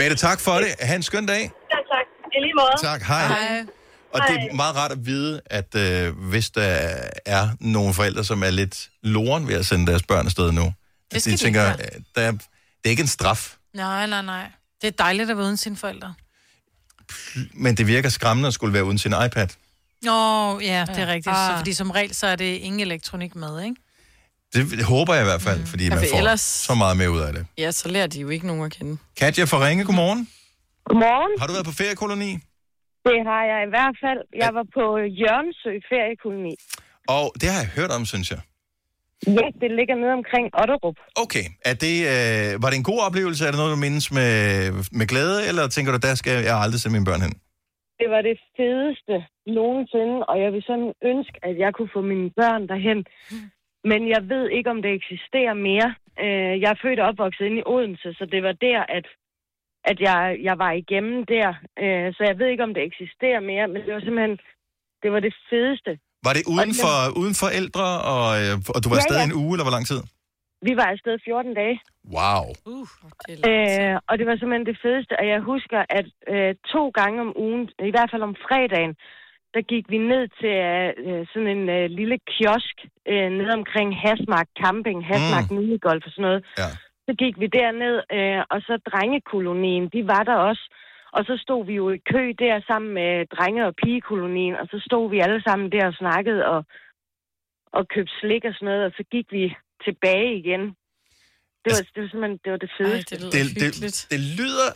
Mette, 0.00 0.16
tak 0.26 0.38
for 0.46 0.54
det. 0.64 0.70
Ha' 0.88 0.96
en 1.00 1.06
skøn 1.10 1.26
dag. 1.32 1.42
Ja, 1.72 1.78
tak. 1.92 2.06
I 2.36 2.38
lige 2.44 2.54
måde. 2.60 2.74
Tak, 2.88 3.00
hej. 3.12 3.24
Hej. 3.34 3.81
Og 4.14 4.20
det 4.28 4.36
er 4.50 4.54
meget 4.54 4.76
rart 4.76 4.92
at 4.92 5.06
vide, 5.06 5.40
at 5.46 5.74
øh, 5.74 6.18
hvis 6.18 6.50
der 6.50 6.62
er 7.26 7.48
nogle 7.60 7.94
forældre, 7.94 8.24
som 8.24 8.42
er 8.42 8.50
lidt 8.50 8.90
loren 9.02 9.48
ved 9.48 9.54
at 9.54 9.66
sende 9.66 9.86
deres 9.86 10.02
børn 10.02 10.26
afsted 10.26 10.52
nu, 10.52 10.72
at 11.10 11.20
skal 11.20 11.32
de 11.32 11.36
de 11.36 11.42
tænker, 11.44 11.72
ikke 11.72 11.84
øh, 11.96 12.00
der, 12.14 12.22
er- 12.22 12.30
det 12.32 12.40
er 12.84 12.88
ikke 12.90 13.00
en 13.00 13.06
straf, 13.08 13.56
Nej, 13.74 14.06
nej, 14.06 14.22
nej. 14.22 14.46
Det 14.82 14.86
er 14.88 14.90
dejligt 14.90 15.30
at 15.30 15.36
være 15.36 15.46
uden 15.46 15.56
sine 15.56 15.76
forældre. 15.76 16.14
men 17.54 17.76
det 17.76 17.86
virker 17.86 18.08
skræmmende 18.08 18.46
at 18.46 18.54
skulle 18.54 18.72
være 18.74 18.84
uden 18.84 18.98
sin 18.98 19.12
iPad. 19.26 19.48
Nå, 20.02 20.60
ja, 20.60 20.84
det 20.88 20.98
er 20.98 21.06
rigtigt. 21.06 21.26
Ah. 21.36 21.50
Så, 21.52 21.56
fordi 21.58 21.72
som 21.72 21.90
regel, 21.90 22.14
så 22.14 22.26
er 22.26 22.36
det 22.36 22.44
ingen 22.56 22.80
elektronik 22.80 23.34
med, 23.36 23.62
ikke? 23.64 23.76
Det, 24.54 24.70
det 24.70 24.84
håber 24.84 25.14
jeg 25.14 25.22
i 25.22 25.24
hvert 25.24 25.42
fald, 25.42 25.60
mm. 25.60 25.66
fordi 25.66 25.84
Ja, 25.84 25.90
man 25.90 25.98
for 25.98 26.06
får 26.10 26.18
ellers- 26.18 26.40
så 26.40 26.74
meget 26.74 26.96
mere 26.96 27.10
ud 27.10 27.20
af 27.20 27.32
det. 27.32 27.46
Ja, 27.58 27.70
så 27.70 27.88
lærer 27.88 28.06
de 28.06 28.20
jo 28.20 28.28
ikke 28.28 28.46
nogen 28.46 28.64
at 28.64 28.72
kende. 28.72 28.96
Katja 29.16 29.44
fra 29.44 29.66
Ringe, 29.66 29.84
godmorgen. 29.84 30.28
Godmorgen. 30.84 31.40
Har 31.40 31.46
du 31.46 31.52
været 31.52 31.64
på 31.66 31.72
feriekoloni? 31.72 32.38
Det 33.08 33.18
har 33.30 33.42
jeg 33.52 33.60
i 33.66 33.70
hvert 33.74 33.96
fald. 34.04 34.20
Jeg 34.42 34.50
var 34.58 34.66
på 34.76 34.84
Jørgensø 35.22 35.72
feriekoloni. 35.90 36.54
Og 37.16 37.24
det 37.40 37.48
har 37.52 37.60
jeg 37.64 37.70
hørt 37.78 37.92
om, 37.98 38.04
synes 38.12 38.28
jeg. 38.34 38.40
Ja, 39.38 39.46
det 39.62 39.70
ligger 39.78 39.96
nede 40.02 40.12
omkring 40.20 40.46
Otterup. 40.62 40.98
Okay, 41.24 41.46
er 41.70 41.74
det, 41.84 41.96
øh, 42.12 42.50
var 42.62 42.68
det 42.70 42.78
en 42.82 42.90
god 42.92 43.00
oplevelse? 43.08 43.40
Er 43.46 43.50
det 43.52 43.58
noget, 43.60 43.74
du 43.76 43.80
mindes 43.86 44.06
med, 44.18 44.36
med 44.98 45.06
glæde, 45.12 45.38
eller 45.48 45.64
tænker 45.68 45.90
du, 45.92 45.98
der 46.08 46.14
skal 46.20 46.34
jeg 46.50 46.56
aldrig 46.64 46.80
sende 46.80 46.96
mine 46.96 47.08
børn 47.10 47.22
hen? 47.26 47.34
Det 48.00 48.08
var 48.14 48.22
det 48.28 48.36
fedeste 48.56 49.14
nogensinde, 49.58 50.16
og 50.30 50.36
jeg 50.44 50.50
vil 50.54 50.62
sådan 50.70 50.92
ønske, 51.12 51.36
at 51.48 51.54
jeg 51.62 51.70
kunne 51.74 51.92
få 51.96 52.00
mine 52.12 52.30
børn 52.40 52.62
derhen. 52.72 53.00
Men 53.90 54.00
jeg 54.14 54.22
ved 54.32 54.44
ikke, 54.56 54.70
om 54.74 54.82
det 54.84 54.92
eksisterer 55.00 55.54
mere. 55.70 55.88
Øh, 56.24 56.52
Jeg 56.62 56.70
er 56.74 56.82
født 56.84 57.00
og 57.00 57.08
opvokset 57.10 57.44
inde 57.48 57.58
i 57.62 57.68
Odense, 57.74 58.08
så 58.18 58.24
det 58.34 58.42
var 58.42 58.54
der, 58.66 58.80
at, 58.98 59.06
at 59.90 59.98
jeg, 60.08 60.20
jeg 60.48 60.56
var 60.64 60.72
igennem 60.82 61.18
der. 61.34 61.48
Øh, 61.82 62.06
Så 62.16 62.20
jeg 62.28 62.38
ved 62.38 62.46
ikke, 62.52 62.66
om 62.68 62.74
det 62.74 62.82
eksisterer 62.90 63.40
mere, 63.50 63.66
men 63.72 63.78
det 63.84 63.92
var 63.94 64.00
simpelthen, 64.06 64.36
det 65.02 65.10
var 65.14 65.20
det 65.26 65.34
fedeste. 65.50 65.92
Var 66.26 66.32
det 66.36 66.44
uden 66.54 66.72
for, 66.82 66.96
uden 67.20 67.34
for 67.40 67.48
ældre, 67.60 67.86
og, 68.14 68.26
øh, 68.42 68.54
og 68.74 68.78
du 68.82 68.88
var 68.88 68.96
Ja, 68.96 69.00
afsted 69.02 69.18
ja. 69.20 69.26
en 69.28 69.34
uge, 69.42 69.52
eller 69.54 69.66
hvor 69.68 69.76
lang 69.78 69.86
tid? 69.92 70.00
Vi 70.68 70.72
var 70.80 70.86
afsted 70.94 71.14
14 71.24 71.54
dage. 71.60 71.76
Wow. 72.16 72.44
Uh, 72.72 72.88
det 73.28 73.34
Øh, 73.50 73.94
og 74.08 74.14
det 74.18 74.24
var 74.28 74.36
simpelthen 74.36 74.66
det 74.70 74.78
fedeste, 74.84 75.12
og 75.20 75.26
jeg 75.32 75.40
husker, 75.52 75.80
at 75.98 76.08
øh, 76.32 76.50
to 76.74 76.82
gange 76.98 77.16
om 77.26 77.30
ugen, 77.44 77.62
i 77.90 77.92
hvert 77.94 78.10
fald 78.12 78.22
om 78.30 78.34
fredagen, 78.46 78.92
der 79.54 79.62
gik 79.72 79.84
vi 79.94 79.98
ned 80.12 80.24
til 80.40 80.56
øh, 81.06 81.20
sådan 81.32 81.50
en 81.56 81.64
øh, 81.78 81.84
lille 81.98 82.16
kiosk 82.32 82.76
øh, 83.12 83.28
ned 83.38 83.48
omkring 83.60 83.88
Hasmark 84.02 84.48
Camping, 84.60 85.00
Hasmark 85.10 85.46
mm. 85.50 85.56
Minigolf 85.56 86.02
og 86.08 86.12
sådan 86.12 86.26
noget. 86.28 86.42
Ja. 86.62 86.70
Så 87.06 87.12
gik 87.22 87.34
vi 87.42 87.46
derned, 87.58 87.96
øh, 88.16 88.40
og 88.52 88.58
så 88.66 88.74
drengekolonien, 88.90 89.84
de 89.94 90.00
var 90.12 90.22
der 90.30 90.36
også. 90.50 90.64
Og 91.16 91.22
så 91.28 91.34
stod 91.44 91.66
vi 91.66 91.74
jo 91.80 91.86
i 91.90 92.00
kø 92.12 92.22
der 92.44 92.56
sammen 92.70 92.90
med 93.00 93.10
drenge- 93.34 93.66
og 93.68 93.74
pigekolonien, 93.82 94.54
og 94.60 94.66
så 94.72 94.78
stod 94.88 95.10
vi 95.10 95.18
alle 95.24 95.42
sammen 95.46 95.72
der 95.72 95.84
og 95.90 95.94
snakkede 96.02 96.42
og, 96.52 96.60
og 97.76 97.82
købte 97.94 98.14
slik 98.20 98.44
og 98.48 98.54
sådan 98.54 98.66
noget, 98.70 98.84
og 98.88 98.92
så 98.96 99.02
gik 99.14 99.26
vi 99.36 99.44
tilbage 99.86 100.30
igen. 100.42 100.62
Det 101.62 101.70
var, 101.74 101.82
det 101.94 102.00
var 102.02 102.08
simpelthen 102.12 102.38
det, 102.44 102.50
var 102.54 102.60
det 102.64 102.70
fedeste. 102.78 103.14
det, 103.34 103.44
det, 103.62 104.06
det 104.12 104.20
lyder 104.40 104.70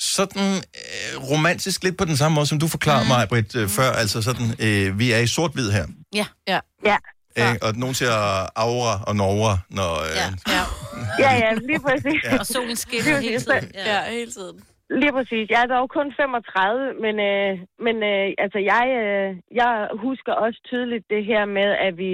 sådan 0.00 0.48
øh, 0.80 1.12
romantisk 1.30 1.84
lidt 1.84 1.96
på 1.98 2.04
den 2.04 2.16
samme 2.16 2.34
måde, 2.34 2.46
som 2.46 2.58
du 2.58 2.68
forklarede 2.68 3.08
mig, 3.08 3.28
Britt, 3.28 3.56
øh, 3.56 3.68
før. 3.68 3.90
Altså 4.02 4.22
sådan, 4.22 4.46
øh, 4.66 4.98
vi 4.98 5.12
er 5.12 5.18
i 5.18 5.26
sort-hvid 5.26 5.70
her. 5.70 5.86
Ja. 6.14 6.26
Ja. 6.48 6.60
Ja. 6.84 6.96
Ikke? 7.36 7.58
Og 7.66 7.70
nogen 7.82 7.94
siger 8.00 8.16
Aura 8.64 8.94
og 9.08 9.14
Nora, 9.20 9.54
når... 9.78 9.90
Øh, 10.06 10.14
ja. 10.20 10.28
Ja, 10.54 10.62
ja, 11.24 11.32
ja 11.42 11.50
lige 11.70 11.80
præcis. 11.88 12.22
Ja. 12.24 12.38
Og 12.40 12.46
solen 12.46 12.76
skinner 12.76 13.20
hele 13.28 13.40
tiden. 13.40 13.70
Ja, 13.90 14.00
hele 14.18 14.30
tiden. 14.38 14.56
Lige 15.02 15.12
præcis. 15.12 15.46
Jeg 15.54 15.60
er 15.62 15.70
dog 15.74 15.90
kun 15.90 16.08
35, 16.16 16.94
men, 17.04 17.14
øh, 17.30 17.52
men 17.86 17.96
øh, 18.12 18.28
altså 18.44 18.58
jeg, 18.72 18.84
øh, 19.00 19.28
jeg 19.60 19.70
husker 20.06 20.32
også 20.44 20.60
tydeligt 20.70 21.06
det 21.14 21.22
her 21.30 21.44
med, 21.58 21.68
at 21.86 21.92
vi, 22.02 22.12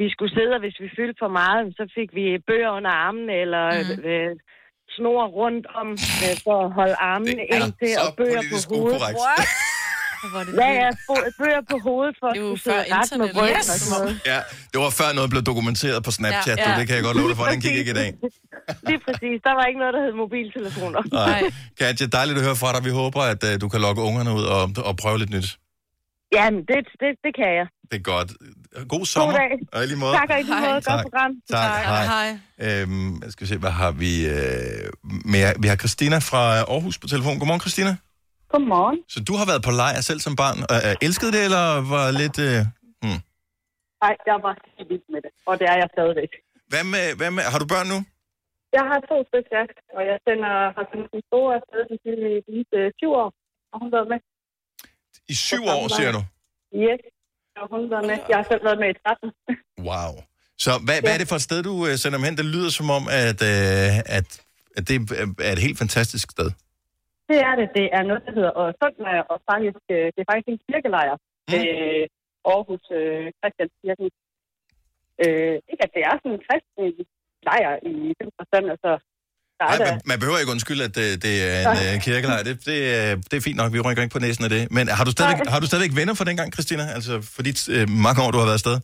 vi 0.00 0.06
skulle 0.14 0.34
sidde, 0.36 0.52
og 0.56 0.62
hvis 0.64 0.80
vi 0.84 0.88
fyldte 0.96 1.20
for 1.22 1.32
meget, 1.40 1.74
så 1.78 1.84
fik 1.96 2.10
vi 2.18 2.24
bøger 2.48 2.70
under 2.78 2.92
armene, 3.06 3.32
eller 3.44 3.64
mm. 3.72 4.04
øh, 4.10 4.32
snor 4.96 5.26
rundt 5.40 5.66
om, 5.80 5.88
øh, 6.24 6.34
for 6.44 6.56
at 6.64 6.72
holde 6.78 6.96
armene 7.12 7.42
ind 7.56 7.68
til, 7.80 7.92
og 8.04 8.08
bøger 8.20 8.42
på 8.50 8.56
hovedet. 8.68 8.96
ukorrekt. 8.96 9.65
Ja, 10.62 10.70
ja, 10.82 10.88
bo- 11.08 11.30
bøger 11.40 11.62
på 11.70 11.76
hovedet 11.88 12.14
for 12.20 12.26
at 12.32 12.36
kunne 12.40 12.58
sidde 12.58 12.84
ret 12.96 13.18
med 13.18 13.28
ryggen 13.42 13.56
og 13.56 13.64
sådan 13.64 13.92
noget. 13.94 14.20
Ja, 14.32 14.38
det 14.72 14.78
var 14.84 14.90
før 15.00 15.08
noget 15.18 15.28
blev 15.30 15.42
dokumenteret 15.42 15.98
på 16.04 16.10
Snapchat, 16.10 16.58
Ja. 16.58 16.62
ja. 16.68 16.74
du, 16.74 16.78
det 16.80 16.86
kan 16.88 16.96
jeg 16.98 17.04
godt 17.08 17.16
love 17.16 17.28
dig 17.28 17.36
for, 17.36 17.44
den 17.44 17.60
gik 17.66 17.76
ikke 17.82 17.90
i 17.90 17.98
dag. 18.02 18.10
Lige 18.88 19.00
præcis. 19.06 19.36
Der 19.46 19.54
var 19.58 19.64
ikke 19.70 19.80
noget, 19.82 19.94
der 19.96 20.02
hed 20.06 20.12
mobiltelefoner. 20.22 21.00
Nej. 21.12 21.42
Katja, 21.80 22.06
dejligt 22.18 22.38
at 22.38 22.44
høre 22.44 22.56
fra 22.56 22.72
dig. 22.74 22.84
Vi 22.84 22.90
håber, 23.02 23.22
at 23.32 23.40
uh, 23.48 23.60
du 23.60 23.68
kan 23.72 23.80
lokke 23.86 24.02
ungerne 24.02 24.30
ud 24.38 24.44
og, 24.56 24.62
og 24.88 24.96
prøve 24.96 25.18
lidt 25.18 25.30
nyt. 25.30 25.48
Ja, 26.32 26.50
men 26.50 26.60
det, 26.70 26.78
det, 27.02 27.10
det 27.24 27.32
kan 27.40 27.50
jeg. 27.58 27.66
Det 27.90 27.96
er 27.98 28.02
godt. 28.02 28.32
God 28.88 29.06
sommer. 29.06 29.32
God 29.32 29.40
dag. 29.40 29.52
Og 29.78 29.84
i 29.84 29.86
lige 29.86 29.98
måde. 29.98 30.12
Tak 30.12 30.30
og 30.30 30.40
i 30.40 30.42
lige 30.42 30.60
måde. 30.60 30.72
Godt 30.72 30.84
Tak. 30.84 31.02
program. 31.02 31.30
Tak. 31.50 31.84
Hej. 31.84 32.38
Øhm, 32.60 33.22
jeg 33.22 33.32
skal 33.32 33.46
se, 33.46 33.56
hvad 33.56 33.70
har 33.70 33.90
vi 33.90 34.26
øh, 34.26 34.34
mere? 35.24 35.52
Vi 35.58 35.68
har 35.68 35.76
Christina 35.76 36.18
fra 36.18 36.56
Aarhus 36.58 36.98
på 36.98 37.06
telefon. 37.06 37.38
Godmorgen, 37.38 37.60
Christina. 37.60 37.96
Godmorgen. 38.52 38.98
Så 39.14 39.18
du 39.28 39.32
har 39.40 39.46
været 39.50 39.62
på 39.68 39.72
lejr 39.82 40.00
selv 40.08 40.20
som 40.26 40.34
barn. 40.42 40.58
Øh, 40.74 41.06
elskede 41.06 41.32
det, 41.36 41.42
eller 41.48 41.64
var 41.94 42.06
lidt... 42.22 42.38
Øh, 42.48 42.58
hmm. 43.02 43.20
Nej, 44.02 44.14
jeg 44.30 44.38
var 44.46 44.54
helt 44.76 44.88
vild 44.92 45.06
med 45.14 45.20
det, 45.26 45.32
og 45.48 45.54
det 45.60 45.66
er 45.72 45.76
jeg 45.82 45.88
stadigvæk. 45.96 46.32
hvad, 46.72 46.84
med, 46.92 47.04
hvad 47.18 47.30
med... 47.36 47.42
Har 47.52 47.58
du 47.62 47.66
børn 47.74 47.88
nu? 47.94 47.98
Jeg 48.76 48.84
har 48.90 48.98
to 49.10 49.16
stykker, 49.28 49.62
og 49.96 50.02
jeg 50.10 50.16
sender, 50.26 50.54
har 50.76 50.84
sendt 50.90 51.06
min 51.14 51.24
store 51.30 51.50
afsted 51.58 51.82
til 52.04 52.14
de 52.24 52.40
sidste 52.48 52.76
20 53.00 53.16
år, 53.22 53.30
og 53.72 53.76
hun 53.80 53.86
har 53.88 53.94
været 53.98 54.08
med. 54.12 54.20
I 55.32 55.34
syv 55.48 55.62
år, 55.74 55.82
siger 55.96 56.12
du? 56.16 56.22
Yes, 56.84 57.02
og 57.60 57.64
hun 57.72 57.78
har 57.84 57.90
været 57.94 58.06
med. 58.10 58.18
Jeg 58.30 58.36
har 58.40 58.46
selv 58.50 58.62
været 58.68 58.78
med 58.82 58.88
i 58.94 58.96
13. 59.04 59.30
Wow. 59.88 60.12
Så 60.64 60.70
hvad, 60.86 60.98
hvad 61.04 61.12
er 61.14 61.20
det 61.22 61.28
for 61.28 61.38
et 61.40 61.46
sted, 61.48 61.62
du 61.70 61.74
øh, 61.86 61.94
sender 62.02 62.18
dem 62.18 62.24
hen? 62.28 62.36
Det 62.36 62.44
lyder 62.44 62.70
som 62.78 62.88
om, 62.98 63.04
at, 63.24 63.38
øh, 63.52 64.16
at, 64.18 64.28
at 64.76 64.82
det 64.88 64.96
er 65.48 65.52
et 65.52 65.64
helt 65.66 65.78
fantastisk 65.78 66.26
sted. 66.30 66.50
Det 67.30 67.38
er 67.48 67.54
det. 67.60 67.66
Det 67.78 67.86
er 67.96 68.02
noget, 68.08 68.22
der 68.26 68.32
hedder 68.38 68.52
og 68.60 68.66
Sundlejr, 68.80 69.22
og 69.32 69.38
faktisk, 69.50 69.82
øh, 69.96 70.06
det 70.14 70.20
er 70.22 70.28
faktisk 70.30 70.48
en 70.54 70.60
kirkelejr. 70.66 71.14
Mm. 71.50 71.54
Øh, 71.58 72.04
Aarhus 72.52 72.84
øh, 72.98 73.26
Christianskirken. 73.40 74.06
Øh, 75.24 75.54
ikke 75.70 75.82
at 75.86 75.92
det 75.96 76.02
er 76.10 76.14
sådan 76.20 76.34
en 76.36 76.42
kristen 76.46 76.84
lejr 77.48 77.72
i 77.90 77.92
den 78.20 78.28
forstand, 78.38 78.66
altså 78.74 78.92
Nej, 79.62 79.78
man, 79.88 79.96
man 80.10 80.18
behøver 80.22 80.38
ikke 80.42 80.54
undskylde, 80.56 80.84
at 80.88 80.94
det, 80.98 81.06
det 81.26 81.34
er 81.52 81.58
en 81.72 81.78
øh, 81.86 81.94
kirkelejr. 82.06 82.42
Det, 82.48 82.54
det, 82.70 82.78
er- 82.98 83.16
det 83.30 83.36
er 83.38 83.44
fint 83.48 83.58
nok, 83.60 83.70
vi 83.76 83.80
rykker 83.86 84.02
ikke 84.04 84.16
på 84.18 84.22
næsen 84.26 84.42
af 84.48 84.52
det. 84.56 84.62
Men 84.76 84.84
har 84.98 85.04
du 85.08 85.12
stadigvæk, 85.16 85.38
har 85.54 85.60
du 85.62 85.66
stadigvæk 85.70 85.94
venner 86.00 86.14
fra 86.18 86.28
dengang, 86.30 86.48
Christina? 86.56 86.84
Altså 86.98 87.12
for 87.34 87.42
de 87.46 87.50
øh, 87.76 87.84
mange 88.06 88.18
år, 88.24 88.28
du 88.34 88.38
har 88.42 88.48
været 88.50 88.60
afsted? 88.62 88.76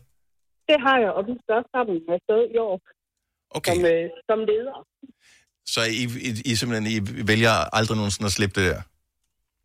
det 0.69 0.77
har 0.87 0.97
jeg, 1.03 1.11
og 1.17 1.21
vi 1.27 1.31
også 1.59 1.69
sammen 1.75 1.95
afsted 2.17 2.41
i 2.55 2.57
år 2.67 2.75
Okay. 3.57 3.71
som, 3.75 3.79
øh, 3.93 4.05
som 4.29 4.39
leder. 4.49 4.77
Så 5.73 5.79
I, 6.01 6.03
I, 6.27 6.29
I 6.51 6.51
simpelthen 6.59 6.87
I 6.95 6.97
vælger 7.31 7.55
aldrig 7.77 7.95
nogensinde 7.99 8.27
at 8.31 8.35
slippe 8.37 8.55
det 8.59 8.65
der? 8.71 8.81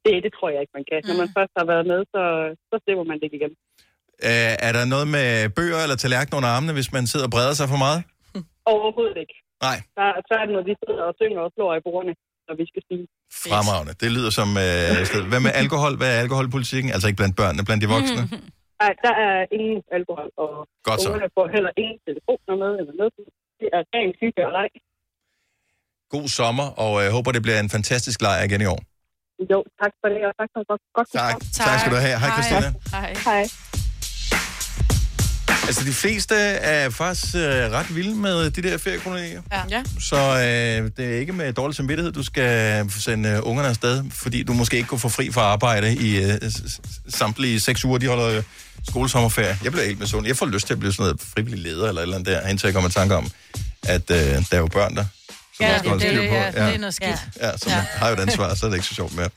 Det, 0.05 0.13
det 0.25 0.33
tror 0.37 0.49
jeg 0.55 0.61
ikke, 0.65 0.75
man 0.79 0.87
kan. 0.91 0.99
Når 1.09 1.17
man 1.23 1.31
først 1.39 1.53
har 1.61 1.67
været 1.73 1.85
med, 1.93 2.01
så, 2.15 2.23
så 2.71 2.75
slipper 2.85 3.05
man 3.11 3.19
det 3.23 3.31
igen. 3.39 3.53
Øh, 4.29 4.55
er 4.69 4.73
der 4.77 4.85
noget 4.95 5.09
med 5.17 5.29
bøger 5.59 5.81
eller 5.85 5.99
tallerkener 6.03 6.37
under 6.41 6.51
armene, 6.57 6.73
hvis 6.79 6.91
man 6.97 7.05
sidder 7.13 7.27
og 7.29 7.33
breder 7.37 7.55
sig 7.61 7.67
for 7.73 7.81
meget? 7.87 8.01
Overhovedet 8.73 9.17
ikke. 9.25 9.37
Nej. 9.67 9.79
Der, 9.99 10.07
så 10.29 10.33
er 10.41 10.45
det, 10.49 10.55
når 10.59 10.65
vi 10.71 10.75
sidder 10.83 11.03
og 11.11 11.15
synger 11.21 11.41
og 11.47 11.51
slår 11.55 11.71
i 11.81 11.83
bordene, 11.87 12.15
når 12.49 12.55
vi 12.61 12.65
skal 12.71 12.83
sige. 12.91 13.05
Fremragende. 13.47 13.93
Det 14.03 14.09
lyder 14.17 14.33
som... 14.41 14.49
Øh, 14.67 14.91
sted. 15.11 15.23
Hvad 15.33 15.41
med 15.47 15.53
alkohol? 15.63 15.93
Hvad 16.01 16.11
er 16.15 16.19
alkoholpolitikken? 16.25 16.89
Altså 16.95 17.07
ikke 17.09 17.21
blandt 17.23 17.37
børnene, 17.41 17.63
blandt 17.69 17.81
de 17.85 17.89
voksne? 17.97 18.23
Nej, 18.83 18.93
der 19.07 19.15
er 19.27 19.37
ingen 19.59 19.81
alkohol, 19.99 20.29
og 20.45 20.51
Godt 20.89 21.01
så. 21.01 21.09
ungerne 21.09 21.29
får 21.37 21.47
heller 21.57 21.73
ingen 21.83 21.99
telefoner 22.09 22.55
med 22.63 22.73
eller 22.81 22.95
noget. 23.01 23.13
Det 23.61 23.69
er 23.77 23.83
rent 23.95 24.15
hygge 24.23 24.41
og 24.49 24.53
leg. 24.59 24.71
God 26.11 26.29
sommer, 26.29 26.65
og 26.65 27.01
jeg 27.01 27.09
øh, 27.09 27.13
håber, 27.13 27.33
det 27.33 27.43
bliver 27.43 27.61
en 27.61 27.71
fantastisk 27.71 28.23
lejr 28.23 28.43
igen 28.45 28.61
i 28.61 28.65
år. 28.65 28.81
Jo, 29.53 29.65
tak 29.83 29.93
for 30.01 30.09
det, 30.09 30.21
og 30.29 30.33
tak 30.41 30.49
for 30.55 30.61
godt, 30.71 30.81
godt 30.95 31.09
Tak. 31.13 31.33
program. 31.33 31.41
Tak 31.55 31.81
skal 31.81 31.93
du 31.93 31.97
have. 31.97 32.19
Hej, 32.19 32.31
Christina. 32.31 32.73
Hej. 32.91 33.15
Hej. 33.25 33.49
Altså, 35.67 35.85
de 35.85 35.93
fleste 35.93 36.35
er 36.75 36.91
faktisk 36.91 37.35
øh, 37.35 37.43
ret 37.43 37.95
vilde 37.97 38.15
med 38.15 38.51
de 38.51 38.63
der 38.63 38.79
feriekolonier. 38.79 39.43
Ja. 39.71 39.83
Så 40.01 40.17
øh, 40.17 40.91
det 40.97 41.15
er 41.15 41.19
ikke 41.21 41.33
med 41.33 41.53
dårlig 41.53 41.77
samvittighed, 41.77 42.13
du 42.13 42.23
skal 42.23 42.91
sende 42.91 43.29
øh, 43.29 43.39
ungerne 43.43 43.69
afsted, 43.69 44.05
fordi 44.13 44.43
du 44.43 44.53
måske 44.53 44.77
ikke 44.77 44.89
kunne 44.89 44.99
få 44.99 45.09
fri 45.09 45.31
fra 45.31 45.41
arbejde 45.41 45.95
i 45.95 46.25
øh, 46.25 46.41
samtlige 47.09 47.61
seks 47.61 47.85
uger, 47.85 47.99
de 47.99 48.07
holder 48.07 48.27
øh, 48.37 48.43
skolesommerferie. 48.89 49.59
Jeg 49.65 49.73
bliver 49.73 49.85
helt 49.87 49.99
med 49.99 50.07
sådan. 50.07 50.27
Jeg 50.27 50.37
får 50.37 50.47
lyst 50.47 50.67
til 50.67 50.75
at 50.75 50.81
blive 50.81 50.93
sådan 50.93 51.03
noget 51.05 51.21
frivillig 51.35 51.59
leder 51.63 51.89
eller 51.89 52.01
et 52.01 52.03
eller 52.03 52.17
andet 52.17 52.33
der, 52.35 52.49
indtil 52.49 52.67
jeg 52.67 52.75
kommer 52.75 52.91
i 52.91 52.93
tanke 52.93 53.15
om, 53.17 53.31
at 53.89 54.11
øh, 54.11 54.17
der 54.17 54.45
er 54.53 54.59
jo 54.59 54.67
børn 54.67 54.97
der. 54.97 55.05
Som 55.59 55.67
Ja, 55.67 55.71
man 55.73 55.79
skal 55.79 55.85
det, 55.85 55.89
holde 55.91 56.05
det, 56.05 56.11
styr 56.13 56.21
det, 56.23 56.31
på. 56.31 56.61
ja, 56.61 56.67
det 56.67 56.75
er 56.75 56.79
noget 56.79 56.95
skidt. 56.95 57.19
Ja, 57.41 57.51
så 57.57 57.69
man 57.69 57.79
har 57.95 58.09
jo 58.09 58.15
et 58.15 58.21
ansvar, 58.21 58.55
så 58.55 58.67
er 58.67 58.71
det 58.71 58.77
ikke 58.77 58.89
så 58.89 58.95
sjovt 58.95 59.15
mere. 59.17 59.31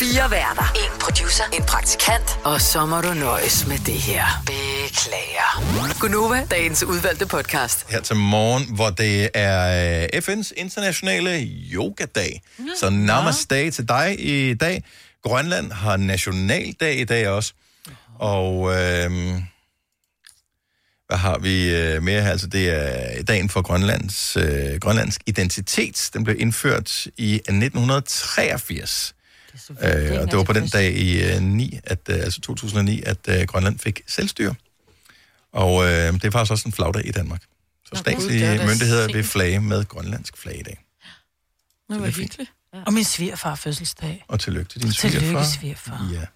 Fire 0.00 0.30
værter. 0.30 0.72
En 0.76 1.00
producer. 1.00 1.44
En 1.52 1.62
praktikant. 1.62 2.38
Og 2.44 2.60
så 2.60 2.86
må 2.86 3.00
du 3.00 3.14
nøjes 3.14 3.66
med 3.66 3.78
det 3.78 3.94
her. 3.94 4.24
Beklager. 4.46 5.98
Gunova, 6.00 6.46
dagens 6.50 6.82
udvalgte 6.82 7.26
podcast. 7.26 7.86
her 7.90 8.00
til 8.00 8.16
morgen, 8.16 8.64
hvor 8.74 8.90
det 8.90 9.30
er 9.34 10.02
øh, 10.14 10.18
FN's 10.22 10.50
internationale 10.56 11.40
yogadag. 11.72 12.42
Så 12.80 12.90
namaste 12.90 13.70
til 13.70 13.88
dig 13.88 14.16
i 14.18 14.54
dag. 14.54 14.84
Grønland 15.24 15.72
har 15.72 15.96
nationaldag 15.96 17.00
i 17.00 17.04
dag 17.04 17.28
også. 17.28 17.52
Og 18.18 18.74
øh, 18.74 19.10
hvad 21.14 21.20
har 21.20 21.38
vi 21.38 21.76
øh, 21.76 22.02
mere 22.02 22.22
her? 22.22 22.30
Altså, 22.30 22.46
det 22.46 22.68
er 22.68 23.22
dagen 23.22 23.48
for 23.48 23.62
Grønlands, 23.62 24.36
øh, 24.36 24.80
grønlandsk 24.80 25.20
identitet. 25.26 26.10
Den 26.12 26.24
blev 26.24 26.40
indført 26.40 27.06
i 27.16 27.34
1983. 27.34 29.14
Øh, 29.70 30.20
og 30.20 30.26
det 30.30 30.36
var 30.36 30.42
på 30.42 30.52
den 30.52 30.68
dag 30.68 30.92
i 30.92 31.22
øh, 31.22 31.42
9, 31.42 31.78
at, 31.84 31.98
øh, 32.08 32.16
altså 32.16 32.40
2009, 32.40 33.02
at 33.06 33.18
øh, 33.28 33.46
Grønland 33.46 33.78
fik 33.78 34.00
selvstyre. 34.06 34.54
Og 35.52 35.84
øh, 35.84 36.12
det 36.12 36.24
er 36.24 36.30
faktisk 36.30 36.52
også 36.52 36.68
en 36.68 36.72
flagdag 36.72 37.06
i 37.06 37.10
Danmark. 37.10 37.42
Så 37.84 38.00
statslige 38.00 38.50
det 38.50 38.60
er 38.60 38.66
myndigheder 38.66 39.06
vil 39.06 39.24
flage 39.24 39.60
med 39.60 39.84
grønlandsk 39.84 40.36
flag 40.36 40.60
i 40.60 40.62
dag. 40.62 40.78
Det 41.90 42.00
var 42.00 42.06
hyggeligt. 42.06 42.50
Og 42.86 42.92
min 42.92 43.04
svigerfar 43.04 43.54
fødselsdag. 43.54 44.24
Og 44.28 44.40
tillykke 44.40 44.68
til 44.70 44.82
din 44.82 44.92
Tillykke, 44.92 45.26
svigerfar. 45.26 45.44
svigerfar. 45.44 46.10
Ja. 46.12 46.26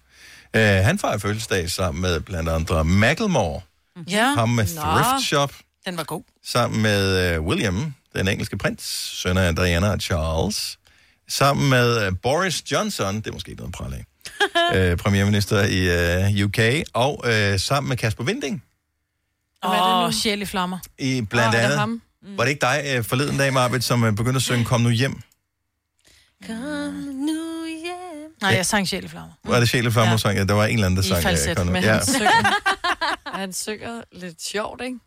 Uh, 0.53 0.85
han 0.85 0.99
fejrer 0.99 1.17
fødselsdag 1.17 1.69
sammen 1.69 2.01
med 2.01 2.19
blandt 2.19 2.49
andre 2.49 2.85
Macklemore. 2.85 3.61
Ja. 4.09 4.33
Ham 4.33 4.49
med 4.49 4.67
Nå. 4.75 4.81
Thrift 4.81 5.25
Shop. 5.27 5.53
Den 5.85 5.97
var 5.97 6.03
god. 6.03 6.23
Sammen 6.45 6.81
med 6.81 7.37
uh, 7.39 7.45
William, 7.45 7.93
den 8.15 8.27
engelske 8.27 8.57
prins, 8.57 8.83
søn 9.21 9.37
af 9.37 9.55
Diana 9.55 9.89
og 9.91 9.99
Charles. 10.01 10.77
Sammen 11.29 11.69
med 11.69 12.07
uh, 12.07 12.13
Boris 12.23 12.71
Johnson, 12.71 13.15
det 13.15 13.27
er 13.27 13.31
måske 13.31 13.51
ikke 13.51 13.61
noget 13.61 13.73
at 13.73 13.77
prale 13.77 14.05
af, 14.73 14.91
uh, 14.91 14.97
premierminister 15.03 15.63
i 15.63 16.39
uh, 16.39 16.45
UK. 16.45 16.59
Og 16.93 17.25
uh, 17.27 17.59
sammen 17.59 17.89
med 17.89 17.97
Kasper 17.97 18.23
Vinding. 18.23 18.63
Oh, 19.61 20.11
sjæl 20.13 20.41
i 20.41 20.45
flammer. 20.45 20.77
I 20.99 21.21
blandt 21.29 21.53
det 21.53 21.59
andet. 21.59 21.77
ham? 21.79 22.01
Var 22.37 22.43
det 22.43 22.51
ikke 22.51 22.61
dig 22.61 22.97
uh, 22.99 23.05
forleden 23.05 23.37
dag, 23.37 23.53
Marbet, 23.53 23.83
som 23.83 24.03
uh, 24.03 24.11
begyndte 24.11 24.35
at 24.37 24.41
synge 24.41 24.65
Kom 24.65 24.81
nu 24.81 24.89
hjem? 24.89 25.21
Kom 26.47 26.93
nu 26.93 27.65
hjem. 27.67 28.31
Nej, 28.41 28.51
jeg 28.51 28.65
sang 28.65 28.87
sjæl 28.87 29.05
i 29.05 29.07
flammer. 29.07 29.31
Var 29.45 29.59
det 29.59 29.69
Sjæle 29.69 29.91
Farmer 29.91 30.17
sang? 30.17 30.37
Ja, 30.37 30.43
der 30.43 30.53
var 30.53 30.65
en 30.65 30.73
eller 30.73 30.85
anden, 30.85 30.97
der 30.97 31.03
I 31.03 31.07
sang. 31.07 31.17
uh, 31.17 31.23
falset, 31.23 31.57
nu. 31.65 31.71
Men 31.71 31.83
Ja 31.83 31.99
han 33.33 33.53
synger 33.53 34.01
lidt 34.11 34.41
sjovt, 34.41 34.81
ikke? 34.81 34.99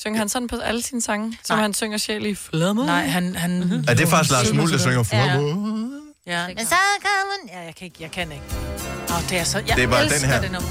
Synger 0.00 0.18
han 0.18 0.28
sådan 0.28 0.48
på 0.48 0.56
alle 0.56 0.82
sine 0.82 1.02
sange? 1.02 1.38
Som 1.44 1.56
Nej. 1.56 1.62
han 1.62 1.74
synger 1.74 1.98
sjæl 1.98 2.26
i 2.26 2.34
flammer? 2.34 2.86
Nej, 2.86 3.06
han... 3.06 3.36
han 3.36 3.60
mm-hmm. 3.62 3.84
Det 3.84 4.00
er 4.00 4.06
faktisk 4.06 4.32
Lars 4.32 4.52
Muhl, 4.52 4.72
der 4.72 4.78
synger 4.78 5.02
flammer. 5.02 5.48
Ja. 6.26 6.32
ja. 6.32 6.54
Men 6.54 6.66
så 6.66 6.74
kan 7.00 7.10
man... 7.30 7.48
Ja, 7.58 7.64
jeg 7.64 7.74
kan 7.74 7.84
ikke. 7.84 7.96
Jeg 8.00 8.10
kan 8.10 8.32
ikke. 8.32 8.44
Åh, 9.10 9.28
det 9.28 9.38
er 9.38 9.44
så... 9.44 9.58
Jeg 9.58 9.76
det 9.76 9.84
er 9.84 9.88
bare 9.88 10.08
den 10.08 10.24
her. 10.24 10.40
det 10.40 10.52
nummer. 10.52 10.68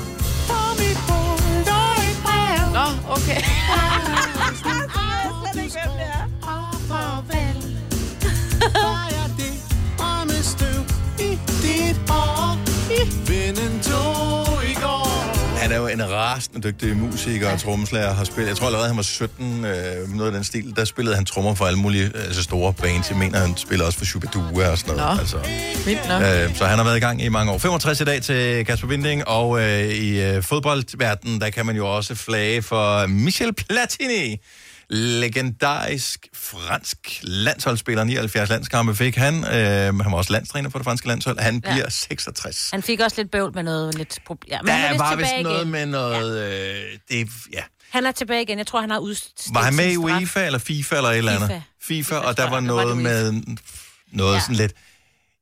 Nå, 2.74 3.14
okay. 3.14 3.42
Vinden 13.28 13.82
tog 13.82 14.49
en 15.76 16.12
rasende 16.12 16.68
dygtig 16.68 16.98
musiker 16.98 17.52
og 17.52 17.60
trommeslager, 17.60 18.14
har 18.14 18.24
spillet, 18.24 18.50
jeg 18.50 18.58
tror 18.58 18.66
allerede, 18.66 18.88
han 18.88 18.98
var 18.98 19.04
17, 19.04 19.66
øh, 19.66 20.10
noget 20.16 20.26
af 20.26 20.32
den 20.32 20.44
stil, 20.44 20.74
der 20.76 20.86
spillede 20.86 21.16
han 21.16 21.26
trommer 21.26 21.56
for 21.56 21.66
alle 21.66 21.80
mulige 21.80 22.12
altså 22.16 22.44
store 22.44 22.74
bands. 22.74 23.10
Jeg 23.10 23.18
mener, 23.18 23.40
han 23.40 23.58
spiller 23.58 23.86
også 23.86 23.98
for 23.98 24.06
Shubidua 24.06 24.70
og 24.70 24.78
sådan 24.78 24.96
noget. 24.96 25.16
Nå. 25.16 25.20
Altså, 25.20 25.38
øh, 25.38 26.56
så 26.56 26.66
han 26.66 26.78
har 26.78 26.84
været 26.84 26.98
i 26.98 27.00
gang 27.00 27.24
i 27.24 27.30
mange 27.30 27.52
år. 27.52 27.58
65 27.58 28.02
i 28.02 28.04
dag 28.04 28.22
til 28.22 28.66
Kasper 28.66 28.88
Winding, 28.88 29.28
og 29.28 29.62
øh, 29.62 29.86
i 29.86 30.22
øh, 30.22 30.44
fodboldverdenen, 30.44 31.42
der 31.42 31.50
kan 31.50 31.66
man 31.66 31.76
jo 31.76 31.96
også 31.96 32.16
flage 32.16 32.62
for 32.62 33.08
Michel 33.08 33.54
Platini. 33.54 34.38
Legendarisk 34.90 36.28
fransk 36.34 37.20
landsholdsspiller, 37.22 38.04
79 38.04 38.50
landskampe 38.50 38.96
fik 38.96 39.16
han. 39.16 39.36
Øh, 39.44 39.52
han 39.52 39.96
var 40.12 40.14
også 40.18 40.34
landstræner 40.34 40.70
for 40.70 40.80
det 40.80 40.84
franske 40.86 41.08
landshold. 41.08 41.40
Han 41.40 41.62
Ja. 41.66 41.72
bliver 41.74 41.90
66. 41.90 42.70
Han 42.72 42.84
fik 42.84 43.00
også 43.00 43.18
lidt 43.22 43.32
bøvl 43.32 43.52
med 43.56 43.64
noget 43.64 43.96
lidt 43.96 44.20
problem. 44.26 44.52
Ja, 44.52 44.62
men 44.62 44.72
han 44.74 44.82
er 44.82 44.88
Der 44.88 44.94
vist 44.94 45.00
var 45.00 45.16
vist 45.16 45.28
tilbage 45.30 45.44
noget 45.44 45.60
igen. 45.60 45.72
med 45.72 45.86
noget... 45.86 46.54
Øh, 46.54 47.00
det, 47.10 47.30
ja. 47.54 47.64
Han 47.90 48.06
er 48.06 48.12
tilbage 48.12 48.42
igen. 48.42 48.58
Jeg 48.58 48.68
tror, 48.68 48.82
han 48.82 48.90
har 48.90 49.00
udstedt 49.00 49.54
Var 49.54 49.62
han 49.64 49.76
med 49.76 49.92
i. 49.92 49.98
UEFA 49.98 50.46
eller 50.46 50.60
FIFA 50.60 50.96
eller 50.96 51.10
et 51.10 51.18
eller 51.18 51.32
andet? 51.32 51.50
FIFA. 51.50 51.62
FIFA, 51.82 52.16
og 52.16 52.38
der 52.38 52.50
var 52.50 52.56
jeg. 52.60 52.68
Der 52.68 52.74
var 52.74 52.84
noget 52.84 52.88
det 52.96 52.98
med 53.04 53.44
noget 54.12 54.36
ja. 54.36 54.40
sådan 54.42 54.56
lidt... 54.56 54.74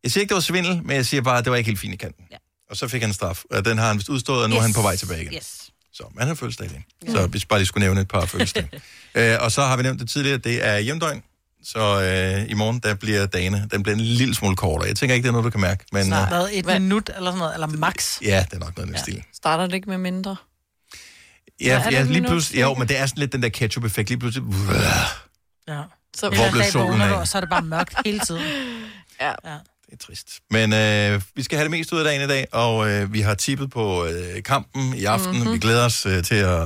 Jeg 0.03 0.11
siger 0.11 0.21
ikke, 0.21 0.29
det 0.29 0.35
var 0.35 0.41
svindel, 0.41 0.81
men 0.83 0.95
jeg 0.95 1.05
siger 1.05 1.21
bare, 1.21 1.37
at 1.37 1.43
det 1.45 1.51
var 1.51 1.57
ikke 1.57 1.67
helt 1.67 1.79
fint 1.79 1.93
i 1.93 1.97
kanten. 1.97 2.23
Ja. 2.31 2.37
Og 2.69 2.77
så 2.77 2.87
fik 2.87 3.01
han 3.01 3.09
en 3.09 3.13
straf, 3.13 3.43
og 3.51 3.65
den 3.65 3.77
har 3.77 3.87
han 3.87 3.97
vist 3.97 4.09
udstået, 4.09 4.43
og 4.43 4.49
nu 4.49 4.55
yes. 4.55 4.59
er 4.59 4.61
han 4.63 4.73
på 4.73 4.81
vej 4.81 4.95
tilbage 4.95 5.21
igen. 5.21 5.33
Yes. 5.33 5.66
Så 5.97 6.03
man 6.15 6.27
har 6.27 6.35
fødselsdag 6.35 6.65
i 6.65 6.69
dag. 6.69 6.85
Så 7.11 7.27
hvis 7.27 7.45
bare 7.45 7.59
lige 7.59 7.67
skulle 7.67 7.85
nævne 7.85 8.01
et 8.01 8.07
par 8.07 8.25
fødselsdage. 8.25 8.69
øh, 9.15 9.37
og 9.41 9.51
så 9.51 9.61
har 9.61 9.77
vi 9.77 9.83
nævnt 9.83 9.99
det 9.99 10.09
tidligere, 10.09 10.37
det 10.37 10.65
er 10.65 10.77
hjemdøgn. 10.79 11.23
Så 11.63 12.01
øh, 12.01 12.51
i 12.51 12.53
morgen, 12.53 12.79
der 12.79 12.93
bliver 12.95 13.25
dagene, 13.25 13.67
den 13.71 13.83
bliver 13.83 13.95
en 13.95 14.01
lille 14.01 14.35
smule 14.35 14.55
kortere. 14.55 14.87
Jeg 14.87 14.95
tænker 14.95 15.15
ikke, 15.15 15.23
det 15.23 15.29
er 15.29 15.31
noget, 15.31 15.45
du 15.45 15.49
kan 15.49 15.61
mærke. 15.61 15.85
Men, 15.91 16.05
Snart 16.05 16.27
øh, 16.27 16.31
været 16.31 16.59
et 16.59 16.81
minut 16.81 17.09
eller 17.15 17.31
sådan 17.31 17.37
noget, 17.39 17.53
eller 17.53 17.67
max. 17.67 18.21
ja, 18.21 18.45
det 18.51 18.55
er 18.55 18.59
nok 18.59 18.77
noget 18.77 18.89
i 18.89 18.91
den 18.91 18.99
stil. 19.01 19.23
Starter 19.33 19.65
det 19.67 19.73
ikke 19.73 19.89
med 19.89 19.97
mindre? 19.97 20.35
Ja, 21.61 21.79
er 21.79 21.83
det 21.83 21.91
ja 21.91 22.01
et 22.01 22.07
lige 22.07 22.23
pludselig, 22.27 22.61
jo, 22.61 22.73
men 22.73 22.87
det 22.87 22.97
er 22.99 23.05
sådan 23.05 23.21
lidt 23.21 23.33
den 23.33 23.43
der 23.43 23.49
ketchup-effekt. 23.49 24.09
Lige 24.09 24.19
pludselig, 24.19 24.47
Ja. 25.67 25.83
Så 26.17 26.29
Hvor 26.29 26.51
blev 26.51 26.63
solen 26.63 27.01
af? 27.01 27.11
Og 27.11 27.27
så 27.27 27.37
er 27.37 27.41
det 27.41 27.49
bare 27.49 27.61
mørkt 27.61 27.95
hele 28.05 28.19
tiden. 28.19 28.43
Ja. 29.21 29.33
ja. 29.45 29.57
Det 29.89 29.93
er 29.93 29.97
trist. 30.05 30.39
Men 30.49 30.73
øh, 30.73 31.21
vi 31.35 31.43
skal 31.43 31.57
have 31.57 31.63
det 31.63 31.71
mest 31.71 31.93
ud 31.93 31.99
af 31.99 32.03
dagen 32.05 32.21
i 32.21 32.27
dag, 32.27 32.47
og 32.51 32.89
øh, 32.89 33.13
vi 33.13 33.21
har 33.21 33.35
tippet 33.35 33.69
på 33.69 34.05
øh, 34.05 34.43
kampen 34.43 34.93
i 34.93 35.05
aften. 35.05 35.29
Mhm. 35.29 35.37
Mm-hmm. 35.39 35.53
Vi 35.53 35.59
glæder 35.59 35.85
os 35.85 36.05
øh, 36.05 36.23
til 36.23 36.35
at, 36.35 36.65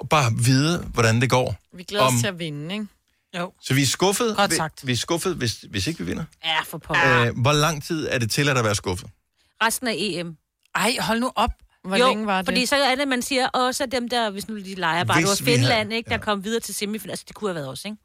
at 0.00 0.08
bare 0.10 0.32
vide, 0.44 0.78
hvordan 0.94 1.20
det 1.20 1.30
går. 1.30 1.56
Vi 1.76 1.82
glæder 1.82 2.04
os 2.04 2.12
til 2.20 2.26
at 2.26 2.38
vinde, 2.38 2.74
ikke? 2.74 2.86
Jo. 3.38 3.52
Så 3.62 3.74
vi 3.74 3.82
er 3.82 3.86
skuffet, 3.86 4.36
Godt 4.36 4.50
vi- 4.50 4.56
sagt. 4.56 4.86
vi 4.86 4.92
er 4.92 4.96
skuffet 4.96 5.34
hvis, 5.34 5.64
hvis 5.70 5.86
ikke 5.86 5.98
vi 5.98 6.04
vinder. 6.04 6.24
Ja, 6.44 6.60
for 6.62 6.78
pokker. 6.78 7.20
Øh, 7.26 7.40
hvor 7.40 7.52
lang 7.52 7.84
tid 7.84 8.08
er 8.10 8.18
det 8.18 8.30
til 8.30 8.48
at 8.48 8.64
være 8.64 8.74
skuffet? 8.74 9.08
Resten 9.62 9.88
af 9.88 9.94
EM. 9.98 10.36
Ej, 10.74 10.96
hold 11.00 11.20
nu 11.20 11.32
op. 11.36 11.50
Hvor 11.84 11.96
jo, 11.96 12.06
længe 12.08 12.26
var 12.26 12.36
det? 12.36 12.46
fordi 12.46 12.66
så 12.66 12.76
er 12.76 12.94
det, 12.94 13.08
man 13.08 13.22
siger, 13.22 13.48
åh, 13.54 13.72
så 13.72 13.86
dem 13.86 14.08
der, 14.08 14.30
hvis 14.30 14.48
nu 14.48 14.58
de 14.58 14.74
leger 14.74 15.04
bare, 15.04 15.20
Hvis 15.20 15.30
det 15.30 15.46
var 15.46 15.50
vi 15.52 15.56
Finland, 15.58 15.88
havde- 15.88 15.96
ikke, 15.96 16.10
der 16.10 16.18
kom 16.18 16.44
videre 16.44 16.60
til 16.60 16.74
semifinalen. 16.74 17.10
Altså, 17.10 17.24
det 17.28 17.36
kunne 17.36 17.48
have 17.50 17.54
været 17.54 17.68
os, 17.68 17.84
ikke? 17.84 17.96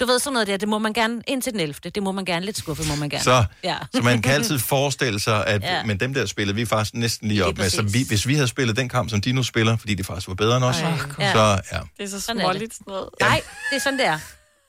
Du 0.00 0.06
ved 0.06 0.18
sådan 0.18 0.32
noget 0.32 0.46
der, 0.48 0.56
det 0.56 0.68
må 0.68 0.78
man 0.78 0.92
gerne, 0.92 1.22
indtil 1.26 1.52
den 1.52 1.60
11. 1.60 1.74
Det 1.94 2.02
må 2.02 2.12
man 2.12 2.24
gerne, 2.24 2.46
lidt 2.46 2.58
skuffet 2.58 2.88
må 2.88 2.94
man 2.94 3.08
gerne. 3.08 3.24
Så, 3.24 3.44
ja. 3.64 3.76
så 3.94 4.02
man 4.02 4.22
kan 4.22 4.32
altid 4.32 4.58
forestille 4.58 5.20
sig, 5.20 5.46
at 5.46 5.62
Ja. 5.62 5.84
men 5.84 6.00
dem 6.00 6.14
der 6.14 6.26
spillede 6.26 6.54
vi 6.56 6.64
faktisk 6.66 6.94
næsten 6.94 7.28
lige 7.28 7.36
Lige 7.38 7.44
op 7.44 7.58
med. 7.58 7.70
Så 7.70 7.82
vi, 7.82 8.04
hvis 8.08 8.26
vi 8.26 8.34
havde 8.34 8.48
spillet 8.48 8.76
den 8.76 8.88
kamp, 8.88 9.10
som 9.10 9.20
de 9.20 9.32
nu 9.32 9.42
spiller, 9.42 9.76
fordi 9.76 9.94
de 9.94 10.04
faktisk 10.04 10.28
var 10.28 10.34
bedre 10.34 10.56
end 10.56 10.64
os, 10.64 10.80
Ej, 10.80 10.90
ja. 11.18 11.32
så 11.32 11.40
ja, 11.72 11.78
Det 11.98 12.04
er 12.04 12.08
så 12.08 12.20
Sådan 12.20 12.36
det. 12.36 12.44
småligt 12.44 12.74
sådan 12.74 12.84
noget. 12.88 13.08
Nej, 13.20 13.40
det 13.70 13.76
er 13.76 13.80
sådan, 13.80 13.98
det 13.98 14.06
er. 14.06 14.18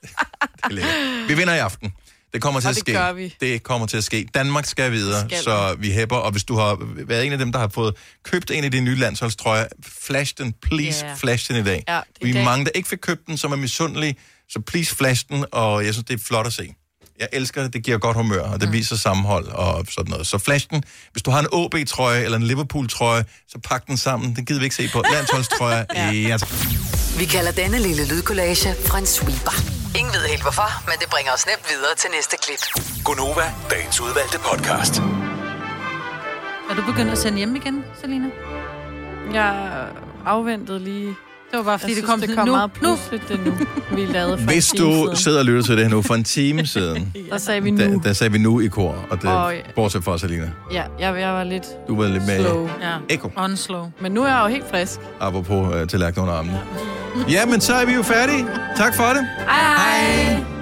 det 0.69 0.83
er. 0.83 1.27
Vi 1.27 1.33
vinder 1.33 1.53
i 1.53 1.57
aften. 1.59 1.93
Det 2.33 2.41
kommer 2.41 2.59
til 2.59 2.67
Og 2.67 2.69
at 2.69 2.75
det 2.75 2.79
ske. 2.81 2.91
gør 2.91 3.13
vi. 3.13 3.35
Det 3.39 3.63
kommer 3.63 3.87
til 3.87 3.97
at 3.97 4.03
ske. 4.03 4.27
Danmark 4.33 4.65
skal 4.65 4.91
videre, 4.91 5.29
Skal 5.29 5.43
så 5.43 5.75
vi 5.79 5.91
hæpper. 5.91 6.15
Og 6.15 6.31
hvis 6.31 6.43
du 6.43 6.55
har 6.55 6.77
været 7.07 7.25
en 7.25 7.31
af 7.31 7.37
dem, 7.37 7.51
der 7.51 7.59
har 7.59 7.67
fået 7.67 7.95
købt 8.23 8.51
en 8.51 8.63
af 8.63 8.71
de 8.71 8.79
nye 8.81 8.95
landsholdstrøjer, 8.95 9.67
flash 9.87 10.33
den. 10.37 10.53
Please, 10.61 11.05
Ja. 11.05 11.13
flash 11.13 11.51
den 11.51 11.61
i 11.61 11.63
dag. 11.63 11.83
Ja, 11.87 11.93
det 11.93 12.01
er 12.29 12.33
vi 12.33 12.39
er 12.39 12.43
mange, 12.43 12.65
der 12.65 12.71
ikke 12.75 12.89
fik 12.89 12.97
købt 13.01 13.27
den, 13.27 13.37
som 13.37 13.51
er 13.51 13.55
misundelige. 13.55 14.15
Så 14.49 14.59
please 14.67 14.95
flash 14.95 15.25
den, 15.29 15.45
og 15.51 15.85
jeg 15.85 15.93
synes, 15.93 16.05
det 16.05 16.13
er 16.13 16.23
flot 16.23 16.47
at 16.47 16.53
se. 16.53 16.73
Jeg 17.19 17.27
elsker 17.33 17.63
det, 17.63 17.73
det 17.73 17.83
giver 17.83 17.97
godt 17.97 18.17
humør, 18.17 18.41
og 18.41 18.61
det 18.61 18.71
viser 18.71 18.95
sammenhold 18.95 19.47
og 19.47 19.85
sådan 19.89 20.09
noget. 20.09 20.27
Så 20.27 20.37
flash 20.37 20.67
den. 20.69 20.83
Hvis 21.11 21.23
du 21.23 21.31
har 21.31 21.39
en 21.39 21.47
OB-trøje 21.51 22.23
eller 22.23 22.37
en 22.37 22.43
Liverpool-trøje, 22.43 23.25
så 23.47 23.59
pak 23.63 23.87
den 23.87 23.97
sammen. 23.97 24.35
Den 24.35 24.45
gider 24.45 24.59
vi 24.59 24.65
ikke 24.65 24.75
se 24.75 24.89
på. 24.93 25.03
Landsholdstrøje, 25.11 25.85
ja. 25.95 26.11
ja. 26.11 26.37
Vi 27.17 27.25
kalder 27.25 27.51
denne 27.51 27.79
lille 27.79 28.07
lydkollage 28.07 28.69
en 28.97 29.05
sweeper. 29.05 29.55
Ingen 29.99 30.13
ved 30.13 30.27
helt 30.29 30.41
hvorfor, 30.41 30.69
men 30.89 30.95
det 30.99 31.09
bringer 31.09 31.31
os 31.31 31.45
nemt 31.45 31.65
videre 31.69 31.95
til 31.97 32.09
næste 32.15 32.35
klip. 32.43 32.61
Gunova, 33.03 33.53
dagens 33.69 34.01
udvalgte 34.01 34.39
podcast. 34.49 34.95
Er 36.69 36.75
du 36.75 36.81
begyndt 36.91 37.11
at 37.11 37.17
sende 37.17 37.37
hjem 37.37 37.55
igen, 37.55 37.83
Selina? 38.01 38.29
Jeg 39.33 39.51
afventede 40.25 40.79
lige... 40.79 41.15
Det 41.57 41.65
var 41.65 41.71
bare, 41.71 41.79
fordi 41.79 41.91
jeg 41.91 41.95
det 42.01 42.09
synes, 42.09 42.21
kom 42.21 42.27
det 42.27 42.37
kom 42.37 42.47
nu, 42.47 42.51
meget 42.53 42.71
pludseligt, 42.71 43.27
det 43.29 43.39
nu, 43.45 43.51
vi 43.97 44.05
lavede 44.05 44.37
for 44.37 44.45
Hvis 44.45 44.69
du 44.69 44.77
siden. 44.77 45.15
sidder 45.15 45.39
og 45.39 45.45
lytter 45.45 45.61
til 45.63 45.77
det 45.77 45.83
her 45.83 45.89
nu 45.91 46.01
for 46.01 46.13
en 46.13 46.23
time 46.23 46.65
siden, 46.75 47.13
Der 47.31 47.37
sagde 47.37 47.63
vi 47.63 47.71
nu. 47.71 47.77
der, 47.77 47.99
der 48.01 48.13
sagde 48.13 48.31
vi 48.33 48.37
nu 48.39 48.59
i 48.59 48.67
kor, 48.67 48.95
og 49.09 49.21
det, 49.21 49.29
Og- 49.29 49.53
bortset 49.75 50.03
fra 50.03 50.17
Selina. 50.17 50.51
Ja, 50.73 50.83
jeg, 50.99 51.19
jeg 51.21 51.33
var 51.33 51.43
lidt 51.43 51.63
Du 51.87 52.01
var 52.01 52.07
lidt 52.07 52.25
med 52.25 52.39
slow. 52.45 52.69
Ja, 52.81 53.15
Eko. 53.15 53.31
unslow. 53.37 53.91
Men 54.01 54.11
nu 54.11 54.23
er 54.23 54.27
jeg 54.27 54.41
jo 54.43 54.47
helt 54.47 54.65
frisk. 54.71 54.99
apropos 55.19 55.75
øh, 55.75 55.87
tallerken 55.87 56.21
under 56.21 56.33
armene. 56.33 56.59
Ja, 57.29 57.45
men 57.45 57.61
så 57.61 57.73
er 57.73 57.85
vi 57.85 57.93
jo 57.93 58.01
færdige. 58.03 58.45
Tak 58.77 58.95
for 58.95 59.03
det. 59.03 59.27
Hej 59.47 60.33
hej! 60.33 60.54